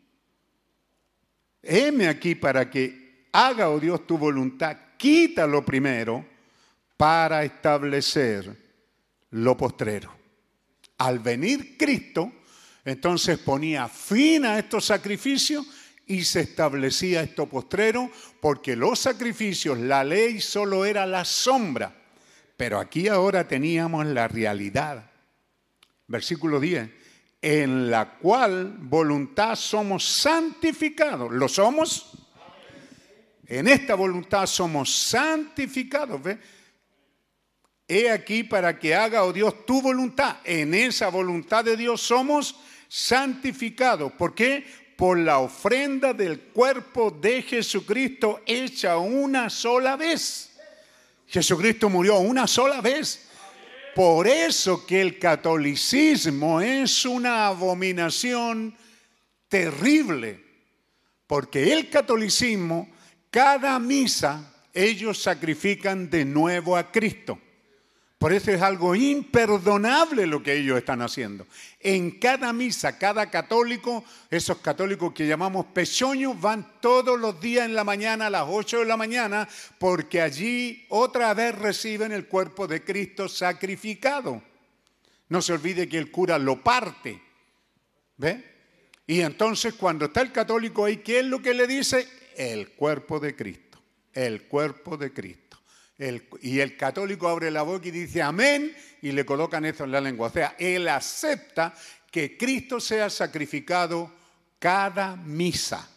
heme 1.61 2.07
aquí 2.07 2.33
para 2.33 2.69
que 2.69 3.04
haga, 3.35 3.69
oh 3.69 3.79
Dios, 3.79 4.07
tu 4.07 4.17
voluntad, 4.17 4.77
quítalo 4.97 5.65
primero 5.65 6.25
para 6.95 7.43
establecer 7.43 8.55
lo 9.31 9.57
postrero. 9.57 10.13
Al 10.97 11.19
venir 11.19 11.77
Cristo, 11.77 12.31
entonces 12.85 13.37
ponía 13.39 13.89
fin 13.89 14.45
a 14.45 14.57
estos 14.57 14.85
sacrificios 14.85 15.67
y 16.07 16.23
se 16.23 16.41
establecía 16.41 17.21
esto 17.23 17.47
postrero, 17.47 18.09
porque 18.39 18.75
los 18.75 18.99
sacrificios, 18.99 19.79
la 19.79 20.03
ley 20.03 20.39
solo 20.39 20.85
era 20.85 21.05
la 21.05 21.25
sombra, 21.25 21.93
pero 22.55 22.79
aquí 22.79 23.09
ahora 23.09 23.47
teníamos 23.47 24.05
la 24.05 24.27
realidad. 24.27 25.11
Versículo 26.07 26.59
10, 26.59 26.89
en 27.41 27.91
la 27.91 28.17
cual 28.17 28.77
voluntad 28.79 29.55
somos 29.55 30.05
santificados. 30.05 31.33
¿Lo 31.33 31.49
somos? 31.49 32.24
En 33.47 33.67
esta 33.67 33.95
voluntad 33.95 34.45
somos 34.47 34.93
santificados. 34.93 36.21
He 37.87 38.09
aquí 38.09 38.43
para 38.43 38.79
que 38.79 38.95
haga, 38.95 39.23
oh 39.23 39.31
Dios, 39.31 39.65
tu 39.65 39.81
voluntad. 39.81 40.37
En 40.43 40.73
esa 40.73 41.09
voluntad 41.09 41.63
de 41.63 41.77
Dios 41.77 42.01
somos 42.01 42.55
santificados. 42.87 44.11
¿Por 44.13 44.33
qué? 44.33 44.65
Por 44.97 45.19
la 45.19 45.39
ofrenda 45.39 46.13
del 46.13 46.39
cuerpo 46.39 47.11
de 47.11 47.43
Jesucristo 47.43 48.41
hecha 48.45 48.97
una 48.97 49.49
sola 49.49 49.95
vez. 49.95 50.51
Jesucristo 51.27 51.89
murió 51.89 52.17
una 52.19 52.47
sola 52.47 52.81
vez. 52.81 53.27
Por 53.93 54.27
eso 54.27 54.85
que 54.85 54.99
el 54.99 55.19
catolicismo 55.19 56.59
es 56.59 57.05
una 57.05 57.47
abominación 57.47 58.75
terrible. 59.47 60.43
Porque 61.27 61.71
el 61.71 61.89
catolicismo, 61.89 62.89
cada 63.35 63.79
misa, 63.79 64.49
ellos 64.73 65.21
sacrifican 65.21 66.09
de 66.09 66.23
nuevo 66.23 66.77
a 66.77 66.89
Cristo. 66.89 67.37
Por 68.17 68.31
eso 68.31 68.49
es 68.49 68.61
algo 68.61 68.95
imperdonable 68.95 70.25
lo 70.25 70.41
que 70.41 70.53
ellos 70.53 70.77
están 70.77 71.01
haciendo. 71.01 71.45
En 71.81 72.11
cada 72.11 72.53
misa, 72.53 72.97
cada 72.97 73.29
católico, 73.29 74.05
esos 74.29 74.59
católicos 74.59 75.11
que 75.11 75.27
llamamos 75.27 75.65
pechoños, 75.65 76.39
van 76.39 76.79
todos 76.79 77.19
los 77.19 77.41
días 77.41 77.65
en 77.65 77.75
la 77.75 77.83
mañana 77.83 78.27
a 78.27 78.29
las 78.29 78.45
8 78.47 78.79
de 78.79 78.85
la 78.85 78.95
mañana 78.95 79.49
porque 79.79 80.21
allí 80.21 80.85
otra 80.87 81.33
vez 81.33 81.55
reciben 81.55 82.13
el 82.13 82.27
cuerpo 82.27 82.67
de 82.67 82.85
Cristo 82.85 83.27
sacrificado. 83.27 84.41
No 85.27 85.41
se 85.41 85.51
olvide 85.51 85.89
que 85.89 85.97
el 85.97 86.09
cura 86.09 86.39
lo 86.39 86.63
parte. 86.63 87.21
¿Ve? 88.15 88.55
Y 89.05 89.19
entonces 89.19 89.73
cuando 89.73 90.05
está 90.05 90.21
el 90.21 90.31
católico 90.31 90.85
ahí, 90.85 90.97
¿qué 90.99 91.19
es 91.19 91.25
lo 91.25 91.41
que 91.41 91.53
le 91.53 91.67
dice? 91.67 92.07
El 92.35 92.69
cuerpo 92.71 93.19
de 93.19 93.35
Cristo. 93.35 93.79
El 94.13 94.43
cuerpo 94.43 94.97
de 94.97 95.13
Cristo. 95.13 95.57
Y 96.41 96.59
el 96.59 96.75
católico 96.75 97.27
abre 97.27 97.49
la 97.51 97.61
boca 97.61 97.87
y 97.87 97.91
dice 97.91 98.21
amén 98.21 98.75
y 99.01 99.11
le 99.11 99.25
colocan 99.25 99.63
eso 99.65 99.85
en 99.85 99.91
la 99.91 100.01
lengua. 100.01 100.27
O 100.27 100.31
sea, 100.31 100.55
él 100.59 100.87
acepta 100.89 101.73
que 102.11 102.37
Cristo 102.37 102.79
sea 102.79 103.09
sacrificado 103.09 104.11
cada 104.59 105.15
misa. 105.15 105.89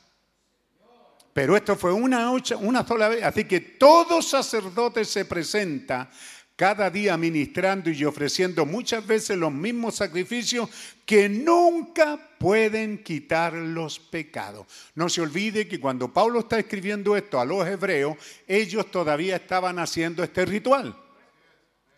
Pero 1.33 1.57
esto 1.57 1.77
fue 1.77 1.93
una, 1.93 2.31
una 2.31 2.87
sola 2.87 3.09
vez. 3.09 3.23
Así 3.23 3.45
que 3.45 3.61
todo 3.61 4.23
sacerdote 4.23 5.05
se 5.05 5.25
presenta 5.25 6.11
cada 6.55 6.91
día 6.91 7.17
ministrando 7.17 7.91
y 7.91 8.05
ofreciendo 8.05 8.67
muchas 8.67 9.07
veces 9.07 9.37
los 9.37 9.53
mismos 9.53 9.95
sacrificios 9.95 10.69
que 11.07 11.29
nunca 11.29 12.28
pueden 12.39 13.03
quitar 13.03 13.53
los 13.53 13.99
pecados. 13.99 14.67
No 14.95 15.09
se 15.09 15.21
olvide 15.21 15.69
que 15.69 15.81
cuando 15.81 16.13
Pablo 16.13 16.41
está 16.41 16.59
escribiendo 16.59 17.17
esto 17.17 17.41
a 17.41 17.45
los 17.45 17.67
hebreos, 17.67 18.17
ellos 18.47 18.91
todavía 18.91 19.37
estaban 19.37 19.79
haciendo 19.79 20.23
este 20.23 20.45
ritual. 20.45 20.97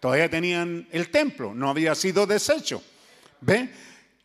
Todavía 0.01 0.31
tenían 0.31 0.89
el 0.93 1.11
templo, 1.11 1.55
no 1.55 1.69
había 1.69 1.95
sido 1.95 2.27
deshecho. 2.27 2.83
¿Ve? 3.43 3.71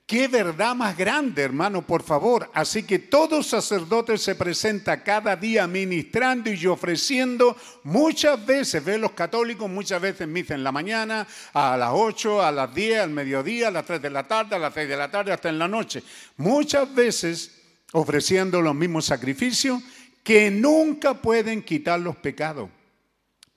Qué 0.06 0.27
verdad 0.27 0.76
más 0.76 0.95
grande, 0.95 1.41
hermano, 1.41 1.82
por 1.82 2.03
favor. 2.03 2.52
Así 2.53 2.84
que 2.84 2.99
todo 2.99 3.41
sacerdote 3.41 4.19
se 4.19 4.36
presenta 4.36 5.02
cada 5.03 5.36
día 5.36 5.65
ministrando 5.65 6.52
y 6.52 6.68
ofreciendo 6.68 7.57
muchas 7.84 8.45
veces, 8.45 8.86
ve 8.86 8.99
los 8.99 9.14
católicos 9.14 9.68
muchas 9.68 9.99
veces 9.99 10.27
misa 10.27 10.53
en 10.53 10.64
la 10.64 10.72
mañana, 10.72 11.26
a 11.53 11.76
las 11.76 11.90
8, 11.91 12.44
a 12.44 12.52
las 12.52 12.76
10, 12.76 12.99
al 12.99 13.10
mediodía, 13.10 13.69
a 13.69 13.72
las 13.72 13.86
3 13.86 13.99
de 13.99 14.10
la 14.11 14.27
tarde, 14.27 14.56
a 14.56 14.60
las 14.60 14.76
6 14.76 14.88
de 14.88 14.98
la 14.98 15.10
tarde, 15.10 15.32
hasta 15.32 15.49
en 15.49 15.57
la 15.57 15.68
noche. 15.68 16.03
Muchas 16.38 16.94
veces 16.94 17.64
ofreciendo 17.94 18.61
los 18.61 18.76
mismos 18.76 19.06
sacrificios 19.06 19.82
que 20.23 20.52
nunca 20.52 21.15
pueden 21.15 21.64
quitar 21.64 21.99
los 21.99 22.15
pecados. 22.15 22.69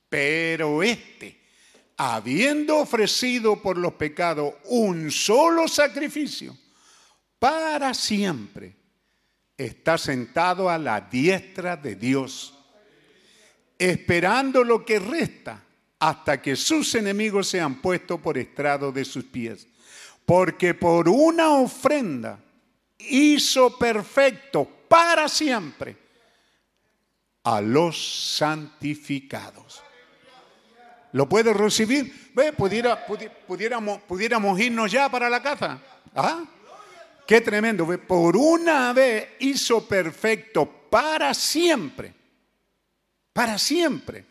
Pero 0.08 0.82
este 0.82 1.37
habiendo 1.98 2.78
ofrecido 2.78 3.60
por 3.60 3.76
los 3.76 3.94
pecados 3.94 4.54
un 4.66 5.10
solo 5.10 5.66
sacrificio 5.66 6.56
para 7.40 7.92
siempre, 7.92 8.74
está 9.56 9.98
sentado 9.98 10.70
a 10.70 10.78
la 10.78 11.00
diestra 11.00 11.76
de 11.76 11.96
Dios, 11.96 12.54
esperando 13.78 14.62
lo 14.62 14.84
que 14.84 15.00
resta 15.00 15.64
hasta 15.98 16.40
que 16.40 16.54
sus 16.54 16.94
enemigos 16.94 17.48
sean 17.48 17.80
puestos 17.80 18.20
por 18.20 18.38
estrado 18.38 18.92
de 18.92 19.04
sus 19.04 19.24
pies. 19.24 19.66
Porque 20.24 20.74
por 20.74 21.08
una 21.08 21.50
ofrenda 21.54 22.38
hizo 22.98 23.76
perfecto 23.76 24.68
para 24.88 25.28
siempre 25.28 25.96
a 27.42 27.60
los 27.60 28.36
santificados. 28.36 29.82
¿Lo 31.12 31.28
puede 31.28 31.54
recibir? 31.54 32.32
Ve, 32.34 32.52
pudiera, 32.52 33.06
pudiéramos, 33.06 34.60
irnos 34.60 34.92
ya 34.92 35.08
para 35.08 35.30
la 35.30 35.42
casa. 35.42 35.78
¿Ah? 36.14 36.44
Qué 37.26 37.40
tremendo. 37.40 37.86
Por 38.06 38.36
una 38.36 38.92
vez 38.92 39.28
hizo 39.40 39.86
perfecto 39.86 40.66
para 40.90 41.32
siempre. 41.34 42.14
Para 43.32 43.58
siempre. 43.58 44.24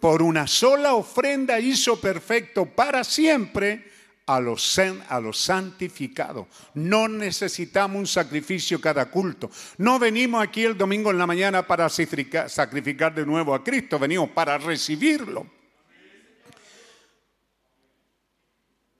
Por 0.00 0.22
una 0.22 0.46
sola 0.46 0.94
ofrenda 0.94 1.58
hizo 1.58 2.00
perfecto 2.00 2.66
para 2.66 3.02
siempre 3.04 3.90
a 4.26 4.40
los, 4.40 4.78
a 5.08 5.20
los 5.20 5.38
santificados. 5.38 6.46
No 6.74 7.08
necesitamos 7.08 7.98
un 7.98 8.06
sacrificio 8.06 8.80
cada 8.80 9.10
culto. 9.10 9.50
No 9.78 9.98
venimos 9.98 10.42
aquí 10.42 10.64
el 10.64 10.78
domingo 10.78 11.10
en 11.10 11.18
la 11.18 11.26
mañana 11.26 11.66
para 11.66 11.88
sacrificar 11.88 13.14
de 13.14 13.26
nuevo 13.26 13.54
a 13.54 13.64
Cristo, 13.64 13.98
venimos 13.98 14.30
para 14.30 14.56
recibirlo. 14.58 15.57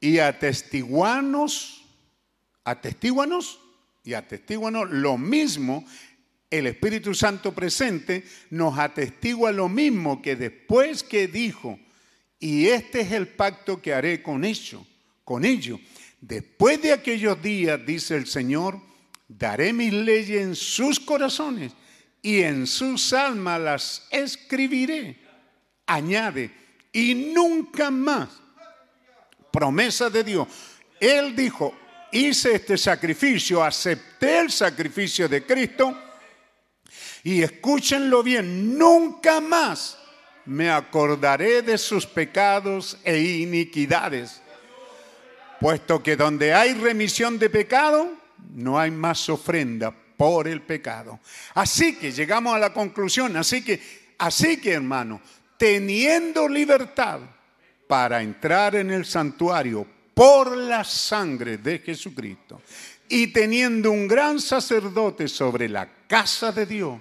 Y 0.01 0.19
atestiguanos, 0.19 1.85
atestiguanos 2.65 3.61
y 4.05 4.15
atestiguanos 4.15 4.91
lo 4.91 5.19
mismo, 5.19 5.85
el 6.51 6.67
Espíritu 6.67 7.15
Santo 7.15 7.55
presente 7.55 8.25
nos 8.51 8.79
atestigua 8.79 9.53
lo 9.53 9.69
mismo 9.69 10.23
que 10.23 10.37
después 10.37 11.03
que 11.03 11.29
dijo, 11.29 11.79
y 12.39 12.67
este 12.69 13.01
es 13.01 13.13
el 13.13 13.29
pacto 13.29 13.83
que 13.83 13.93
haré 13.93 14.23
con 14.23 14.45
ellos, 14.45 14.83
con 15.25 15.45
ellos. 15.45 15.81
Después 16.21 16.81
de 16.81 16.93
aquellos 16.93 17.43
días, 17.43 17.85
dice 17.85 18.17
el 18.17 18.27
Señor, 18.27 18.81
daré 19.27 19.73
mis 19.73 19.93
leyes 19.93 20.41
en 20.41 20.57
sus 20.57 20.99
corazones 20.99 21.73
y 22.23 22.41
en 22.41 22.67
sus 22.67 23.13
almas 23.13 23.61
las 23.61 24.07
escribiré. 24.11 25.19
Añade, 25.87 26.51
y 26.93 27.15
nunca 27.15 27.91
más 27.91 28.29
promesa 29.59 30.09
de 30.09 30.23
Dios. 30.23 30.47
Él 31.01 31.35
dijo, 31.35 31.75
hice 32.13 32.55
este 32.55 32.79
sacrificio, 32.79 33.65
acepté 33.65 34.39
el 34.39 34.53
sacrificio 34.53 35.29
de 35.29 35.45
Cristo 35.45 35.99
y 37.25 37.43
escúchenlo 37.43 38.23
bien, 38.23 38.79
nunca 38.79 39.41
más 39.41 39.99
me 40.45 40.71
acordaré 40.71 41.63
de 41.63 41.77
sus 41.77 42.07
pecados 42.07 42.99
e 43.03 43.19
iniquidades, 43.19 44.41
puesto 45.61 46.05
que 46.05 46.15
donde 46.15 46.55
hay 46.55 46.75
remisión 46.75 47.37
de 47.37 47.51
pecado, 47.51 48.13
no 48.55 48.79
hay 48.79 48.93
más 48.93 49.29
ofrenda 49.29 49.93
por 50.17 50.47
el 50.47 50.63
pecado. 50.63 51.19
Así 51.55 51.97
que 51.97 52.13
llegamos 52.13 52.55
a 52.55 52.61
la 52.61 52.73
conclusión, 52.73 53.37
así 53.37 53.65
que, 53.65 54.15
así 54.19 54.61
que 54.61 54.75
hermano, 54.75 55.21
teniendo 55.57 56.49
libertad, 56.49 57.19
para 57.89 58.23
entrar 58.23 58.77
en 58.77 58.91
el 58.91 59.05
santuario 59.05 59.87
por 60.15 60.57
la 60.57 60.85
sangre 60.85 61.59
de 61.59 61.79
Jesucristo 61.79 62.61
y 63.09 63.29
teniendo 63.29 63.91
un 63.91 64.07
gran 64.07 64.39
sacerdote 64.39 65.27
sobre 65.27 65.69
la 65.69 65.89
casa 66.07 66.53
de 66.53 66.67
Dios, 66.67 67.01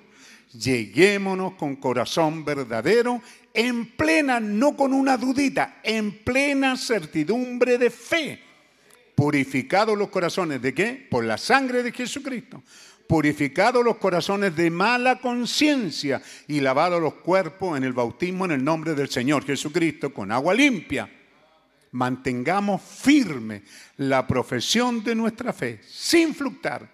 lleguémonos 0.54 1.54
con 1.56 1.76
corazón 1.76 2.46
verdadero, 2.46 3.22
en 3.54 3.98
plena, 3.98 4.40
no 4.40 4.76
con 4.78 4.94
una 4.94 5.18
dudita, 5.18 5.80
en 5.84 6.24
plena 6.24 6.78
certidumbre 6.78 7.78
de 7.78 7.90
fe, 7.90 8.42
purificados 9.14 9.98
los 9.98 10.10
corazones 10.10 10.62
de 10.62 10.74
qué? 10.74 11.08
Por 11.10 11.26
la 11.26 11.38
sangre 11.38 11.84
de 11.84 11.92
Jesucristo 11.92 12.64
purificados 13.08 13.84
los 13.84 13.98
corazones 13.98 14.56
de 14.56 14.70
mala 14.70 15.20
conciencia 15.20 16.22
y 16.48 16.60
lavados 16.60 17.02
los 17.02 17.16
cuerpos 17.16 17.78
en 17.78 17.84
el 17.84 17.94
bautismo 17.94 18.46
en 18.46 18.52
el 18.52 18.64
nombre 18.64 18.94
del 18.94 19.10
Señor 19.10 19.46
Jesucristo 19.46 20.14
con 20.14 20.32
agua 20.32 20.54
limpia. 20.54 21.10
Mantengamos 21.92 22.82
firme 22.82 23.64
la 23.96 24.28
profesión 24.28 25.04
de 25.04 25.16
nuestra 25.16 25.54
fe 25.54 25.80
sin 25.88 26.36
fluctuar, 26.36 26.90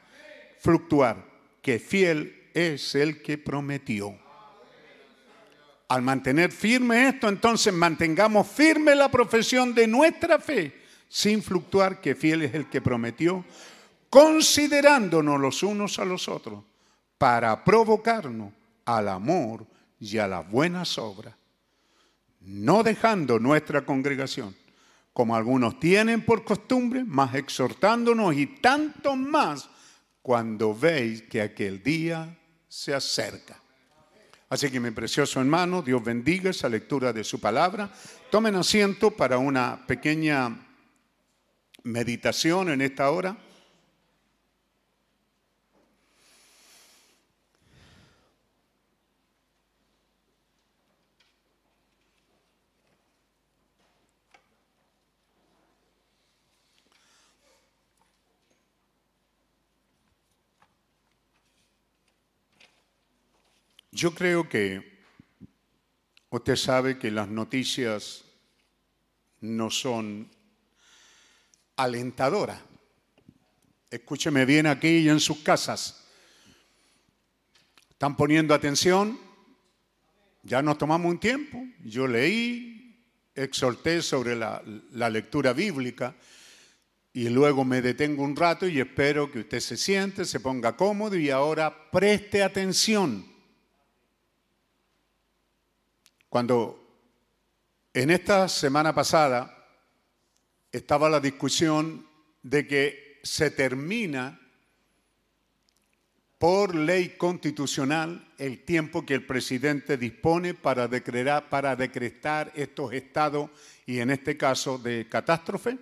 fluctuar, 0.60 1.26
que 1.62 1.80
fiel 1.80 2.50
es 2.54 2.94
el 2.94 3.22
que 3.22 3.38
prometió. 3.38 4.16
Al 5.88 6.02
mantener 6.02 6.52
firme 6.52 7.10
esto, 7.10 7.28
entonces 7.28 7.74
mantengamos 7.74 8.48
firme 8.48 8.96
la 8.96 9.10
profesión 9.10 9.74
de 9.74 9.88
nuestra 9.88 10.40
fe 10.40 10.74
sin 11.10 11.44
fluctuar, 11.44 12.02
que 12.02 12.16
fiel 12.16 12.44
es 12.44 12.54
el 12.54 12.70
que 12.70 12.82
prometió 12.82 13.44
considerándonos 14.14 15.42
los 15.42 15.64
unos 15.64 15.98
a 15.98 16.06
los 16.06 16.30
otros 16.30 16.64
para 17.18 17.64
provocarnos 17.64 18.54
al 18.86 19.10
amor 19.10 19.66
y 20.00 20.20
a 20.20 20.28
las 20.28 20.48
buenas 20.48 21.00
obras, 21.00 21.34
no 22.42 22.84
dejando 22.84 23.40
nuestra 23.40 23.84
congregación, 23.84 24.56
como 25.14 25.36
algunos 25.36 25.80
tienen 25.80 26.24
por 26.24 26.44
costumbre, 26.44 27.04
más 27.04 27.34
exhortándonos 27.34 28.36
y 28.36 28.46
tanto 28.46 29.16
más 29.16 29.68
cuando 30.22 30.76
veis 30.76 31.24
que 31.24 31.42
aquel 31.42 31.82
día 31.82 32.38
se 32.68 32.94
acerca. 32.94 33.60
Así 34.48 34.70
que 34.70 34.80
mi 34.80 34.92
precioso 34.92 35.40
hermano, 35.40 35.82
Dios 35.82 36.04
bendiga 36.04 36.52
esa 36.52 36.70
lectura 36.70 37.12
de 37.14 37.24
su 37.24 37.40
palabra. 37.40 37.92
Tomen 38.30 38.54
asiento 38.54 39.10
para 39.10 39.40
una 39.40 39.88
pequeña 39.88 40.56
meditación 41.82 42.70
en 42.70 42.82
esta 42.82 43.10
hora. 43.10 43.36
Yo 63.94 64.16
creo 64.16 64.50
que 64.50 65.04
usted 66.32 66.56
sabe 66.56 66.98
que 66.98 67.12
las 67.12 67.28
noticias 67.28 68.24
no 69.40 69.70
son 69.70 70.32
alentadoras. 71.76 72.60
Escúcheme 73.92 74.46
bien 74.46 74.66
aquí 74.66 74.88
y 74.88 75.10
en 75.10 75.20
sus 75.20 75.38
casas. 75.42 76.08
¿Están 77.92 78.18
poniendo 78.18 78.56
atención? 78.56 79.20
Ya 80.42 80.64
nos 80.64 80.80
tomamos 80.80 81.12
un 81.12 81.20
tiempo. 81.20 81.64
Yo 81.84 82.08
leí, 82.08 83.00
exhorté 83.36 84.02
sobre 84.02 84.36
la, 84.36 84.64
lectura 85.12 85.54
bíblica 85.54 86.16
y 87.14 87.30
luego 87.30 87.64
me 87.64 87.84
detengo 87.84 88.24
un 88.24 88.36
rato 88.36 88.68
y 88.68 88.80
espero 88.80 89.32
que 89.32 89.42
usted 89.42 89.60
se 89.60 89.78
siente, 89.78 90.26
se 90.26 90.40
ponga 90.40 90.76
cómodo 90.76 91.16
y 91.16 91.30
ahora 91.30 91.92
preste 91.92 92.42
atención. 92.42 93.33
Cuando 96.34 96.80
en 97.94 98.10
esta 98.10 98.50
semana 98.50 98.92
pasada 98.96 99.56
estaba 100.72 101.08
la 101.08 101.20
discusión 101.20 102.08
de 102.42 102.66
que 102.66 103.20
se 103.22 103.52
termina 103.52 104.42
por 106.40 106.74
ley 106.74 107.10
constitucional 107.20 108.34
el 108.40 108.66
tiempo 108.66 109.06
que 109.06 109.14
el 109.14 109.28
presidente 109.28 109.96
dispone 109.96 110.56
para 110.56 110.88
decretar, 110.88 111.50
para 111.50 111.76
decretar 111.76 112.52
estos 112.56 112.94
estados 112.94 113.52
y 113.86 114.00
en 114.00 114.10
este 114.10 114.36
caso 114.36 114.80
de 114.80 115.08
catástrofe 115.08 115.78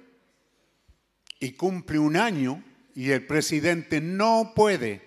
y 1.40 1.54
cumple 1.54 1.98
un 1.98 2.18
año 2.18 2.62
y 2.94 3.12
el 3.12 3.26
presidente 3.26 4.02
no 4.02 4.52
puede. 4.54 5.00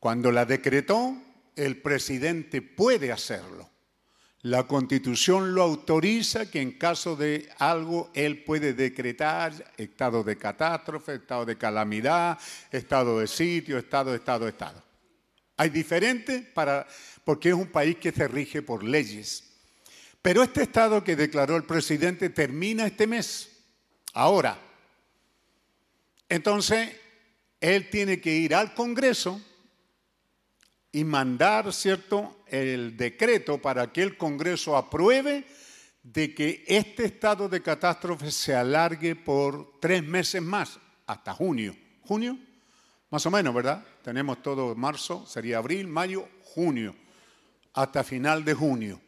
Cuando 0.00 0.32
la 0.32 0.44
decretó, 0.44 1.16
el 1.54 1.80
presidente 1.80 2.60
puede 2.60 3.12
hacerlo. 3.12 3.75
La 4.46 4.62
constitución 4.62 5.56
lo 5.56 5.62
autoriza 5.64 6.48
que 6.48 6.60
en 6.60 6.78
caso 6.78 7.16
de 7.16 7.48
algo 7.58 8.12
él 8.14 8.44
puede 8.44 8.74
decretar 8.74 9.72
estado 9.76 10.22
de 10.22 10.38
catástrofe, 10.38 11.16
estado 11.16 11.44
de 11.44 11.58
calamidad, 11.58 12.38
estado 12.70 13.18
de 13.18 13.26
sitio, 13.26 13.76
estado, 13.76 14.14
estado, 14.14 14.46
estado. 14.46 14.80
Hay 15.56 15.70
diferentes 15.70 16.46
para, 16.46 16.86
porque 17.24 17.48
es 17.48 17.56
un 17.56 17.66
país 17.66 17.96
que 17.96 18.12
se 18.12 18.28
rige 18.28 18.62
por 18.62 18.84
leyes. 18.84 19.42
Pero 20.22 20.44
este 20.44 20.62
estado 20.62 21.02
que 21.02 21.16
declaró 21.16 21.56
el 21.56 21.64
presidente 21.64 22.30
termina 22.30 22.86
este 22.86 23.08
mes. 23.08 23.50
Ahora, 24.12 24.56
entonces, 26.28 26.90
él 27.60 27.90
tiene 27.90 28.20
que 28.20 28.32
ir 28.32 28.54
al 28.54 28.74
Congreso 28.74 29.40
y 30.92 31.02
mandar, 31.02 31.72
¿cierto?, 31.72 32.35
el 32.46 32.96
decreto 32.96 33.60
para 33.60 33.92
que 33.92 34.02
el 34.02 34.16
Congreso 34.16 34.76
apruebe 34.76 35.44
de 36.02 36.34
que 36.34 36.64
este 36.66 37.06
estado 37.06 37.48
de 37.48 37.62
catástrofe 37.62 38.30
se 38.30 38.54
alargue 38.54 39.16
por 39.16 39.80
tres 39.80 40.04
meses 40.04 40.40
más, 40.40 40.78
hasta 41.06 41.34
junio. 41.34 41.76
¿Junio? 42.02 42.38
Más 43.10 43.26
o 43.26 43.30
menos, 43.30 43.54
¿verdad? 43.54 43.84
Tenemos 44.02 44.42
todo 44.42 44.74
marzo, 44.74 45.26
sería 45.26 45.58
abril, 45.58 45.88
mayo, 45.88 46.28
junio, 46.42 46.94
hasta 47.72 48.04
final 48.04 48.44
de 48.44 48.54
junio. 48.54 49.00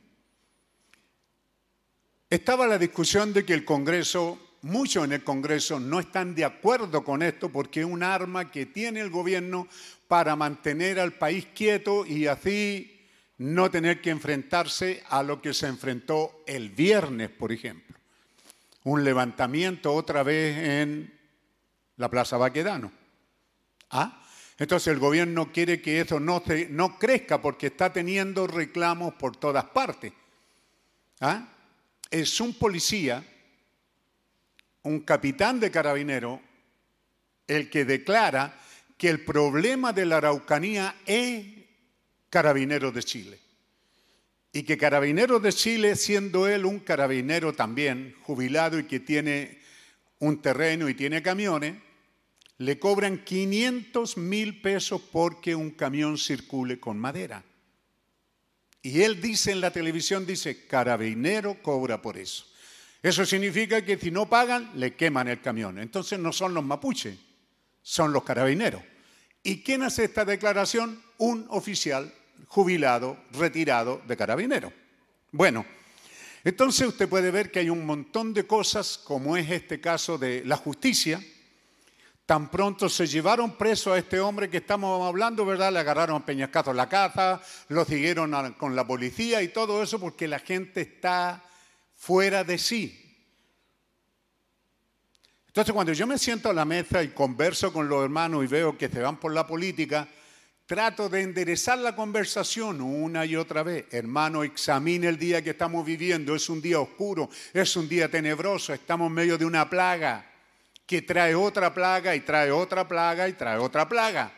Estaba 2.29 2.67
la 2.67 2.79
discusión 2.79 3.33
de 3.33 3.45
que 3.45 3.55
el 3.55 3.65
Congreso 3.65 4.39
muchos 4.63 5.05
en 5.05 5.13
el 5.13 5.25
Congreso 5.25 5.79
no 5.79 6.01
están 6.01 6.35
de 6.35 6.45
acuerdo 6.45 7.05
con 7.05 7.23
esto 7.23 7.49
porque 7.51 7.81
es 7.81 7.87
un 7.87 8.03
arma 8.03 8.51
que 8.51 8.67
tiene 8.67 9.01
el 9.01 9.11
gobierno 9.11 9.69
para 10.07 10.37
mantener 10.37 10.99
al 10.99 11.13
país 11.13 11.47
quieto 11.55 12.07
y 12.07 12.27
así 12.27 12.98
no 13.39 13.71
tener 13.71 14.01
que 14.01 14.11
enfrentarse 14.11 15.03
a 15.09 15.23
lo 15.23 15.41
que 15.41 15.55
se 15.55 15.69
enfrentó 15.69 16.43
el 16.47 16.71
viernes, 16.71 17.31
por 17.31 17.53
ejemplo. 17.53 17.97
Un 18.85 19.05
levantamiento 19.05 19.95
otra 19.95 20.23
vez 20.23 20.57
en 20.57 21.19
la 21.97 22.09
Plaza 22.09 22.37
Baquedano. 22.37 22.93
¿Ah? 23.91 24.23
Entonces 24.59 24.93
el 24.93 24.99
gobierno 24.99 25.53
quiere 25.53 25.81
que 25.81 26.01
eso 26.01 26.19
no, 26.19 26.43
no 26.71 26.99
crezca 26.99 27.41
porque 27.41 27.69
está 27.69 27.93
teniendo 27.93 28.47
reclamos 28.47 29.15
por 29.15 29.37
todas 29.37 29.65
partes. 29.67 30.13
¿Ah? 31.21 31.49
Es 32.11 32.41
un 32.41 32.55
policía 32.55 33.25
un 34.83 35.01
capitán 35.01 35.61
de 35.61 35.71
carabinero 35.71 36.41
el 37.47 37.71
que 37.71 37.85
declara 37.85 38.59
que 38.97 39.09
el 39.09 39.25
problema 39.25 39.93
de 39.93 40.07
la 40.07 40.17
Araucanía 40.17 40.97
es 41.07 41.58
Carabineros 42.31 42.95
de 42.95 43.03
Chile. 43.03 43.39
Y 44.53 44.63
que 44.63 44.79
Carabineros 44.79 45.43
de 45.43 45.53
Chile, 45.53 45.97
siendo 45.97 46.49
él 46.49 46.65
un 46.65 46.81
carabinero 46.81 47.53
también 47.53 48.15
jubilado 48.23 48.79
y 48.79 48.85
que 48.85 49.01
tiene 49.01 49.59
un 50.19 50.41
terreno 50.41 50.89
y 50.89 50.95
tiene 50.95 51.23
camiones, 51.23 51.77
le 52.59 52.79
cobran 52.79 53.25
500 53.25 54.17
mil 54.17 54.61
pesos 54.61 55.01
porque 55.13 55.55
un 55.55 55.71
camión 55.71 56.19
circule 56.19 56.81
con 56.81 56.99
madera. 56.99 57.45
Y 58.83 59.03
él 59.03 59.21
dice 59.21 59.53
en 59.53 59.61
la 59.61 59.71
televisión, 59.71 60.27
dice, 60.27 60.67
carabinero 60.67 61.63
cobra 61.63 62.03
por 62.03 62.17
eso. 62.17 62.47
Eso 63.03 63.25
significa 63.25 63.85
que 63.85 63.97
si 63.97 64.11
no 64.11 64.29
pagan, 64.29 64.71
le 64.75 64.97
queman 64.97 65.29
el 65.29 65.41
camión. 65.41 65.79
Entonces 65.79 66.19
no 66.19 66.33
son 66.33 66.55
los 66.55 66.65
mapuches, 66.65 67.17
son 67.83 68.13
los 68.13 68.25
carabineros. 68.25 68.83
¿Y 69.43 69.63
quién 69.63 69.83
hace 69.83 70.05
esta 70.05 70.25
declaración? 70.25 71.01
Un 71.19 71.47
oficial 71.51 72.13
jubilado, 72.47 73.19
retirado 73.33 74.01
de 74.07 74.17
carabinero. 74.17 74.73
Bueno, 75.33 75.65
entonces 76.45 76.87
usted 76.87 77.09
puede 77.09 77.31
ver 77.31 77.51
que 77.51 77.59
hay 77.59 77.71
un 77.71 77.85
montón 77.85 78.33
de 78.33 78.47
cosas, 78.47 78.99
como 78.99 79.37
es 79.37 79.51
este 79.51 79.81
caso 79.81 80.17
de 80.17 80.45
la 80.45 80.57
justicia. 80.57 81.23
Tan 82.25 82.51
pronto 82.51 82.89
se 82.89 83.07
llevaron 83.07 83.57
preso 83.57 83.93
a 83.93 83.99
este 83.99 84.21
hombre 84.21 84.51
que 84.51 84.59
estamos 84.59 85.07
hablando, 85.07 85.45
¿verdad? 85.45 85.73
Le 85.73 85.79
agarraron 85.79 86.23
a 86.23 86.27
Peñascato 86.27 86.73
la 86.73 86.89
caza, 86.89 87.41
lo 87.69 87.85
siguieron 87.85 88.55
con 88.55 88.77
la 88.77 88.87
policía 88.87 89.43
y 89.43 89.49
todo 89.49 89.83
eso 89.83 89.99
porque 89.99 90.29
la 90.29 90.39
gente 90.39 90.83
está 90.83 91.43
fuera 91.95 92.45
de 92.45 92.59
sí. 92.59 93.05
Entonces 95.47 95.75
cuando 95.75 95.93
yo 95.93 96.07
me 96.07 96.19
siento 96.19 96.51
a 96.51 96.53
la 96.53 96.65
mesa 96.65 97.03
y 97.03 97.09
converso 97.09 97.73
con 97.73 97.89
los 97.89 98.05
hermanos 98.05 98.45
y 98.45 98.47
veo 98.47 98.79
que 98.79 98.89
se 98.89 99.01
van 99.01 99.19
por 99.19 99.33
la 99.33 99.47
política, 99.47 100.07
trato 100.69 101.09
de 101.09 101.23
enderezar 101.23 101.79
la 101.79 101.97
conversación 101.97 102.83
una 102.83 103.25
y 103.25 103.35
otra 103.37 103.63
vez. 103.63 103.87
Hermano, 103.91 104.45
examine 104.45 105.09
el 105.09 105.19
día 105.19 105.41
que 105.41 105.51
estamos 105.51 105.85
viviendo. 105.85 106.35
Es 106.35 106.51
un 106.51 106.61
día 106.61 106.79
oscuro, 106.79 107.31
es 107.55 107.75
un 107.75 107.89
día 107.89 108.11
tenebroso, 108.11 108.75
estamos 108.75 109.07
en 109.07 109.15
medio 109.15 109.39
de 109.39 109.47
una 109.47 109.69
plaga 109.69 110.31
que 110.87 111.01
trae 111.01 111.35
otra 111.35 111.73
plaga 111.73 112.15
y 112.15 112.21
trae 112.21 112.51
otra 112.51 112.87
plaga 112.87 113.27
y 113.27 113.33
trae 113.33 113.57
otra 113.57 113.89
plaga. 113.89 114.31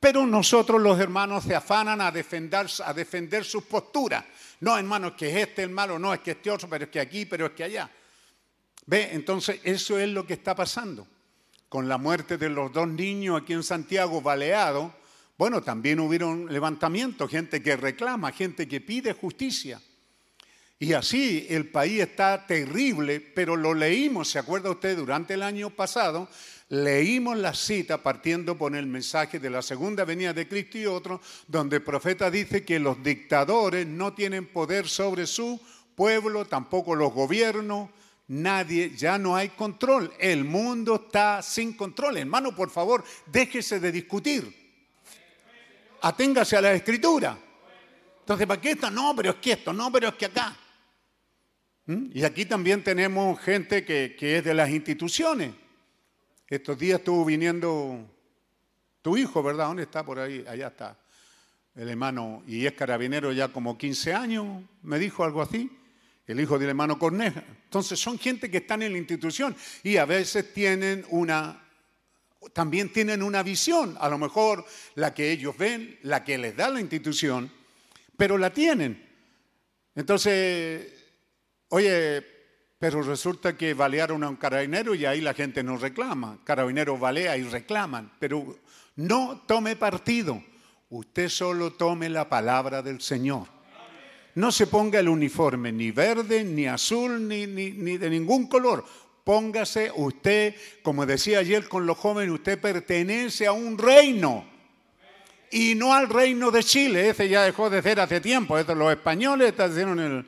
Pero 0.00 0.26
nosotros 0.26 0.80
los 0.80 0.98
hermanos 0.98 1.44
se 1.44 1.54
afanan 1.54 2.00
a 2.00 2.10
defender, 2.10 2.66
a 2.82 2.94
defender 2.94 3.44
sus 3.44 3.64
posturas. 3.64 4.24
No, 4.60 4.78
hermano, 4.78 5.08
es 5.08 5.12
que 5.12 5.28
es 5.28 5.48
este 5.48 5.62
el 5.62 5.70
malo, 5.70 5.98
no, 5.98 6.14
es 6.14 6.20
que 6.20 6.30
este 6.30 6.50
otro, 6.50 6.70
pero 6.70 6.86
es 6.86 6.90
que 6.90 7.00
aquí, 7.00 7.26
pero 7.26 7.44
es 7.46 7.52
que 7.52 7.64
allá. 7.64 7.90
Ve, 8.86 9.10
entonces 9.12 9.60
eso 9.62 9.98
es 9.98 10.08
lo 10.08 10.26
que 10.26 10.32
está 10.32 10.54
pasando. 10.54 11.06
Con 11.68 11.86
la 11.86 11.98
muerte 11.98 12.38
de 12.38 12.48
los 12.48 12.72
dos 12.72 12.88
niños 12.88 13.42
aquí 13.42 13.52
en 13.52 13.62
Santiago, 13.62 14.22
baleados, 14.22 14.90
bueno, 15.38 15.62
también 15.62 16.00
hubieron 16.00 16.52
levantamientos, 16.52 17.30
gente 17.30 17.62
que 17.62 17.76
reclama, 17.76 18.32
gente 18.32 18.66
que 18.66 18.80
pide 18.80 19.12
justicia. 19.12 19.80
Y 20.78 20.92
así 20.92 21.46
el 21.48 21.68
país 21.70 22.00
está 22.00 22.46
terrible, 22.46 23.20
pero 23.20 23.56
lo 23.56 23.72
leímos, 23.72 24.28
¿se 24.28 24.38
acuerda 24.38 24.70
usted? 24.70 24.96
Durante 24.96 25.34
el 25.34 25.42
año 25.42 25.70
pasado 25.70 26.28
leímos 26.68 27.38
la 27.38 27.54
cita 27.54 28.02
partiendo 28.02 28.58
por 28.58 28.74
el 28.74 28.86
mensaje 28.86 29.38
de 29.38 29.50
la 29.50 29.62
segunda 29.62 30.04
venida 30.04 30.32
de 30.32 30.48
Cristo 30.48 30.78
y 30.78 30.86
otro, 30.86 31.20
donde 31.46 31.76
el 31.76 31.82
profeta 31.82 32.30
dice 32.30 32.64
que 32.64 32.78
los 32.78 33.02
dictadores 33.02 33.86
no 33.86 34.12
tienen 34.12 34.46
poder 34.46 34.88
sobre 34.88 35.26
su 35.26 35.60
pueblo, 35.94 36.44
tampoco 36.44 36.94
los 36.94 37.12
gobiernos, 37.12 37.88
nadie, 38.28 38.92
ya 38.96 39.16
no 39.16 39.36
hay 39.36 39.50
control. 39.50 40.12
El 40.18 40.44
mundo 40.44 41.06
está 41.06 41.40
sin 41.42 41.72
control. 41.74 42.18
Hermano, 42.18 42.54
por 42.54 42.70
favor, 42.70 43.04
déjese 43.26 43.80
de 43.80 43.92
discutir. 43.92 44.65
Aténgase 46.02 46.56
a 46.56 46.60
la 46.60 46.72
escritura. 46.72 47.38
Entonces, 48.20 48.46
¿para 48.46 48.60
qué 48.60 48.72
esto? 48.72 48.90
No, 48.90 49.14
pero 49.14 49.30
es 49.30 49.36
que 49.36 49.52
esto, 49.52 49.72
no, 49.72 49.90
pero 49.92 50.08
es 50.08 50.14
que 50.14 50.26
acá. 50.26 50.56
¿Mm? 51.86 52.06
Y 52.12 52.24
aquí 52.24 52.44
también 52.44 52.82
tenemos 52.82 53.40
gente 53.40 53.84
que, 53.84 54.16
es 54.18 54.44
de 54.44 54.54
las 54.54 54.70
instituciones. 54.70 55.52
Estos 56.48 56.78
días 56.78 56.98
estuvo 56.98 57.24
viniendo 57.24 58.04
tu 59.00 59.16
hijo, 59.16 59.42
¿verdad? 59.42 59.66
¿Dónde 59.68 59.84
está? 59.84 60.04
Por 60.04 60.18
ahí, 60.18 60.44
allá 60.48 60.68
está. 60.68 60.98
El 61.74 61.88
hermano, 61.88 62.42
y 62.46 62.66
es 62.66 62.72
carabinero 62.72 63.32
ya 63.32 63.48
como 63.48 63.78
15 63.78 64.14
años, 64.14 64.62
me 64.82 64.98
dijo 64.98 65.22
algo 65.24 65.42
así. 65.42 65.70
El 66.26 66.40
hijo 66.40 66.58
del 66.58 66.70
hermano 66.70 66.98
Corneja. 66.98 67.44
Entonces 67.64 68.00
son 68.00 68.18
gente 68.18 68.50
que 68.50 68.56
están 68.56 68.82
en 68.82 68.92
la 68.92 68.98
institución 68.98 69.54
y 69.84 69.96
a 69.96 70.04
veces 70.04 70.52
tienen 70.52 71.06
una, 71.10 71.65
también 72.52 72.92
tienen 72.92 73.22
una 73.22 73.42
visión, 73.42 73.96
a 74.00 74.08
lo 74.08 74.18
mejor 74.18 74.64
la 74.94 75.12
que 75.14 75.32
ellos 75.32 75.56
ven, 75.56 75.98
la 76.02 76.24
que 76.24 76.38
les 76.38 76.56
da 76.56 76.70
la 76.70 76.80
institución, 76.80 77.52
pero 78.16 78.38
la 78.38 78.52
tienen. 78.52 79.04
Entonces, 79.94 80.96
Oye, 81.68 82.24
pero 82.78 83.02
resulta 83.02 83.56
que 83.56 83.74
balearon 83.74 84.22
a 84.22 84.28
un 84.28 84.36
carabinero 84.36 84.94
y 84.94 85.04
ahí 85.04 85.20
la 85.20 85.34
gente 85.34 85.62
no 85.62 85.76
reclama. 85.76 86.38
Carabineros 86.44 87.00
balea 87.00 87.36
y 87.36 87.42
reclaman. 87.42 88.12
Pero 88.18 88.58
no 88.96 89.42
tome 89.46 89.74
partido. 89.74 90.42
Usted 90.90 91.28
solo 91.28 91.72
tome 91.72 92.08
la 92.08 92.28
palabra 92.28 92.82
del 92.82 93.00
Señor. 93.00 93.48
No 94.36 94.52
se 94.52 94.66
ponga 94.66 95.00
el 95.00 95.08
uniforme 95.08 95.72
ni 95.72 95.90
verde, 95.90 96.44
ni 96.44 96.66
azul, 96.66 97.26
ni, 97.26 97.46
ni, 97.46 97.70
ni 97.70 97.96
de 97.96 98.10
ningún 98.10 98.46
color. 98.46 98.84
Póngase 99.26 99.90
usted, 99.92 100.54
como 100.84 101.04
decía 101.04 101.40
ayer 101.40 101.68
con 101.68 101.84
los 101.84 101.98
jóvenes, 101.98 102.32
usted 102.32 102.60
pertenece 102.60 103.44
a 103.48 103.50
un 103.50 103.76
reino. 103.76 104.46
Y 105.50 105.74
no 105.74 105.94
al 105.94 106.08
reino 106.08 106.52
de 106.52 106.62
Chile, 106.62 107.08
ese 107.08 107.28
ya 107.28 107.42
dejó 107.42 107.68
de 107.68 107.82
ser 107.82 107.98
hace 107.98 108.20
tiempo. 108.20 108.56
Eso, 108.56 108.72
los 108.76 108.92
españoles 108.92 109.52
hicieron 109.52 109.98
el, 109.98 110.24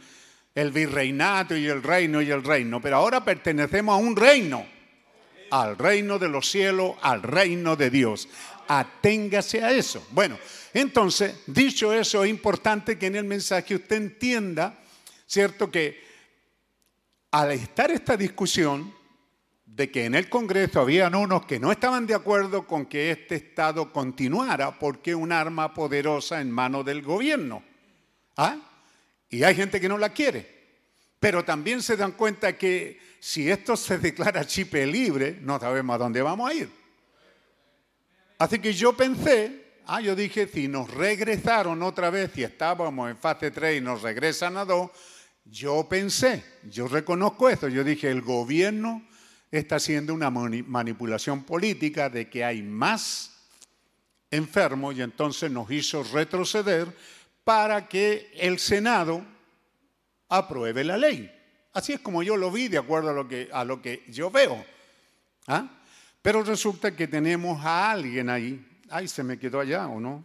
el 0.52 0.72
virreinato 0.72 1.56
y 1.56 1.68
el 1.68 1.80
reino 1.80 2.20
y 2.20 2.32
el 2.32 2.42
reino, 2.42 2.80
pero 2.80 2.96
ahora 2.96 3.24
pertenecemos 3.24 3.94
a 3.94 3.98
un 3.98 4.16
reino, 4.16 4.66
al 5.52 5.78
reino 5.78 6.18
de 6.18 6.28
los 6.28 6.50
cielos, 6.50 6.96
al 7.00 7.22
reino 7.22 7.76
de 7.76 7.90
Dios. 7.90 8.28
Aténgase 8.66 9.62
a 9.62 9.70
eso. 9.70 10.04
Bueno, 10.10 10.36
entonces, 10.74 11.36
dicho 11.46 11.92
eso, 11.92 12.24
es 12.24 12.30
importante 12.30 12.98
que 12.98 13.06
en 13.06 13.14
el 13.14 13.24
mensaje 13.26 13.76
usted 13.76 13.94
entienda, 13.94 14.76
¿cierto? 15.24 15.70
Que 15.70 16.07
al 17.30 17.52
estar 17.52 17.90
esta 17.90 18.16
discusión 18.16 18.94
de 19.66 19.90
que 19.90 20.06
en 20.06 20.14
el 20.14 20.28
Congreso 20.28 20.80
habían 20.80 21.14
unos 21.14 21.46
que 21.46 21.60
no 21.60 21.70
estaban 21.70 22.06
de 22.06 22.14
acuerdo 22.14 22.66
con 22.66 22.86
que 22.86 23.10
este 23.10 23.36
Estado 23.36 23.92
continuara 23.92 24.78
porque 24.78 25.14
un 25.14 25.30
arma 25.30 25.72
poderosa 25.72 26.40
en 26.40 26.50
manos 26.50 26.84
del 26.84 27.02
gobierno. 27.02 27.62
¿Ah? 28.36 28.56
Y 29.30 29.42
hay 29.42 29.54
gente 29.54 29.80
que 29.80 29.88
no 29.88 29.98
la 29.98 30.08
quiere. 30.08 30.58
Pero 31.20 31.44
también 31.44 31.82
se 31.82 31.96
dan 31.96 32.12
cuenta 32.12 32.56
que 32.56 32.98
si 33.20 33.50
esto 33.50 33.76
se 33.76 33.98
declara 33.98 34.46
chipe 34.46 34.86
libre, 34.86 35.38
no 35.42 35.58
sabemos 35.58 35.94
a 35.94 35.98
dónde 35.98 36.22
vamos 36.22 36.50
a 36.50 36.54
ir. 36.54 36.70
Así 38.38 38.60
que 38.60 38.72
yo 38.72 38.96
pensé, 38.96 39.74
ah, 39.86 40.00
yo 40.00 40.14
dije, 40.14 40.46
si 40.46 40.68
nos 40.68 40.90
regresaron 40.92 41.82
otra 41.82 42.08
vez 42.10 42.30
y 42.36 42.44
estábamos 42.44 43.10
en 43.10 43.16
fase 43.16 43.50
3 43.50 43.78
y 43.78 43.80
nos 43.80 44.02
regresan 44.02 44.56
a 44.56 44.64
2, 44.64 44.90
yo 45.50 45.88
pensé, 45.88 46.44
yo 46.70 46.88
reconozco 46.88 47.48
esto, 47.48 47.68
yo 47.68 47.84
dije, 47.84 48.10
el 48.10 48.22
gobierno 48.22 49.02
está 49.50 49.76
haciendo 49.76 50.12
una 50.12 50.30
manipulación 50.30 51.44
política 51.44 52.10
de 52.10 52.28
que 52.28 52.44
hay 52.44 52.62
más 52.62 53.34
enfermos 54.30 54.96
y 54.96 55.02
entonces 55.02 55.50
nos 55.50 55.70
hizo 55.70 56.02
retroceder 56.02 56.94
para 57.44 57.88
que 57.88 58.30
el 58.34 58.58
Senado 58.58 59.24
apruebe 60.28 60.84
la 60.84 60.98
ley. 60.98 61.34
Así 61.72 61.94
es 61.94 62.00
como 62.00 62.22
yo 62.22 62.36
lo 62.36 62.50
vi, 62.50 62.68
de 62.68 62.78
acuerdo 62.78 63.10
a 63.10 63.14
lo 63.14 63.26
que, 63.26 63.48
a 63.52 63.64
lo 63.64 63.80
que 63.80 64.04
yo 64.08 64.30
veo. 64.30 64.64
¿Ah? 65.46 65.80
Pero 66.20 66.42
resulta 66.42 66.94
que 66.94 67.08
tenemos 67.08 67.64
a 67.64 67.90
alguien 67.90 68.28
ahí. 68.28 68.66
Ay, 68.90 69.08
se 69.08 69.22
me 69.22 69.38
quedó 69.38 69.60
allá, 69.60 69.86
¿o 69.86 70.00
no? 70.00 70.24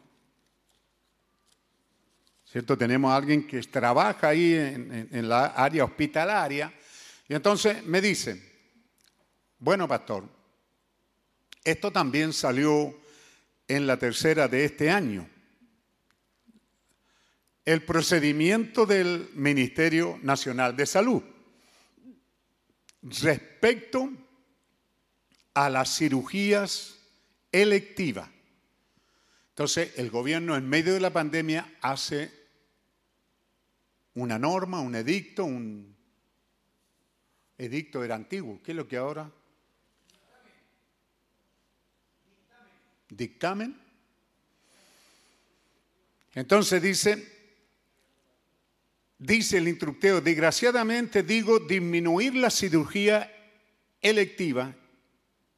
¿Cierto? 2.54 2.78
Tenemos 2.78 3.12
a 3.12 3.16
alguien 3.16 3.48
que 3.48 3.60
trabaja 3.64 4.28
ahí 4.28 4.54
en, 4.54 5.10
en 5.12 5.28
la 5.28 5.48
área 5.48 5.86
hospitalaria. 5.86 6.72
Y 7.28 7.34
entonces 7.34 7.84
me 7.84 8.00
dice, 8.00 8.40
bueno, 9.58 9.88
pastor, 9.88 10.30
esto 11.64 11.92
también 11.92 12.32
salió 12.32 12.96
en 13.68 13.88
la 13.88 13.98
tercera 13.98 14.48
de 14.48 14.66
este 14.66 14.92
año 14.92 15.28
el 17.66 17.82
procedimiento 17.82 18.86
del 18.86 19.32
Ministerio 19.34 20.20
Nacional 20.22 20.76
de 20.76 20.86
Salud 20.86 21.24
respecto 23.02 24.12
a 25.56 25.72
las 25.72 25.98
cirugías 25.98 27.00
electivas. 27.52 28.30
Entonces, 29.50 29.94
el 29.98 30.12
gobierno 30.12 30.56
en 30.56 30.70
medio 30.70 30.94
de 30.94 31.00
la 31.00 31.12
pandemia 31.12 31.68
hace 31.82 32.43
una 34.16 34.38
norma, 34.38 34.80
un 34.80 34.96
edicto, 34.96 35.46
un 35.46 35.96
edicto 37.58 38.04
era 38.04 38.16
antiguo. 38.16 38.62
¿Qué 38.64 38.72
es 38.72 38.78
lo 38.78 38.88
que 38.88 38.98
ahora? 38.98 39.32
Dictamen. 43.10 43.80
Entonces 46.36 46.82
dice, 46.82 47.28
dice 49.20 49.58
el 49.58 49.68
instructeo, 49.68 50.20
desgraciadamente 50.20 51.22
digo 51.22 51.60
disminuir 51.60 52.36
la 52.36 52.50
cirugía 52.50 53.32
electiva 54.02 54.76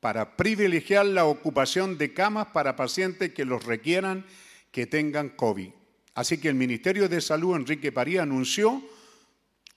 para 0.01 0.35
privilegiar 0.35 1.05
la 1.05 1.25
ocupación 1.25 1.97
de 1.97 2.13
camas 2.13 2.47
para 2.47 2.75
pacientes 2.75 3.33
que 3.33 3.45
los 3.45 3.63
requieran 3.63 4.25
que 4.71 4.85
tengan 4.85 5.29
COVID. 5.29 5.71
Así 6.15 6.37
que 6.37 6.49
el 6.49 6.55
Ministerio 6.55 7.07
de 7.07 7.21
Salud, 7.21 7.55
Enrique 7.55 7.91
Paría, 7.91 8.23
anunció 8.23 8.81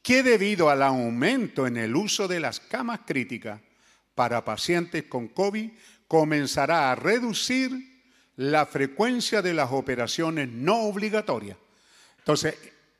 que 0.02 0.22
debido 0.22 0.70
al 0.70 0.82
aumento 0.82 1.66
en 1.66 1.76
el 1.76 1.94
uso 1.94 2.28
de 2.28 2.40
las 2.40 2.60
camas 2.60 3.00
críticas 3.04 3.60
para 4.14 4.44
pacientes 4.44 5.04
con 5.04 5.28
COVID, 5.28 5.70
comenzará 6.06 6.90
a 6.90 6.94
reducir 6.94 7.70
la 8.36 8.66
frecuencia 8.66 9.42
de 9.42 9.52
las 9.52 9.72
operaciones 9.72 10.48
no 10.48 10.82
obligatorias. 10.82 11.58
Entonces, 12.18 12.54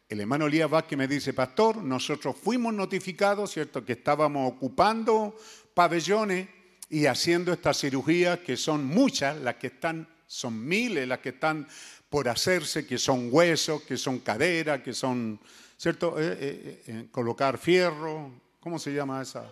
el 0.08 0.20
hermano 0.20 0.46
Elías 0.46 0.68
Vázquez 0.68 0.98
me 0.98 1.06
dice, 1.06 1.32
pastor, 1.32 1.76
nosotros 1.76 2.36
fuimos 2.36 2.74
notificados, 2.74 3.52
¿cierto?, 3.52 3.84
que 3.84 3.92
estábamos 3.92 4.52
ocupando 4.52 5.36
pabellones 5.74 6.48
y 6.90 7.06
haciendo 7.06 7.52
estas 7.52 7.78
cirugías, 7.78 8.40
que 8.40 8.56
son 8.56 8.84
muchas, 8.84 9.36
las 9.38 9.56
que 9.56 9.68
están, 9.68 10.08
son 10.26 10.66
miles 10.66 11.06
las 11.06 11.20
que 11.20 11.28
están 11.30 11.68
por 12.08 12.28
hacerse, 12.28 12.86
que 12.86 12.98
son 12.98 13.28
huesos, 13.30 13.82
que 13.82 13.96
son 13.96 14.20
cadera, 14.20 14.82
que 14.82 14.92
son, 14.92 15.38
¿cierto?, 15.76 16.18
eh, 16.18 16.36
eh, 16.40 16.82
eh, 16.86 17.08
colocar 17.10 17.58
fierro, 17.58 18.32
¿cómo 18.60 18.78
se 18.78 18.92
llama 18.92 19.22
esa? 19.22 19.50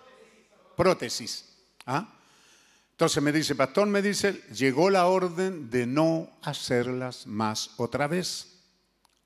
Prótesis. 0.76 1.44
¿Ah? 1.84 2.12
Entonces 2.92 3.22
me 3.22 3.30
dice, 3.30 3.54
pastor, 3.54 3.86
me 3.88 4.00
dice, 4.00 4.32
llegó 4.54 4.88
la 4.88 5.06
orden 5.06 5.68
de 5.68 5.86
no 5.86 6.30
hacerlas 6.42 7.26
más 7.26 7.72
otra 7.76 8.06
vez. 8.06 8.54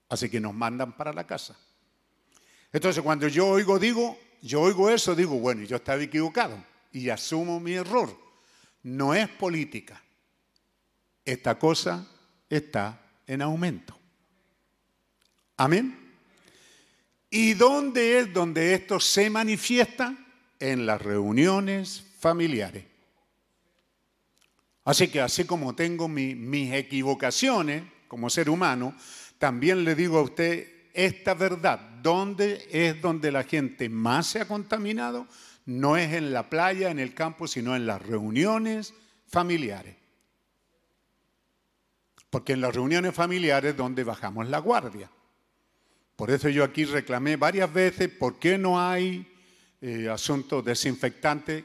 Así 0.09 0.29
que 0.29 0.41
nos 0.41 0.53
mandan 0.53 0.97
para 0.97 1.13
la 1.13 1.25
casa. 1.25 1.57
Entonces 2.73 3.01
cuando 3.03 3.29
yo 3.29 3.47
oigo, 3.47 3.79
digo, 3.79 4.19
yo 4.43 4.63
oigo 4.63 4.91
eso, 4.91 5.15
digo, 5.15 5.39
bueno, 5.39 5.63
yo 5.63 5.77
estaba 5.77 6.03
equivocado 6.03 6.57
y 6.91 7.11
asumo 7.11 7.61
mi 7.61 7.75
error. 7.75 8.11
No 8.83 9.15
es 9.15 9.29
política. 9.29 10.03
Esta 11.25 11.57
cosa 11.57 12.09
está 12.49 13.01
en 13.31 13.43
aumento. 13.43 13.97
Amén. 15.57 15.97
¿Y 17.31 17.55
dónde 17.55 18.19
es 18.19 18.33
donde 18.33 18.75
esto 18.75 18.99
se 18.99 19.31
manifiesta? 19.31 20.17
En 20.59 20.85
las 20.85 21.01
reuniones 21.01 22.05
familiares. 22.19 22.85
Así 24.85 25.09
que 25.09 25.21
así 25.21 25.45
como 25.45 25.77
tengo 25.77 26.09
mis 26.09 26.73
equivocaciones 26.75 27.85
como 28.09 28.29
ser 28.29 28.51
humano, 28.51 28.97
también 29.39 29.85
le 29.85 29.95
digo 29.95 30.19
a 30.19 30.23
usted 30.23 30.91
esta 30.93 31.35
verdad. 31.35 31.79
¿Dónde 32.03 32.67
es 32.73 33.01
donde 33.01 33.31
la 33.31 33.45
gente 33.45 33.89
más 33.89 34.27
se 34.27 34.41
ha 34.41 34.49
contaminado? 34.49 35.29
No 35.67 35.97
es 35.97 36.13
en 36.15 36.33
la 36.33 36.51
playa, 36.51 36.91
en 36.91 36.99
el 36.99 37.15
campo, 37.15 37.47
sino 37.47 37.77
en 37.77 37.87
las 37.87 38.03
reuniones 38.03 38.93
familiares. 39.29 40.00
Porque 42.31 42.53
en 42.53 42.61
las 42.61 42.75
reuniones 42.75 43.15
familiares 43.15 43.73
es 43.73 43.77
donde 43.77 44.05
bajamos 44.05 44.49
la 44.49 44.59
guardia. 44.59 45.11
Por 46.17 46.31
eso 46.31 46.49
yo 46.49 46.65
aquí 46.65 46.85
reclamé 46.85 47.37
varias 47.37 47.73
veces 47.73 48.09
por 48.09 48.39
qué 48.39 48.57
no 48.57 48.81
hay 48.81 49.27
eh, 49.81 50.09
asuntos 50.09 50.65
desinfectantes. 50.65 51.65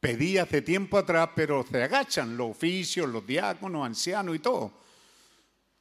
Pedí 0.00 0.38
hace 0.38 0.62
tiempo 0.62 0.96
atrás, 0.96 1.30
pero 1.34 1.66
se 1.68 1.82
agachan 1.82 2.36
los 2.36 2.52
oficios, 2.52 3.08
los 3.08 3.26
diáconos, 3.26 3.84
ancianos 3.84 4.36
y 4.36 4.38
todo. 4.38 4.72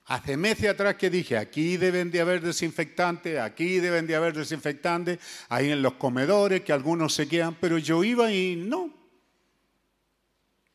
Hace 0.08 0.38
meses 0.38 0.70
atrás 0.70 0.96
que 0.96 1.10
dije, 1.10 1.38
aquí 1.38 1.78
deben 1.78 2.12
de 2.12 2.22
haber 2.22 2.42
desinfectantes, 2.42 3.40
aquí 3.40 3.80
deben 3.80 4.06
de 4.06 4.16
haber 4.16 4.34
desinfectantes, 4.34 5.20
ahí 5.50 5.72
en 5.72 5.82
los 5.82 5.94
comedores, 5.94 6.62
que 6.62 6.74
algunos 6.74 7.14
se 7.14 7.28
quedan, 7.28 7.56
pero 7.56 7.78
yo 7.78 8.04
iba 8.04 8.32
y 8.32 8.56
no. 8.56 9.05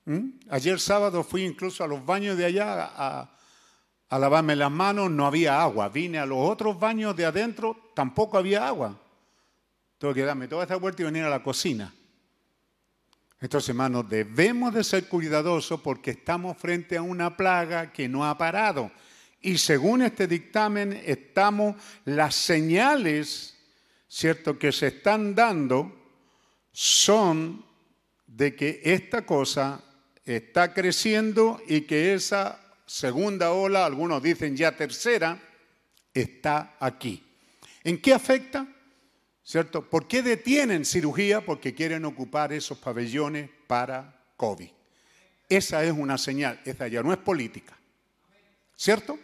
¿Mm? 0.04 0.40
Ayer 0.48 0.80
sábado 0.80 1.22
fui 1.22 1.44
incluso 1.44 1.84
a 1.84 1.86
los 1.86 2.04
baños 2.04 2.36
de 2.36 2.44
allá 2.46 2.84
a, 2.84 3.36
a 4.08 4.18
lavarme 4.18 4.56
las 4.56 4.70
manos, 4.70 5.10
no 5.10 5.26
había 5.26 5.62
agua. 5.62 5.88
Vine 5.88 6.18
a 6.18 6.26
los 6.26 6.38
otros 6.38 6.78
baños 6.78 7.16
de 7.16 7.26
adentro, 7.26 7.90
tampoco 7.94 8.38
había 8.38 8.66
agua. 8.66 9.00
Tengo 9.98 10.12
que 10.12 10.22
darme 10.22 10.48
toda 10.48 10.62
esta 10.62 10.76
vuelta 10.76 11.02
y 11.02 11.04
venir 11.04 11.24
a 11.24 11.30
la 11.30 11.42
cocina. 11.42 11.94
Entonces, 13.40 13.70
hermanos, 13.70 14.08
debemos 14.08 14.74
de 14.74 14.84
ser 14.84 15.08
cuidadosos 15.08 15.80
porque 15.80 16.10
estamos 16.10 16.58
frente 16.58 16.96
a 16.96 17.02
una 17.02 17.36
plaga 17.36 17.92
que 17.92 18.08
no 18.08 18.28
ha 18.28 18.36
parado. 18.36 18.90
Y 19.40 19.56
según 19.56 20.02
este 20.02 20.26
dictamen, 20.26 21.00
estamos, 21.06 21.76
las 22.04 22.34
señales, 22.34 23.56
¿cierto?, 24.08 24.58
que 24.58 24.72
se 24.72 24.88
están 24.88 25.34
dando 25.34 25.96
son 26.72 27.64
de 28.26 28.54
que 28.54 28.80
esta 28.84 29.24
cosa 29.24 29.82
está 30.24 30.74
creciendo 30.74 31.60
y 31.66 31.82
que 31.82 32.14
esa 32.14 32.60
segunda 32.86 33.52
ola, 33.52 33.84
algunos 33.86 34.22
dicen 34.22 34.56
ya 34.56 34.76
tercera, 34.76 35.40
está 36.12 36.76
aquí. 36.80 37.24
¿En 37.84 38.00
qué 38.00 38.12
afecta? 38.12 38.66
¿Cierto? 39.42 39.88
¿Por 39.88 40.06
qué 40.06 40.22
detienen 40.22 40.84
cirugía? 40.84 41.44
Porque 41.44 41.74
quieren 41.74 42.04
ocupar 42.04 42.52
esos 42.52 42.78
pabellones 42.78 43.50
para 43.66 44.32
COVID. 44.36 44.70
Esa 45.48 45.82
es 45.84 45.92
una 45.92 46.18
señal, 46.18 46.60
esa 46.64 46.86
ya 46.86 47.02
no 47.02 47.12
es 47.12 47.18
política. 47.18 47.76
¿Cierto? 48.76 49.18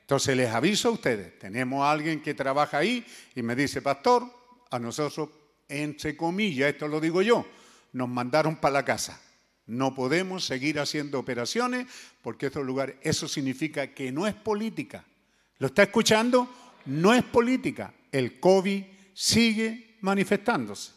Entonces 0.00 0.36
les 0.36 0.50
aviso 0.50 0.88
a 0.88 0.92
ustedes, 0.92 1.38
tenemos 1.38 1.82
a 1.82 1.90
alguien 1.90 2.20
que 2.20 2.34
trabaja 2.34 2.78
ahí 2.78 3.04
y 3.34 3.42
me 3.42 3.56
dice, 3.56 3.80
pastor, 3.80 4.30
a 4.70 4.78
nosotros, 4.78 5.30
entre 5.66 6.16
comillas, 6.16 6.68
esto 6.68 6.86
lo 6.86 7.00
digo 7.00 7.22
yo, 7.22 7.46
nos 7.92 8.08
mandaron 8.08 8.56
para 8.56 8.74
la 8.74 8.84
casa. 8.84 9.20
No 9.66 9.94
podemos 9.94 10.44
seguir 10.44 10.78
haciendo 10.78 11.18
operaciones 11.18 11.86
porque 12.22 12.50
eso 13.02 13.28
significa 13.28 13.88
que 13.94 14.12
no 14.12 14.26
es 14.26 14.34
política. 14.34 15.04
¿Lo 15.58 15.68
está 15.68 15.84
escuchando? 15.84 16.48
No 16.86 17.14
es 17.14 17.22
política. 17.24 17.94
El 18.12 18.38
COVID 18.40 18.84
sigue 19.14 19.96
manifestándose. 20.00 20.92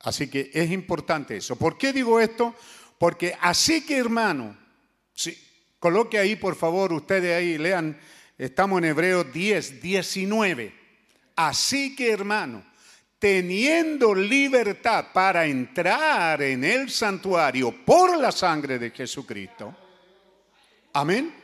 Así 0.00 0.28
que 0.28 0.50
es 0.54 0.70
importante 0.70 1.36
eso. 1.36 1.56
¿Por 1.56 1.76
qué 1.76 1.92
digo 1.92 2.20
esto? 2.20 2.54
Porque 2.98 3.34
así 3.40 3.84
que 3.84 3.96
hermano, 3.96 4.56
sí, 5.14 5.36
coloque 5.80 6.18
ahí 6.18 6.36
por 6.36 6.54
favor, 6.54 6.92
ustedes 6.92 7.36
ahí 7.36 7.58
lean, 7.58 7.98
estamos 8.36 8.78
en 8.78 8.84
Hebreos 8.86 9.32
10, 9.32 9.82
19. 9.82 10.74
Así 11.34 11.96
que 11.96 12.12
hermano, 12.12 12.64
teniendo 13.18 14.14
libertad 14.14 15.06
para 15.12 15.44
entrar 15.46 16.40
en 16.42 16.62
el 16.64 16.90
santuario 16.90 17.74
por 17.84 18.16
la 18.16 18.30
sangre 18.30 18.78
de 18.78 18.90
Jesucristo. 18.90 19.74
Amén. 20.92 21.34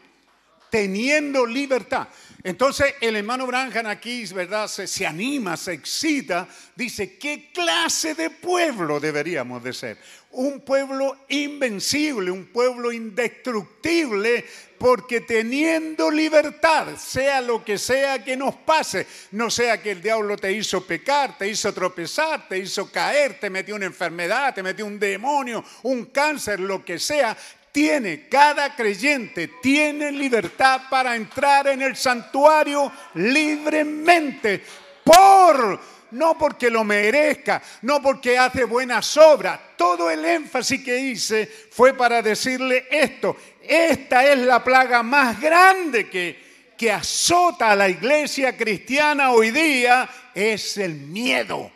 Teniendo 0.70 1.46
libertad. 1.46 2.08
Entonces 2.42 2.94
el 3.00 3.16
hermano 3.16 3.46
Branham 3.46 3.86
aquí, 3.86 4.24
¿verdad? 4.26 4.68
Se, 4.68 4.86
se, 4.86 5.06
anima, 5.06 5.56
se 5.56 5.72
excita, 5.72 6.46
dice, 6.76 7.16
¿qué 7.16 7.50
clase 7.52 8.14
de 8.14 8.30
pueblo 8.30 9.00
deberíamos 9.00 9.62
de 9.62 9.72
ser? 9.72 9.98
Un 10.32 10.60
pueblo 10.60 11.16
invencible, 11.28 12.30
un 12.30 12.46
pueblo 12.46 12.92
indestructible, 12.92 14.44
porque 14.84 15.22
teniendo 15.22 16.10
libertad, 16.10 16.88
sea 16.98 17.40
lo 17.40 17.64
que 17.64 17.78
sea 17.78 18.22
que 18.22 18.36
nos 18.36 18.54
pase, 18.54 19.06
no 19.30 19.48
sea 19.48 19.80
que 19.80 19.92
el 19.92 20.02
diablo 20.02 20.36
te 20.36 20.52
hizo 20.52 20.86
pecar, 20.86 21.38
te 21.38 21.48
hizo 21.48 21.72
tropezar, 21.72 22.46
te 22.46 22.58
hizo 22.58 22.92
caer, 22.92 23.40
te 23.40 23.48
metió 23.48 23.76
una 23.76 23.86
enfermedad, 23.86 24.52
te 24.52 24.62
metió 24.62 24.84
un 24.84 24.98
demonio, 24.98 25.64
un 25.84 26.04
cáncer, 26.04 26.60
lo 26.60 26.84
que 26.84 26.98
sea, 26.98 27.34
tiene, 27.72 28.28
cada 28.28 28.76
creyente 28.76 29.52
tiene 29.62 30.12
libertad 30.12 30.82
para 30.90 31.16
entrar 31.16 31.68
en 31.68 31.80
el 31.80 31.96
santuario 31.96 32.92
libremente 33.14 34.62
por, 35.02 35.80
no 36.10 36.36
porque 36.36 36.68
lo 36.68 36.84
merezca, 36.84 37.62
no 37.80 38.02
porque 38.02 38.36
hace 38.36 38.64
buenas 38.64 39.16
obras. 39.16 39.58
Todo 39.76 40.10
el 40.10 40.24
énfasis 40.24 40.84
que 40.84 40.98
hice 40.98 41.46
fue 41.46 41.94
para 41.94 42.20
decirle 42.20 42.86
esto. 42.90 43.34
Esta 43.68 44.30
es 44.32 44.38
la 44.38 44.62
plaga 44.62 45.02
más 45.02 45.40
grande 45.40 46.08
que, 46.10 46.44
azota 46.92 47.70
a 47.70 47.76
la 47.76 47.88
iglesia 47.88 48.54
cristiana 48.54 49.30
hoy 49.32 49.50
día, 49.50 50.06
es 50.34 50.76
el 50.76 50.94
miedo. 50.94 51.72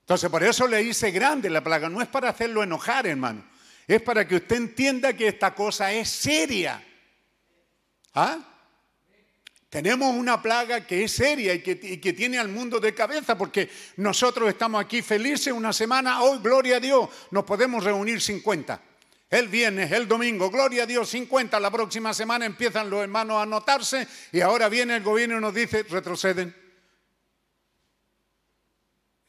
Entonces, 0.00 0.28
por 0.28 0.42
eso 0.42 0.68
le 0.68 0.82
hice 0.82 1.10
grande 1.10 1.48
la 1.48 1.64
plaga. 1.64 1.88
No 1.88 2.02
es 2.02 2.08
para 2.08 2.28
hacerlo 2.28 2.62
enojar, 2.62 3.06
hermano 3.06 3.44
es 3.88 4.02
para 4.02 4.28
que 4.28 4.36
usted 4.36 4.56
entienda 4.56 5.14
que 5.14 5.28
esta 5.28 5.54
cosa 5.54 5.90
es 5.90 6.10
seria. 6.10 6.84
¿Ah? 8.12 8.38
Tenemos 9.70 10.14
una 10.14 10.40
plaga 10.42 10.86
que 10.86 11.04
es 11.04 11.12
seria 11.12 11.54
y 11.54 11.62
que, 11.62 11.78
y 11.82 11.96
que, 11.96 12.12
tiene 12.12 12.38
al 12.38 12.48
mundo 12.48 12.80
de 12.80 12.94
cabeza 12.94 13.36
porque 13.36 13.70
nosotros 13.96 14.48
estamos 14.50 14.82
aquí 14.82 15.00
felices 15.00 15.54
una 15.54 15.72
semana, 15.72 16.22
hoy, 16.22 16.38
gloria 16.42 16.76
a 16.76 16.80
Dios, 16.80 17.08
nos 17.30 17.44
podemos 17.44 17.82
reunir 17.82 18.20
50. 18.20 18.80
El 19.30 19.48
viernes, 19.48 19.92
el 19.92 20.08
domingo, 20.08 20.50
gloria 20.50 20.84
a 20.84 20.86
Dios, 20.86 21.10
50. 21.10 21.60
La 21.60 21.70
próxima 21.70 22.14
semana 22.14 22.46
empiezan 22.46 22.88
los 22.88 23.02
hermanos 23.02 23.36
a 23.36 23.42
anotarse 23.42 24.08
y 24.32 24.40
ahora 24.40 24.70
viene 24.70 24.96
el 24.96 25.02
gobierno 25.02 25.36
y 25.36 25.40
nos 25.40 25.54
dice, 25.54 25.82
retroceden. 25.82 26.54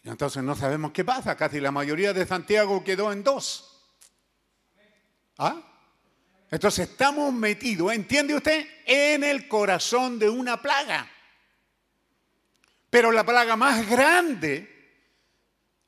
Y 0.02 0.10
entonces 0.10 0.42
no 0.42 0.56
sabemos 0.56 0.92
qué 0.94 1.04
pasa, 1.04 1.36
casi 1.36 1.60
la 1.60 1.72
mayoría 1.72 2.14
de 2.14 2.26
Santiago 2.26 2.82
quedó 2.82 3.12
en 3.12 3.24
dos. 3.24 3.84
¿Ah? 5.38 5.62
Entonces 6.50 6.90
estamos 6.90 7.34
metidos, 7.34 7.92
¿entiende 7.92 8.36
usted? 8.36 8.66
En 8.86 9.26
el 9.26 9.50
corazón 9.50 10.18
de 10.18 10.30
una 10.30 10.62
plaga. 10.62 11.10
Pero 12.90 13.12
la 13.12 13.26
plaga 13.26 13.58
más 13.58 13.88
grande 13.88 14.79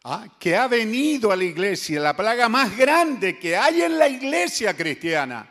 ¿ah? 0.03 0.27
que 0.39 0.55
ha 0.55 0.67
venido 0.67 1.31
a 1.31 1.35
la 1.35 1.43
iglesia, 1.43 1.99
la 1.99 2.15
plaga 2.15 2.49
más 2.49 2.75
grande 2.75 3.37
que 3.37 3.55
hay 3.55 3.81
en 3.81 3.97
la 3.97 4.07
iglesia 4.07 4.75
cristiana, 4.75 5.49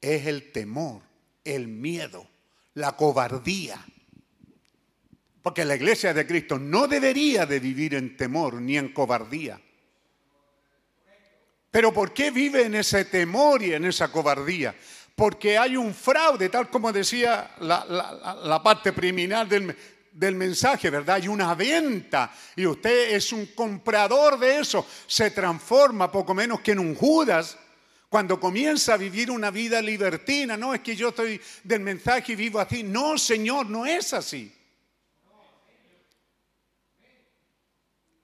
es 0.00 0.26
el 0.26 0.52
temor, 0.52 1.02
el 1.44 1.68
miedo, 1.68 2.26
la 2.74 2.92
cobardía. 2.92 3.84
Porque 5.42 5.64
la 5.64 5.76
iglesia 5.76 6.14
de 6.14 6.26
Cristo 6.26 6.58
no 6.58 6.86
debería 6.86 7.44
de 7.46 7.60
vivir 7.60 7.94
en 7.94 8.16
temor 8.16 8.54
ni 8.54 8.78
en 8.78 8.92
cobardía. 8.92 9.60
Pero 11.70 11.92
¿por 11.92 12.14
qué 12.14 12.30
vive 12.30 12.64
en 12.64 12.76
ese 12.76 13.04
temor 13.06 13.62
y 13.62 13.74
en 13.74 13.84
esa 13.84 14.10
cobardía? 14.10 14.74
Porque 15.14 15.58
hay 15.58 15.76
un 15.76 15.92
fraude, 15.92 16.48
tal 16.48 16.70
como 16.70 16.92
decía 16.92 17.50
la, 17.60 17.84
la, 18.44 18.62
parte 18.62 18.92
preliminar 18.92 19.48
del, 19.48 19.76
del 20.14 20.36
mensaje, 20.36 20.90
¿verdad? 20.90 21.16
Hay 21.16 21.28
una 21.28 21.54
venta 21.54 22.32
y 22.54 22.64
usted 22.66 23.14
es 23.14 23.32
un 23.32 23.46
comprador 23.46 24.38
de 24.38 24.60
eso. 24.60 24.86
Se 25.06 25.32
transforma 25.32 26.10
poco 26.10 26.32
menos 26.34 26.60
que 26.60 26.72
en 26.72 26.78
un 26.78 26.94
Judas 26.94 27.58
cuando 28.08 28.38
comienza 28.38 28.94
a 28.94 28.96
vivir 28.96 29.28
una 29.28 29.50
vida 29.50 29.82
libertina. 29.82 30.56
No 30.56 30.72
es 30.72 30.82
que 30.82 30.94
yo 30.94 31.08
estoy 31.08 31.40
del 31.64 31.80
mensaje 31.80 32.32
y 32.32 32.36
vivo 32.36 32.60
así. 32.60 32.84
No, 32.84 33.18
Señor, 33.18 33.66
no 33.66 33.84
es 33.84 34.12
así. 34.12 34.54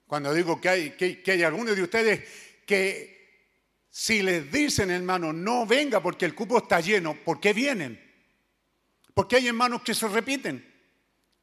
Cuando 0.07 0.33
digo 0.33 0.61
que 0.61 0.69
hay, 0.69 0.91
que, 0.93 1.23
hay 1.27 1.43
algunos 1.43 1.75
de 1.75 1.83
ustedes 1.83 2.21
que 2.65 3.49
si 3.91 4.23
les 4.23 4.51
dicen, 4.53 4.93
hermano, 4.93 5.33
no 5.33 5.67
venga 5.67 6.01
porque 6.01 6.25
el 6.25 6.37
cupo 6.37 6.59
está 6.59 6.81
lleno, 6.81 7.17
¿por 7.25 7.41
qué 7.41 7.53
vienen? 7.53 8.01
Porque 9.13 9.37
hay 9.37 9.49
hermanos 9.49 9.83
que 9.83 9.95
se 9.95 10.07
repiten. 10.07 10.70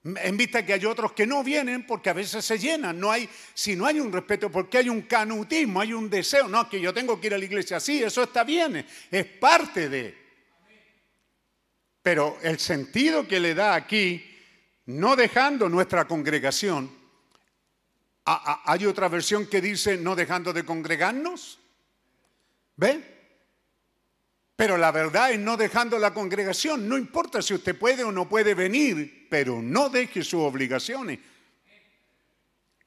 En 0.04 0.38
vista 0.38 0.66
que 0.66 0.74
hay 0.74 0.86
otros 0.86 1.12
que 1.12 1.28
no 1.28 1.44
vienen 1.44 1.86
porque 1.86 2.10
a 2.10 2.14
veces 2.14 2.46
se 2.46 2.58
llenan. 2.58 3.00
No 3.00 3.12
hay, 3.12 3.28
si 3.54 3.76
no 3.76 3.86
hay 3.86 4.00
un 4.00 4.12
respeto, 4.12 4.50
porque 4.50 4.78
hay 4.78 4.90
un 4.90 5.02
canutismo, 5.02 5.82
hay 5.82 5.94
un 5.94 6.10
deseo. 6.10 6.48
No, 6.48 6.70
que 6.70 6.80
yo 6.80 6.94
tengo 6.94 7.20
que 7.20 7.28
ir 7.28 7.34
a 7.34 7.38
la 7.38 7.46
iglesia. 7.46 7.80
Sí, 7.80 8.02
eso 8.02 8.24
está 8.24 8.44
bien, 8.44 8.86
es 9.12 9.26
parte 9.26 9.90
de. 9.90 10.18
Pero 12.02 12.38
el 12.42 12.58
sentido 12.60 13.28
que 13.28 13.40
le 13.40 13.54
da 13.54 13.76
aquí, 13.76 14.24
no 14.86 15.16
dejando 15.18 15.68
nuestra 15.68 16.08
congregación, 16.08 16.90
hay 18.24 18.86
otra 18.86 19.10
versión 19.10 19.48
que 19.48 19.60
dice 19.62 19.98
no 19.98 20.16
dejando 20.16 20.54
de 20.54 20.64
congregarnos. 20.64 21.60
¿Ve? 22.78 23.17
Pero 24.58 24.76
la 24.76 24.92
verdad 24.92 25.32
es 25.32 25.40
no 25.40 25.56
dejando 25.56 26.00
la 26.00 26.16
congregación. 26.16 26.90
No 26.90 26.98
importa 26.98 27.44
si 27.44 27.54
usted 27.54 27.78
puede 27.78 28.04
o 28.04 28.12
no 28.12 28.28
puede 28.28 28.56
venir, 28.56 29.28
pero 29.30 29.62
no 29.62 29.88
deje 29.88 30.24
sus 30.24 30.42
obligaciones. 30.42 31.20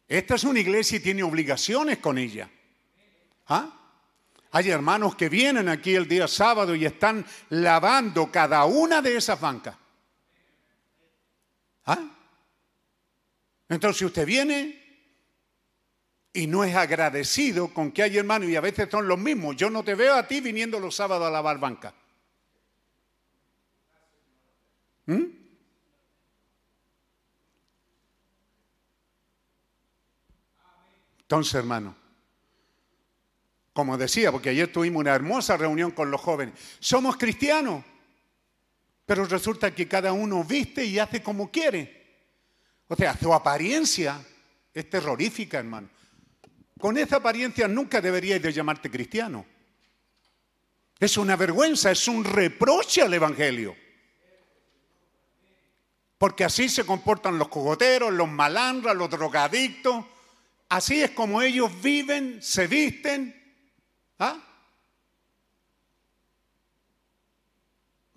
Esta 0.09 0.35
es 0.35 0.43
una 0.43 0.59
iglesia 0.59 0.97
y 0.97 1.01
tiene 1.01 1.23
obligaciones 1.23 1.99
con 1.99 2.19
ella. 2.19 2.51
¿Ah? 3.47 3.71
Hay 4.51 4.69
hermanos 4.69 5.15
que 5.15 5.29
vienen 5.29 5.69
aquí 5.69 5.95
el 5.95 6.09
día 6.09 6.27
sábado 6.27 6.75
y 6.75 6.85
están 6.85 7.25
lavando 7.51 8.33
cada 8.33 8.65
una 8.65 9.01
de 9.01 9.17
esas 9.17 9.41
bancas. 9.41 9.77
¿Ah? 11.87 12.05
Entonces, 13.69 13.99
si 13.99 14.05
usted 14.07 14.27
viene, 14.27 14.80
y 16.33 16.47
no 16.47 16.63
es 16.65 16.75
agradecido 16.77 17.69
con 17.69 17.91
que 17.91 18.03
hay 18.03 18.19
hermanos 18.19 18.49
y 18.49 18.57
a 18.57 18.61
veces 18.61 18.89
son 18.91 19.09
los 19.09 19.19
mismos. 19.19 19.57
Yo 19.57 19.69
no 19.69 19.83
te 19.83 19.95
veo 19.95 20.15
a 20.15 20.27
ti 20.27 20.41
viniendo 20.41 20.79
los 20.79 20.95
sábados 20.95 21.27
a 21.27 21.31
lavar 21.31 21.59
banca. 21.59 21.93
¿Mm? 25.07 25.25
Entonces, 31.23 31.55
hermano, 31.55 31.97
como 33.73 33.97
decía, 33.97 34.33
porque 34.33 34.51
ayer 34.51 34.73
tuvimos 34.73 35.01
una 35.01 35.15
hermosa 35.15 35.57
reunión 35.57 35.93
con 35.93 36.11
los 36.11 36.21
jóvenes, 36.21 36.55
somos 36.81 37.17
cristianos, 37.17 37.85
pero 39.07 39.25
resulta 39.25 39.75
que 39.75 39.89
cada 39.89 40.13
uno 40.13 40.45
viste 40.45 40.85
y 40.85 40.99
hace 40.99 41.23
como 41.23 41.51
quiere. 41.51 42.01
O 42.89 42.97
sea, 42.97 43.17
su 43.17 43.33
apariencia 43.33 44.21
es 44.75 44.91
terrorífica, 44.91 45.59
hermano. 45.59 45.89
Con 46.81 46.97
esa 46.97 47.17
apariencia 47.17 47.69
nunca 47.69 48.01
deberíais 48.01 48.43
de 48.43 48.53
llamarte 48.53 48.91
cristiano. 48.91 49.45
Es 50.99 51.17
una 51.19 51.37
vergüenza, 51.37 51.91
es 51.91 52.09
un 52.09 52.25
reproche 52.25 53.03
al 53.03 53.13
Evangelio. 53.13 53.77
Porque 56.17 56.45
así 56.45 56.69
se 56.69 56.85
comportan 56.85 57.39
los 57.39 57.49
cogoteros, 57.49 58.13
los 58.13 58.29
malandras, 58.29 58.97
los 58.97 59.11
drogadictos. 59.11 60.05
Así 60.71 61.03
es 61.03 61.11
como 61.11 61.43
ellos 61.43 61.71
viven, 61.83 62.43
se 62.43 62.67
visten. 62.67 63.35
¿Ah? 64.19 64.39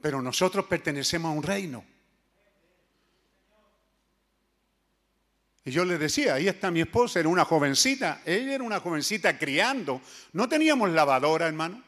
Pero 0.01 0.21
nosotros 0.21 0.65
pertenecemos 0.65 1.29
a 1.29 1.37
un 1.37 1.43
reino. 1.43 1.92
Y 5.65 5.71
yo 5.71 5.85
le 5.85 5.97
decía, 5.97 6.35
ahí 6.35 6.47
está 6.47 6.71
mi 6.71 6.81
esposa, 6.81 7.19
era 7.19 7.29
una 7.29 7.45
jovencita, 7.45 8.21
ella 8.25 8.55
era 8.55 8.63
una 8.63 8.79
jovencita 8.79 9.37
criando. 9.37 10.01
No 10.33 10.49
teníamos 10.49 10.89
lavadora, 10.89 11.47
hermano. 11.47 11.81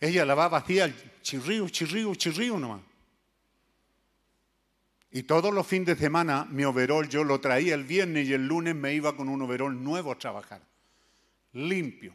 Ella 0.00 0.24
lavaba, 0.24 0.58
hacía 0.58 0.86
el 0.86 0.94
chirrío, 1.22 1.68
chirrío, 1.68 2.14
chirrío 2.14 2.58
nomás. 2.58 2.80
Y 5.12 5.24
todos 5.24 5.52
los 5.52 5.66
fines 5.66 5.86
de 5.86 5.96
semana 5.96 6.46
mi 6.50 6.64
overol 6.64 7.08
yo 7.08 7.24
lo 7.24 7.40
traía 7.40 7.74
el 7.74 7.84
viernes 7.84 8.28
y 8.28 8.32
el 8.32 8.46
lunes 8.46 8.74
me 8.74 8.94
iba 8.94 9.16
con 9.16 9.28
un 9.28 9.42
overol 9.42 9.82
nuevo 9.82 10.12
a 10.12 10.18
trabajar. 10.18 10.62
Limpio. 11.52 12.14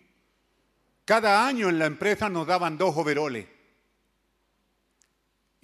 Cada 1.03 1.45
año 1.45 1.69
en 1.69 1.77
la 1.77 1.85
empresa 1.85 2.29
nos 2.29 2.47
daban 2.47 2.77
dos 2.77 2.95
overoles. 2.97 3.45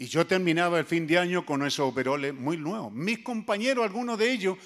Y 0.01 0.07
yo 0.07 0.25
terminaba 0.25 0.79
el 0.79 0.85
fin 0.85 1.05
de 1.05 1.19
año 1.19 1.45
con 1.45 1.61
esos 1.61 1.87
overoles 1.87 2.33
muy 2.33 2.57
nuevos. 2.57 2.91
Mis 2.91 3.19
compañeros, 3.19 3.85
algunos 3.85 4.17
de 4.17 4.31
ellos, 4.31 4.57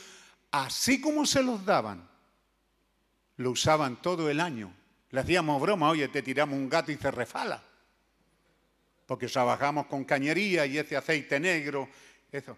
así 0.49 1.01
como 1.01 1.25
se 1.25 1.43
los 1.43 1.65
daban, 1.65 2.07
lo 3.35 3.51
usaban 3.51 4.01
todo 4.01 4.29
el 4.29 4.39
año. 4.39 4.73
Le 5.09 5.19
hacíamos 5.19 5.61
broma, 5.61 5.89
oye, 5.89 6.07
te 6.07 6.21
tiramos 6.21 6.57
un 6.57 6.69
gato 6.69 6.93
y 6.93 6.95
se 6.95 7.11
refala. 7.11 7.61
Porque 9.05 9.27
trabajamos 9.27 9.87
con 9.87 10.05
cañería 10.05 10.65
y 10.67 10.77
ese 10.77 10.95
aceite 10.95 11.37
negro, 11.37 11.89
eso. 12.31 12.57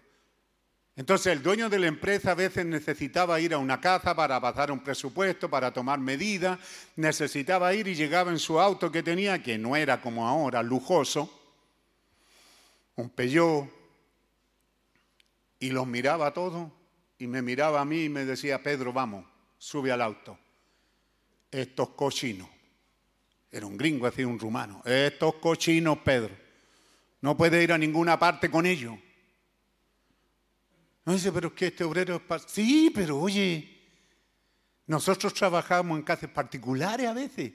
Entonces 0.94 1.32
el 1.32 1.42
dueño 1.42 1.68
de 1.68 1.80
la 1.80 1.88
empresa 1.88 2.30
a 2.30 2.36
veces 2.36 2.64
necesitaba 2.64 3.40
ir 3.40 3.54
a 3.54 3.58
una 3.58 3.80
casa 3.80 4.14
para 4.14 4.40
pasar 4.40 4.70
un 4.70 4.84
presupuesto, 4.84 5.50
para 5.50 5.72
tomar 5.72 5.98
medidas, 5.98 6.60
necesitaba 6.94 7.74
ir 7.74 7.88
y 7.88 7.96
llegaba 7.96 8.30
en 8.30 8.38
su 8.38 8.60
auto 8.60 8.92
que 8.92 9.02
tenía, 9.02 9.42
que 9.42 9.58
no 9.58 9.74
era 9.74 10.00
como 10.00 10.28
ahora, 10.28 10.62
lujoso, 10.62 11.37
un 12.98 13.10
Peugeot, 13.10 13.68
y 15.60 15.70
los 15.70 15.86
miraba 15.86 16.32
todos, 16.32 16.68
y 17.16 17.28
me 17.28 17.42
miraba 17.42 17.80
a 17.80 17.84
mí 17.84 18.04
y 18.04 18.08
me 18.08 18.24
decía, 18.24 18.60
Pedro, 18.60 18.92
vamos, 18.92 19.24
sube 19.56 19.92
al 19.92 20.02
auto. 20.02 20.36
Estos 21.48 21.90
cochinos, 21.90 22.48
era 23.52 23.66
un 23.66 23.76
gringo, 23.76 24.06
hacía 24.08 24.26
un 24.26 24.38
rumano, 24.38 24.82
estos 24.84 25.36
cochinos, 25.36 25.98
Pedro, 25.98 26.34
no 27.20 27.36
puede 27.36 27.62
ir 27.62 27.72
a 27.72 27.78
ninguna 27.78 28.18
parte 28.18 28.50
con 28.50 28.66
ellos. 28.66 28.94
No 31.04 31.12
dice, 31.12 31.30
pero 31.30 31.48
es 31.48 31.54
que 31.54 31.66
este 31.68 31.84
obrero 31.84 32.16
es... 32.16 32.22
par-". 32.22 32.48
Sí, 32.48 32.90
pero 32.92 33.20
oye, 33.20 33.80
nosotros 34.86 35.32
trabajamos 35.34 35.98
en 35.98 36.04
casas 36.04 36.30
particulares 36.30 37.06
a 37.06 37.14
veces. 37.14 37.52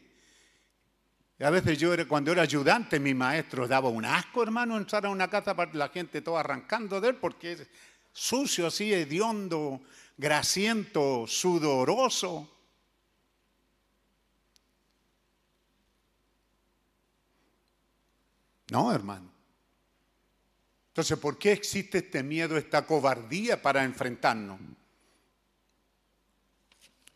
Y 1.39 1.43
a 1.43 1.49
veces 1.49 1.77
yo, 1.77 1.91
cuando 2.07 2.31
era 2.31 2.43
ayudante, 2.43 2.99
mi 2.99 3.13
maestro 3.13 3.67
daba 3.67 3.89
un 3.89 4.05
asco, 4.05 4.43
hermano, 4.43 4.77
entrar 4.77 5.05
a 5.05 5.09
una 5.09 5.29
casa 5.29 5.55
para 5.55 5.73
la 5.73 5.89
gente 5.89 6.21
toda 6.21 6.41
arrancando 6.41 7.01
de 7.01 7.09
él, 7.09 7.15
porque 7.15 7.53
es 7.53 7.67
sucio 8.11 8.67
así, 8.67 8.93
hediondo, 8.93 9.81
grasiento, 10.17 11.25
sudoroso. 11.27 12.49
No, 18.71 18.93
hermano. 18.93 19.31
Entonces, 20.89 21.17
¿por 21.17 21.39
qué 21.39 21.51
existe 21.53 21.97
este 21.97 22.21
miedo, 22.21 22.55
esta 22.55 22.85
cobardía 22.85 23.59
para 23.59 23.83
enfrentarnos? 23.83 24.59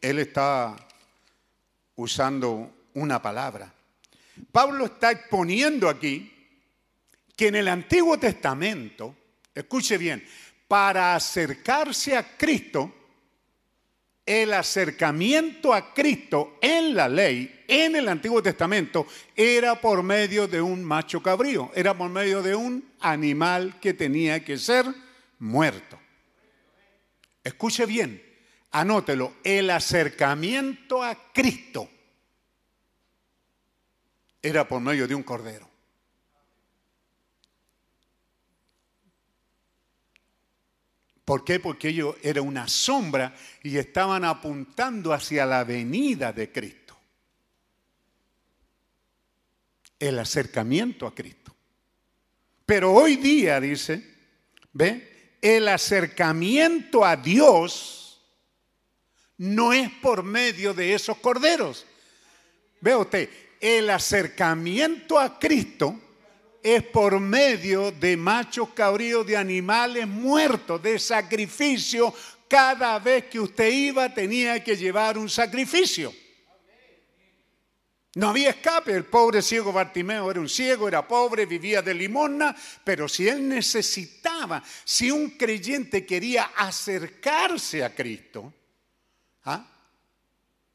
Él 0.02 0.20
está 0.20 0.76
usando 1.96 2.88
una 2.96 3.22
palabra. 3.22 3.77
Pablo 4.52 4.86
está 4.86 5.12
exponiendo 5.12 5.90
aquí 5.90 6.34
que 7.36 7.48
en 7.48 7.56
el 7.56 7.68
Antiguo 7.68 8.18
Testamento, 8.18 9.16
escuche 9.54 9.98
bien, 9.98 10.26
para 10.68 11.16
acercarse 11.16 12.18
a 12.18 12.36
Cristo, 12.36 12.94
el 14.26 14.54
acercamiento 14.54 15.74
a 15.74 15.94
Cristo 15.94 16.58
en 16.62 16.96
la 16.96 17.08
ley, 17.08 17.64
en 17.68 17.96
el 17.96 18.10
Antiguo 18.10 18.44
Testamento, 18.44 19.08
era 19.36 19.80
por 19.80 20.04
medio 20.04 20.48
de 20.48 20.62
un 20.62 20.84
macho 20.84 21.22
cabrío, 21.22 21.72
era 21.76 21.98
por 21.98 22.10
medio 22.10 22.42
de 22.42 22.56
un 22.56 22.92
animal 23.00 23.80
que 23.80 23.94
tenía 23.94 24.44
que 24.44 24.58
ser 24.58 24.86
muerto. 25.40 26.00
Escuche 27.44 27.86
bien, 27.86 28.22
anótelo, 28.72 29.36
el 29.44 29.70
acercamiento 29.70 31.02
a 31.02 31.32
Cristo 31.32 31.90
era 34.48 34.68
por 34.68 34.82
medio 34.82 35.08
de 35.08 35.16
un 35.16 35.24
cordero. 35.24 35.70
¿Por 41.26 41.44
qué? 41.44 41.60
Porque 41.60 41.90
ellos 41.90 42.16
era 42.22 42.42
una 42.42 42.70
sombra 42.70 43.36
y 43.62 43.78
estaban 43.78 44.24
apuntando 44.24 45.12
hacia 45.12 45.46
la 45.46 45.66
venida 45.66 46.32
de 46.32 46.50
Cristo. 46.50 46.98
El 50.00 50.20
acercamiento 50.20 51.06
a 51.06 51.14
Cristo. 51.14 51.54
Pero 52.66 52.94
hoy 52.94 53.18
día, 53.18 53.60
dice, 53.60 54.02
¿ve? 54.72 55.36
El 55.42 55.68
acercamiento 55.68 57.04
a 57.04 57.18
Dios 57.18 58.22
no 59.38 59.74
es 59.74 59.90
por 60.02 60.24
medio 60.24 60.74
de 60.74 60.94
esos 60.94 61.18
corderos. 61.18 61.86
Ve 62.80 62.96
usted, 62.96 63.30
el 63.60 63.90
acercamiento 63.90 65.20
a 65.20 65.38
Cristo 65.40 66.00
es 66.62 66.84
por 66.84 67.20
medio 67.20 67.92
de 67.92 68.18
machos 68.18 68.70
cabríos, 68.70 69.26
de 69.26 69.38
animales 69.38 70.08
muertos, 70.08 70.82
de 70.82 71.00
sacrificio. 71.00 72.14
Cada 72.48 73.00
vez 73.00 73.26
que 73.26 73.40
usted 73.40 73.70
iba 73.70 74.14
tenía 74.14 74.64
que 74.64 74.76
llevar 74.76 75.18
un 75.18 75.30
sacrificio. 75.30 76.14
No 78.16 78.30
había 78.30 78.50
escape, 78.50 78.94
el 78.94 79.06
pobre 79.06 79.44
ciego 79.44 79.72
Bartimeo 79.72 80.32
era 80.32 80.40
un 80.40 80.50
ciego, 80.50 80.88
era 80.88 81.08
pobre, 81.08 81.46
vivía 81.46 81.84
de 81.84 81.94
limosna, 81.94 82.56
pero 82.84 83.08
si 83.08 83.28
él 83.28 83.48
necesitaba, 83.48 84.64
si 84.84 85.12
un 85.12 85.38
creyente 85.38 86.04
quería 86.04 86.52
acercarse 86.56 87.84
a 87.84 87.94
Cristo, 87.94 88.52
¿ah? 89.44 89.68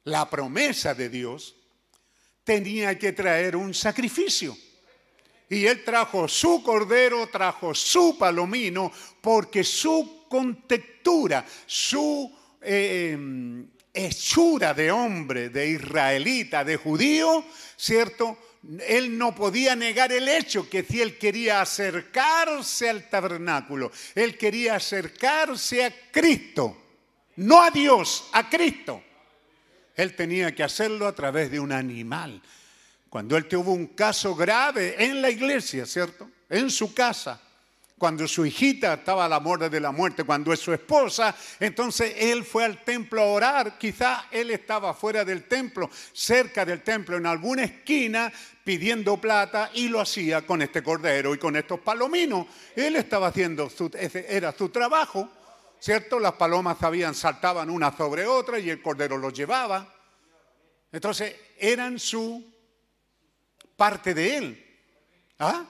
la 0.04 0.30
promesa 0.30 0.94
de 0.94 1.08
Dios, 1.08 1.56
tenía 2.44 2.98
que 2.98 3.12
traer 3.12 3.56
un 3.56 3.74
sacrificio. 3.74 4.56
Y 5.48 5.66
él 5.66 5.84
trajo 5.84 6.28
su 6.28 6.62
cordero, 6.62 7.26
trajo 7.26 7.74
su 7.74 8.16
palomino, 8.18 8.90
porque 9.20 9.62
su 9.62 10.24
contextura, 10.28 11.44
su 11.66 12.34
eh, 12.62 13.18
hechura 13.92 14.72
de 14.72 14.90
hombre, 14.90 15.50
de 15.50 15.68
israelita, 15.68 16.64
de 16.64 16.76
judío, 16.76 17.44
¿cierto? 17.76 18.38
Él 18.86 19.18
no 19.18 19.34
podía 19.34 19.76
negar 19.76 20.12
el 20.12 20.28
hecho 20.28 20.70
que 20.70 20.84
si 20.84 21.02
él 21.02 21.18
quería 21.18 21.60
acercarse 21.60 22.88
al 22.88 23.10
tabernáculo, 23.10 23.90
él 24.14 24.38
quería 24.38 24.76
acercarse 24.76 25.84
a 25.84 25.92
Cristo, 26.10 26.76
no 27.36 27.62
a 27.62 27.70
Dios, 27.70 28.30
a 28.32 28.48
Cristo. 28.48 29.02
Él 29.96 30.14
tenía 30.16 30.54
que 30.54 30.62
hacerlo 30.62 31.06
a 31.06 31.14
través 31.14 31.50
de 31.50 31.60
un 31.60 31.72
animal. 31.72 32.40
Cuando 33.08 33.36
él 33.36 33.46
tuvo 33.46 33.72
un 33.72 33.88
caso 33.88 34.34
grave 34.34 35.04
en 35.04 35.20
la 35.20 35.30
iglesia, 35.30 35.84
¿cierto? 35.84 36.30
En 36.48 36.70
su 36.70 36.94
casa, 36.94 37.40
cuando 38.02 38.26
su 38.26 38.44
hijita 38.44 38.94
estaba 38.94 39.26
a 39.26 39.28
la 39.28 39.38
muerte 39.38 39.70
de 39.70 39.78
la 39.78 39.92
muerte, 39.92 40.24
cuando 40.24 40.52
es 40.52 40.58
su 40.58 40.72
esposa, 40.72 41.36
entonces 41.60 42.14
él 42.18 42.42
fue 42.44 42.64
al 42.64 42.82
templo 42.82 43.22
a 43.22 43.26
orar. 43.26 43.78
Quizá 43.78 44.26
él 44.32 44.50
estaba 44.50 44.92
fuera 44.92 45.24
del 45.24 45.44
templo, 45.44 45.88
cerca 46.12 46.64
del 46.64 46.82
templo, 46.82 47.16
en 47.16 47.26
alguna 47.26 47.62
esquina, 47.62 48.32
pidiendo 48.64 49.18
plata 49.18 49.70
y 49.74 49.88
lo 49.88 50.00
hacía 50.00 50.44
con 50.44 50.62
este 50.62 50.82
cordero 50.82 51.32
y 51.32 51.38
con 51.38 51.54
estos 51.54 51.78
palominos. 51.78 52.46
Él 52.74 52.96
estaba 52.96 53.28
haciendo, 53.28 53.70
su, 53.70 53.88
era 53.94 54.50
su 54.50 54.70
trabajo, 54.70 55.30
¿cierto? 55.82 56.20
Las 56.20 56.34
palomas 56.34 56.80
habían, 56.82 57.12
saltaban 57.12 57.68
una 57.68 57.94
sobre 57.96 58.24
otra 58.24 58.60
y 58.60 58.70
el 58.70 58.80
cordero 58.80 59.18
los 59.18 59.32
llevaba. 59.32 59.92
Entonces 60.92 61.34
eran 61.58 61.98
su 61.98 62.44
parte 63.74 64.14
de 64.14 64.36
él. 64.36 64.80
¿Ah? 65.40 65.64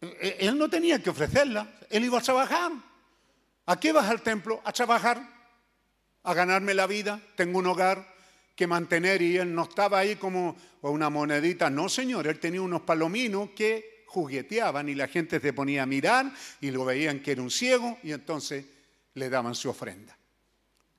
Él 0.00 0.56
no 0.56 0.70
tenía 0.70 1.02
que 1.02 1.10
ofrecerla, 1.10 1.74
él 1.90 2.04
iba 2.04 2.18
a 2.18 2.22
trabajar. 2.22 2.72
¿A 3.66 3.80
qué 3.80 3.92
vas 3.92 4.08
al 4.08 4.22
templo? 4.22 4.60
A 4.64 4.72
trabajar, 4.72 5.20
a 6.22 6.34
ganarme 6.34 6.74
la 6.74 6.86
vida. 6.86 7.20
Tengo 7.34 7.58
un 7.58 7.66
hogar 7.66 8.14
que 8.54 8.68
mantener 8.68 9.22
y 9.22 9.38
él 9.38 9.52
no 9.52 9.64
estaba 9.64 9.98
ahí 9.98 10.14
como 10.16 10.56
una 10.82 11.10
monedita. 11.10 11.68
No, 11.68 11.88
señor, 11.88 12.28
él 12.28 12.38
tenía 12.38 12.62
unos 12.62 12.82
palominos 12.82 13.50
que 13.56 13.91
jugueteaban 14.12 14.88
y 14.88 14.94
la 14.94 15.08
gente 15.08 15.40
se 15.40 15.52
ponía 15.52 15.84
a 15.84 15.86
mirar 15.86 16.30
y 16.60 16.70
lo 16.70 16.84
veían 16.84 17.20
que 17.20 17.32
era 17.32 17.42
un 17.42 17.50
ciego 17.50 17.98
y 18.02 18.12
entonces 18.12 18.64
le 19.14 19.30
daban 19.30 19.54
su 19.54 19.70
ofrenda. 19.70 20.16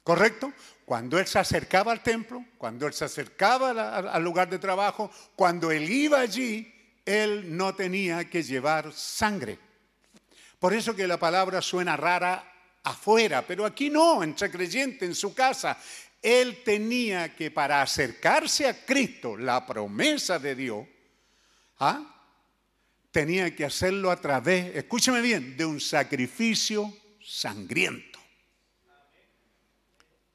¿Correcto? 0.03 0.51
Cuando 0.83 1.17
él 1.19 1.27
se 1.27 1.39
acercaba 1.39 1.91
al 1.91 2.03
templo, 2.03 2.43
cuando 2.57 2.87
él 2.87 2.93
se 2.93 3.05
acercaba 3.05 3.97
al 3.97 4.23
lugar 4.23 4.49
de 4.49 4.59
trabajo, 4.59 5.11
cuando 5.35 5.71
él 5.71 5.89
iba 5.89 6.19
allí, 6.19 6.73
él 7.05 7.55
no 7.55 7.73
tenía 7.75 8.29
que 8.29 8.43
llevar 8.43 8.91
sangre. 8.91 9.59
Por 10.59 10.73
eso 10.73 10.95
que 10.95 11.07
la 11.07 11.17
palabra 11.17 11.61
suena 11.61 11.95
rara 11.95 12.51
afuera, 12.83 13.45
pero 13.45 13.65
aquí 13.65 13.89
no, 13.89 14.23
entre 14.23 14.49
creyente, 14.49 15.05
en 15.05 15.15
su 15.15 15.33
casa. 15.33 15.77
Él 16.21 16.63
tenía 16.63 17.35
que 17.35 17.51
para 17.51 17.81
acercarse 17.81 18.67
a 18.67 18.85
Cristo, 18.85 19.37
la 19.37 19.65
promesa 19.65 20.39
de 20.39 20.55
Dios, 20.55 20.87
¿ah? 21.79 22.12
Tenía 23.13 23.55
que 23.55 23.63
hacerlo 23.63 24.09
a 24.09 24.19
través, 24.19 24.75
escúcheme 24.75 25.21
bien, 25.21 25.55
de 25.55 25.65
un 25.65 25.79
sacrificio 25.79 26.91
sangriento. 27.23 28.19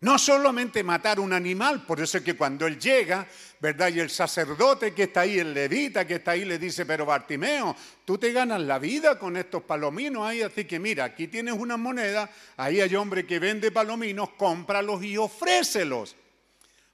No 0.01 0.17
solamente 0.17 0.85
matar 0.85 1.19
un 1.19 1.33
animal, 1.33 1.85
por 1.85 2.01
eso 2.01 2.19
es 2.19 2.25
que 2.25 2.37
cuando 2.37 2.69
él 2.69 2.79
llega, 2.79 3.27
¿verdad? 3.59 3.89
Y 3.93 3.99
el 3.99 4.11
sacerdote 4.11 4.95
que 4.95 5.03
está 5.03 5.23
ahí, 5.23 5.41
el 5.41 5.53
levita 5.53 6.07
que 6.07 6.15
está 6.15 6.31
ahí, 6.31 6.45
le 6.45 6.57
dice, 6.57 6.87
pero 6.87 7.05
Bartimeo, 7.05 7.75
tú 8.05 8.17
te 8.17 8.31
ganas 8.31 8.61
la 8.61 8.79
vida 8.79 9.19
con 9.19 9.37
estos 9.37 9.65
palominos 9.65 10.25
ahí, 10.25 10.43
así 10.43 10.65
que 10.65 10.79
mira, 10.79 11.03
aquí 11.03 11.27
tienes 11.27 11.55
una 11.55 11.77
moneda, 11.77 12.31
ahí 12.57 12.81
hay 12.81 12.95
hombre 12.95 13.27
que 13.27 13.41
vende 13.41 13.73
palominos, 13.73 14.31
cómpralos 14.39 15.03
y 15.03 15.17
ofrécelos. 15.17 16.15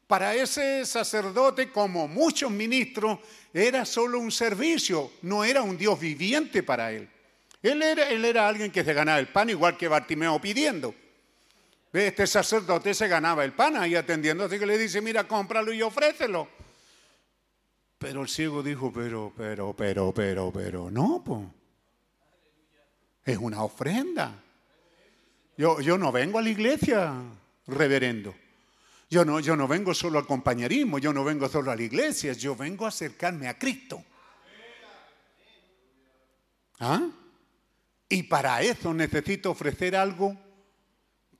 Para 0.07 0.35
ese 0.35 0.85
sacerdote, 0.85 1.71
como 1.71 2.07
muchos 2.07 2.51
ministros, 2.51 3.19
era 3.53 3.85
solo 3.85 4.19
un 4.19 4.31
servicio, 4.31 5.13
no 5.23 5.45
era 5.45 5.63
un 5.63 5.79
Dios 5.79 5.99
viviente 5.99 6.63
para 6.63 6.93
él. 6.93 7.09
Él 7.63 7.83
era, 7.83 8.11
él 8.11 8.25
era 8.25 8.47
alguien 8.47 8.71
que 8.71 8.85
se 8.85 8.93
ganaba 8.93 9.19
el 9.19 9.29
pan, 9.29 9.49
igual 9.49 9.77
que 9.79 9.89
Bartimeo 9.89 10.39
pidiendo. 10.39 10.95
Este 11.91 12.27
sacerdote 12.27 12.93
se 12.93 13.09
ganaba 13.09 13.45
el 13.45 13.53
pan 13.53 13.77
ahí 13.77 13.95
atendiendo, 13.95 14.45
así 14.45 14.59
que 14.59 14.67
le 14.67 14.77
dice, 14.77 15.01
mira, 15.01 15.27
cómpralo 15.27 15.73
y 15.73 15.81
ofrécelo. 15.81 16.49
Pero 17.97 18.23
el 18.23 18.29
ciego 18.29 18.63
dijo, 18.63 18.93
pero, 18.93 19.33
pero, 19.35 19.73
pero, 19.73 20.13
pero, 20.13 20.53
pero, 20.53 20.91
no. 20.91 21.55
Es 23.25 23.39
una 23.39 23.63
ofrenda. 23.63 24.43
Yo, 25.57 25.81
yo 25.81 25.97
no 25.97 26.13
vengo 26.13 26.39
a 26.39 26.43
la 26.43 26.51
iglesia, 26.51 27.15
reverendo. 27.67 28.35
Yo 29.15 29.25
no, 29.25 29.39
yo 29.39 29.55
no 29.55 29.69
vengo 29.69 29.95
solo 29.95 30.19
al 30.19 30.27
compañerismo, 30.27 30.99
yo 30.99 31.13
no 31.13 31.23
vengo 31.23 31.49
solo 31.49 31.71
a 31.71 31.77
la 31.77 31.83
iglesia, 31.85 32.33
yo 32.33 32.57
vengo 32.57 32.85
a 32.85 32.89
acercarme 32.89 33.47
a 33.47 33.57
Cristo. 33.57 34.03
¿Ah? 36.81 37.11
Y 38.09 38.25
para 38.25 38.61
eso 38.63 38.93
necesito 38.93 39.53
ofrecer 39.53 39.95
algo 39.95 40.37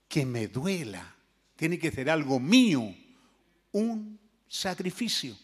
que 0.07 0.25
me 0.25 0.47
duela. 0.47 1.17
Tiene 1.57 1.77
que 1.77 1.91
ser 1.91 2.11
algo 2.11 2.39
mío, 2.39 2.95
un 3.73 4.21
sacrificio. 4.47 5.37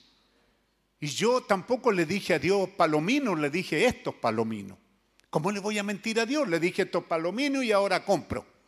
Y 1.01 1.09
yo 1.09 1.41
tampoco 1.41 1.91
le 1.91 2.07
dije 2.07 2.35
a 2.35 2.39
Dios 2.39 2.69
palominos, 2.77 3.41
le 3.41 3.51
dije 3.51 3.87
estos 3.87 4.15
palominos. 4.15 4.79
¿Cómo 5.31 5.51
le 5.51 5.59
voy 5.59 5.81
a 5.81 5.83
mentir 5.83 6.21
a 6.21 6.27
Dios? 6.27 6.47
Le 6.47 6.61
dije 6.61 6.83
estos 6.83 7.03
palominos 7.07 7.65
y 7.65 7.73
ahora 7.73 8.05
compro. 8.05 8.60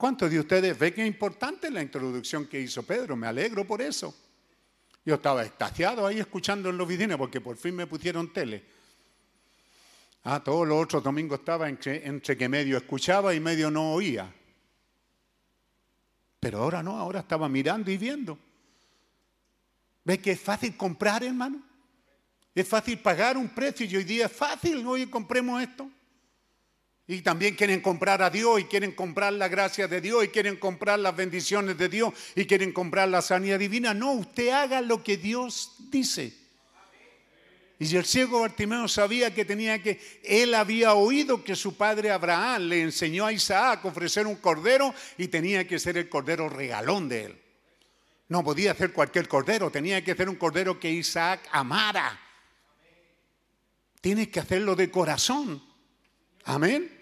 ¿Cuántos 0.00 0.30
de 0.30 0.40
ustedes 0.40 0.78
ven 0.78 0.94
que 0.94 1.02
es 1.02 1.06
importante 1.06 1.70
la 1.70 1.82
introducción 1.82 2.46
que 2.46 2.58
hizo 2.58 2.82
Pedro? 2.82 3.16
Me 3.16 3.26
alegro 3.26 3.66
por 3.66 3.82
eso. 3.82 4.14
Yo 5.04 5.16
estaba 5.16 5.44
extasiado 5.44 6.06
ahí 6.06 6.18
escuchando 6.18 6.70
en 6.70 6.78
los 6.78 6.88
videos 6.88 7.18
porque 7.18 7.42
por 7.42 7.54
fin 7.58 7.76
me 7.76 7.86
pusieron 7.86 8.32
tele. 8.32 8.64
Ah, 10.24 10.42
todos 10.42 10.66
los 10.66 10.84
otros 10.84 11.04
domingos 11.04 11.40
estaba 11.40 11.68
entre, 11.68 12.06
entre 12.06 12.34
que 12.34 12.48
medio 12.48 12.78
escuchaba 12.78 13.34
y 13.34 13.40
medio 13.40 13.70
no 13.70 13.92
oía. 13.92 14.32
Pero 16.40 16.62
ahora 16.62 16.82
no, 16.82 16.96
ahora 16.96 17.20
estaba 17.20 17.46
mirando 17.50 17.90
y 17.90 17.98
viendo. 17.98 18.38
¿Ves 20.02 20.18
que 20.20 20.30
es 20.30 20.40
fácil 20.40 20.78
comprar, 20.78 21.24
hermano? 21.24 21.62
Es 22.54 22.66
fácil 22.66 22.98
pagar 23.00 23.36
un 23.36 23.50
precio 23.50 23.84
y 23.84 23.96
hoy 23.96 24.04
día 24.04 24.24
es 24.24 24.32
fácil, 24.32 24.82
hoy 24.86 25.08
compremos 25.08 25.62
esto. 25.62 25.90
Y 27.10 27.22
también 27.22 27.56
quieren 27.56 27.80
comprar 27.80 28.22
a 28.22 28.30
Dios 28.30 28.60
y 28.60 28.64
quieren 28.66 28.92
comprar 28.92 29.32
la 29.32 29.48
gracia 29.48 29.88
de 29.88 30.00
Dios 30.00 30.24
y 30.24 30.28
quieren 30.28 30.54
comprar 30.54 30.96
las 31.00 31.16
bendiciones 31.16 31.76
de 31.76 31.88
Dios 31.88 32.14
y 32.36 32.44
quieren 32.44 32.72
comprar 32.72 33.08
la 33.08 33.20
sanidad 33.20 33.58
divina. 33.58 33.92
No, 33.92 34.12
usted 34.12 34.50
haga 34.50 34.80
lo 34.80 35.02
que 35.02 35.16
Dios 35.16 35.74
dice. 35.90 36.32
Y 37.80 37.96
el 37.96 38.04
ciego 38.04 38.42
Bartimeo 38.42 38.86
sabía 38.86 39.34
que 39.34 39.44
tenía 39.44 39.82
que, 39.82 40.20
él 40.22 40.54
había 40.54 40.94
oído 40.94 41.42
que 41.42 41.56
su 41.56 41.76
padre 41.76 42.12
Abraham 42.12 42.68
le 42.68 42.82
enseñó 42.82 43.26
a 43.26 43.32
Isaac 43.32 43.84
a 43.84 43.88
ofrecer 43.88 44.28
un 44.28 44.36
cordero 44.36 44.94
y 45.18 45.26
tenía 45.26 45.66
que 45.66 45.80
ser 45.80 45.98
el 45.98 46.08
cordero 46.08 46.48
regalón 46.48 47.08
de 47.08 47.24
él. 47.24 47.42
No 48.28 48.44
podía 48.44 48.70
hacer 48.70 48.92
cualquier 48.92 49.26
cordero, 49.26 49.68
tenía 49.68 50.04
que 50.04 50.14
ser 50.14 50.28
un 50.28 50.36
cordero 50.36 50.78
que 50.78 50.88
Isaac 50.88 51.48
amara. 51.50 52.20
Tienes 54.00 54.28
que 54.28 54.38
hacerlo 54.38 54.76
de 54.76 54.92
corazón. 54.92 55.60
Amén. 56.44 56.99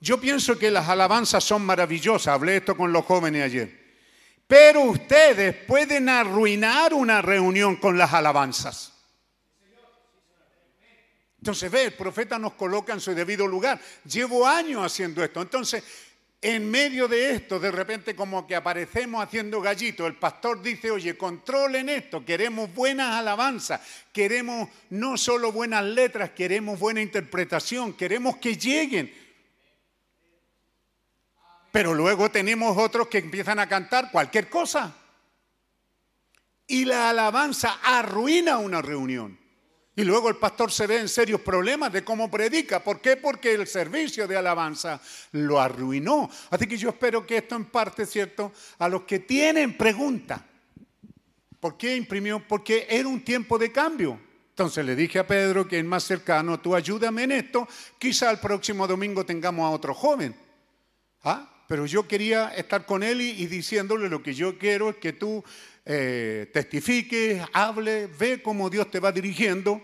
Yo 0.00 0.20
pienso 0.20 0.58
que 0.58 0.70
las 0.70 0.88
alabanzas 0.88 1.42
son 1.44 1.64
maravillosas. 1.64 2.34
Hablé 2.34 2.56
esto 2.56 2.76
con 2.76 2.92
los 2.92 3.04
jóvenes 3.04 3.44
ayer. 3.44 3.84
Pero 4.46 4.82
ustedes 4.82 5.54
pueden 5.54 6.08
arruinar 6.08 6.92
una 6.92 7.22
reunión 7.22 7.76
con 7.76 7.96
las 7.96 8.12
alabanzas. 8.12 8.92
Entonces, 11.38 11.70
ve, 11.70 11.84
el 11.84 11.92
profeta 11.92 12.38
nos 12.38 12.54
coloca 12.54 12.92
en 12.92 13.00
su 13.00 13.14
debido 13.14 13.46
lugar. 13.46 13.78
Llevo 14.04 14.46
años 14.46 14.84
haciendo 14.84 15.22
esto. 15.22 15.42
Entonces, 15.42 15.84
en 16.44 16.70
medio 16.70 17.08
de 17.08 17.30
esto, 17.30 17.58
de 17.58 17.70
repente 17.70 18.14
como 18.14 18.46
que 18.46 18.54
aparecemos 18.54 19.24
haciendo 19.24 19.62
gallito, 19.62 20.06
el 20.06 20.16
pastor 20.16 20.60
dice, 20.60 20.90
oye, 20.90 21.16
controlen 21.16 21.88
esto, 21.88 22.22
queremos 22.22 22.72
buenas 22.74 23.14
alabanzas, 23.14 23.80
queremos 24.12 24.68
no 24.90 25.16
solo 25.16 25.52
buenas 25.52 25.82
letras, 25.84 26.32
queremos 26.32 26.78
buena 26.78 27.00
interpretación, 27.00 27.94
queremos 27.94 28.36
que 28.36 28.58
lleguen. 28.58 29.23
Pero 31.74 31.92
luego 31.92 32.30
tenemos 32.30 32.78
otros 32.78 33.08
que 33.08 33.18
empiezan 33.18 33.58
a 33.58 33.68
cantar 33.68 34.12
cualquier 34.12 34.48
cosa. 34.48 34.94
Y 36.68 36.84
la 36.84 37.10
alabanza 37.10 37.80
arruina 37.82 38.58
una 38.58 38.80
reunión. 38.80 39.36
Y 39.96 40.04
luego 40.04 40.28
el 40.28 40.36
pastor 40.36 40.70
se 40.70 40.86
ve 40.86 41.00
en 41.00 41.08
serios 41.08 41.40
problemas 41.40 41.92
de 41.92 42.04
cómo 42.04 42.30
predica. 42.30 42.78
¿Por 42.78 43.00
qué? 43.00 43.16
Porque 43.16 43.54
el 43.54 43.66
servicio 43.66 44.28
de 44.28 44.36
alabanza 44.36 45.00
lo 45.32 45.60
arruinó. 45.60 46.30
Así 46.48 46.68
que 46.68 46.76
yo 46.76 46.90
espero 46.90 47.26
que 47.26 47.38
esto 47.38 47.56
en 47.56 47.64
parte, 47.64 48.06
¿cierto? 48.06 48.52
A 48.78 48.88
los 48.88 49.02
que 49.02 49.18
tienen 49.18 49.76
pregunta. 49.76 50.46
¿Por 51.58 51.76
qué 51.76 51.96
imprimió? 51.96 52.38
Porque 52.46 52.86
era 52.88 53.08
un 53.08 53.24
tiempo 53.24 53.58
de 53.58 53.72
cambio. 53.72 54.20
Entonces 54.50 54.86
le 54.86 54.94
dije 54.94 55.18
a 55.18 55.26
Pedro 55.26 55.66
que 55.66 55.80
es 55.80 55.84
más 55.84 56.04
cercano, 56.04 56.60
tú 56.60 56.76
ayúdame 56.76 57.24
en 57.24 57.32
esto. 57.32 57.66
Quizá 57.98 58.30
el 58.30 58.38
próximo 58.38 58.86
domingo 58.86 59.26
tengamos 59.26 59.64
a 59.64 59.70
otro 59.70 59.92
joven. 59.92 60.36
¿Ah? 61.24 61.50
Pero 61.66 61.86
yo 61.86 62.06
quería 62.06 62.48
estar 62.54 62.84
con 62.84 63.02
él 63.02 63.20
y, 63.20 63.46
diciéndole 63.46 64.08
lo 64.08 64.22
que 64.22 64.34
yo 64.34 64.58
quiero 64.58 64.90
es 64.90 64.96
que 64.96 65.12
tú 65.14 65.42
eh, 65.84 66.50
testifiques, 66.52 67.42
hables, 67.52 68.16
ve 68.18 68.42
cómo 68.42 68.68
Dios 68.68 68.90
te 68.90 69.00
va 69.00 69.12
dirigiendo. 69.12 69.80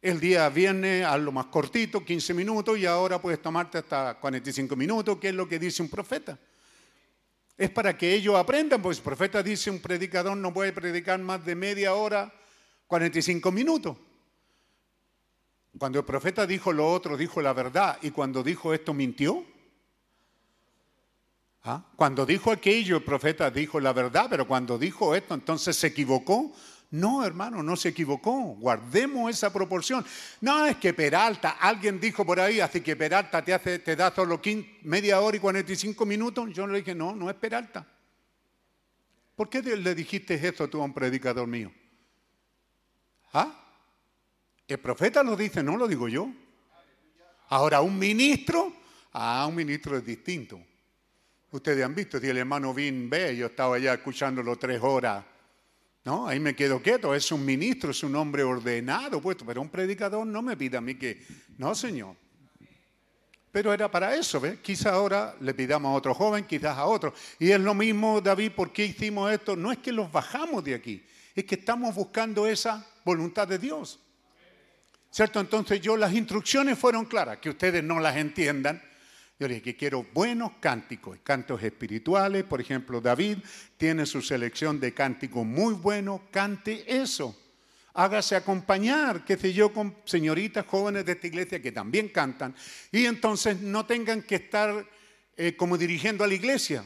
El 0.00 0.18
día 0.18 0.48
viene 0.48 1.04
a 1.04 1.16
lo 1.16 1.30
más 1.30 1.46
cortito, 1.46 2.04
15 2.04 2.34
minutos, 2.34 2.76
y 2.78 2.86
ahora 2.86 3.22
puedes 3.22 3.40
tomarte 3.40 3.78
hasta 3.78 4.18
45 4.18 4.74
minutos, 4.74 5.18
que 5.18 5.28
es 5.28 5.34
lo 5.34 5.48
que 5.48 5.58
dice 5.58 5.82
un 5.82 5.88
profeta. 5.88 6.38
Es 7.56 7.70
para 7.70 7.96
que 7.96 8.12
ellos 8.12 8.34
aprendan, 8.36 8.82
pues 8.82 8.98
el 8.98 9.04
profeta 9.04 9.42
dice, 9.42 9.70
un 9.70 9.80
predicador 9.80 10.36
no 10.36 10.52
puede 10.52 10.72
predicar 10.72 11.20
más 11.20 11.44
de 11.44 11.54
media 11.54 11.94
hora, 11.94 12.32
45 12.88 13.52
minutos. 13.52 13.96
Cuando 15.78 16.00
el 16.00 16.04
profeta 16.04 16.46
dijo 16.46 16.72
lo 16.72 16.90
otro, 16.90 17.16
dijo 17.16 17.40
la 17.40 17.52
verdad, 17.52 17.98
y 18.02 18.10
cuando 18.10 18.42
dijo 18.42 18.74
esto, 18.74 18.92
mintió. 18.92 19.51
¿Ah? 21.64 21.84
Cuando 21.94 22.26
dijo 22.26 22.50
aquello, 22.50 22.96
el 22.96 23.04
profeta 23.04 23.50
dijo 23.50 23.78
la 23.78 23.92
verdad, 23.92 24.26
pero 24.28 24.48
cuando 24.48 24.78
dijo 24.78 25.14
esto, 25.14 25.34
entonces 25.34 25.76
se 25.76 25.88
equivocó. 25.88 26.52
No, 26.90 27.24
hermano, 27.24 27.62
no 27.62 27.76
se 27.76 27.90
equivocó. 27.90 28.32
Guardemos 28.58 29.30
esa 29.30 29.52
proporción. 29.52 30.04
No 30.40 30.66
es 30.66 30.76
que 30.76 30.92
Peralta, 30.92 31.50
alguien 31.60 32.00
dijo 32.00 32.26
por 32.26 32.38
ahí, 32.38 32.60
así 32.60 32.80
que 32.80 32.96
Peralta 32.96 33.42
te, 33.42 33.54
hace, 33.54 33.78
te 33.78 33.96
da 33.96 34.14
solo 34.14 34.40
media 34.82 35.20
hora 35.20 35.36
y 35.36 35.40
45 35.40 36.04
minutos. 36.04 36.50
Yo 36.52 36.66
le 36.66 36.78
dije, 36.78 36.94
no, 36.94 37.14
no 37.14 37.30
es 37.30 37.36
Peralta. 37.36 37.86
¿Por 39.36 39.48
qué 39.48 39.62
le 39.62 39.94
dijiste 39.94 40.34
eso 40.34 40.68
tú 40.68 40.82
a 40.82 40.84
un 40.84 40.92
predicador 40.92 41.46
mío? 41.46 41.72
¿Ah? 43.32 43.58
El 44.68 44.78
profeta 44.78 45.22
lo 45.22 45.36
dice, 45.36 45.62
no 45.62 45.76
lo 45.76 45.88
digo 45.88 46.08
yo. 46.08 46.28
Ahora, 47.48 47.80
un 47.80 47.98
ministro, 47.98 48.72
ah, 49.12 49.46
un 49.48 49.54
ministro 49.54 49.96
es 49.96 50.04
distinto. 50.04 50.60
Ustedes 51.52 51.84
han 51.84 51.94
visto, 51.94 52.18
si 52.18 52.28
el 52.28 52.38
hermano 52.38 52.72
Vin 52.72 53.10
ve, 53.10 53.36
yo 53.36 53.46
estaba 53.46 53.76
allá 53.76 53.92
escuchándolo 53.92 54.56
tres 54.56 54.80
horas 54.82 55.22
No, 56.02 56.26
ahí 56.26 56.40
me 56.40 56.56
quedo 56.56 56.80
quieto, 56.80 57.14
es 57.14 57.30
un 57.30 57.44
ministro, 57.44 57.90
es 57.90 58.02
un 58.02 58.16
hombre 58.16 58.42
ordenado, 58.42 59.20
puesto, 59.20 59.44
pero 59.44 59.60
un 59.60 59.68
predicador 59.68 60.26
no 60.26 60.40
me 60.40 60.56
pide 60.56 60.78
a 60.78 60.80
mí 60.80 60.94
que, 60.94 61.22
no, 61.58 61.74
Señor. 61.74 62.16
Pero 63.52 63.70
era 63.74 63.90
para 63.90 64.16
eso, 64.16 64.40
¿ves? 64.40 64.60
Quizás 64.60 64.94
ahora 64.94 65.36
le 65.40 65.52
pidamos 65.52 65.90
a 65.90 65.94
otro 65.94 66.14
joven, 66.14 66.46
quizás 66.46 66.78
a 66.78 66.86
otro. 66.86 67.12
Y 67.38 67.50
es 67.50 67.60
lo 67.60 67.74
mismo, 67.74 68.22
David, 68.22 68.52
¿por 68.52 68.72
qué 68.72 68.86
hicimos 68.86 69.30
esto? 69.30 69.54
No 69.54 69.70
es 69.70 69.78
que 69.78 69.92
los 69.92 70.10
bajamos 70.10 70.64
de 70.64 70.74
aquí, 70.74 71.04
es 71.34 71.44
que 71.44 71.56
estamos 71.56 71.94
buscando 71.94 72.46
esa 72.46 72.84
voluntad 73.04 73.46
de 73.46 73.58
Dios. 73.58 74.00
¿Cierto? 75.10 75.38
Entonces 75.38 75.82
yo 75.82 75.98
las 75.98 76.14
instrucciones 76.14 76.78
fueron 76.78 77.04
claras, 77.04 77.36
que 77.36 77.50
ustedes 77.50 77.84
no 77.84 78.00
las 78.00 78.16
entiendan. 78.16 78.82
Yo 79.42 79.48
dije 79.48 79.60
que 79.60 79.74
quiero 79.74 80.06
buenos 80.14 80.52
cánticos, 80.60 81.18
cantos 81.24 81.60
espirituales. 81.64 82.44
Por 82.44 82.60
ejemplo, 82.60 83.00
David 83.00 83.38
tiene 83.76 84.06
su 84.06 84.22
selección 84.22 84.78
de 84.78 84.94
cánticos 84.94 85.44
muy 85.44 85.74
buenos, 85.74 86.20
cante 86.30 86.84
eso. 86.86 87.36
Hágase 87.92 88.36
acompañar, 88.36 89.24
qué 89.24 89.36
sé 89.36 89.52
yo, 89.52 89.72
con 89.72 89.96
señoritas 90.04 90.64
jóvenes 90.64 91.04
de 91.04 91.10
esta 91.10 91.26
iglesia 91.26 91.60
que 91.60 91.72
también 91.72 92.10
cantan. 92.10 92.54
Y 92.92 93.04
entonces 93.04 93.60
no 93.60 93.84
tengan 93.84 94.22
que 94.22 94.36
estar 94.36 94.86
eh, 95.36 95.56
como 95.56 95.76
dirigiendo 95.76 96.22
a 96.22 96.28
la 96.28 96.34
iglesia. 96.34 96.84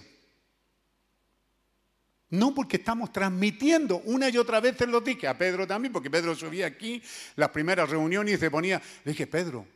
No, 2.31 2.55
porque 2.55 2.79
estamos 2.79 3.13
transmitiendo 3.13 3.99
una 4.07 4.31
y 4.31 4.39
otra 4.39 4.61
vez, 4.61 4.79
se 4.79 4.87
lo 4.87 5.03
dije 5.03 5.29
a 5.29 5.37
Pedro 5.37 5.67
también, 5.67 5.93
porque 5.93 6.09
Pedro 6.09 6.35
subía 6.35 6.69
aquí 6.69 7.03
las 7.35 7.51
primeras 7.51 7.91
reuniones 7.91 8.37
y 8.37 8.39
se 8.39 8.51
ponía, 8.51 8.81
le 9.05 9.13
dije, 9.13 9.27
Pedro, 9.27 9.67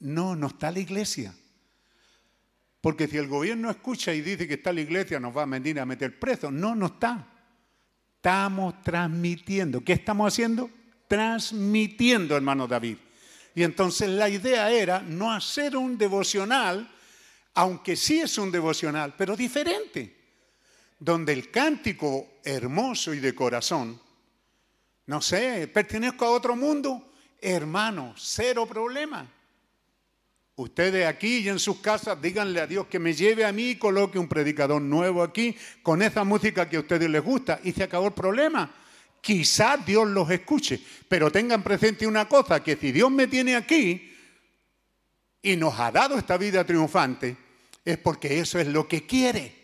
no, 0.00 0.34
no 0.34 0.46
está 0.46 0.70
la 0.70 0.78
iglesia. 0.78 1.34
Porque 2.84 3.08
si 3.08 3.16
el 3.16 3.28
gobierno 3.28 3.70
escucha 3.70 4.12
y 4.12 4.20
dice 4.20 4.46
que 4.46 4.54
está 4.54 4.70
la 4.70 4.82
iglesia, 4.82 5.18
nos 5.18 5.34
va 5.34 5.44
a 5.44 5.46
venir 5.46 5.80
a 5.80 5.86
meter 5.86 6.20
preso. 6.20 6.50
No, 6.50 6.74
no 6.74 6.84
está. 6.84 7.26
Estamos 8.16 8.82
transmitiendo. 8.82 9.82
¿Qué 9.82 9.94
estamos 9.94 10.30
haciendo? 10.30 10.68
Transmitiendo, 11.08 12.36
hermano 12.36 12.68
David. 12.68 12.98
Y 13.54 13.62
entonces 13.62 14.10
la 14.10 14.28
idea 14.28 14.70
era 14.70 15.00
no 15.00 15.32
hacer 15.32 15.78
un 15.78 15.96
devocional, 15.96 16.86
aunque 17.54 17.96
sí 17.96 18.20
es 18.20 18.36
un 18.36 18.52
devocional, 18.52 19.14
pero 19.16 19.34
diferente 19.34 20.14
donde 20.98 21.32
el 21.32 21.50
cántico 21.50 22.34
hermoso 22.44 23.14
y 23.14 23.18
de 23.18 23.34
corazón, 23.34 23.98
no 25.06 25.22
sé, 25.22 25.68
pertenezco 25.68 26.26
a 26.26 26.32
otro 26.32 26.54
mundo, 26.54 27.12
hermano, 27.40 28.12
cero 28.18 28.66
problema. 28.66 29.26
Ustedes 30.56 31.06
aquí 31.06 31.38
y 31.38 31.48
en 31.48 31.58
sus 31.58 31.80
casas 31.80 32.20
díganle 32.22 32.60
a 32.60 32.66
Dios 32.66 32.86
que 32.86 33.00
me 33.00 33.12
lleve 33.12 33.44
a 33.44 33.52
mí 33.52 33.70
y 33.70 33.76
coloque 33.76 34.18
un 34.18 34.28
predicador 34.28 34.80
nuevo 34.80 35.22
aquí 35.22 35.56
con 35.82 36.00
esa 36.00 36.22
música 36.22 36.68
que 36.68 36.76
a 36.76 36.80
ustedes 36.80 37.10
les 37.10 37.22
gusta. 37.22 37.60
Y 37.64 37.72
se 37.72 37.82
acabó 37.82 38.06
el 38.06 38.12
problema. 38.12 38.72
Quizás 39.20 39.84
Dios 39.84 40.06
los 40.06 40.30
escuche, 40.30 40.80
pero 41.08 41.32
tengan 41.32 41.64
presente 41.64 42.06
una 42.06 42.28
cosa, 42.28 42.62
que 42.62 42.76
si 42.76 42.92
Dios 42.92 43.10
me 43.10 43.26
tiene 43.26 43.56
aquí 43.56 44.12
y 45.42 45.56
nos 45.56 45.78
ha 45.80 45.90
dado 45.90 46.16
esta 46.16 46.36
vida 46.36 46.64
triunfante, 46.64 47.36
es 47.84 47.98
porque 47.98 48.38
eso 48.38 48.58
es 48.58 48.68
lo 48.68 48.86
que 48.86 49.06
quiere 49.06 49.63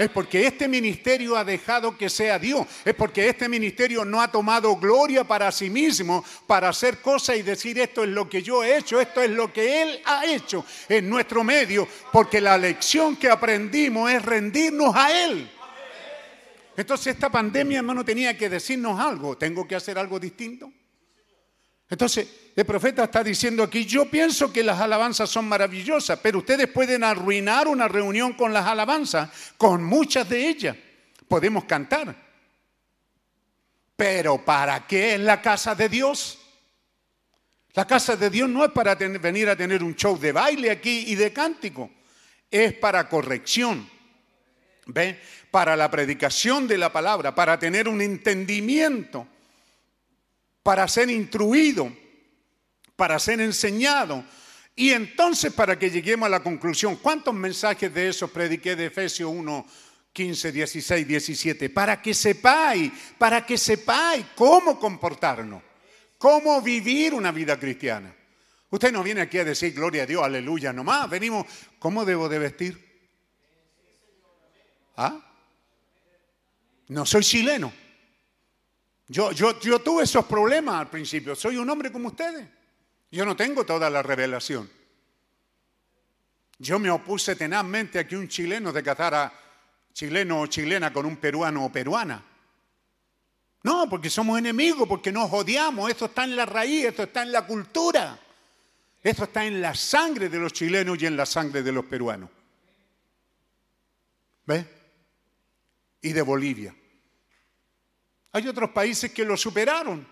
es 0.00 0.08
porque 0.08 0.46
este 0.46 0.66
ministerio 0.66 1.36
ha 1.36 1.44
dejado 1.44 1.94
que 1.94 2.08
sea 2.08 2.38
Dios, 2.38 2.66
es 2.86 2.94
porque 2.94 3.28
este 3.28 3.50
ministerio 3.50 4.02
no 4.02 4.22
ha 4.22 4.28
tomado 4.28 4.74
gloria 4.76 5.24
para 5.24 5.52
sí 5.52 5.68
mismo, 5.68 6.24
para 6.46 6.70
hacer 6.70 7.02
cosas 7.02 7.36
y 7.36 7.42
decir 7.42 7.78
esto 7.78 8.02
es 8.02 8.08
lo 8.08 8.26
que 8.26 8.42
yo 8.42 8.64
he 8.64 8.78
hecho, 8.78 8.98
esto 8.98 9.20
es 9.20 9.28
lo 9.28 9.52
que 9.52 9.82
Él 9.82 10.00
ha 10.06 10.24
hecho 10.24 10.64
en 10.88 11.06
nuestro 11.06 11.44
medio, 11.44 11.86
porque 12.10 12.40
la 12.40 12.56
lección 12.56 13.14
que 13.16 13.28
aprendimos 13.28 14.10
es 14.10 14.24
rendirnos 14.24 14.96
a 14.96 15.24
Él. 15.24 15.50
Entonces 16.78 17.08
esta 17.08 17.28
pandemia, 17.28 17.80
hermano, 17.80 18.02
tenía 18.02 18.34
que 18.38 18.48
decirnos 18.48 18.98
algo, 18.98 19.36
tengo 19.36 19.68
que 19.68 19.74
hacer 19.74 19.98
algo 19.98 20.18
distinto. 20.18 20.72
Entonces, 21.90 22.28
el 22.54 22.64
profeta 22.64 23.04
está 23.04 23.24
diciendo 23.24 23.64
aquí, 23.64 23.84
yo 23.84 24.08
pienso 24.08 24.52
que 24.52 24.62
las 24.62 24.80
alabanzas 24.80 25.28
son 25.28 25.48
maravillosas, 25.48 26.20
pero 26.20 26.38
ustedes 26.38 26.68
pueden 26.68 27.02
arruinar 27.02 27.66
una 27.66 27.88
reunión 27.88 28.34
con 28.34 28.52
las 28.52 28.64
alabanzas, 28.66 29.28
con 29.56 29.82
muchas 29.82 30.28
de 30.28 30.48
ellas. 30.48 30.76
Podemos 31.26 31.64
cantar. 31.64 32.14
Pero 33.96 34.44
¿para 34.44 34.86
qué 34.86 35.14
es 35.14 35.20
la 35.20 35.42
casa 35.42 35.74
de 35.74 35.88
Dios? 35.88 36.38
La 37.74 37.86
casa 37.86 38.16
de 38.16 38.30
Dios 38.30 38.48
no 38.48 38.64
es 38.64 38.70
para 38.70 38.94
venir 38.94 39.48
a 39.48 39.56
tener 39.56 39.82
un 39.82 39.94
show 39.96 40.18
de 40.18 40.32
baile 40.32 40.70
aquí 40.70 41.04
y 41.08 41.16
de 41.16 41.32
cántico, 41.32 41.90
es 42.50 42.72
para 42.74 43.08
corrección. 43.08 43.88
¿Ve? 44.86 45.20
Para 45.50 45.76
la 45.76 45.90
predicación 45.90 46.66
de 46.68 46.78
la 46.78 46.92
palabra, 46.92 47.34
para 47.34 47.58
tener 47.58 47.88
un 47.88 48.00
entendimiento 48.00 49.26
para 50.62 50.86
ser 50.88 51.10
instruido, 51.10 51.92
para 52.96 53.18
ser 53.18 53.40
enseñado. 53.40 54.24
Y 54.76 54.90
entonces 54.90 55.52
para 55.52 55.78
que 55.78 55.90
lleguemos 55.90 56.26
a 56.26 56.30
la 56.30 56.42
conclusión, 56.42 56.96
¿cuántos 56.96 57.34
mensajes 57.34 57.92
de 57.92 58.08
esos 58.08 58.30
prediqué 58.30 58.76
de 58.76 58.86
Efesios 58.86 59.30
1, 59.32 59.66
15, 60.12 60.52
16, 60.52 61.06
17? 61.06 61.70
Para 61.70 62.00
que 62.00 62.14
sepáis, 62.14 62.90
para 63.18 63.44
que 63.44 63.58
sepáis 63.58 64.24
cómo 64.34 64.78
comportarnos, 64.78 65.62
cómo 66.18 66.60
vivir 66.62 67.14
una 67.14 67.32
vida 67.32 67.58
cristiana. 67.58 68.14
Usted 68.70 68.92
no 68.92 69.02
viene 69.02 69.20
aquí 69.20 69.38
a 69.38 69.44
decir 69.44 69.74
gloria 69.74 70.04
a 70.04 70.06
Dios, 70.06 70.22
aleluya, 70.22 70.72
nomás. 70.72 71.10
Venimos, 71.10 71.46
¿cómo 71.78 72.04
debo 72.04 72.28
de 72.28 72.38
vestir? 72.38 72.90
¿Ah? 74.96 75.20
No 76.88 77.04
soy 77.04 77.22
chileno. 77.22 77.72
Yo, 79.10 79.32
yo, 79.32 79.80
tuve 79.80 80.04
esos 80.04 80.24
problemas 80.24 80.76
al 80.76 80.88
principio. 80.88 81.34
Soy 81.34 81.56
un 81.56 81.68
hombre 81.68 81.90
como 81.90 82.08
ustedes. 82.08 82.48
Yo 83.10 83.26
no 83.26 83.34
tengo 83.34 83.66
toda 83.66 83.90
la 83.90 84.04
revelación. 84.04 84.70
Yo 86.60 86.78
me 86.78 86.90
opuse 86.90 87.34
tenazmente 87.34 87.98
a 87.98 88.06
que 88.06 88.16
un 88.16 88.28
chileno 88.28 88.72
se 88.72 88.84
casara 88.84 89.32
chileno 89.92 90.42
o 90.42 90.46
chilena 90.46 90.92
con 90.92 91.06
un 91.06 91.16
peruano 91.16 91.64
o 91.64 91.72
peruana. 91.72 92.24
No, 93.64 93.88
porque 93.90 94.08
somos 94.08 94.38
enemigos, 94.38 94.86
porque 94.88 95.10
nos 95.10 95.28
odiamos. 95.32 95.90
Esto 95.90 96.04
está 96.04 96.22
en 96.22 96.36
la 96.36 96.46
raíz, 96.46 96.84
esto 96.84 97.02
está 97.02 97.24
en 97.24 97.32
la 97.32 97.44
cultura. 97.44 98.16
Esto 99.02 99.24
está 99.24 99.44
en 99.44 99.60
la 99.60 99.74
sangre 99.74 100.28
de 100.28 100.38
los 100.38 100.52
chilenos 100.52 101.02
y 101.02 101.06
en 101.06 101.16
la 101.16 101.26
sangre 101.26 101.64
de 101.64 101.72
los 101.72 101.84
peruanos. 101.84 102.30
¿Ves? 104.46 104.66
Y 106.00 106.12
de 106.12 106.22
Bolivia. 106.22 106.76
Hay 108.32 108.46
otros 108.46 108.70
países 108.70 109.10
que 109.12 109.24
lo 109.24 109.36
superaron. 109.36 110.06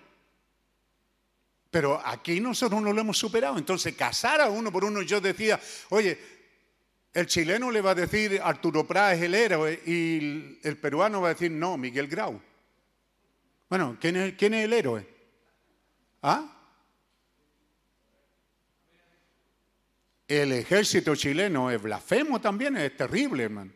Pero 1.71 2.01
aquí 2.05 2.41
nosotros 2.41 2.81
no 2.83 2.93
lo 2.93 3.01
hemos 3.01 3.19
superado. 3.19 3.59
Entonces, 3.59 3.95
casar 3.95 4.41
a 4.41 4.49
uno 4.49 4.73
por 4.73 4.85
uno, 4.85 5.03
yo 5.03 5.21
decía, 5.21 5.61
oye, 5.91 6.19
el 7.13 7.27
chileno 7.27 7.71
le 7.71 7.81
va 7.81 7.91
a 7.91 7.95
decir 7.95 8.41
Arturo 8.43 8.87
Prat 8.87 9.15
es 9.15 9.23
el 9.23 9.35
héroe 9.35 9.83
y 9.87 10.59
el 10.63 10.77
peruano 10.81 11.21
va 11.21 11.29
a 11.29 11.35
decir, 11.35 11.51
no, 11.51 11.77
Miguel 11.77 12.09
Grau. 12.09 12.41
Bueno, 13.69 13.97
¿quién 14.01 14.17
es, 14.17 14.35
quién 14.35 14.55
es 14.55 14.65
el 14.65 14.73
héroe? 14.73 15.07
¿Ah? 16.23 16.55
El 20.27 20.53
ejército 20.53 21.15
chileno 21.17 21.71
es 21.71 21.81
blasfemo 21.81 22.41
también, 22.41 22.77
es 22.77 22.97
terrible, 22.97 23.45
hermano. 23.45 23.73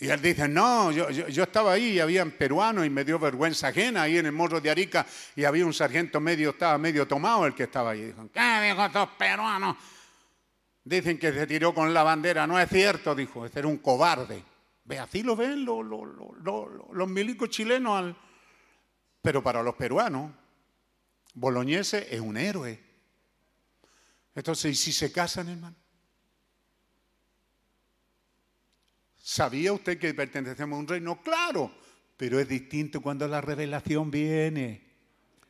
Y 0.00 0.08
él 0.08 0.22
dice, 0.22 0.46
no, 0.46 0.92
yo, 0.92 1.10
yo, 1.10 1.42
estaba 1.42 1.72
ahí 1.72 1.94
y 1.94 2.00
había 2.00 2.24
peruanos 2.24 2.86
y 2.86 2.90
me 2.90 3.04
dio 3.04 3.18
vergüenza 3.18 3.68
ajena 3.68 4.02
ahí 4.02 4.18
en 4.18 4.26
el 4.26 4.32
morro 4.32 4.60
de 4.60 4.70
Arica 4.70 5.04
y 5.34 5.44
había 5.44 5.66
un 5.66 5.74
sargento 5.74 6.20
medio, 6.20 6.50
estaba 6.50 6.78
medio 6.78 7.08
tomado 7.08 7.46
el 7.46 7.54
que 7.54 7.64
estaba 7.64 7.90
ahí. 7.90 8.04
Dijo, 8.04 8.30
¿qué 8.32 8.60
dijo 8.62 8.84
estos 8.84 9.08
peruanos? 9.18 9.76
Dicen 10.84 11.18
que 11.18 11.32
se 11.32 11.46
tiró 11.48 11.74
con 11.74 11.92
la 11.92 12.04
bandera. 12.04 12.46
No 12.46 12.60
es 12.60 12.68
cierto, 12.68 13.12
dijo, 13.14 13.44
ese 13.44 13.58
era 13.58 13.66
un 13.66 13.78
cobarde. 13.78 14.44
Ve, 14.84 15.00
así 15.00 15.24
lo 15.24 15.34
ven 15.34 15.64
los, 15.64 15.84
los, 15.84 17.08
milicos 17.08 17.50
chilenos. 17.50 18.14
Pero 19.20 19.42
para 19.42 19.64
los 19.64 19.74
peruanos, 19.74 20.30
Boloñese 21.34 22.06
es 22.14 22.20
un 22.20 22.36
héroe. 22.36 22.82
Entonces, 24.34 24.72
¿y 24.72 24.74
si 24.76 24.92
se 24.92 25.10
casan, 25.10 25.48
hermano? 25.48 25.76
¿Sabía 29.28 29.74
usted 29.74 29.98
que 29.98 30.14
pertenecemos 30.14 30.78
a 30.78 30.80
un 30.80 30.88
reino? 30.88 31.20
Claro, 31.20 31.70
pero 32.16 32.40
es 32.40 32.48
distinto 32.48 33.02
cuando 33.02 33.28
la 33.28 33.42
revelación 33.42 34.10
viene. 34.10 34.80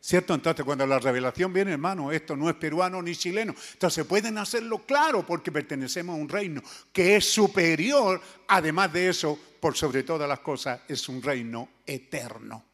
¿Cierto? 0.01 0.35
Entonces, 0.35 0.65
cuando 0.65 0.85
la 0.85 0.99
revelación 0.99 1.53
viene, 1.53 1.71
hermano, 1.75 2.11
esto 2.11 2.35
no 2.35 2.51
es 2.51 2.57
peruano 2.57 3.01
ni 3.01 3.15
chileno. 3.15 3.55
Entonces, 3.75 4.05
pueden 4.05 4.37
hacerlo 4.37 4.85
claro 4.85 5.25
porque 5.25 5.53
pertenecemos 5.53 6.17
a 6.17 6.21
un 6.21 6.29
reino 6.29 6.61
que 6.93 7.15
es 7.15 7.25
superior. 7.31 8.21
Además 8.49 8.93
de 8.93 9.11
eso, 9.11 9.39
por 9.61 9.77
sobre 9.77 10.03
todas 10.03 10.29
las 10.29 10.41
cosas, 10.41 10.81
es 10.89 11.09
un 11.09 11.23
reino 11.23 11.69
eterno. 11.87 12.65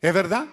¿Es 0.00 0.12
verdad? 0.12 0.48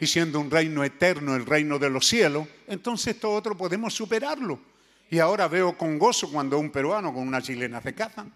Y 0.00 0.06
siendo 0.06 0.40
un 0.40 0.50
reino 0.50 0.82
eterno, 0.82 1.36
el 1.36 1.44
reino 1.44 1.78
de 1.78 1.90
los 1.90 2.06
cielos, 2.06 2.48
entonces 2.68 3.16
esto 3.16 3.30
otro 3.30 3.54
podemos 3.54 3.92
superarlo. 3.92 4.77
Y 5.10 5.18
ahora 5.18 5.48
veo 5.48 5.76
con 5.76 5.98
gozo 5.98 6.30
cuando 6.30 6.58
un 6.58 6.70
peruano 6.70 7.12
con 7.14 7.26
una 7.26 7.40
chilena 7.40 7.80
se 7.80 7.94
casan. 7.94 8.34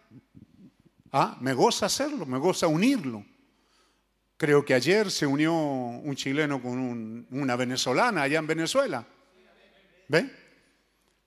Ah, 1.12 1.36
me 1.40 1.52
goza 1.52 1.86
hacerlo, 1.86 2.24
me 2.24 2.38
goza 2.38 2.66
unirlo. 2.66 3.24
Creo 4.38 4.64
que 4.64 4.74
ayer 4.74 5.10
se 5.10 5.26
unió 5.26 5.52
un 5.54 6.16
chileno 6.16 6.60
con 6.62 6.78
un- 6.78 7.26
una 7.30 7.54
venezolana 7.56 8.22
allá 8.22 8.38
en 8.38 8.46
Venezuela. 8.46 9.06
¿Ve? 10.08 10.30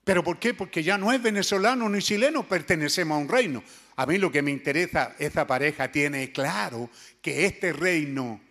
¿Pero 0.03 0.23
por 0.23 0.37
qué? 0.37 0.53
Porque 0.53 0.83
ya 0.83 0.97
no 0.97 1.11
es 1.11 1.21
venezolano 1.21 1.87
ni 1.89 1.99
chileno, 2.01 2.47
pertenecemos 2.47 3.15
a 3.15 3.19
un 3.21 3.29
reino. 3.29 3.63
A 3.95 4.05
mí 4.05 4.17
lo 4.17 4.31
que 4.31 4.41
me 4.41 4.51
interesa, 4.51 5.15
esa 5.19 5.47
pareja 5.47 5.91
tiene 5.91 6.31
claro 6.31 6.89
que 7.21 7.45
este 7.45 7.71
reino 7.71 8.41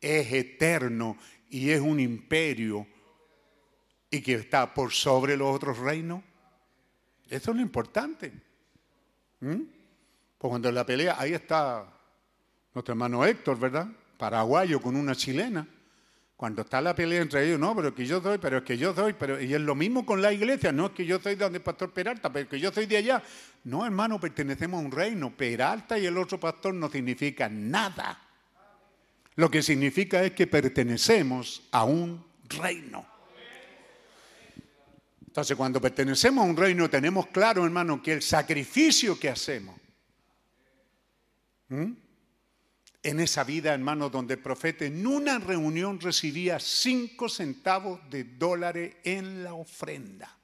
es 0.00 0.32
eterno 0.32 1.16
y 1.50 1.70
es 1.70 1.80
un 1.80 1.98
imperio 1.98 2.86
y 4.10 4.20
que 4.20 4.34
está 4.34 4.72
por 4.72 4.92
sobre 4.92 5.36
los 5.36 5.54
otros 5.54 5.78
reinos. 5.78 6.22
Eso 7.32 7.50
es 7.50 7.56
lo 7.56 7.62
importante. 7.62 8.30
¿Mm? 9.40 9.62
Pues 10.36 10.50
cuando 10.50 10.70
la 10.70 10.84
pelea, 10.84 11.16
ahí 11.18 11.32
está 11.32 11.86
nuestro 12.74 12.92
hermano 12.92 13.24
Héctor, 13.24 13.58
¿verdad? 13.58 13.88
Paraguayo 14.18 14.82
con 14.82 14.96
una 14.96 15.14
chilena. 15.14 15.66
Cuando 16.36 16.60
está 16.60 16.82
la 16.82 16.94
pelea 16.94 17.22
entre 17.22 17.46
ellos, 17.46 17.58
no, 17.58 17.74
pero 17.74 17.88
es 17.88 17.94
que 17.94 18.04
yo 18.04 18.20
soy, 18.20 18.36
pero 18.36 18.58
es 18.58 18.64
que 18.64 18.76
yo 18.76 18.94
soy, 18.94 19.14
pero 19.14 19.40
y 19.40 19.54
es 19.54 19.60
lo 19.62 19.74
mismo 19.74 20.04
con 20.04 20.20
la 20.20 20.30
iglesia, 20.30 20.72
no 20.72 20.86
es 20.86 20.92
que 20.92 21.06
yo 21.06 21.18
soy 21.20 21.36
de 21.36 21.44
donde 21.44 21.58
el 21.58 21.64
pastor 21.64 21.90
Peralta, 21.90 22.30
pero 22.30 22.44
es 22.44 22.50
que 22.50 22.60
yo 22.60 22.70
soy 22.70 22.84
de 22.84 22.98
allá. 22.98 23.22
No, 23.64 23.86
hermano, 23.86 24.20
pertenecemos 24.20 24.82
a 24.82 24.84
un 24.84 24.92
reino. 24.92 25.30
Peralta 25.34 25.98
y 25.98 26.04
el 26.04 26.18
otro 26.18 26.38
pastor 26.38 26.74
no 26.74 26.90
significan 26.90 27.70
nada. 27.70 28.20
Lo 29.36 29.50
que 29.50 29.62
significa 29.62 30.22
es 30.22 30.32
que 30.32 30.46
pertenecemos 30.46 31.62
a 31.70 31.84
un 31.84 32.22
reino. 32.60 33.11
Entonces, 35.32 35.56
cuando 35.56 35.80
pertenecemos 35.80 36.44
a 36.44 36.46
un 36.46 36.54
reino, 36.54 36.90
tenemos 36.90 37.28
claro, 37.28 37.64
hermano, 37.64 38.02
que 38.02 38.12
el 38.12 38.20
sacrificio 38.20 39.18
que 39.18 39.30
hacemos 39.30 39.80
en 41.70 43.18
esa 43.18 43.42
vida, 43.42 43.72
hermano, 43.72 44.10
donde 44.10 44.34
el 44.34 44.40
profeta 44.40 44.84
en 44.84 45.06
una 45.06 45.38
reunión 45.38 45.98
recibía 46.00 46.60
cinco 46.60 47.30
centavos 47.30 47.98
de 48.10 48.24
dólares 48.24 48.96
en 49.04 49.42
la 49.42 49.54
ofrenda. 49.54 50.36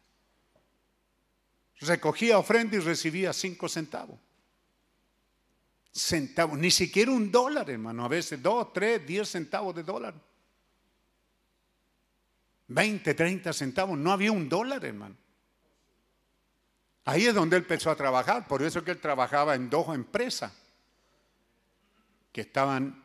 Recogía 1.80 2.38
ofrenda 2.38 2.78
y 2.78 2.80
recibía 2.80 3.34
cinco 3.34 3.68
centavos. 3.68 4.18
Centavos, 5.92 6.58
ni 6.58 6.70
siquiera 6.70 7.12
un 7.12 7.30
dólar, 7.30 7.68
hermano, 7.68 8.06
a 8.06 8.08
veces 8.08 8.42
dos, 8.42 8.72
tres, 8.72 9.06
diez 9.06 9.28
centavos 9.28 9.74
de 9.74 9.82
dólar. 9.82 10.14
20, 12.68 13.14
30 13.14 13.52
centavos, 13.52 13.98
no 13.98 14.12
había 14.12 14.30
un 14.30 14.48
dólar, 14.48 14.84
hermano. 14.84 15.16
Ahí 17.04 17.26
es 17.26 17.34
donde 17.34 17.56
él 17.56 17.62
empezó 17.62 17.90
a 17.90 17.96
trabajar, 17.96 18.46
por 18.46 18.62
eso 18.62 18.80
es 18.80 18.84
que 18.84 18.90
él 18.90 19.00
trabajaba 19.00 19.54
en 19.54 19.70
dos 19.70 19.94
empresas 19.94 20.52
que 22.30 22.42
estaban 22.42 23.02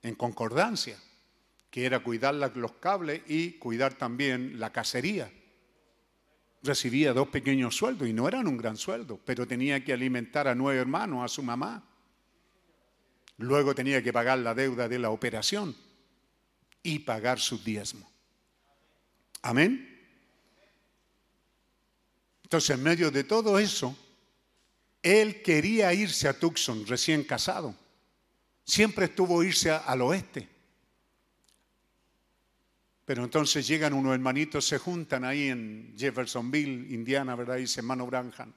en 0.00 0.14
concordancia, 0.14 0.98
que 1.70 1.84
era 1.84 2.00
cuidar 2.00 2.34
los 2.34 2.72
cables 2.72 3.20
y 3.26 3.52
cuidar 3.58 3.94
también 3.94 4.58
la 4.58 4.72
cacería. 4.72 5.30
Recibía 6.62 7.12
dos 7.12 7.28
pequeños 7.28 7.76
sueldos 7.76 8.08
y 8.08 8.14
no 8.14 8.26
eran 8.26 8.48
un 8.48 8.56
gran 8.56 8.78
sueldo, 8.78 9.20
pero 9.22 9.46
tenía 9.46 9.84
que 9.84 9.92
alimentar 9.92 10.48
a 10.48 10.54
nueve 10.54 10.80
hermanos, 10.80 11.22
a 11.22 11.28
su 11.28 11.42
mamá. 11.42 11.86
Luego 13.36 13.74
tenía 13.74 14.02
que 14.02 14.14
pagar 14.14 14.38
la 14.38 14.54
deuda 14.54 14.88
de 14.88 14.98
la 14.98 15.10
operación 15.10 15.76
y 16.82 17.00
pagar 17.00 17.38
sus 17.38 17.62
diezmos. 17.62 18.13
Amén. 19.44 19.90
Entonces, 22.44 22.70
en 22.70 22.82
medio 22.82 23.10
de 23.10 23.24
todo 23.24 23.58
eso, 23.58 23.94
él 25.02 25.42
quería 25.42 25.92
irse 25.92 26.28
a 26.28 26.38
Tucson, 26.38 26.86
recién 26.86 27.24
casado. 27.24 27.74
Siempre 28.64 29.04
estuvo 29.04 29.44
irse 29.44 29.70
al 29.70 30.00
oeste. 30.00 30.48
Pero 33.04 33.24
entonces 33.24 33.66
llegan 33.66 33.92
unos 33.92 34.14
hermanitos, 34.14 34.66
se 34.66 34.78
juntan 34.78 35.26
ahí 35.26 35.48
en 35.48 35.94
Jeffersonville, 35.94 36.94
Indiana, 36.94 37.36
¿verdad? 37.36 37.58
Y 37.58 37.62
dice, 37.62 37.80
hermano 37.80 38.06
Branham, 38.06 38.50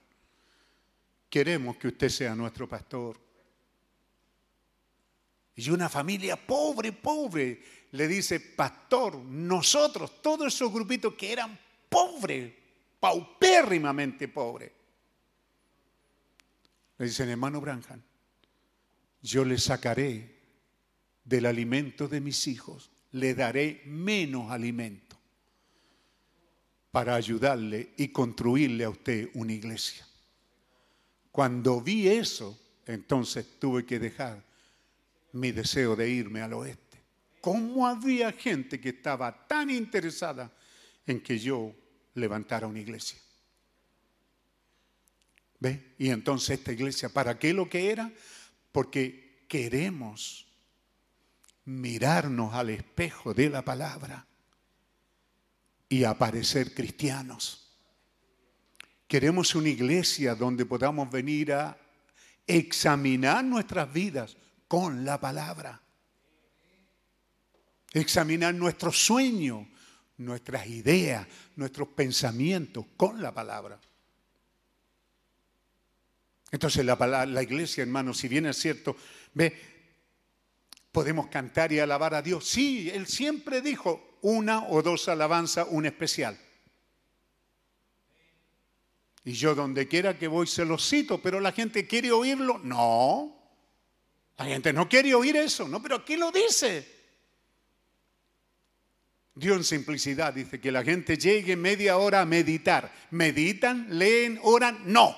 queremos 1.29 1.75
que 1.75 1.89
usted 1.89 2.07
sea 2.07 2.33
nuestro 2.33 2.69
pastor. 2.69 3.26
Y 5.57 5.71
una 5.71 5.89
familia 5.89 6.37
pobre, 6.37 6.93
pobre, 6.93 7.63
le 7.91 8.07
dice, 8.07 8.39
pastor, 8.39 9.15
nosotros, 9.17 10.21
todos 10.21 10.53
esos 10.53 10.71
grupitos 10.71 11.15
que 11.15 11.31
eran 11.31 11.59
pobres, 11.89 12.53
paupérrimamente 12.99 14.27
pobres, 14.27 14.71
le 16.99 17.05
dicen, 17.05 17.29
hermano 17.29 17.59
Branham, 17.59 18.01
yo 19.23 19.43
le 19.43 19.57
sacaré 19.57 20.37
del 21.23 21.47
alimento 21.47 22.07
de 22.07 22.21
mis 22.21 22.47
hijos, 22.47 22.91
le 23.13 23.33
daré 23.33 23.81
menos 23.85 24.51
alimento 24.51 25.17
para 26.91 27.15
ayudarle 27.15 27.93
y 27.97 28.09
construirle 28.09 28.83
a 28.83 28.91
usted 28.91 29.29
una 29.33 29.53
iglesia. 29.53 30.07
Cuando 31.31 31.81
vi 31.81 32.07
eso, 32.09 32.59
entonces 32.85 33.59
tuve 33.59 33.85
que 33.85 33.97
dejar 33.97 34.46
mi 35.33 35.51
deseo 35.51 35.95
de 35.95 36.09
irme 36.09 36.41
al 36.41 36.53
oeste. 36.53 36.97
¿Cómo 37.41 37.87
había 37.87 38.31
gente 38.31 38.79
que 38.79 38.89
estaba 38.89 39.47
tan 39.47 39.69
interesada 39.69 40.51
en 41.05 41.21
que 41.21 41.39
yo 41.39 41.73
levantara 42.15 42.67
una 42.67 42.79
iglesia? 42.79 43.19
¿Ve? 45.59 45.95
Y 45.97 46.09
entonces 46.09 46.59
esta 46.59 46.71
iglesia, 46.71 47.09
¿para 47.09 47.37
qué 47.39 47.53
lo 47.53 47.69
que 47.69 47.91
era? 47.91 48.11
Porque 48.71 49.45
queremos 49.47 50.45
mirarnos 51.65 52.53
al 52.53 52.69
espejo 52.69 53.33
de 53.33 53.49
la 53.49 53.63
palabra 53.63 54.25
y 55.89 56.03
aparecer 56.03 56.73
cristianos. 56.73 57.67
Queremos 59.07 59.55
una 59.55 59.69
iglesia 59.69 60.35
donde 60.35 60.65
podamos 60.65 61.09
venir 61.09 61.53
a 61.53 61.77
examinar 62.45 63.43
nuestras 63.43 63.91
vidas 63.91 64.35
con 64.67 65.05
la 65.05 65.19
palabra. 65.19 65.81
Examinar 67.93 68.53
nuestros 68.53 68.97
sueños, 69.05 69.65
nuestras 70.17 70.67
ideas, 70.67 71.27
nuestros 71.55 71.89
pensamientos 71.89 72.85
con 72.95 73.21
la 73.21 73.33
palabra. 73.33 73.79
Entonces 76.51 76.85
la, 76.85 77.43
iglesia, 77.43 77.81
hermano, 77.81 78.13
si 78.13 78.27
bien 78.27 78.45
es 78.45 78.57
cierto, 78.57 78.95
ve, 79.33 79.53
podemos 80.91 81.27
cantar 81.27 81.71
y 81.71 81.79
alabar 81.79 82.13
a 82.15 82.21
Dios. 82.21 82.47
Sí, 82.47 82.89
Él 82.89 83.07
siempre 83.07 83.61
dijo 83.61 84.17
una 84.21 84.65
o 84.67 84.81
dos 84.81 85.09
alabanzas, 85.09 85.67
un 85.69 85.85
especial. 85.85 86.37
Y 89.25 89.33
yo 89.33 89.55
donde 89.55 89.89
quiera 89.89 90.17
que 90.17 90.27
voy 90.27 90.47
se 90.47 90.63
lo 90.63 90.77
cito, 90.77 91.21
pero 91.21 91.41
la 91.41 91.51
gente 91.51 91.85
quiere 91.85 92.13
oírlo. 92.13 92.59
No, 92.59 93.36
la 94.37 94.45
gente 94.45 94.71
no 94.71 94.87
quiere 94.87 95.15
oír 95.15 95.35
eso, 95.35 95.67
no, 95.67 95.81
pero 95.81 95.95
aquí 95.95 96.15
lo 96.15 96.31
dice. 96.31 96.95
Dios 99.33 99.57
en 99.57 99.63
simplicidad 99.63 100.33
dice 100.33 100.59
que 100.59 100.71
la 100.71 100.83
gente 100.83 101.17
llegue 101.17 101.55
media 101.55 101.97
hora 101.97 102.21
a 102.21 102.25
meditar. 102.25 102.91
¿Meditan? 103.11 103.87
¿Leen? 103.97 104.39
¿Oran? 104.41 104.81
No. 104.85 105.15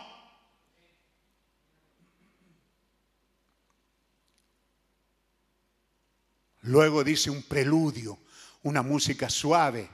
Luego 6.64 7.04
dice 7.04 7.30
un 7.30 7.44
preludio, 7.44 8.20
una 8.64 8.82
música 8.82 9.30
suave, 9.30 9.90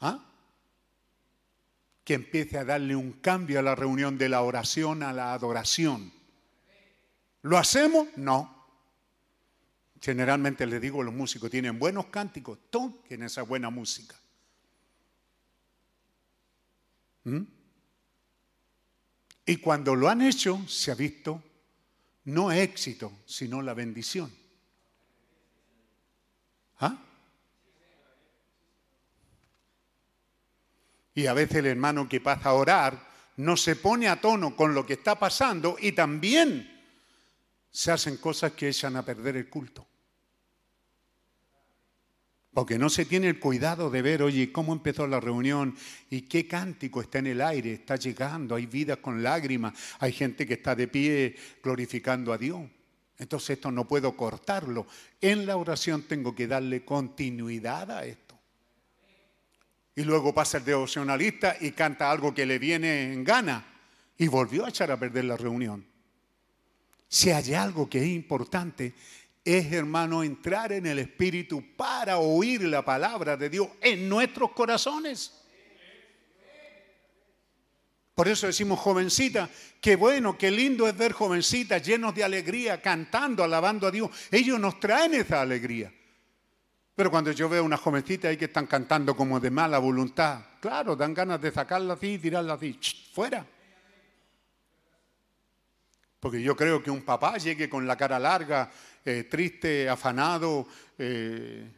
¿ah? 0.00 0.24
que 2.02 2.14
empiece 2.14 2.58
a 2.58 2.64
darle 2.64 2.96
un 2.96 3.12
cambio 3.12 3.60
a 3.60 3.62
la 3.62 3.74
reunión 3.74 4.18
de 4.18 4.28
la 4.28 4.42
oración 4.42 5.02
a 5.02 5.12
la 5.12 5.32
adoración. 5.32 6.12
¿Lo 7.44 7.58
hacemos? 7.58 8.08
No. 8.16 8.50
Generalmente 10.00 10.66
les 10.66 10.80
digo 10.80 11.02
a 11.02 11.04
los 11.04 11.12
músicos, 11.12 11.50
tienen 11.50 11.78
buenos 11.78 12.06
cánticos, 12.06 12.58
toquen 12.70 13.22
esa 13.22 13.42
buena 13.42 13.68
música. 13.68 14.16
¿Mm? 17.24 17.42
Y 19.44 19.56
cuando 19.58 19.94
lo 19.94 20.08
han 20.08 20.22
hecho, 20.22 20.66
se 20.66 20.90
ha 20.90 20.94
visto 20.94 21.42
no 22.24 22.50
éxito, 22.50 23.12
sino 23.26 23.60
la 23.60 23.74
bendición. 23.74 24.32
¿Ah? 26.78 26.96
Y 31.14 31.26
a 31.26 31.34
veces 31.34 31.56
el 31.56 31.66
hermano 31.66 32.08
que 32.08 32.22
pasa 32.22 32.48
a 32.48 32.54
orar 32.54 33.12
no 33.36 33.58
se 33.58 33.76
pone 33.76 34.08
a 34.08 34.18
tono 34.18 34.56
con 34.56 34.72
lo 34.72 34.86
que 34.86 34.94
está 34.94 35.18
pasando 35.18 35.76
y 35.78 35.92
también 35.92 36.73
se 37.74 37.90
hacen 37.90 38.18
cosas 38.18 38.52
que 38.52 38.68
echan 38.68 38.94
a 38.94 39.04
perder 39.04 39.36
el 39.36 39.48
culto. 39.48 39.84
Porque 42.52 42.78
no 42.78 42.88
se 42.88 43.04
tiene 43.04 43.26
el 43.26 43.40
cuidado 43.40 43.90
de 43.90 44.00
ver, 44.00 44.22
oye, 44.22 44.52
cómo 44.52 44.72
empezó 44.72 45.08
la 45.08 45.18
reunión 45.18 45.76
y 46.08 46.22
qué 46.22 46.46
cántico 46.46 47.00
está 47.00 47.18
en 47.18 47.26
el 47.26 47.40
aire, 47.40 47.72
está 47.72 47.96
llegando, 47.96 48.54
hay 48.54 48.66
vidas 48.66 48.98
con 48.98 49.24
lágrimas, 49.24 49.74
hay 49.98 50.12
gente 50.12 50.46
que 50.46 50.54
está 50.54 50.76
de 50.76 50.86
pie 50.86 51.34
glorificando 51.64 52.32
a 52.32 52.38
Dios. 52.38 52.62
Entonces 53.18 53.50
esto 53.50 53.72
no 53.72 53.88
puedo 53.88 54.16
cortarlo. 54.16 54.86
En 55.20 55.44
la 55.44 55.56
oración 55.56 56.02
tengo 56.02 56.32
que 56.32 56.46
darle 56.46 56.84
continuidad 56.84 57.90
a 57.90 58.06
esto. 58.06 58.38
Y 59.96 60.04
luego 60.04 60.32
pasa 60.32 60.58
el 60.58 60.64
devocionalista 60.64 61.56
y 61.60 61.72
canta 61.72 62.08
algo 62.08 62.32
que 62.32 62.46
le 62.46 62.60
viene 62.60 63.12
en 63.12 63.24
gana 63.24 63.66
y 64.16 64.28
volvió 64.28 64.64
a 64.64 64.68
echar 64.68 64.92
a 64.92 64.96
perder 64.96 65.24
la 65.24 65.36
reunión. 65.36 65.93
Si 67.08 67.30
hay 67.30 67.54
algo 67.54 67.88
que 67.88 67.98
es 68.02 68.08
importante, 68.08 68.94
es, 69.44 69.72
hermano, 69.72 70.22
entrar 70.22 70.72
en 70.72 70.86
el 70.86 70.98
Espíritu 70.98 71.62
para 71.76 72.18
oír 72.18 72.62
la 72.62 72.84
palabra 72.84 73.36
de 73.36 73.50
Dios 73.50 73.68
en 73.80 74.08
nuestros 74.08 74.52
corazones. 74.52 75.40
Por 78.14 78.28
eso 78.28 78.46
decimos 78.46 78.78
jovencita, 78.78 79.50
qué 79.80 79.96
bueno, 79.96 80.38
qué 80.38 80.50
lindo 80.50 80.86
es 80.86 80.96
ver 80.96 81.12
jovencitas 81.12 81.84
llenos 81.84 82.14
de 82.14 82.22
alegría, 82.22 82.80
cantando, 82.80 83.42
alabando 83.42 83.88
a 83.88 83.90
Dios. 83.90 84.08
Ellos 84.30 84.58
nos 84.60 84.78
traen 84.78 85.14
esa 85.14 85.40
alegría. 85.40 85.92
Pero 86.94 87.10
cuando 87.10 87.32
yo 87.32 87.48
veo 87.48 87.64
una 87.64 87.76
jovencita 87.76 88.28
ahí 88.28 88.36
que 88.36 88.44
están 88.44 88.66
cantando 88.66 89.16
como 89.16 89.40
de 89.40 89.50
mala 89.50 89.78
voluntad, 89.78 90.42
claro, 90.60 90.94
dan 90.94 91.12
ganas 91.12 91.40
de 91.40 91.50
sacarla 91.50 91.94
así 91.94 92.14
y 92.14 92.18
tirarla 92.18 92.54
así, 92.54 92.78
fuera. 93.12 93.44
Porque 96.24 96.40
yo 96.40 96.56
creo 96.56 96.82
que 96.82 96.90
un 96.90 97.02
papá 97.02 97.36
llegue 97.36 97.68
con 97.68 97.86
la 97.86 97.98
cara 97.98 98.18
larga, 98.18 98.70
eh, 99.04 99.24
triste, 99.24 99.90
afanado, 99.90 100.66
eh, 100.96 101.70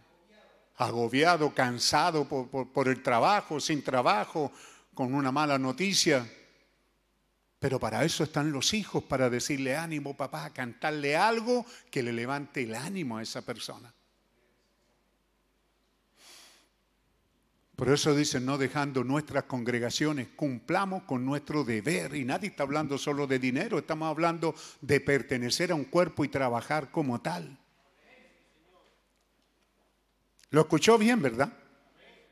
agobiado, 0.76 1.52
cansado 1.52 2.28
por 2.28 2.86
el 2.86 3.02
trabajo, 3.02 3.58
sin 3.58 3.83
trabajo, 3.83 4.52
con 4.94 5.12
una 5.15 5.33
mala 5.33 5.58
noticia. 5.58 6.25
Pero 7.58 7.81
para 7.81 8.05
eso 8.05 8.23
están 8.23 8.52
los 8.52 8.73
hijos, 8.73 9.02
para 9.02 9.28
decirle 9.28 9.76
ánimo, 9.76 10.16
papá, 10.16 10.50
cantarle 10.50 11.16
algo 11.16 11.66
que 11.91 12.05
le 12.05 12.12
levante 12.12 12.62
el 12.62 12.76
ánimo 12.76 13.16
a 13.16 13.25
esa 13.25 13.42
persona. 13.42 13.92
Por 17.77 17.91
eso 17.91 18.15
dicen, 18.15 18.47
no 18.47 18.57
dejando 18.57 19.05
nuestras 19.05 19.45
congregaciones, 19.45 20.29
cumplamos 20.35 21.03
con 21.03 21.27
nuestro 21.27 21.63
deber. 21.63 22.15
Y 22.15 22.25
nadie 22.25 22.49
está 22.49 22.63
hablando 22.63 22.97
solo 22.97 23.27
de 23.27 23.39
dinero, 23.39 23.79
estamos 23.79 24.09
hablando 24.09 24.55
de 24.81 24.99
pertenecer 25.01 25.71
a 25.71 25.75
un 25.75 25.85
cuerpo 25.85 26.25
y 26.25 26.29
trabajar 26.29 26.91
como 26.91 27.21
tal. 27.21 27.59
¿Lo 30.51 30.63
escuchó 30.63 30.97
bien, 30.97 31.21
verdad? 31.21 31.53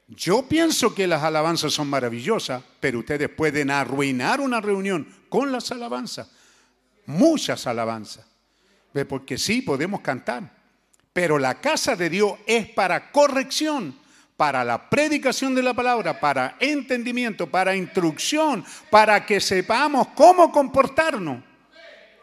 Yo 0.09 0.49
pienso 0.49 0.95
que 0.95 1.07
las 1.07 1.23
alabanzas 1.23 1.75
son 1.75 1.89
maravillosas, 1.89 2.63
pero 2.81 3.01
ustedes 3.01 3.29
pueden 3.29 3.71
arruinar 3.71 4.41
una 4.41 4.63
reunión 4.63 5.07
con 5.29 5.53
las 5.53 5.71
alabanzas. 5.71 6.31
Muchas 7.05 7.67
alabanzas. 7.67 8.25
Porque 9.09 9.37
sí, 9.37 9.61
podemos 9.61 10.01
cantar. 10.01 10.51
Pero 11.13 11.39
la 11.39 11.61
casa 11.61 11.97
de 11.97 12.09
Dios 12.09 12.33
es 12.47 12.69
para 12.71 13.13
corrección, 13.13 13.95
para 14.37 14.65
la 14.65 14.91
predicación 14.91 15.55
de 15.55 15.63
la 15.63 15.75
palabra, 15.75 16.19
para 16.19 16.57
entendimiento, 16.59 17.49
para 17.49 17.77
instrucción, 17.77 18.65
para 18.91 19.25
que 19.25 19.41
sepamos 19.41 20.09
cómo 20.09 20.51
comportarnos, 20.51 21.43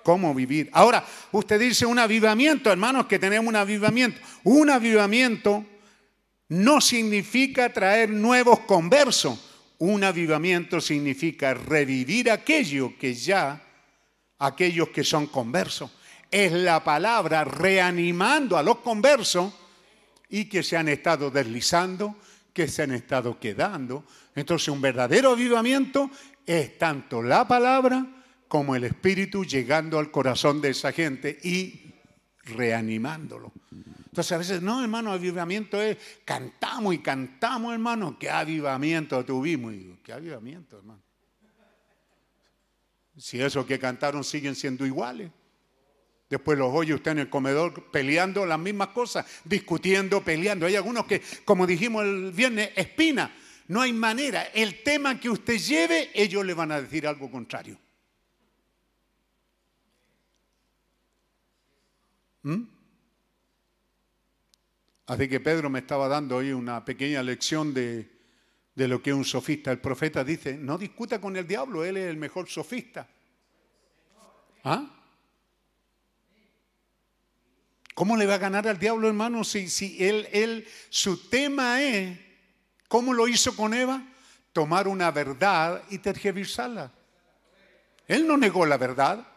cómo 0.04 0.34
vivir. 0.34 0.70
Ahora, 0.74 1.06
usted 1.32 1.60
dice 1.60 1.86
un 1.86 2.00
avivamiento, 2.00 2.72
hermanos, 2.72 3.06
que 3.06 3.20
tenemos 3.20 3.48
un 3.48 3.56
avivamiento. 3.56 4.20
Un 4.44 4.70
avivamiento 4.70 5.66
no 6.50 6.82
significa 6.82 7.72
traer 7.72 8.10
nuevos 8.10 8.60
conversos. 8.62 9.40
Un 9.78 10.04
avivamiento 10.04 10.82
significa 10.82 11.54
revivir 11.54 12.30
aquello 12.30 12.98
que 13.00 13.14
ya, 13.14 13.64
aquellos 14.38 14.90
que 14.90 15.04
son 15.04 15.28
conversos. 15.28 15.90
Es 16.30 16.52
la 16.52 16.84
palabra 16.84 17.46
reanimando 17.46 18.58
a 18.58 18.64
los 18.64 18.78
conversos 18.80 19.54
y 20.32 20.46
que 20.46 20.64
se 20.64 20.78
han 20.78 20.88
estado 20.88 21.30
deslizando, 21.30 22.16
que 22.54 22.68
se 22.68 22.84
han 22.84 22.92
estado 22.92 23.40
quedando. 23.40 24.06
Entonces 24.34 24.70
un 24.70 24.82
verdadero 24.82 25.32
avivamiento 25.32 26.10
es 26.46 26.78
tanto 26.78 27.22
la 27.22 27.48
palabra 27.48 28.06
como 28.48 28.76
el 28.76 28.86
Espíritu 28.86 29.46
llegando 29.46 30.00
al 30.00 30.10
corazón 30.10 30.62
de 30.62 30.70
esa 30.70 30.92
gente 30.92 31.38
y 31.44 31.94
reanimándolo. 32.46 33.52
Entonces 33.72 34.32
a 34.32 34.38
veces, 34.38 34.62
no, 34.62 34.82
hermano, 34.82 35.12
avivamiento 35.12 35.82
es, 35.82 35.98
cantamos 36.26 36.94
y 36.94 37.00
cantamos, 37.00 37.74
hermano, 37.74 38.18
qué 38.20 38.30
avivamiento 38.30 39.24
tuvimos. 39.24 39.74
Y 39.74 39.78
digo, 39.78 40.00
qué 40.04 40.12
avivamiento, 40.12 40.78
hermano. 40.78 41.02
Si 43.18 43.42
esos 43.42 43.66
que 43.66 43.78
cantaron 43.80 44.24
siguen 44.24 44.56
siendo 44.56 44.86
iguales. 44.86 45.32
Después 46.32 46.58
los 46.58 46.74
oye 46.74 46.94
usted 46.94 47.12
en 47.12 47.20
el 47.20 47.30
comedor 47.30 47.92
peleando 47.92 48.46
las 48.46 48.58
mismas 48.58 48.88
cosas, 48.88 49.26
discutiendo, 49.44 50.24
peleando. 50.24 50.66
Hay 50.66 50.78
algunos 50.78 51.06
que, 51.06 51.22
como 51.44 51.68
dijimos 51.68 52.06
el 52.06 52.32
viernes, 52.32 52.70
espina. 52.74 53.36
No 53.68 53.82
hay 53.82 53.92
manera. 53.92 54.44
El 54.54 54.82
tema 54.82 55.20
que 55.20 55.30
usted 55.30 55.58
lleve, 55.58 56.10
ellos 56.14 56.46
le 56.46 56.54
van 56.54 56.72
a 56.72 56.82
decir 56.82 57.06
algo 57.06 57.30
contrario. 57.30 57.78
¿Mm? 62.44 62.64
Así 65.08 65.28
que 65.28 65.42
Pedro 65.42 65.70
me 65.70 65.80
estaba 65.80 66.08
dando 66.08 66.38
hoy 66.38 66.54
una 66.54 66.86
pequeña 66.86 67.22
lección 67.22 67.74
de, 67.74 68.10
lo 68.76 69.02
que 69.02 69.10
es 69.10 69.16
un 69.18 69.26
sofista. 69.26 69.70
El 69.70 69.80
profeta 69.80 70.24
dice, 70.24 70.58
no 70.58 70.78
discuta 70.78 71.20
con 71.20 71.36
el 71.36 71.46
diablo, 71.46 71.84
él 71.84 71.98
es 71.98 72.10
el 72.10 72.16
mejor 72.16 72.48
sofista. 72.48 73.06
¿Ah? 74.64 75.01
¿Cómo 78.02 78.18
le 78.18 78.26
va 78.26 78.34
a 78.34 78.40
ganar 78.40 78.68
al 78.68 78.80
diablo, 78.80 79.08
hermano, 79.08 79.44
si, 79.44 79.70
si 79.70 80.04
él, 80.04 80.28
él, 80.32 80.68
su 80.90 81.30
tema 81.30 81.84
es, 81.84 82.18
¿cómo 82.88 83.14
lo 83.14 83.28
hizo 83.28 83.56
con 83.56 83.76
Eva? 83.76 84.04
Tomar 84.54 84.88
una 84.88 85.12
verdad 85.12 85.84
y 85.92 86.00
tergiversarla. 86.00 86.92
Él 88.08 88.26
no 88.26 88.38
negó 88.38 88.66
la 88.66 88.78
verdad. 88.78 89.28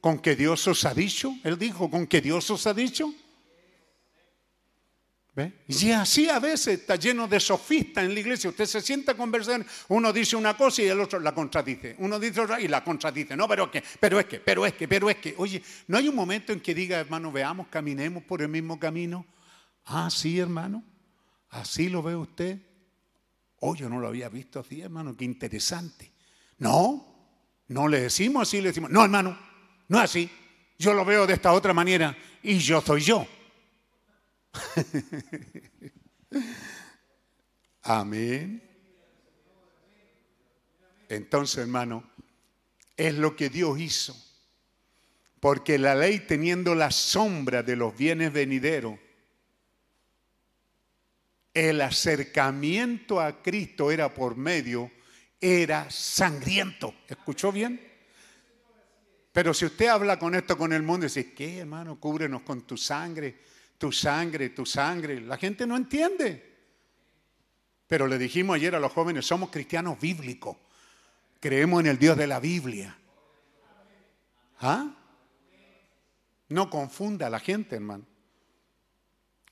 ¿Con 0.00 0.20
que 0.20 0.36
Dios 0.36 0.68
os 0.68 0.84
ha 0.84 0.94
dicho? 0.94 1.34
Él 1.42 1.58
dijo, 1.58 1.90
¿con 1.90 2.06
que 2.06 2.20
Dios 2.20 2.48
os 2.50 2.68
ha 2.68 2.72
dicho? 2.72 3.12
Y 5.68 5.90
así 5.90 6.28
a 6.28 6.38
veces 6.38 6.80
está 6.80 6.96
lleno 6.96 7.28
de 7.28 7.38
sofistas 7.38 8.04
en 8.04 8.14
la 8.14 8.20
iglesia. 8.20 8.50
Usted 8.50 8.66
se 8.66 8.80
sienta 8.80 9.12
a 9.12 9.14
conversar, 9.16 9.64
uno 9.88 10.12
dice 10.12 10.36
una 10.36 10.56
cosa 10.56 10.82
y 10.82 10.86
el 10.86 11.00
otro 11.00 11.20
la 11.20 11.34
contradice. 11.34 11.96
Uno 11.98 12.18
dice 12.18 12.40
otra 12.40 12.60
y 12.60 12.68
la 12.68 12.82
contradice. 12.82 13.36
No, 13.36 13.46
pero 13.46 13.64
es 13.64 13.70
que, 13.70 13.82
pero 14.00 14.18
es 14.18 14.26
que, 14.26 14.40
pero 14.40 14.66
es 14.66 14.74
que, 14.74 14.88
pero 14.88 15.10
es 15.10 15.16
que. 15.16 15.34
Oye, 15.38 15.62
¿no 15.86 15.98
hay 15.98 16.08
un 16.08 16.14
momento 16.14 16.52
en 16.52 16.60
que 16.60 16.74
diga, 16.74 16.98
hermano, 16.98 17.30
veamos, 17.30 17.68
caminemos 17.68 18.22
por 18.24 18.42
el 18.42 18.48
mismo 18.48 18.78
camino? 18.78 19.26
Ah, 19.84 20.08
sí, 20.10 20.38
hermano. 20.38 20.82
Así 21.50 21.88
lo 21.88 22.02
ve 22.02 22.16
usted. 22.16 22.58
Oh, 23.60 23.74
yo 23.74 23.88
no 23.88 24.00
lo 24.00 24.08
había 24.08 24.28
visto 24.28 24.60
así, 24.60 24.80
hermano. 24.80 25.16
Qué 25.16 25.24
interesante. 25.24 26.12
No, 26.58 27.08
no 27.68 27.88
le 27.88 28.00
decimos 28.00 28.42
así, 28.42 28.60
le 28.60 28.68
decimos, 28.68 28.90
no, 28.90 29.02
hermano, 29.02 29.38
no 29.88 29.98
es 29.98 30.04
así. 30.04 30.30
Yo 30.78 30.94
lo 30.94 31.04
veo 31.04 31.26
de 31.26 31.34
esta 31.34 31.52
otra 31.52 31.72
manera 31.72 32.16
y 32.42 32.58
yo 32.58 32.80
soy 32.80 33.02
yo. 33.02 33.26
Amén. 37.82 38.62
Entonces, 41.08 41.58
hermano, 41.58 42.04
es 42.96 43.14
lo 43.14 43.34
que 43.34 43.48
Dios 43.48 43.78
hizo. 43.78 44.16
Porque 45.40 45.78
la 45.78 45.94
ley 45.94 46.20
teniendo 46.20 46.74
la 46.74 46.90
sombra 46.90 47.62
de 47.62 47.76
los 47.76 47.96
bienes 47.96 48.32
venideros, 48.32 48.98
el 51.54 51.80
acercamiento 51.80 53.20
a 53.20 53.42
Cristo 53.42 53.90
era 53.90 54.12
por 54.12 54.36
medio, 54.36 54.90
era 55.40 55.88
sangriento. 55.90 56.94
¿Escuchó 57.08 57.52
bien? 57.52 57.80
Pero 59.32 59.54
si 59.54 59.66
usted 59.66 59.86
habla 59.86 60.18
con 60.18 60.34
esto 60.34 60.58
con 60.58 60.72
el 60.72 60.82
mundo 60.82 61.04
dice, 61.04 61.32
¿qué 61.32 61.58
hermano? 61.58 61.98
Cúbrenos 62.00 62.42
con 62.42 62.62
tu 62.62 62.76
sangre 62.76 63.38
tu 63.78 63.92
sangre, 63.92 64.50
tu 64.50 64.66
sangre. 64.66 65.20
La 65.20 65.38
gente 65.38 65.66
no 65.66 65.76
entiende. 65.76 66.48
Pero 67.86 68.06
le 68.06 68.18
dijimos 68.18 68.56
ayer 68.56 68.74
a 68.74 68.80
los 68.80 68.92
jóvenes, 68.92 69.24
somos 69.24 69.50
cristianos 69.50 69.98
bíblicos. 69.98 70.56
Creemos 71.40 71.80
en 71.80 71.86
el 71.86 71.98
Dios 71.98 72.16
de 72.16 72.26
la 72.26 72.40
Biblia. 72.40 72.98
¿Ah? 74.60 74.94
No 76.48 76.68
confunda 76.68 77.28
a 77.28 77.30
la 77.30 77.40
gente, 77.40 77.76
hermano. 77.76 78.04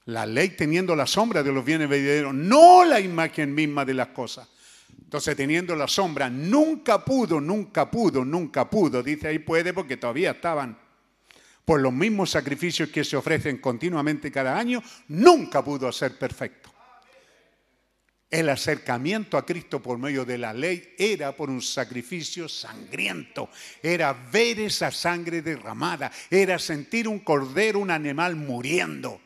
La 0.07 0.27
ley 0.27 0.51
teniendo 0.51 0.95
la 0.95 1.07
sombra 1.07 1.43
de 1.43 1.53
los 1.53 1.65
bienes 1.65 1.89
venideros, 1.89 2.35
no 2.35 2.85
la 2.85 3.01
imagen 3.01 3.55
misma 3.55 3.85
de 3.85 3.95
las 3.95 4.09
cosas. 4.09 4.49
Entonces, 5.03 5.37
teniendo 5.37 5.75
la 5.75 5.89
sombra, 5.89 6.29
nunca 6.29 7.05
pudo, 7.05 7.41
nunca 7.41 7.91
pudo, 7.91 8.25
nunca 8.25 8.69
pudo. 8.69 9.03
Dice 9.03 9.29
ahí 9.29 9.39
puede 9.39 9.73
porque 9.73 9.97
todavía 9.97 10.33
estaban 10.33 10.79
por 11.67 11.81
los 11.81 11.93
mismos 11.93 12.31
sacrificios 12.31 12.91
que 12.91 13.03
se 13.03 13.17
ofrecen 13.17 13.59
continuamente 13.59 14.31
cada 14.31 14.57
año, 14.57 14.81
nunca 15.09 15.65
pudo 15.65 15.91
ser 15.91 16.17
perfecto. 16.17 16.73
El 18.31 18.49
acercamiento 18.49 19.37
a 19.37 19.45
Cristo 19.45 19.83
por 19.83 19.99
medio 19.99 20.25
de 20.25 20.39
la 20.39 20.55
ley 20.55 20.95
era 20.97 21.35
por 21.35 21.51
un 21.51 21.61
sacrificio 21.61 22.49
sangriento, 22.49 23.51
era 23.83 24.13
ver 24.13 24.61
esa 24.61 24.93
sangre 24.93 25.43
derramada, 25.43 26.13
era 26.31 26.57
sentir 26.61 27.09
un 27.09 27.19
cordero, 27.19 27.81
un 27.81 27.91
animal 27.91 28.37
muriendo. 28.37 29.21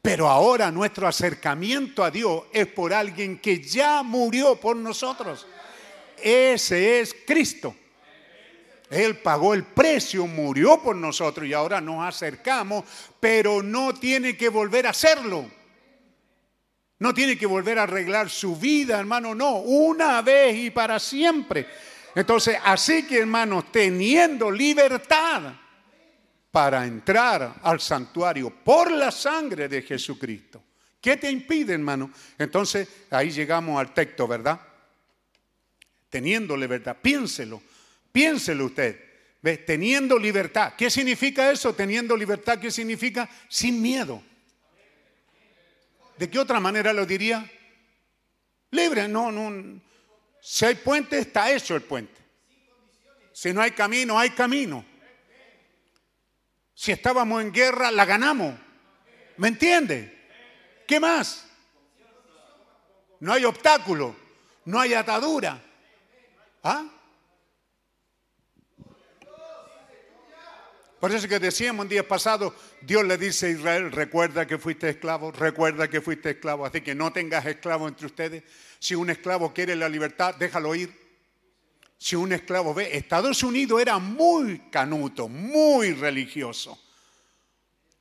Pero 0.00 0.26
ahora 0.26 0.70
nuestro 0.70 1.06
acercamiento 1.06 2.02
a 2.02 2.10
Dios 2.10 2.44
es 2.54 2.66
por 2.66 2.94
alguien 2.94 3.40
que 3.40 3.60
ya 3.60 4.02
murió 4.02 4.58
por 4.58 4.74
nosotros. 4.74 5.46
Ese 6.16 7.00
es 7.00 7.14
Cristo. 7.26 7.76
Él 8.90 9.18
pagó 9.18 9.54
el 9.54 9.64
precio, 9.64 10.26
murió 10.26 10.82
por 10.82 10.96
nosotros 10.96 11.46
y 11.46 11.52
ahora 11.52 11.80
nos 11.80 12.06
acercamos, 12.06 12.84
pero 13.20 13.62
no 13.62 13.94
tiene 13.94 14.36
que 14.36 14.48
volver 14.48 14.86
a 14.86 14.90
hacerlo. 14.90 15.50
No 16.98 17.14
tiene 17.14 17.38
que 17.38 17.46
volver 17.46 17.78
a 17.78 17.84
arreglar 17.84 18.28
su 18.28 18.56
vida, 18.56 18.98
hermano, 18.98 19.34
no, 19.34 19.58
una 19.58 20.20
vez 20.22 20.56
y 20.56 20.70
para 20.70 20.98
siempre. 20.98 21.66
Entonces, 22.14 22.58
así 22.64 23.06
que, 23.06 23.18
hermanos, 23.18 23.70
teniendo 23.70 24.50
libertad 24.50 25.52
para 26.50 26.84
entrar 26.84 27.56
al 27.62 27.78
santuario 27.80 28.50
por 28.50 28.90
la 28.90 29.12
sangre 29.12 29.68
de 29.68 29.82
Jesucristo. 29.82 30.64
¿Qué 31.00 31.16
te 31.16 31.30
impide, 31.30 31.74
hermano? 31.74 32.10
Entonces, 32.36 32.88
ahí 33.10 33.30
llegamos 33.30 33.78
al 33.78 33.94
texto, 33.94 34.26
¿verdad? 34.26 34.60
Teniendo 36.10 36.56
libertad, 36.56 36.96
piénselo, 37.00 37.62
piénselo 38.18 38.64
usted. 38.64 38.98
¿Ve? 39.40 39.58
Teniendo 39.58 40.18
libertad. 40.18 40.74
¿Qué 40.76 40.90
significa 40.90 41.52
eso? 41.52 41.72
Teniendo 41.72 42.16
libertad, 42.16 42.58
¿qué 42.58 42.68
significa? 42.68 43.28
Sin 43.48 43.80
miedo. 43.80 44.20
¿De 46.16 46.28
qué 46.28 46.40
otra 46.40 46.58
manera 46.58 46.92
lo 46.92 47.06
diría? 47.06 47.48
Libre, 48.72 49.06
no, 49.06 49.30
no. 49.30 49.80
Si 50.40 50.64
hay 50.64 50.74
puente, 50.74 51.16
está 51.20 51.52
hecho 51.52 51.76
el 51.76 51.82
puente. 51.82 52.20
Si 53.32 53.52
no 53.52 53.62
hay 53.62 53.70
camino, 53.70 54.18
hay 54.18 54.30
camino. 54.30 54.84
Si 56.74 56.90
estábamos 56.90 57.40
en 57.40 57.52
guerra, 57.52 57.92
la 57.92 58.04
ganamos. 58.04 58.58
¿Me 59.36 59.46
entiende? 59.46 60.26
¿Qué 60.88 60.98
más? 60.98 61.46
No 63.20 63.32
hay 63.32 63.44
obstáculo, 63.44 64.16
no 64.64 64.80
hay 64.80 64.94
atadura. 64.94 65.62
¿Ah? 66.64 66.97
Por 71.00 71.12
eso 71.12 71.28
que 71.28 71.38
decíamos 71.38 71.84
un 71.84 71.88
día 71.88 72.06
pasado, 72.06 72.54
Dios 72.80 73.04
le 73.04 73.16
dice 73.16 73.46
a 73.46 73.50
Israel, 73.50 73.92
recuerda 73.92 74.46
que 74.46 74.58
fuiste 74.58 74.88
esclavo, 74.88 75.30
recuerda 75.30 75.88
que 75.88 76.00
fuiste 76.00 76.30
esclavo, 76.30 76.66
así 76.66 76.80
que 76.80 76.94
no 76.94 77.12
tengas 77.12 77.46
esclavo 77.46 77.86
entre 77.86 78.06
ustedes. 78.06 78.42
Si 78.80 78.96
un 78.96 79.08
esclavo 79.08 79.54
quiere 79.54 79.76
la 79.76 79.88
libertad, 79.88 80.34
déjalo 80.34 80.74
ir. 80.74 80.92
Si 81.96 82.16
un 82.16 82.32
esclavo 82.32 82.74
ve, 82.74 82.96
Estados 82.96 83.44
Unidos 83.44 83.80
era 83.80 83.98
muy 83.98 84.58
canuto, 84.70 85.28
muy 85.28 85.92
religioso. 85.92 86.80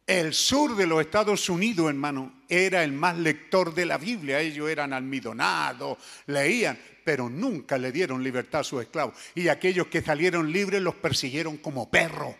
El 0.07 0.33
sur 0.33 0.75
de 0.75 0.87
los 0.87 1.01
Estados 1.01 1.49
Unidos, 1.49 1.89
hermano, 1.89 2.41
era 2.49 2.83
el 2.83 2.93
más 2.93 3.17
lector 3.17 3.75
de 3.75 3.85
la 3.85 3.97
Biblia. 3.97 4.39
Ellos 4.39 4.69
eran 4.69 4.93
almidonados, 4.93 5.97
leían, 6.27 6.79
pero 7.03 7.29
nunca 7.29 7.77
le 7.77 7.91
dieron 7.91 8.23
libertad 8.23 8.61
a 8.61 8.63
sus 8.63 8.81
esclavos. 8.81 9.15
Y 9.35 9.49
aquellos 9.49 9.87
que 9.87 10.01
salieron 10.01 10.51
libres 10.51 10.81
los 10.81 10.95
persiguieron 10.95 11.57
como 11.57 11.91
perros 11.91 12.35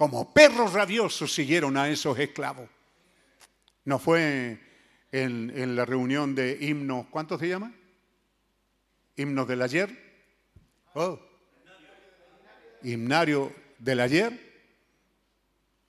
como 0.00 0.32
perros 0.32 0.72
rabiosos 0.72 1.34
siguieron 1.34 1.76
a 1.76 1.90
esos 1.90 2.18
esclavos. 2.18 2.66
¿No 3.84 3.98
fue 3.98 4.58
en, 5.12 5.76
la 5.76 5.84
reunión 5.84 6.34
de 6.34 6.56
himnos, 6.58 7.04
¿cuántos 7.10 7.38
se 7.38 7.48
llama? 7.48 7.74
¿Himnos 9.14 9.46
del 9.46 9.60
ayer? 9.60 9.90
Oh. 10.94 11.20
¿Himnario 12.82 13.54
del 13.78 14.00
ayer? 14.00 14.64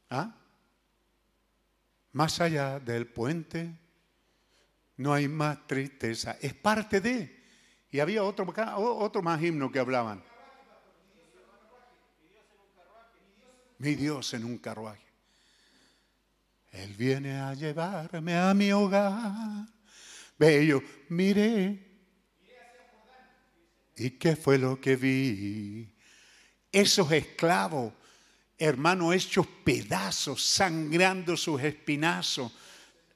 ¿Ah? 0.10 0.36
Más 2.12 2.42
allá 2.42 2.82
del 2.82 3.08
puente 3.08 3.80
no 4.98 5.14
hay 5.14 5.30
más 5.30 5.66
tristeza. 5.68 6.36
Es 6.42 6.54
parte 6.54 7.00
de. 7.00 7.46
Y 7.90 8.02
había 8.02 8.26
otro, 8.26 8.46
otro 8.76 9.22
más 9.22 9.42
himno 9.42 9.72
que 9.72 9.80
hablaban. 9.80 10.22
Mi 13.82 13.96
Dios 13.96 14.34
en 14.36 14.46
un 14.46 14.60
carruaje. 14.60 15.02
Él 16.72 16.94
viene 16.94 17.38
a 17.40 17.54
llevarme 17.54 18.38
a 18.38 18.54
mi 18.54 18.72
hogar. 18.72 19.66
Bello, 20.38 20.82
miré. 21.10 21.88
¿Y 23.98 24.12
qué 24.12 24.36
fue 24.36 24.58
lo 24.58 24.80
que 24.80 24.96
vi? 24.96 25.94
Esos 26.72 27.12
esclavos, 27.12 27.94
hermanos, 28.58 29.16
hechos 29.16 29.48
pedazos, 29.64 30.44
sangrando 30.44 31.36
sus 31.36 31.62
espinazos, 31.62 32.52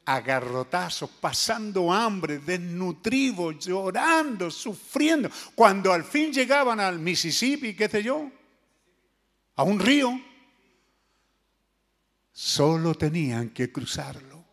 agarrotazos, 0.03 1.09
pasando 1.09 1.93
hambre, 1.93 2.39
desnutridos, 2.39 3.65
llorando, 3.65 4.51
sufriendo. 4.51 5.29
Cuando 5.53 5.93
al 5.93 6.03
fin 6.03 6.33
llegaban 6.33 6.79
al 6.79 6.99
Mississippi, 6.99 7.75
qué 7.75 7.87
sé 7.87 8.03
yo, 8.03 8.29
a 9.55 9.63
un 9.63 9.79
río, 9.79 10.19
Solo 12.37 12.95
tenían 12.95 13.51
que 13.51 13.71
cruzarlo. 13.71 14.43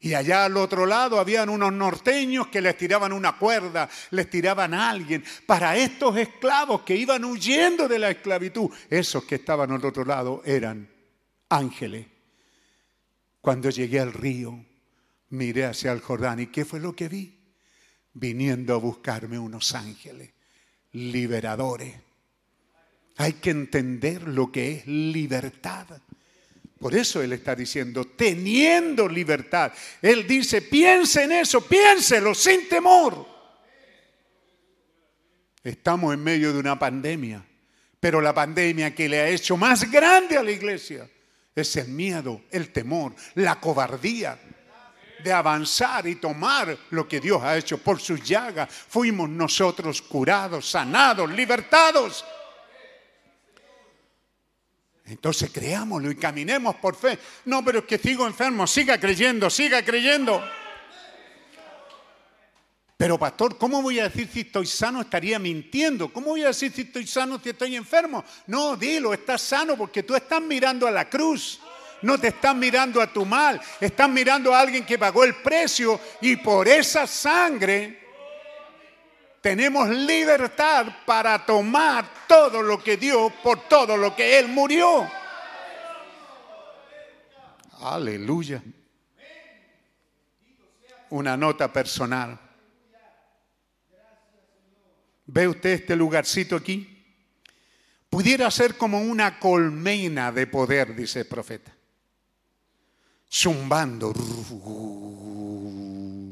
Y 0.00 0.14
allá 0.14 0.46
al 0.46 0.56
otro 0.56 0.86
lado 0.86 1.20
habían 1.20 1.50
unos 1.50 1.70
norteños 1.74 2.46
que 2.46 2.62
les 2.62 2.74
tiraban 2.74 3.12
una 3.12 3.36
cuerda, 3.36 3.86
les 4.12 4.30
tiraban 4.30 4.72
a 4.72 4.88
alguien. 4.88 5.22
Para 5.44 5.76
estos 5.76 6.16
esclavos 6.16 6.84
que 6.84 6.96
iban 6.96 7.22
huyendo 7.26 7.86
de 7.86 7.98
la 7.98 8.08
esclavitud, 8.08 8.70
esos 8.88 9.24
que 9.24 9.34
estaban 9.34 9.72
al 9.72 9.84
otro 9.84 10.06
lado 10.06 10.40
eran 10.42 10.88
ángeles. 11.50 12.06
Cuando 13.42 13.68
llegué 13.68 14.00
al 14.00 14.14
río, 14.14 14.64
miré 15.28 15.66
hacia 15.66 15.92
el 15.92 16.00
Jordán 16.00 16.40
y 16.40 16.46
¿qué 16.46 16.64
fue 16.64 16.80
lo 16.80 16.96
que 16.96 17.10
vi? 17.10 17.38
Viniendo 18.14 18.74
a 18.74 18.78
buscarme 18.78 19.38
unos 19.38 19.74
ángeles, 19.74 20.30
liberadores. 20.92 21.94
Hay 23.18 23.34
que 23.34 23.50
entender 23.50 24.26
lo 24.26 24.50
que 24.50 24.76
es 24.76 24.86
libertad. 24.86 25.88
Por 26.78 26.94
eso 26.94 27.20
Él 27.20 27.32
está 27.32 27.54
diciendo, 27.56 28.04
teniendo 28.04 29.08
libertad. 29.08 29.72
Él 30.00 30.26
dice, 30.26 30.62
piense 30.62 31.24
en 31.24 31.32
eso, 31.32 31.60
piénselo 31.60 32.34
sin 32.34 32.68
temor. 32.68 33.26
Estamos 35.64 36.14
en 36.14 36.22
medio 36.22 36.52
de 36.52 36.60
una 36.60 36.78
pandemia, 36.78 37.44
pero 37.98 38.20
la 38.20 38.32
pandemia 38.32 38.94
que 38.94 39.08
le 39.08 39.20
ha 39.20 39.28
hecho 39.28 39.56
más 39.56 39.90
grande 39.90 40.36
a 40.36 40.42
la 40.42 40.52
iglesia 40.52 41.08
es 41.54 41.76
el 41.76 41.88
miedo, 41.88 42.42
el 42.50 42.72
temor, 42.72 43.14
la 43.34 43.58
cobardía 43.58 44.38
de 45.22 45.32
avanzar 45.32 46.06
y 46.06 46.14
tomar 46.14 46.78
lo 46.90 47.08
que 47.08 47.18
Dios 47.18 47.42
ha 47.42 47.56
hecho 47.56 47.78
por 47.78 48.00
sus 48.00 48.22
llagas. 48.22 48.72
Fuimos 48.72 49.28
nosotros 49.28 50.00
curados, 50.00 50.70
sanados, 50.70 51.28
libertados. 51.30 52.24
Entonces 55.08 55.50
creámoslo 55.52 56.10
y 56.10 56.16
caminemos 56.16 56.76
por 56.76 56.94
fe. 56.94 57.18
No, 57.46 57.64
pero 57.64 57.80
es 57.80 57.84
que 57.86 57.98
sigo 57.98 58.26
enfermo, 58.26 58.66
siga 58.66 58.98
creyendo, 58.98 59.48
siga 59.48 59.82
creyendo. 59.82 60.42
Pero 62.96 63.16
pastor, 63.16 63.56
¿cómo 63.56 63.80
voy 63.80 64.00
a 64.00 64.08
decir 64.08 64.28
si 64.32 64.40
estoy 64.40 64.66
sano? 64.66 65.00
Estaría 65.00 65.38
mintiendo. 65.38 66.12
¿Cómo 66.12 66.30
voy 66.30 66.42
a 66.42 66.48
decir 66.48 66.72
si 66.72 66.82
estoy 66.82 67.06
sano 67.06 67.40
si 67.42 67.50
estoy 67.50 67.76
enfermo? 67.76 68.24
No, 68.48 68.76
dilo, 68.76 69.14
estás 69.14 69.40
sano 69.40 69.76
porque 69.76 70.02
tú 70.02 70.16
estás 70.16 70.42
mirando 70.42 70.86
a 70.86 70.90
la 70.90 71.08
cruz. 71.08 71.60
No 72.02 72.18
te 72.18 72.28
estás 72.28 72.54
mirando 72.54 73.00
a 73.00 73.12
tu 73.12 73.24
mal, 73.24 73.60
estás 73.80 74.08
mirando 74.08 74.54
a 74.54 74.60
alguien 74.60 74.84
que 74.84 74.98
pagó 74.98 75.24
el 75.24 75.36
precio 75.36 76.00
y 76.20 76.36
por 76.36 76.68
esa 76.68 77.06
sangre 77.06 78.07
tenemos 79.40 79.88
libertad 79.88 80.86
para 81.06 81.44
tomar 81.44 82.26
todo 82.26 82.62
lo 82.62 82.82
que 82.82 82.96
dio 82.96 83.30
por 83.42 83.68
todo 83.68 83.96
lo 83.96 84.14
que 84.14 84.38
Él 84.38 84.48
murió. 84.48 85.08
Aleluya. 87.80 88.62
Una 91.10 91.36
nota 91.36 91.72
personal. 91.72 92.38
¿Ve 95.26 95.46
usted 95.46 95.70
este 95.70 95.94
lugarcito 95.94 96.56
aquí? 96.56 96.94
Pudiera 98.10 98.50
ser 98.50 98.76
como 98.76 99.00
una 99.00 99.38
colmena 99.38 100.32
de 100.32 100.46
poder, 100.46 100.94
dice 100.94 101.20
el 101.20 101.26
profeta. 101.26 101.70
Zumbando. 103.30 104.12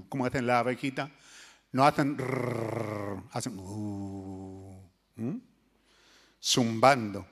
¿Cómo 0.09 0.27
hacen 0.27 0.47
la 0.47 0.61
abejita? 0.61 1.11
No 1.77 1.85
hacen, 1.85 2.17
hacen, 3.33 3.59
uh, 3.59 4.81
zumbando, 6.43 7.27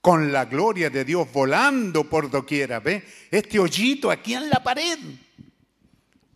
con 0.00 0.32
la 0.32 0.44
gloria 0.44 0.88
de 0.90 1.04
Dios 1.04 1.26
volando 1.32 2.08
por 2.08 2.30
doquiera. 2.30 2.78
¿Ve? 2.78 3.02
Este 3.32 3.58
hoyito 3.58 4.12
aquí 4.12 4.34
en 4.34 4.48
la 4.48 4.62
pared, 4.62 4.96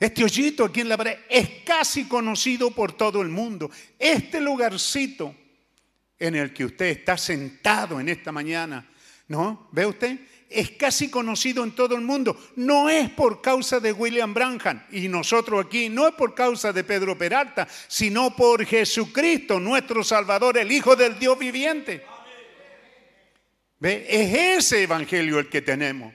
este 0.00 0.24
hoyito 0.24 0.64
aquí 0.64 0.80
en 0.80 0.88
la 0.88 0.96
pared 0.96 1.16
es 1.30 1.62
casi 1.64 2.08
conocido 2.08 2.72
por 2.72 2.94
todo 2.94 3.22
el 3.22 3.28
mundo. 3.28 3.70
Este 3.96 4.40
lugarcito 4.40 5.32
en 6.18 6.34
el 6.34 6.52
que 6.52 6.64
usted 6.64 6.86
está 6.86 7.16
sentado 7.16 8.00
en 8.00 8.08
esta 8.08 8.32
mañana, 8.32 8.90
¿no? 9.28 9.68
¿Ve 9.70 9.86
usted? 9.86 10.18
Es 10.48 10.70
casi 10.70 11.10
conocido 11.10 11.62
en 11.62 11.72
todo 11.72 11.94
el 11.94 12.00
mundo. 12.00 12.38
No 12.56 12.88
es 12.88 13.10
por 13.10 13.42
causa 13.42 13.80
de 13.80 13.92
William 13.92 14.32
Branham 14.32 14.82
y 14.90 15.08
nosotros 15.08 15.66
aquí, 15.66 15.88
no 15.88 16.08
es 16.08 16.14
por 16.14 16.34
causa 16.34 16.72
de 16.72 16.84
Pedro 16.84 17.18
Peralta, 17.18 17.68
sino 17.86 18.34
por 18.34 18.64
Jesucristo, 18.64 19.60
nuestro 19.60 20.02
Salvador, 20.02 20.56
el 20.56 20.72
Hijo 20.72 20.96
del 20.96 21.18
Dios 21.18 21.38
viviente. 21.38 22.02
¿Ve? 23.78 24.06
Es 24.08 24.64
ese 24.64 24.82
evangelio 24.84 25.38
el 25.38 25.48
que 25.48 25.62
tenemos. 25.62 26.14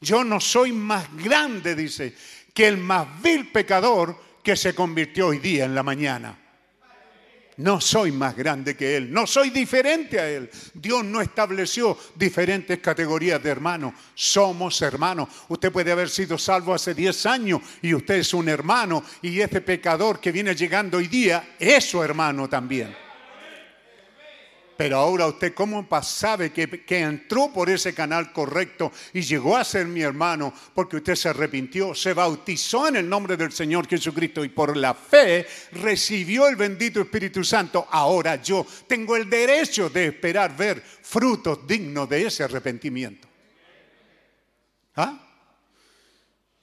Yo 0.00 0.22
no 0.22 0.40
soy 0.40 0.72
más 0.72 1.06
grande, 1.16 1.74
dice, 1.74 2.14
que 2.52 2.66
el 2.66 2.76
más 2.76 3.06
vil 3.22 3.50
pecador 3.50 4.20
que 4.42 4.56
se 4.56 4.74
convirtió 4.74 5.28
hoy 5.28 5.38
día 5.38 5.64
en 5.64 5.74
la 5.74 5.82
mañana. 5.82 6.41
No 7.62 7.80
soy 7.80 8.10
más 8.10 8.36
grande 8.36 8.76
que 8.76 8.96
Él, 8.96 9.12
no 9.12 9.24
soy 9.24 9.50
diferente 9.50 10.18
a 10.18 10.28
Él. 10.28 10.50
Dios 10.74 11.04
no 11.04 11.20
estableció 11.20 11.96
diferentes 12.16 12.80
categorías 12.80 13.40
de 13.40 13.50
hermanos. 13.50 13.94
Somos 14.14 14.82
hermanos. 14.82 15.28
Usted 15.48 15.70
puede 15.70 15.92
haber 15.92 16.10
sido 16.10 16.36
salvo 16.38 16.74
hace 16.74 16.92
10 16.92 17.26
años 17.26 17.60
y 17.80 17.94
usted 17.94 18.16
es 18.16 18.34
un 18.34 18.48
hermano 18.48 19.04
y 19.22 19.40
este 19.40 19.60
pecador 19.60 20.18
que 20.18 20.32
viene 20.32 20.56
llegando 20.56 20.98
hoy 20.98 21.06
día 21.06 21.54
es 21.56 21.84
su 21.84 22.02
hermano 22.02 22.48
también. 22.48 23.01
Pero 24.76 24.96
ahora 24.96 25.26
usted 25.26 25.54
cómo 25.54 25.86
sabe 26.02 26.50
que, 26.50 26.84
que, 26.84 27.00
entró 27.00 27.52
por 27.52 27.68
ese 27.68 27.94
canal 27.94 28.32
correcto 28.32 28.90
y 29.12 29.20
llegó 29.20 29.56
a 29.56 29.64
ser 29.64 29.86
mi 29.86 30.00
hermano 30.00 30.52
porque 30.74 30.96
usted 30.96 31.14
se 31.14 31.28
arrepintió, 31.28 31.94
se 31.94 32.14
bautizó 32.14 32.88
en 32.88 32.96
el 32.96 33.08
nombre 33.08 33.36
del 33.36 33.52
Señor 33.52 33.86
Jesucristo 33.86 34.44
y 34.44 34.48
por 34.48 34.76
la 34.76 34.94
fe 34.94 35.46
recibió 35.72 36.48
el 36.48 36.56
bendito 36.56 37.00
Espíritu 37.00 37.44
Santo. 37.44 37.86
Ahora 37.90 38.42
yo 38.42 38.66
tengo 38.86 39.16
el 39.16 39.28
derecho 39.28 39.90
de 39.90 40.06
esperar 40.06 40.56
ver 40.56 40.82
frutos 40.82 41.66
dignos 41.66 42.08
de 42.08 42.26
ese 42.26 42.44
arrepentimiento. 42.44 43.28
¿Ah? 44.96 45.18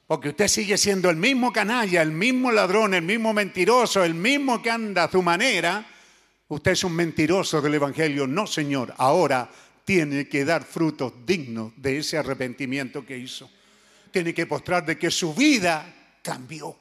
Porque 0.07 0.29
usted 0.29 0.47
sigue 0.47 0.77
siendo 0.77 1.09
el 1.09 1.17
mismo 1.17 1.53
canalla, 1.53 2.01
el 2.01 2.11
mismo 2.11 2.51
ladrón, 2.51 2.95
el 2.95 3.03
mismo 3.03 3.31
mentiroso, 3.33 4.03
el 4.03 4.15
mismo 4.15 4.61
que 4.61 4.71
anda 4.71 5.03
a 5.03 5.11
su 5.11 5.21
manera 5.21 5.85
Usted 6.49 6.71
es 6.71 6.83
un 6.83 6.95
mentiroso 6.95 7.61
del 7.61 7.75
Evangelio. 7.75 8.25
No, 8.25 8.47
Señor. 8.47 8.93
Ahora 8.97 9.49
tiene 9.85 10.27
que 10.27 10.45
dar 10.45 10.63
frutos 10.63 11.13
dignos 11.25 11.73
de 11.77 11.99
ese 11.99 12.17
arrepentimiento 12.17 13.05
que 13.05 13.17
hizo. 13.17 13.49
Tiene 14.11 14.33
que 14.33 14.47
mostrar 14.47 14.83
de 14.83 14.97
que 14.97 15.11
su 15.11 15.33
vida 15.33 16.17
cambió. 16.23 16.75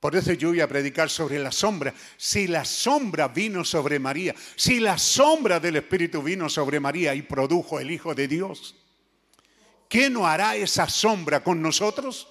Por 0.00 0.16
eso 0.16 0.32
yo 0.32 0.48
voy 0.48 0.60
a 0.60 0.66
predicar 0.66 1.10
sobre 1.10 1.38
la 1.38 1.52
sombra. 1.52 1.92
Si 2.16 2.48
la 2.48 2.64
sombra 2.64 3.28
vino 3.28 3.64
sobre 3.64 3.98
María, 3.98 4.34
si 4.56 4.80
la 4.80 4.96
sombra 4.96 5.60
del 5.60 5.76
Espíritu 5.76 6.22
vino 6.22 6.48
sobre 6.48 6.80
María 6.80 7.14
y 7.14 7.22
produjo 7.22 7.78
el 7.78 7.90
Hijo 7.90 8.14
de 8.14 8.28
Dios, 8.28 8.74
¿qué 9.88 10.08
no 10.08 10.26
hará 10.26 10.56
esa 10.56 10.88
sombra 10.88 11.44
con 11.44 11.60
nosotros? 11.60 12.26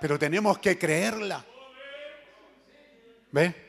Pero 0.00 0.18
tenemos 0.18 0.58
que 0.58 0.76
creerla. 0.76 1.46
¿Ve? 3.30 3.65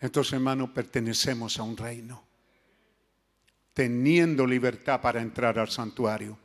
Entonces, 0.00 0.34
hermanos, 0.34 0.70
pertenecemos 0.70 1.58
a 1.58 1.62
un 1.64 1.76
reino, 1.76 2.24
teniendo 3.74 4.46
libertad 4.46 5.00
para 5.00 5.20
entrar 5.20 5.58
al 5.58 5.68
santuario, 5.68 6.38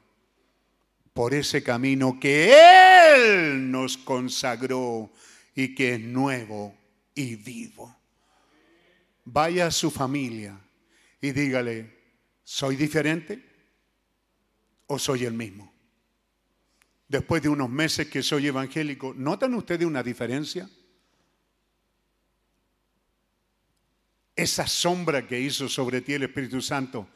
por 1.14 1.34
ese 1.34 1.62
camino 1.62 2.20
que 2.20 2.52
Él 2.52 3.70
nos 3.70 3.98
consagró 3.98 5.12
y 5.54 5.76
que 5.76 5.96
es 5.96 6.00
nuevo 6.00 6.76
y 7.14 7.36
vivo. 7.36 7.96
Vaya 9.26 9.68
a 9.68 9.72
su 9.72 9.92
familia 9.92 10.60
y 11.22 11.32
dígale, 11.32 11.98
¿soy 12.44 12.76
diferente 12.76 13.42
o 14.88 14.98
soy 14.98 15.26
el 15.26 15.34
mismo? 15.34 15.72
Después 17.08 17.44
de 17.44 17.50
unos 17.50 17.70
meses 17.70 18.08
que 18.08 18.24
soy 18.24 18.48
evangélico, 18.48 19.14
¿notan 19.16 19.54
ustedes 19.54 19.86
una 19.86 20.02
diferencia? 20.02 20.68
Esa 24.36 24.68
sombra 24.68 25.28
que 25.28 25.40
hizo 25.40 25.70
sobre 25.70 26.02
ti 26.02 26.14
el 26.14 26.24
Espíritu 26.24 26.62
Santo 26.62 27.08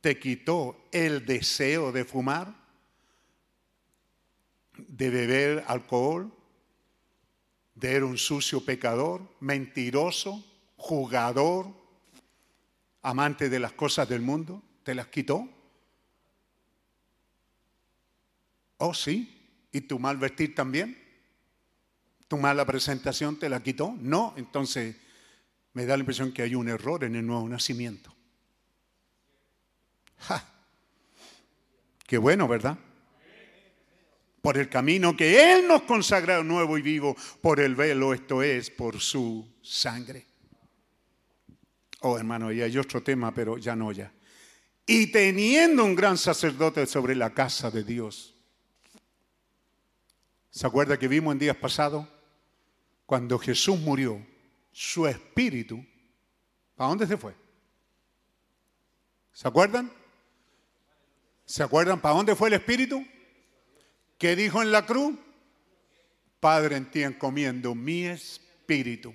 te 0.00 0.18
quitó 0.18 0.88
el 0.90 1.24
deseo 1.24 1.92
de 1.92 2.04
fumar, 2.04 2.54
de 4.76 5.10
beber 5.10 5.64
alcohol, 5.68 6.32
de 7.74 7.92
ser 7.92 8.04
un 8.04 8.18
sucio 8.18 8.64
pecador, 8.64 9.22
mentiroso, 9.40 10.44
jugador, 10.76 11.68
amante 13.02 13.48
de 13.48 13.60
las 13.60 13.72
cosas 13.72 14.08
del 14.08 14.20
mundo. 14.20 14.62
¿Te 14.82 14.94
las 14.94 15.06
quitó? 15.06 15.48
Oh, 18.78 18.94
sí. 18.94 19.30
¿Y 19.72 19.82
tu 19.82 19.98
mal 19.98 20.18
vestir 20.18 20.54
también? 20.54 20.98
¿Tu 22.28 22.36
mala 22.36 22.66
presentación 22.66 23.38
te 23.38 23.48
la 23.48 23.62
quitó? 23.62 23.94
No, 24.00 24.34
entonces 24.36 24.96
me 25.74 25.84
da 25.84 25.96
la 25.96 26.00
impresión 26.02 26.32
que 26.32 26.42
hay 26.42 26.54
un 26.54 26.68
error 26.68 27.04
en 27.04 27.16
el 27.16 27.26
nuevo 27.26 27.48
nacimiento. 27.48 28.14
Qué 32.06 32.16
bueno, 32.16 32.48
¿verdad? 32.48 32.78
Por 34.40 34.56
el 34.56 34.68
camino 34.68 35.16
que 35.16 35.52
Él 35.52 35.66
nos 35.66 35.82
consagra 35.82 36.42
nuevo 36.42 36.78
y 36.78 36.82
vivo, 36.82 37.16
por 37.40 37.60
el 37.60 37.74
velo, 37.74 38.14
esto 38.14 38.42
es, 38.42 38.70
por 38.70 39.00
su 39.00 39.46
sangre. 39.62 40.26
Oh, 42.00 42.18
hermano, 42.18 42.52
y 42.52 42.60
hay 42.62 42.76
otro 42.78 43.02
tema, 43.02 43.34
pero 43.34 43.58
ya 43.58 43.74
no 43.74 43.90
ya. 43.90 44.12
Y 44.86 45.08
teniendo 45.08 45.84
un 45.84 45.94
gran 45.94 46.18
sacerdote 46.18 46.86
sobre 46.86 47.14
la 47.14 47.32
casa 47.32 47.70
de 47.70 47.82
Dios. 47.82 48.34
¿Se 50.50 50.66
acuerda 50.66 50.98
que 50.98 51.08
vimos 51.08 51.32
en 51.32 51.38
días 51.38 51.56
pasados? 51.56 52.06
Cuando 53.06 53.38
Jesús 53.38 53.78
murió, 53.80 54.24
su 54.74 55.06
espíritu, 55.06 55.86
¿a 56.76 56.88
dónde 56.88 57.06
se 57.06 57.16
fue? 57.16 57.32
¿Se 59.32 59.46
acuerdan? 59.46 59.90
¿Se 61.44 61.62
acuerdan 61.62 62.00
para 62.00 62.16
dónde 62.16 62.34
fue 62.34 62.48
el 62.48 62.54
espíritu? 62.54 63.06
¿Qué 64.18 64.34
dijo 64.34 64.60
en 64.62 64.72
la 64.72 64.84
cruz? 64.84 65.16
Padre, 66.40 66.76
en 66.76 66.90
ti 66.90 67.04
encomiendo 67.04 67.76
mi 67.76 68.04
espíritu. 68.06 69.14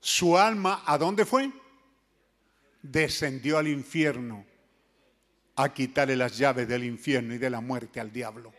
Su 0.00 0.36
alma, 0.36 0.82
¿a 0.84 0.98
dónde 0.98 1.24
fue? 1.24 1.52
Descendió 2.82 3.58
al 3.58 3.68
infierno 3.68 4.44
a 5.54 5.72
quitarle 5.72 6.16
las 6.16 6.36
llaves 6.36 6.66
del 6.66 6.82
infierno 6.82 7.32
y 7.32 7.38
de 7.38 7.48
la 7.48 7.60
muerte 7.60 8.00
al 8.00 8.12
diablo. 8.12 8.52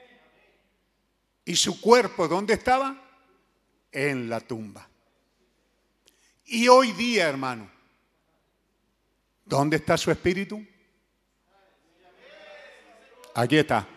¿Y 1.44 1.58
su 1.58 1.82
cuerpo 1.82 2.30
dónde 2.30 2.54
estaba? 2.54 3.05
En 3.96 4.30
la 4.30 4.42
tumba. 4.42 4.88
Y 6.46 6.68
hoy 6.68 6.92
día, 6.92 7.30
hermano, 7.30 7.72
¿dónde 9.46 9.78
está 9.78 9.98
su 9.98 10.12
espíritu? 10.12 10.64
Aquí 13.34 13.58
está. 13.58 13.88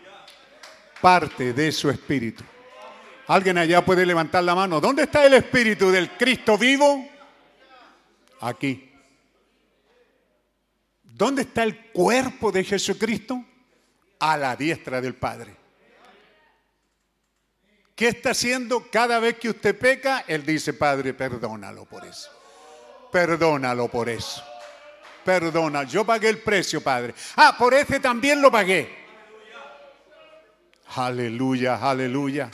Parte 1.01 1.53
de 1.53 1.71
su 1.71 1.89
espíritu. 1.89 2.43
¿Alguien 3.27 3.57
allá 3.57 3.85
puede 3.85 4.05
levantar 4.05 4.43
la 4.43 4.55
mano? 4.55 4.79
¿Dónde 4.79 5.03
está 5.03 5.25
el 5.25 5.33
espíritu 5.33 5.91
del 5.91 6.11
Cristo 6.11 6.57
vivo? 6.57 7.07
Aquí. 8.39 8.91
¿Dónde 11.03 11.43
está 11.43 11.63
el 11.63 11.91
cuerpo 11.91 12.51
de 12.51 12.63
Jesucristo? 12.63 13.43
A 14.19 14.37
la 14.37 14.55
diestra 14.55 15.01
del 15.01 15.15
Padre. 15.15 15.55
¿Qué 17.99 18.07
está 18.07 18.29
haciendo 18.29 18.87
cada 18.89 19.19
vez 19.19 19.35
que 19.39 19.49
usted 19.49 19.77
peca? 19.77 20.23
Él 20.25 20.45
dice, 20.45 20.71
Padre, 20.71 21.13
perdónalo 21.13 21.83
por 21.83 22.05
eso. 22.05 22.31
Perdónalo 23.11 23.89
por 23.89 24.07
eso. 24.07 24.41
Perdona, 25.25 25.83
yo 25.83 26.05
pagué 26.05 26.29
el 26.29 26.37
precio, 26.37 26.79
Padre. 26.79 27.13
Ah, 27.35 27.57
por 27.59 27.73
ese 27.73 27.99
también 27.99 28.41
lo 28.41 28.49
pagué. 28.49 28.87
Aleluya, 30.95 31.75
aleluya. 31.75 32.49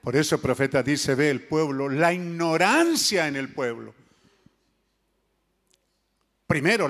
Por 0.00 0.16
eso 0.16 0.36
el 0.36 0.40
profeta 0.40 0.82
dice, 0.82 1.14
ve 1.14 1.28
el 1.28 1.42
pueblo, 1.42 1.90
la 1.90 2.10
ignorancia 2.10 3.28
en 3.28 3.36
el 3.36 3.52
pueblo. 3.52 3.94
Primero, 6.46 6.88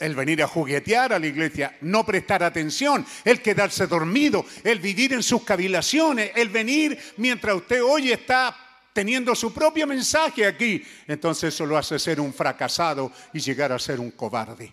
el 0.00 0.14
venir 0.16 0.42
a 0.42 0.48
juguetear 0.48 1.12
a 1.12 1.18
la 1.20 1.26
iglesia, 1.28 1.76
no 1.82 2.04
prestar 2.04 2.42
atención, 2.42 3.06
el 3.24 3.40
quedarse 3.40 3.86
dormido, 3.86 4.44
el 4.64 4.80
vivir 4.80 5.12
en 5.12 5.22
sus 5.22 5.44
cavilaciones, 5.44 6.32
el 6.34 6.48
venir 6.48 6.98
mientras 7.18 7.54
usted 7.54 7.84
hoy 7.84 8.10
está 8.10 8.56
teniendo 8.92 9.34
su 9.36 9.52
propio 9.54 9.86
mensaje 9.86 10.44
aquí, 10.44 10.82
entonces 11.06 11.54
eso 11.54 11.66
lo 11.66 11.76
hace 11.76 11.98
ser 11.98 12.20
un 12.20 12.34
fracasado 12.34 13.12
y 13.32 13.38
llegar 13.40 13.70
a 13.70 13.78
ser 13.78 14.00
un 14.00 14.10
cobarde. 14.10 14.72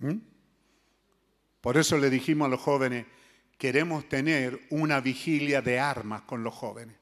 ¿Mm? 0.00 0.18
Por 1.62 1.76
eso 1.78 1.96
le 1.96 2.10
dijimos 2.10 2.46
a 2.46 2.50
los 2.50 2.60
jóvenes, 2.60 3.06
queremos 3.56 4.08
tener 4.08 4.60
una 4.70 5.00
vigilia 5.00 5.62
de 5.62 5.78
armas 5.78 6.22
con 6.22 6.42
los 6.42 6.52
jóvenes. 6.52 7.01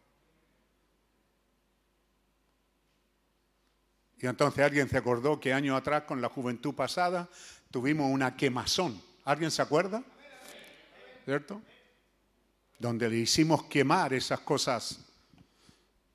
Y 4.20 4.26
entonces 4.26 4.62
alguien 4.62 4.88
se 4.88 4.98
acordó 4.98 5.40
que 5.40 5.52
años 5.52 5.76
atrás 5.76 6.02
con 6.02 6.20
la 6.20 6.28
juventud 6.28 6.74
pasada 6.74 7.28
tuvimos 7.70 8.10
una 8.12 8.36
quemazón. 8.36 9.00
¿Alguien 9.24 9.50
se 9.50 9.62
acuerda? 9.62 10.02
¿Cierto? 11.24 11.62
Donde 12.78 13.08
le 13.08 13.16
hicimos 13.16 13.64
quemar 13.64 14.12
esas 14.12 14.40
cosas. 14.40 15.00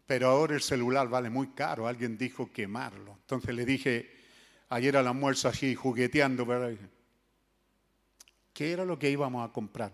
Pero 0.05 0.29
ahora 0.29 0.53
el 0.53 0.61
celular 0.61 1.07
vale 1.07 1.31
muy 1.31 1.47
caro. 1.49 1.87
Alguien 1.87 2.15
dijo 2.17 2.51
quemarlo. 2.51 3.17
Entonces 3.21 3.55
le 3.55 3.65
dije 3.65 4.15
ayer 4.69 4.97
al 4.97 5.07
almuerzo 5.07 5.47
así 5.47 5.73
jugueteando, 5.73 6.45
¿verdad? 6.45 6.77
¿Qué 8.53 8.71
era 8.71 8.85
lo 8.85 8.99
que 8.99 9.09
íbamos 9.09 9.47
a 9.47 9.51
comprar? 9.51 9.93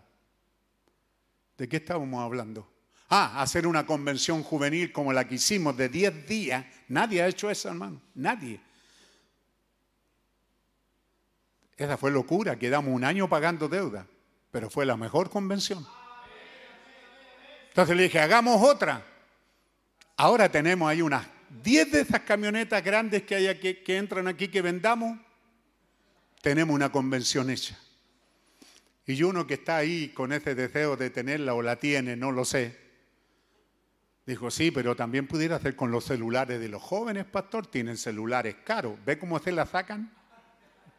¿De 1.57 1.69
qué 1.69 1.77
estábamos 1.77 2.21
hablando? 2.21 2.70
Ah, 3.13 3.41
hacer 3.41 3.67
una 3.67 3.85
convención 3.85 4.41
juvenil 4.41 4.93
como 4.93 5.11
la 5.11 5.27
que 5.27 5.35
hicimos 5.35 5.75
de 5.75 5.89
10 5.89 6.25
días. 6.25 6.65
Nadie 6.87 7.21
ha 7.21 7.27
hecho 7.27 7.49
eso, 7.49 7.67
hermano. 7.67 8.01
Nadie. 8.15 8.57
Esa 11.75 11.97
fue 11.97 12.09
locura. 12.09 12.57
Quedamos 12.57 12.95
un 12.95 13.03
año 13.03 13.27
pagando 13.27 13.67
deuda. 13.67 14.07
Pero 14.49 14.69
fue 14.69 14.85
la 14.85 14.95
mejor 14.95 15.29
convención. 15.29 15.85
Entonces 17.67 17.97
le 17.97 18.03
dije, 18.03 18.21
hagamos 18.21 18.63
otra. 18.63 19.05
Ahora 20.15 20.49
tenemos 20.49 20.89
ahí 20.89 21.01
unas 21.01 21.27
10 21.63 21.91
de 21.91 22.01
esas 22.01 22.21
camionetas 22.21 22.81
grandes 22.81 23.23
que, 23.23 23.35
hay 23.35 23.59
que 23.59 23.97
entran 23.97 24.29
aquí 24.29 24.47
que 24.47 24.61
vendamos. 24.61 25.19
Tenemos 26.41 26.73
una 26.73 26.89
convención 26.93 27.49
hecha. 27.49 27.77
Y 29.05 29.21
uno 29.23 29.45
que 29.45 29.55
está 29.55 29.75
ahí 29.75 30.13
con 30.13 30.31
ese 30.31 30.55
deseo 30.55 30.95
de 30.95 31.09
tenerla 31.09 31.53
o 31.55 31.61
la 31.61 31.75
tiene, 31.75 32.15
no 32.15 32.31
lo 32.31 32.45
sé, 32.45 32.80
Dijo, 34.31 34.49
sí, 34.49 34.71
pero 34.71 34.95
también 34.95 35.27
pudiera 35.27 35.57
hacer 35.57 35.75
con 35.75 35.91
los 35.91 36.05
celulares 36.05 36.57
de 36.57 36.69
los 36.69 36.81
jóvenes, 36.81 37.25
pastor. 37.25 37.67
Tienen 37.67 37.97
celulares 37.97 38.55
caros. 38.63 38.97
¿Ve 39.05 39.19
cómo 39.19 39.39
se 39.39 39.51
la 39.51 39.65
sacan? 39.65 40.09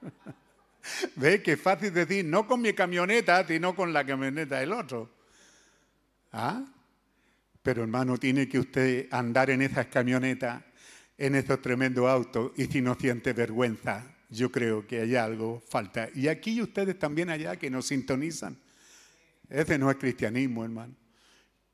¿Ve 1.16 1.42
que 1.42 1.56
fácil 1.56 1.94
decir, 1.94 2.26
no 2.26 2.46
con 2.46 2.60
mi 2.60 2.74
camioneta, 2.74 3.46
sino 3.46 3.74
con 3.74 3.90
la 3.90 4.04
camioneta 4.04 4.58
del 4.58 4.74
otro? 4.74 5.10
¿Ah? 6.30 6.62
Pero 7.62 7.80
hermano, 7.80 8.18
tiene 8.18 8.46
que 8.50 8.58
usted 8.58 9.08
andar 9.10 9.48
en 9.48 9.62
esas 9.62 9.86
camionetas, 9.86 10.62
en 11.16 11.34
esos 11.34 11.62
tremendos 11.62 12.06
autos, 12.06 12.52
y 12.56 12.66
si 12.66 12.82
no 12.82 12.96
siente 12.96 13.32
vergüenza, 13.32 14.04
yo 14.28 14.52
creo 14.52 14.86
que 14.86 15.00
hay 15.00 15.16
algo 15.16 15.62
falta. 15.70 16.10
Y 16.14 16.28
aquí 16.28 16.60
ustedes 16.60 16.98
también 16.98 17.30
allá 17.30 17.56
que 17.56 17.70
nos 17.70 17.86
sintonizan. 17.86 18.58
Ese 19.48 19.78
no 19.78 19.90
es 19.90 19.96
cristianismo, 19.96 20.64
hermano. 20.64 21.01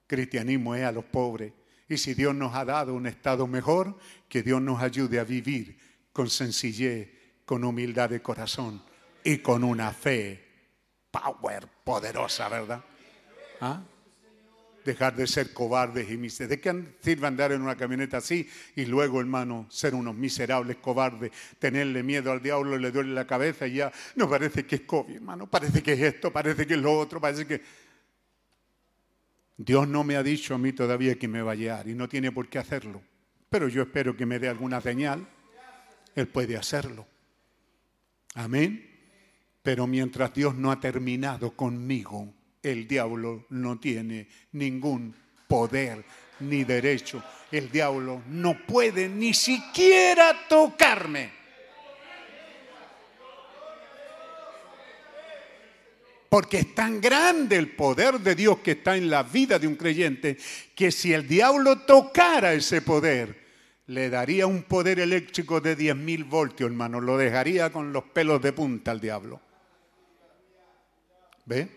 Cristianismo 0.08 0.74
es 0.74 0.84
a 0.84 0.90
los 0.90 1.04
pobres. 1.04 1.52
Y 1.88 1.98
si 1.98 2.14
Dios 2.14 2.34
nos 2.34 2.54
ha 2.54 2.64
dado 2.64 2.94
un 2.94 3.06
estado 3.06 3.46
mejor, 3.46 3.96
que 4.28 4.42
Dios 4.42 4.60
nos 4.60 4.82
ayude 4.82 5.20
a 5.20 5.24
vivir 5.24 5.78
con 6.12 6.28
sencillez, 6.28 7.10
con 7.44 7.62
humildad 7.62 8.10
de 8.10 8.20
corazón 8.20 8.82
y 9.22 9.38
con 9.38 9.62
una 9.62 9.92
fe 9.92 10.44
power 11.10 11.68
poderosa, 11.84 12.48
¿verdad? 12.48 12.82
¿Ah? 13.60 13.82
Dejar 14.84 15.14
de 15.14 15.26
ser 15.26 15.52
cobardes 15.52 16.10
y 16.10 16.16
miserables. 16.16 16.58
¿De 16.58 16.60
qué 16.60 16.94
sirve 17.00 17.26
andar 17.26 17.52
en 17.52 17.60
una 17.60 17.76
camioneta 17.76 18.18
así 18.18 18.48
y 18.76 18.86
luego, 18.86 19.20
hermano, 19.20 19.66
ser 19.68 19.94
unos 19.94 20.14
miserables 20.14 20.78
cobardes, 20.78 21.32
tenerle 21.58 22.02
miedo 22.02 22.32
al 22.32 22.42
diablo, 22.42 22.78
le 22.78 22.90
duele 22.90 23.12
la 23.12 23.26
cabeza 23.26 23.66
y 23.66 23.74
ya 23.74 23.92
no 24.16 24.28
parece 24.28 24.64
que 24.64 24.76
es 24.76 24.82
COVID, 24.82 25.16
hermano, 25.16 25.46
parece 25.46 25.82
que 25.82 25.92
es 25.92 26.00
esto, 26.00 26.32
parece 26.32 26.66
que 26.66 26.74
es 26.74 26.80
lo 26.80 26.98
otro, 26.98 27.20
parece 27.20 27.46
que... 27.46 27.87
Dios 29.58 29.88
no 29.88 30.04
me 30.04 30.14
ha 30.14 30.22
dicho 30.22 30.54
a 30.54 30.58
mí 30.58 30.72
todavía 30.72 31.18
que 31.18 31.26
me 31.26 31.42
va 31.42 31.52
a 31.52 31.56
llevar 31.56 31.88
y 31.88 31.94
no 31.94 32.08
tiene 32.08 32.30
por 32.30 32.48
qué 32.48 32.58
hacerlo. 32.58 33.02
Pero 33.50 33.66
yo 33.68 33.82
espero 33.82 34.16
que 34.16 34.24
me 34.24 34.38
dé 34.38 34.48
alguna 34.48 34.80
señal. 34.80 35.26
Él 36.14 36.28
puede 36.28 36.56
hacerlo. 36.56 37.06
Amén. 38.34 38.88
Pero 39.60 39.88
mientras 39.88 40.32
Dios 40.32 40.54
no 40.54 40.70
ha 40.70 40.78
terminado 40.78 41.56
conmigo, 41.56 42.32
el 42.62 42.86
diablo 42.86 43.46
no 43.50 43.80
tiene 43.80 44.28
ningún 44.52 45.12
poder 45.48 46.04
ni 46.38 46.62
derecho. 46.62 47.22
El 47.50 47.68
diablo 47.68 48.22
no 48.28 48.64
puede 48.64 49.08
ni 49.08 49.34
siquiera 49.34 50.46
tocarme. 50.48 51.32
Porque 56.28 56.58
es 56.58 56.74
tan 56.74 57.00
grande 57.00 57.56
el 57.56 57.70
poder 57.70 58.20
de 58.20 58.34
Dios 58.34 58.58
que 58.58 58.72
está 58.72 58.96
en 58.96 59.08
la 59.08 59.22
vida 59.22 59.58
de 59.58 59.66
un 59.66 59.76
creyente 59.76 60.36
que 60.74 60.92
si 60.92 61.12
el 61.12 61.26
diablo 61.26 61.80
tocara 61.80 62.52
ese 62.52 62.82
poder, 62.82 63.48
le 63.86 64.10
daría 64.10 64.46
un 64.46 64.64
poder 64.64 65.00
eléctrico 65.00 65.62
de 65.62 65.76
10.000 65.76 66.28
voltios, 66.28 66.70
hermano. 66.70 67.00
Lo 67.00 67.16
dejaría 67.16 67.72
con 67.72 67.92
los 67.92 68.04
pelos 68.04 68.42
de 68.42 68.52
punta 68.52 68.90
al 68.90 69.00
diablo. 69.00 69.40
¿Ve? 71.46 71.68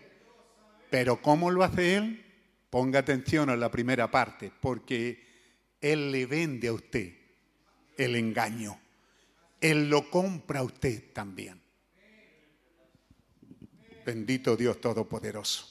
Pero 0.90 1.22
¿cómo 1.22 1.50
lo 1.50 1.64
hace 1.64 1.94
él? 1.96 2.22
Ponga 2.68 2.98
atención 2.98 3.48
a 3.48 3.56
la 3.56 3.70
primera 3.70 4.10
parte, 4.10 4.52
porque 4.60 5.24
él 5.80 6.12
le 6.12 6.26
vende 6.26 6.68
a 6.68 6.74
usted 6.74 7.14
el 7.96 8.16
engaño. 8.16 8.78
Él 9.58 9.88
lo 9.88 10.10
compra 10.10 10.60
a 10.60 10.64
usted 10.64 11.12
también. 11.14 11.61
Bendito 14.04 14.56
Dios 14.56 14.80
Todopoderoso. 14.80 15.66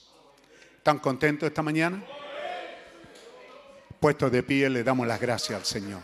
¿Están 0.78 1.00
contentos 1.00 1.48
esta 1.48 1.62
mañana? 1.62 2.04
Puesto 4.00 4.30
de 4.30 4.42
pie, 4.42 4.70
le 4.70 4.84
damos 4.84 5.06
las 5.06 5.20
gracias 5.20 5.60
al 5.60 5.66
Señor. 5.66 6.02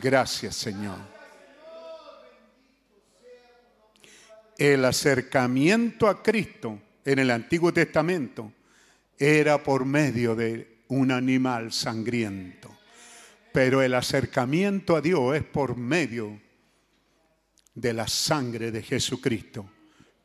Gracias, 0.00 0.54
Señor. 0.54 0.98
El 4.56 4.84
acercamiento 4.84 6.08
a 6.08 6.22
Cristo 6.22 6.80
en 7.04 7.18
el 7.18 7.30
Antiguo 7.30 7.72
Testamento 7.72 8.52
era 9.18 9.62
por 9.62 9.84
medio 9.84 10.34
de 10.34 10.78
un 10.88 11.10
animal 11.10 11.72
sangriento, 11.72 12.74
pero 13.52 13.82
el 13.82 13.92
acercamiento 13.94 14.96
a 14.96 15.00
Dios 15.00 15.36
es 15.36 15.42
por 15.42 15.76
medio 15.76 16.40
de 17.76 17.92
la 17.92 18.08
sangre 18.08 18.72
de 18.72 18.82
Jesucristo, 18.82 19.70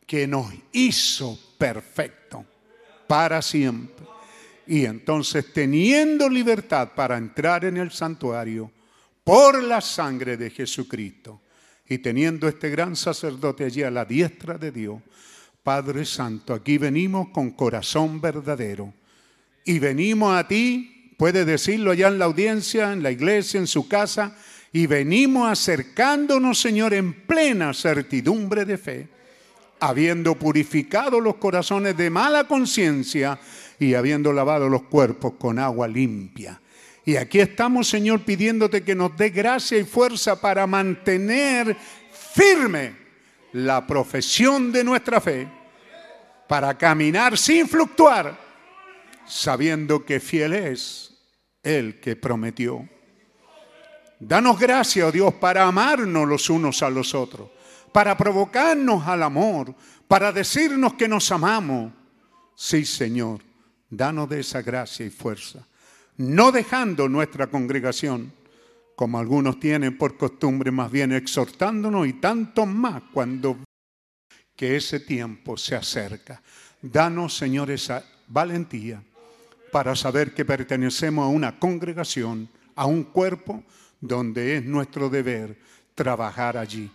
que 0.07 0.25
nos 0.25 0.51
hizo 0.71 1.37
perfecto 1.57 2.45
para 3.07 3.41
siempre. 3.41 4.07
Y 4.65 4.85
entonces 4.85 5.51
teniendo 5.53 6.29
libertad 6.29 6.91
para 6.95 7.17
entrar 7.17 7.65
en 7.65 7.75
el 7.77 7.91
santuario 7.91 8.71
por 9.23 9.61
la 9.61 9.81
sangre 9.81 10.37
de 10.37 10.49
Jesucristo 10.49 11.41
y 11.87 11.97
teniendo 11.97 12.47
este 12.47 12.69
gran 12.69 12.95
sacerdote 12.95 13.65
allí 13.65 13.83
a 13.83 13.91
la 13.91 14.05
diestra 14.05 14.57
de 14.57 14.71
Dios, 14.71 15.01
Padre 15.61 16.05
Santo, 16.05 16.53
aquí 16.53 16.77
venimos 16.77 17.29
con 17.29 17.51
corazón 17.51 18.21
verdadero 18.21 18.93
y 19.65 19.77
venimos 19.79 20.35
a 20.35 20.47
ti, 20.47 21.13
puede 21.17 21.43
decirlo 21.43 21.91
allá 21.91 22.07
en 22.07 22.17
la 22.17 22.25
audiencia, 22.25 22.93
en 22.93 23.03
la 23.03 23.11
iglesia, 23.11 23.59
en 23.59 23.67
su 23.67 23.87
casa, 23.87 24.35
y 24.73 24.87
venimos 24.87 25.49
acercándonos, 25.49 26.59
Señor, 26.59 26.93
en 26.93 27.13
plena 27.25 27.73
certidumbre 27.73 28.65
de 28.65 28.77
fe, 28.77 29.07
habiendo 29.79 30.35
purificado 30.35 31.19
los 31.19 31.35
corazones 31.35 31.97
de 31.97 32.09
mala 32.09 32.45
conciencia 32.45 33.39
y 33.79 33.95
habiendo 33.95 34.31
lavado 34.31 34.69
los 34.69 34.83
cuerpos 34.83 35.33
con 35.37 35.59
agua 35.59 35.87
limpia. 35.87 36.61
Y 37.03 37.17
aquí 37.17 37.39
estamos, 37.39 37.89
Señor, 37.89 38.21
pidiéndote 38.21 38.83
que 38.83 38.95
nos 38.95 39.17
dé 39.17 39.31
gracia 39.31 39.77
y 39.77 39.83
fuerza 39.83 40.39
para 40.39 40.67
mantener 40.67 41.75
firme 42.33 42.95
la 43.53 43.85
profesión 43.85 44.71
de 44.71 44.83
nuestra 44.83 45.19
fe, 45.19 45.47
para 46.47 46.77
caminar 46.77 47.37
sin 47.37 47.67
fluctuar, 47.67 48.39
sabiendo 49.25 50.05
que 50.05 50.19
fiel 50.19 50.53
es 50.53 51.17
el 51.63 51.99
que 51.99 52.15
prometió. 52.15 52.87
Danos 54.23 54.59
gracia, 54.59 55.07
oh 55.07 55.11
Dios, 55.11 55.33
para 55.33 55.63
amarnos 55.63 56.27
los 56.27 56.47
unos 56.51 56.83
a 56.83 56.91
los 56.91 57.15
otros, 57.15 57.49
para 57.91 58.15
provocarnos 58.15 59.07
al 59.07 59.23
amor, 59.23 59.73
para 60.07 60.31
decirnos 60.31 60.93
que 60.93 61.07
nos 61.07 61.31
amamos. 61.31 61.91
Sí, 62.55 62.85
Señor, 62.85 63.41
danos 63.89 64.29
de 64.29 64.41
esa 64.41 64.61
gracia 64.61 65.07
y 65.07 65.09
fuerza, 65.09 65.67
no 66.17 66.51
dejando 66.51 67.09
nuestra 67.09 67.47
congregación, 67.47 68.31
como 68.95 69.17
algunos 69.17 69.59
tienen 69.59 69.97
por 69.97 70.15
costumbre, 70.17 70.69
más 70.69 70.91
bien 70.91 71.13
exhortándonos 71.13 72.05
y 72.05 72.13
tanto 72.13 72.67
más 72.67 73.01
cuando 73.11 73.57
que 74.55 74.75
ese 74.75 74.99
tiempo 74.99 75.57
se 75.57 75.73
acerca. 75.73 76.43
Danos, 76.79 77.35
Señor, 77.35 77.71
esa 77.71 78.05
valentía 78.27 79.01
para 79.71 79.95
saber 79.95 80.35
que 80.35 80.45
pertenecemos 80.45 81.25
a 81.25 81.29
una 81.29 81.57
congregación, 81.57 82.47
a 82.75 82.85
un 82.85 83.05
cuerpo 83.05 83.63
donde 84.01 84.57
es 84.57 84.65
nuestro 84.65 85.09
deber 85.09 85.57
trabajar 85.95 86.57
allí. 86.57 86.91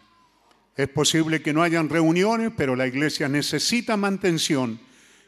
Es 0.77 0.89
posible 0.89 1.41
que 1.41 1.55
no 1.55 1.63
hayan 1.63 1.89
reuniones, 1.89 2.53
pero 2.55 2.77
la 2.77 2.87
iglesia 2.87 3.29
necesita 3.29 3.97
mantención, 3.97 4.79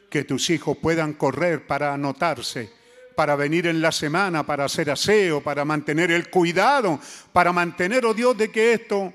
que 0.09 0.23
tus 0.23 0.49
hijos 0.49 0.77
puedan 0.77 1.13
correr 1.13 1.65
para 1.65 1.93
anotarse, 1.93 2.71
para 3.15 3.35
venir 3.35 3.67
en 3.67 3.81
la 3.81 3.91
semana, 3.91 4.45
para 4.45 4.65
hacer 4.65 4.89
aseo, 4.89 5.41
para 5.41 5.65
mantener 5.65 6.11
el 6.11 6.29
cuidado, 6.29 6.99
para 7.31 7.51
mantener, 7.51 8.05
oh 8.05 8.13
Dios, 8.13 8.37
de 8.37 8.49
que 8.49 8.73
esto, 8.73 9.13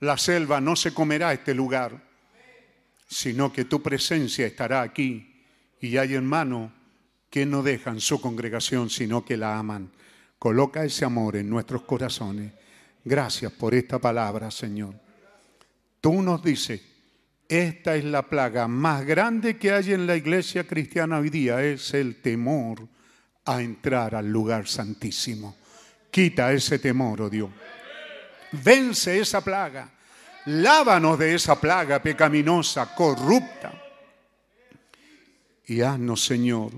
la 0.00 0.16
selva, 0.16 0.60
no 0.60 0.76
se 0.76 0.92
comerá 0.94 1.32
este 1.32 1.54
lugar, 1.54 2.00
sino 3.08 3.52
que 3.52 3.64
tu 3.64 3.82
presencia 3.82 4.46
estará 4.46 4.82
aquí 4.82 5.44
y 5.80 5.96
hay 5.96 6.14
hermanos 6.14 6.72
que 7.30 7.46
no 7.46 7.62
dejan 7.62 8.00
su 8.00 8.20
congregación, 8.20 8.90
sino 8.90 9.24
que 9.24 9.36
la 9.36 9.58
aman. 9.58 9.90
Coloca 10.46 10.84
ese 10.84 11.04
amor 11.04 11.34
en 11.34 11.50
nuestros 11.50 11.82
corazones. 11.82 12.52
Gracias 13.04 13.50
por 13.50 13.74
esta 13.74 13.98
palabra, 13.98 14.48
Señor. 14.48 14.94
Tú 16.00 16.22
nos 16.22 16.40
dices, 16.40 16.80
esta 17.48 17.96
es 17.96 18.04
la 18.04 18.22
plaga 18.22 18.68
más 18.68 19.04
grande 19.04 19.58
que 19.58 19.72
hay 19.72 19.92
en 19.92 20.06
la 20.06 20.14
iglesia 20.14 20.64
cristiana 20.64 21.18
hoy 21.18 21.30
día, 21.30 21.64
es 21.64 21.92
el 21.94 22.22
temor 22.22 22.86
a 23.44 23.60
entrar 23.60 24.14
al 24.14 24.30
lugar 24.30 24.68
santísimo. 24.68 25.56
Quita 26.12 26.52
ese 26.52 26.78
temor, 26.78 27.22
oh 27.22 27.28
Dios. 27.28 27.50
Vence 28.52 29.18
esa 29.18 29.40
plaga. 29.40 29.90
Lávanos 30.44 31.18
de 31.18 31.34
esa 31.34 31.60
plaga 31.60 32.00
pecaminosa, 32.00 32.94
corrupta. 32.94 33.82
Y 35.66 35.80
haznos, 35.80 36.24
Señor, 36.24 36.70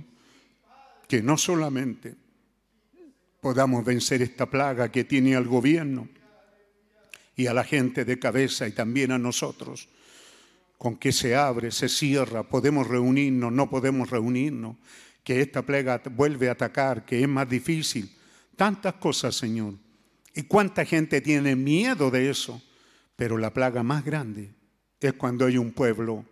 que 1.07 1.21
no 1.21 1.37
solamente 1.37 2.28
podamos 3.41 3.85
vencer 3.85 4.23
esta 4.23 4.47
plaga 4.47 4.91
que 4.91 5.05
tiene 5.05 5.37
al 5.37 5.47
gobierno 5.47 6.09
y 7.37 7.47
a 7.47 7.55
la 7.55 7.65
gente 7.65 8.05
de 8.05 8.19
cabeza 8.19 8.67
y 8.67 8.73
también 8.73 9.13
a 9.13 9.19
nosotros, 9.19 9.89
con 10.77 10.97
que 10.97 11.13
se 11.13 11.37
abre, 11.37 11.71
se 11.71 11.89
cierra, 11.89 12.43
podemos 12.43 12.87
reunirnos, 12.87 13.53
no 13.53 13.71
podemos 13.71 14.11
reunirnos, 14.11 14.77
que 15.23 15.41
esta 15.41 15.63
plaga 15.63 16.03
vuelve 16.11 16.49
a 16.49 16.53
atacar, 16.53 17.05
que 17.05 17.21
es 17.23 17.29
más 17.29 17.49
difícil. 17.49 18.11
Tantas 18.57 18.95
cosas, 18.95 19.37
Señor. 19.37 19.75
¿Y 20.35 20.45
cuánta 20.45 20.85
gente 20.85 21.21
tiene 21.21 21.55
miedo 21.55 22.11
de 22.11 22.31
eso? 22.31 22.63
Pero 23.15 23.39
la 23.39 23.53
plaga 23.53 23.83
más 23.83 24.05
grande 24.05 24.55
es 25.01 25.13
cuando 25.15 25.47
hay 25.47 25.59
un 25.59 25.73
pueblo 25.73 26.25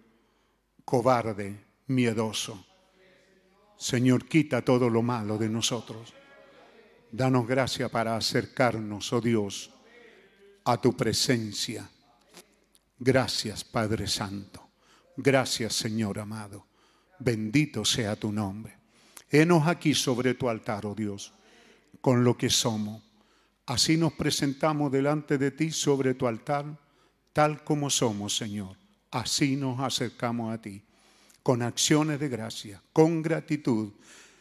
cobarde, 0.85 1.57
miedoso. 1.87 2.65
Señor, 3.77 4.27
quita 4.27 4.63
todo 4.63 4.89
lo 4.89 5.03
malo 5.03 5.39
de 5.39 5.49
nosotros. 5.49 6.16
Danos 7.11 7.47
gracia 7.47 7.89
para 7.89 8.17
acercarnos, 8.17 9.13
oh 9.13 9.21
Dios, 9.21 9.71
a 10.65 10.81
tu 10.81 10.97
presencia. 10.97 11.89
Gracias, 12.99 13.65
Padre 13.65 14.07
Santo. 14.07 14.69
Gracias, 15.17 15.75
Señor 15.75 16.19
amado. 16.19 16.67
Bendito 17.19 17.85
sea 17.85 18.17
tu 18.17 18.33
nombre. 18.33 18.75
Henos 19.31 19.67
aquí 19.67 19.95
sobre 19.95 20.35
tu 20.35 20.49
altar, 20.49 20.87
oh 20.87 20.95
Dios, 20.95 21.33
con 22.01 22.25
lo 22.25 22.37
que 22.37 22.51
somos. 22.51 23.03
Así 23.67 23.97
nos 23.97 24.13
presentamos 24.13 24.93
delante 24.93 25.39
de 25.39 25.51
ti 25.51 25.73
sobre 25.73 26.15
tu 26.15 26.27
altar, 26.27 26.79
tal 27.33 27.65
como 27.65 27.91
somos, 27.91 28.37
Señor. 28.37 28.77
Así 29.11 29.57
nos 29.57 29.81
acercamos 29.81 30.53
a 30.53 30.61
ti 30.61 30.83
con 31.43 31.63
acciones 31.63 32.19
de 32.19 32.29
gracia, 32.29 32.83
con 32.93 33.23
gratitud. 33.23 33.93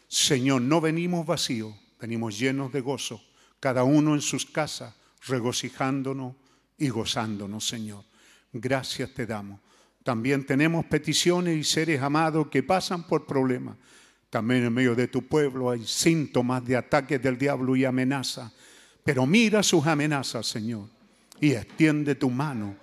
Señor, 0.08 0.62
no 0.62 0.80
venimos 0.80 1.24
vacíos, 1.24 1.74
venimos 2.00 2.38
llenos 2.38 2.72
de 2.72 2.80
gozo, 2.80 3.22
cada 3.60 3.84
uno 3.84 4.14
en 4.14 4.20
sus 4.20 4.46
casas, 4.46 4.94
regocijándonos 5.26 6.34
y 6.78 6.88
gozándonos, 6.88 7.66
Señor. 7.66 8.04
Gracias 8.52 9.12
te 9.14 9.26
damos. 9.26 9.60
También 10.02 10.46
tenemos 10.46 10.86
peticiones 10.86 11.56
y 11.56 11.64
seres 11.64 12.00
amados 12.00 12.48
que 12.48 12.62
pasan 12.62 13.06
por 13.06 13.26
problemas. 13.26 13.76
También 14.30 14.64
en 14.64 14.72
medio 14.72 14.94
de 14.94 15.08
tu 15.08 15.26
pueblo 15.26 15.70
hay 15.70 15.84
síntomas 15.84 16.64
de 16.64 16.76
ataques 16.76 17.20
del 17.22 17.38
diablo 17.38 17.74
y 17.74 17.84
amenaza. 17.84 18.52
Pero 19.02 19.26
mira 19.26 19.62
sus 19.62 19.86
amenazas, 19.86 20.46
Señor, 20.46 20.88
y 21.40 21.52
extiende 21.52 22.14
tu 22.14 22.30
mano 22.30 22.76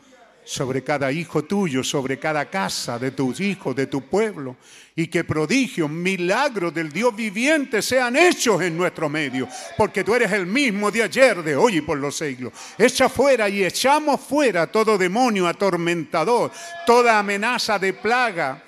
sobre 0.45 0.83
cada 0.83 1.11
hijo 1.11 1.43
tuyo, 1.43 1.83
sobre 1.83 2.19
cada 2.19 2.49
casa 2.49 2.99
de 2.99 3.11
tus 3.11 3.39
hijos, 3.39 3.75
de 3.75 3.87
tu 3.87 4.01
pueblo, 4.01 4.55
y 4.95 5.07
que 5.07 5.23
prodigios, 5.23 5.89
milagros 5.89 6.73
del 6.73 6.91
Dios 6.91 7.15
viviente 7.15 7.81
sean 7.81 8.15
hechos 8.15 8.61
en 8.61 8.77
nuestro 8.77 9.09
medio, 9.09 9.47
porque 9.77 10.03
tú 10.03 10.13
eres 10.13 10.31
el 10.31 10.45
mismo 10.45 10.91
de 10.91 11.03
ayer, 11.03 11.41
de 11.41 11.55
hoy 11.55 11.77
y 11.77 11.81
por 11.81 11.97
los 11.97 12.17
siglos. 12.17 12.53
Echa 12.77 13.09
fuera 13.09 13.49
y 13.49 13.63
echamos 13.63 14.21
fuera 14.21 14.67
todo 14.67 14.97
demonio 14.97 15.47
atormentador, 15.47 16.51
toda 16.85 17.17
amenaza 17.17 17.79
de 17.79 17.93
plaga, 17.93 18.61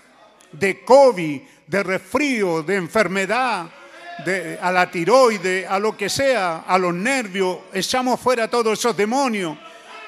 de 0.51 0.83
COVID, 0.83 1.41
de 1.67 1.83
resfrío, 1.83 2.63
de 2.63 2.75
enfermedad, 2.75 3.67
de, 4.25 4.57
a 4.61 4.71
la 4.71 4.89
tiroide, 4.89 5.67
a 5.67 5.77
lo 5.77 5.95
que 5.97 6.09
sea, 6.09 6.63
a 6.65 6.77
los 6.77 6.93
nervios, 6.93 7.59
echamos 7.73 8.19
fuera 8.19 8.49
todos 8.49 8.79
esos 8.79 8.95
demonios 8.95 9.57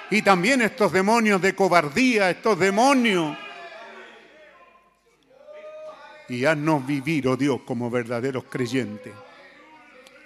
y 0.10 0.22
también 0.22 0.62
estos 0.62 0.92
demonios 0.92 1.42
de 1.42 1.54
cobardía, 1.54 2.30
estos 2.30 2.58
demonios. 2.58 3.38
Y 6.30 6.46
haznos 6.46 6.86
vivir, 6.86 7.28
oh 7.28 7.38
Dios, 7.38 7.62
como 7.66 7.90
verdaderos 7.90 8.46
creyentes. 8.46 9.14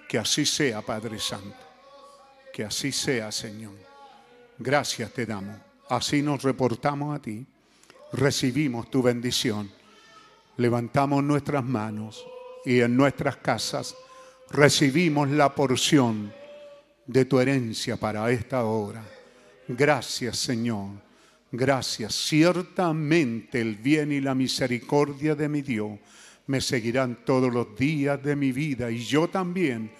Que 0.08 0.18
así 0.18 0.46
sea, 0.46 0.82
Padre 0.82 1.20
Santo. 1.20 1.58
Que 2.54 2.64
así 2.64 2.92
sea, 2.92 3.32
Señor. 3.32 3.74
Gracias 4.58 5.12
te 5.12 5.26
damos. 5.26 5.58
Así 5.90 6.22
nos 6.22 6.44
reportamos 6.44 7.16
a 7.16 7.22
ti. 7.22 7.46
Recibimos 8.14 8.90
tu 8.92 9.02
bendición. 9.02 9.72
Levantamos 10.58 11.24
nuestras 11.24 11.64
manos 11.64 12.26
y 12.66 12.82
en 12.82 12.96
nuestras 12.96 13.38
casas 13.38 13.96
recibimos 14.50 15.30
la 15.30 15.56
porción 15.56 16.34
de 17.08 17.26
tu 17.26 17.40
herencia 17.40 17.98
para 17.98 18.30
esta 18.32 18.64
hora. 18.66 19.04
Gracias 19.78 20.38
Señor, 20.38 20.90
gracias. 21.52 22.14
Ciertamente 22.14 23.62
el 23.62 23.76
bien 23.76 24.12
y 24.12 24.20
la 24.20 24.36
misericordia 24.36 25.34
de 25.34 25.48
mi 25.48 25.62
Dios 25.62 25.98
me 26.48 26.60
seguirán 26.60 27.24
todos 27.24 27.54
los 27.54 27.78
días 27.78 28.22
de 28.22 28.36
mi 28.36 28.52
vida 28.52 28.92
y 28.92 29.00
yo 29.00 29.30
también 29.30 29.92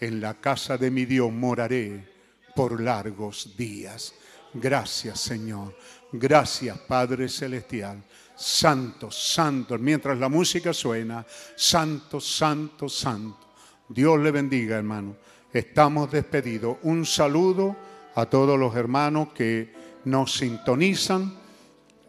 en 0.00 0.20
la 0.20 0.34
casa 0.34 0.76
de 0.76 0.90
mi 0.90 1.04
Dios 1.04 1.32
moraré 1.32 2.08
por 2.56 2.80
largos 2.80 3.56
días. 3.56 4.14
Gracias 4.52 5.20
Señor, 5.20 5.76
gracias 6.10 6.76
Padre 6.78 7.28
Celestial. 7.28 8.02
Santo, 8.34 9.10
santo, 9.10 9.78
mientras 9.78 10.18
la 10.18 10.28
música 10.28 10.72
suena, 10.72 11.24
santo, 11.54 12.20
santo, 12.20 12.88
santo. 12.88 13.52
Dios 13.88 14.18
le 14.18 14.30
bendiga, 14.30 14.78
hermano. 14.78 15.16
Estamos 15.52 16.10
despedidos. 16.10 16.78
Un 16.82 17.04
saludo 17.04 17.89
a 18.14 18.26
todos 18.26 18.58
los 18.58 18.74
hermanos 18.74 19.28
que 19.34 19.72
nos 20.04 20.34
sintonizan, 20.34 21.34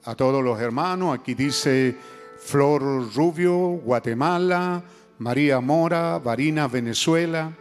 a 0.04 0.16
todos 0.16 0.44
los 0.44 0.60
hermanos. 0.60 1.18
Aquí 1.18 1.34
dice 1.34 1.96
Flor 2.40 3.14
Rubio, 3.14 3.58
Guatemala, 3.58 4.84
María 5.20 5.60
Mora, 5.60 6.18
Varina, 6.20 6.68
Venezuela, 6.68 7.52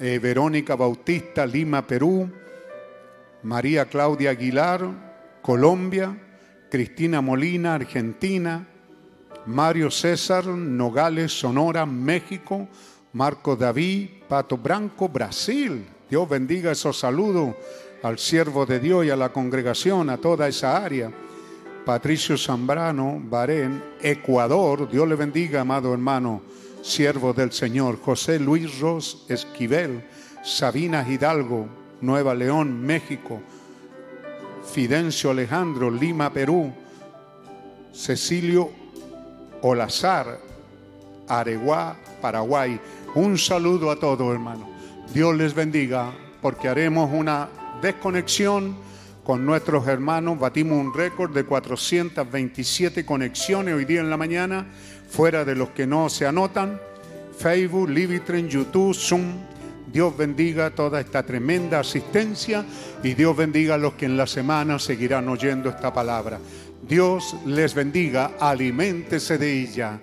eh, 0.00 0.18
Verónica 0.18 0.74
Bautista, 0.74 1.46
Lima, 1.46 1.86
Perú, 1.86 2.28
María 3.42 3.84
Claudia 3.86 4.30
Aguilar, 4.30 5.38
Colombia, 5.42 6.16
Cristina 6.70 7.20
Molina, 7.20 7.74
Argentina, 7.74 8.66
Mario 9.46 9.90
César, 9.90 10.46
Nogales, 10.46 11.32
Sonora, 11.32 11.86
México, 11.86 12.68
Marco 13.12 13.56
David, 13.56 14.08
Pato 14.28 14.58
Branco, 14.58 15.08
Brasil. 15.08 15.86
Dios 16.10 16.26
bendiga 16.26 16.72
esos 16.72 16.98
saludos 16.98 17.54
al 18.02 18.18
siervo 18.18 18.64
de 18.64 18.80
Dios 18.80 19.04
y 19.04 19.10
a 19.10 19.16
la 19.16 19.30
congregación, 19.30 20.08
a 20.08 20.16
toda 20.16 20.48
esa 20.48 20.82
área. 20.82 21.12
Patricio 21.84 22.38
Zambrano, 22.38 23.20
Barén, 23.22 23.82
Ecuador. 24.00 24.90
Dios 24.90 25.06
le 25.06 25.16
bendiga, 25.16 25.60
amado 25.60 25.92
hermano, 25.92 26.42
siervo 26.80 27.34
del 27.34 27.52
Señor. 27.52 27.98
José 28.00 28.38
Luis 28.38 28.78
Ros 28.78 29.26
Esquivel, 29.28 30.04
Sabina 30.42 31.06
Hidalgo, 31.06 31.66
Nueva 32.00 32.34
León, 32.34 32.80
México. 32.80 33.40
Fidencio 34.72 35.30
Alejandro, 35.30 35.90
Lima, 35.90 36.32
Perú. 36.32 36.72
Cecilio 37.92 38.70
Olazar, 39.60 40.38
Areguá, 41.26 41.98
Paraguay. 42.22 42.80
Un 43.14 43.36
saludo 43.36 43.90
a 43.90 43.96
todos, 43.96 44.32
hermano. 44.32 44.77
Dios 45.12 45.34
les 45.34 45.54
bendiga 45.54 46.12
porque 46.42 46.68
haremos 46.68 47.10
una 47.12 47.48
desconexión 47.80 48.76
con 49.24 49.44
nuestros 49.46 49.86
hermanos. 49.88 50.38
Batimos 50.38 50.78
un 50.78 50.92
récord 50.92 51.32
de 51.32 51.44
427 51.44 53.06
conexiones 53.06 53.74
hoy 53.74 53.86
día 53.86 54.00
en 54.00 54.10
la 54.10 54.18
mañana, 54.18 54.66
fuera 55.08 55.46
de 55.46 55.54
los 55.54 55.70
que 55.70 55.86
no 55.86 56.10
se 56.10 56.26
anotan. 56.26 56.78
Facebook, 57.38 57.88
Livitren, 57.88 58.48
YouTube, 58.48 58.94
Zoom. 58.94 59.32
Dios 59.90 60.14
bendiga 60.14 60.70
toda 60.70 61.00
esta 61.00 61.22
tremenda 61.22 61.80
asistencia 61.80 62.66
y 63.02 63.14
Dios 63.14 63.34
bendiga 63.34 63.76
a 63.76 63.78
los 63.78 63.94
que 63.94 64.04
en 64.04 64.18
la 64.18 64.26
semana 64.26 64.78
seguirán 64.78 65.26
oyendo 65.30 65.70
esta 65.70 65.90
palabra. 65.90 66.38
Dios 66.86 67.34
les 67.46 67.74
bendiga, 67.74 68.32
aliméntese 68.38 69.38
de 69.38 69.62
ella, 69.62 69.98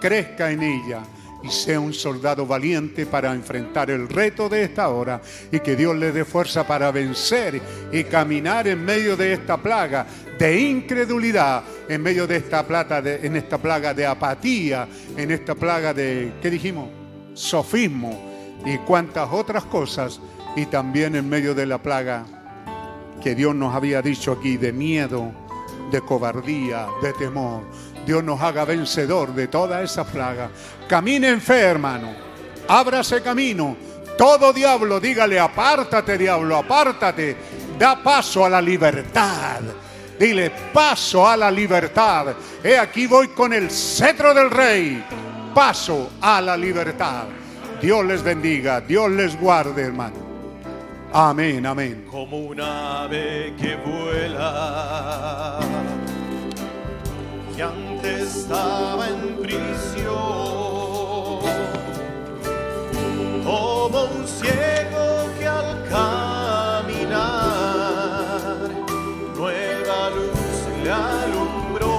crezca 0.00 0.50
en 0.50 0.64
ella 0.64 1.02
y 1.42 1.48
sea 1.48 1.78
un 1.78 1.94
soldado 1.94 2.46
valiente 2.46 3.06
para 3.06 3.32
enfrentar 3.32 3.90
el 3.90 4.08
reto 4.08 4.48
de 4.48 4.64
esta 4.64 4.88
hora 4.88 5.20
y 5.52 5.60
que 5.60 5.76
Dios 5.76 5.96
le 5.96 6.12
dé 6.12 6.24
fuerza 6.24 6.66
para 6.66 6.90
vencer 6.90 7.60
y 7.92 8.04
caminar 8.04 8.66
en 8.66 8.84
medio 8.84 9.16
de 9.16 9.34
esta 9.34 9.56
plaga 9.56 10.06
de 10.38 10.60
incredulidad, 10.60 11.62
en 11.88 12.02
medio 12.02 12.26
de 12.26 12.36
esta 12.36 12.66
plata 12.66 13.00
de, 13.00 13.26
en 13.26 13.36
esta 13.36 13.58
plaga 13.58 13.94
de 13.94 14.06
apatía, 14.06 14.88
en 15.16 15.30
esta 15.30 15.54
plaga 15.54 15.94
de 15.94 16.32
¿qué 16.42 16.50
dijimos? 16.50 16.90
sofismo 17.34 18.60
y 18.64 18.78
cuantas 18.78 19.28
otras 19.30 19.64
cosas 19.64 20.20
y 20.56 20.66
también 20.66 21.14
en 21.14 21.28
medio 21.28 21.54
de 21.54 21.66
la 21.66 21.78
plaga 21.80 22.26
que 23.22 23.34
Dios 23.34 23.54
nos 23.54 23.74
había 23.74 24.02
dicho 24.02 24.32
aquí 24.32 24.56
de 24.56 24.72
miedo, 24.72 25.32
de 25.90 26.00
cobardía, 26.00 26.86
de 27.02 27.12
temor. 27.12 27.62
Dios 28.08 28.24
nos 28.24 28.40
haga 28.40 28.64
vencedor 28.64 29.34
de 29.34 29.48
toda 29.48 29.82
esa 29.82 30.02
plaga. 30.02 30.48
Camine 30.88 31.28
en 31.28 31.42
fe, 31.42 31.60
hermano. 31.60 32.14
Ábrase 32.66 33.20
camino. 33.20 33.76
Todo 34.16 34.50
diablo, 34.50 34.98
dígale, 34.98 35.38
apártate, 35.38 36.16
diablo, 36.16 36.56
apártate. 36.56 37.36
Da 37.78 38.02
paso 38.02 38.46
a 38.46 38.48
la 38.48 38.62
libertad. 38.62 39.60
Dile, 40.18 40.50
paso 40.72 41.28
a 41.28 41.36
la 41.36 41.50
libertad. 41.50 42.28
He 42.64 42.78
aquí 42.78 43.06
voy 43.06 43.28
con 43.28 43.52
el 43.52 43.70
cetro 43.70 44.32
del 44.32 44.50
rey. 44.50 45.04
Paso 45.54 46.12
a 46.22 46.40
la 46.40 46.56
libertad. 46.56 47.24
Dios 47.78 48.06
les 48.06 48.22
bendiga, 48.22 48.80
Dios 48.80 49.10
les 49.10 49.38
guarde, 49.38 49.82
hermano. 49.82 50.16
Amén, 51.12 51.66
amén. 51.66 52.06
como 52.10 52.38
un 52.38 52.58
ave 52.58 53.54
que 53.58 53.76
vuela, 53.76 55.58
que 57.58 57.64
antes 57.64 58.36
estaba 58.36 59.08
en 59.08 59.36
prisión, 59.42 60.14
como 63.44 64.04
un 64.04 64.28
ciego 64.28 65.28
que 65.36 65.44
al 65.44 65.88
caminar 65.88 67.24
nueva 69.36 70.10
luz 70.10 70.68
le 70.84 70.90
alumbró, 70.92 71.98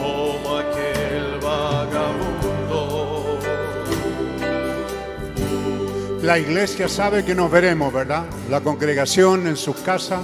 como 0.00 0.58
aquel 0.58 1.40
vagabundo. 1.42 3.40
La 6.22 6.38
iglesia 6.38 6.88
sabe 6.88 7.24
que 7.24 7.34
nos 7.34 7.50
veremos, 7.50 7.92
¿verdad? 7.92 8.26
La 8.48 8.60
congregación 8.60 9.48
en 9.48 9.56
sus 9.56 9.74
casas. 9.78 10.20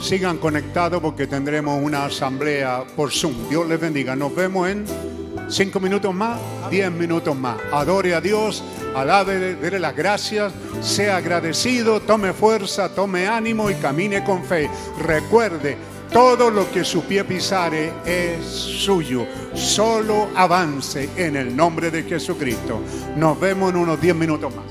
Sigan 0.00 0.38
conectados 0.38 1.00
porque 1.00 1.26
tendremos 1.26 1.82
una 1.82 2.04
asamblea 2.04 2.84
por 2.94 3.10
Zoom. 3.10 3.48
Dios 3.48 3.66
les 3.68 3.80
bendiga. 3.80 4.14
Nos 4.14 4.34
vemos 4.34 4.68
en 4.68 4.84
cinco 5.48 5.80
minutos 5.80 6.14
más, 6.14 6.38
diez 6.70 6.90
minutos 6.90 7.36
más. 7.36 7.56
Adore 7.72 8.14
a 8.14 8.20
Dios, 8.20 8.62
alabe, 8.94 9.56
dele 9.56 9.78
las 9.78 9.96
gracias, 9.96 10.52
sea 10.80 11.16
agradecido, 11.16 12.00
tome 12.00 12.32
fuerza, 12.32 12.94
tome 12.94 13.26
ánimo 13.26 13.70
y 13.70 13.74
camine 13.74 14.22
con 14.24 14.44
fe. 14.44 14.68
Recuerde, 15.02 15.76
todo 16.12 16.50
lo 16.50 16.70
que 16.70 16.84
su 16.84 17.02
pie 17.04 17.24
pisare 17.24 17.92
es 18.04 18.44
suyo. 18.44 19.26
Solo 19.54 20.28
avance 20.34 21.10
en 21.16 21.36
el 21.36 21.56
nombre 21.56 21.90
de 21.90 22.04
Jesucristo. 22.04 22.80
Nos 23.16 23.38
vemos 23.40 23.70
en 23.70 23.76
unos 23.76 24.00
diez 24.00 24.14
minutos 24.14 24.54
más. 24.54 24.64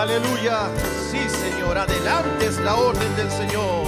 Aleluya. 0.00 0.70
Sí, 1.10 1.18
Señor. 1.28 1.76
Adelante 1.76 2.46
es 2.46 2.58
la 2.60 2.74
orden 2.74 3.16
del 3.16 3.30
Señor. 3.30 3.86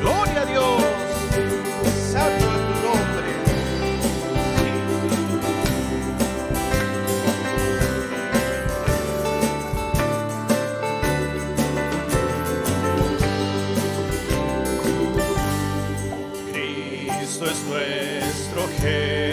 Gloria 0.00 0.40
a 0.40 0.44
Dios. 0.44 0.82
Santo 2.10 2.46
es 2.56 2.62
tu 2.66 2.74
nombre. 2.82 3.30
Cristo 16.50 17.46
es 17.46 17.62
nuestro 17.66 18.62
jefe. 18.80 19.31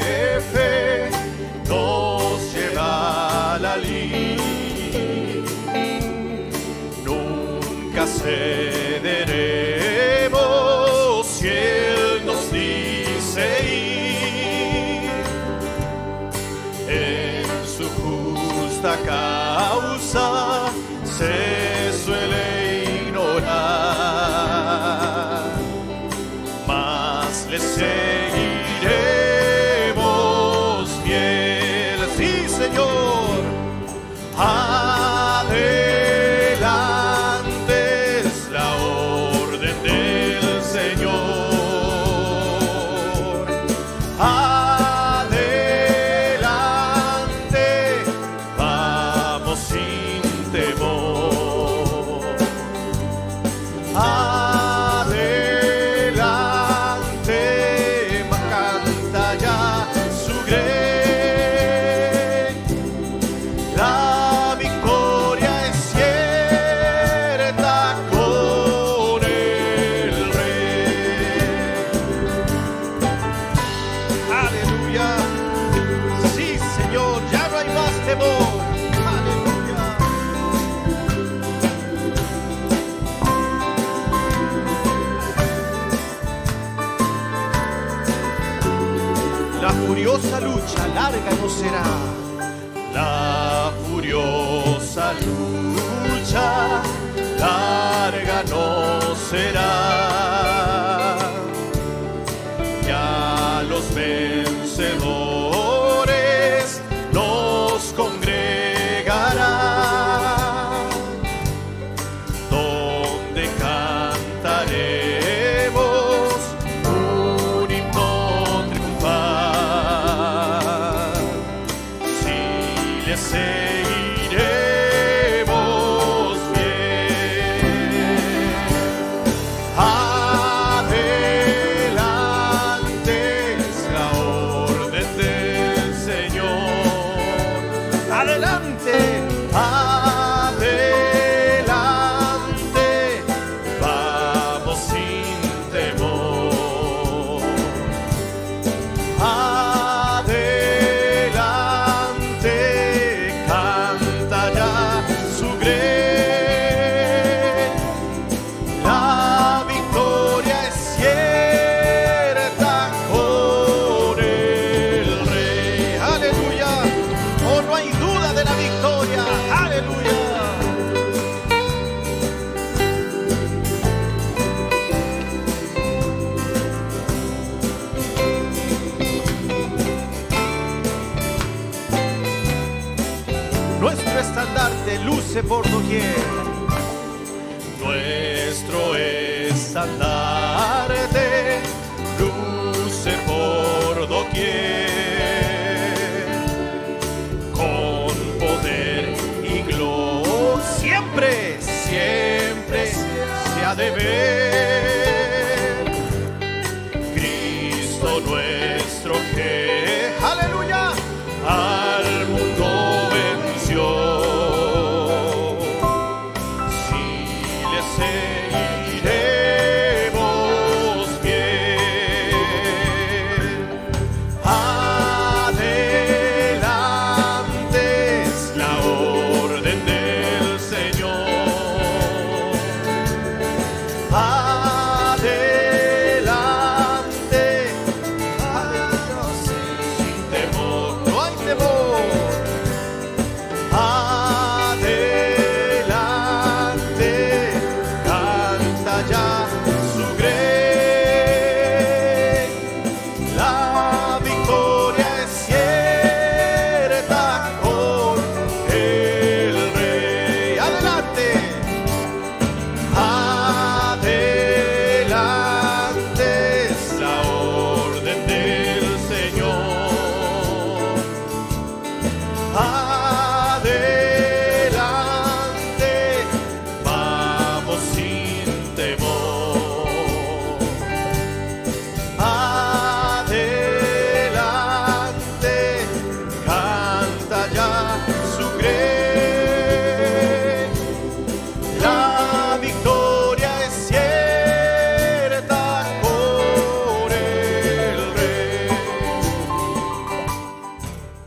será. 99.30 99.89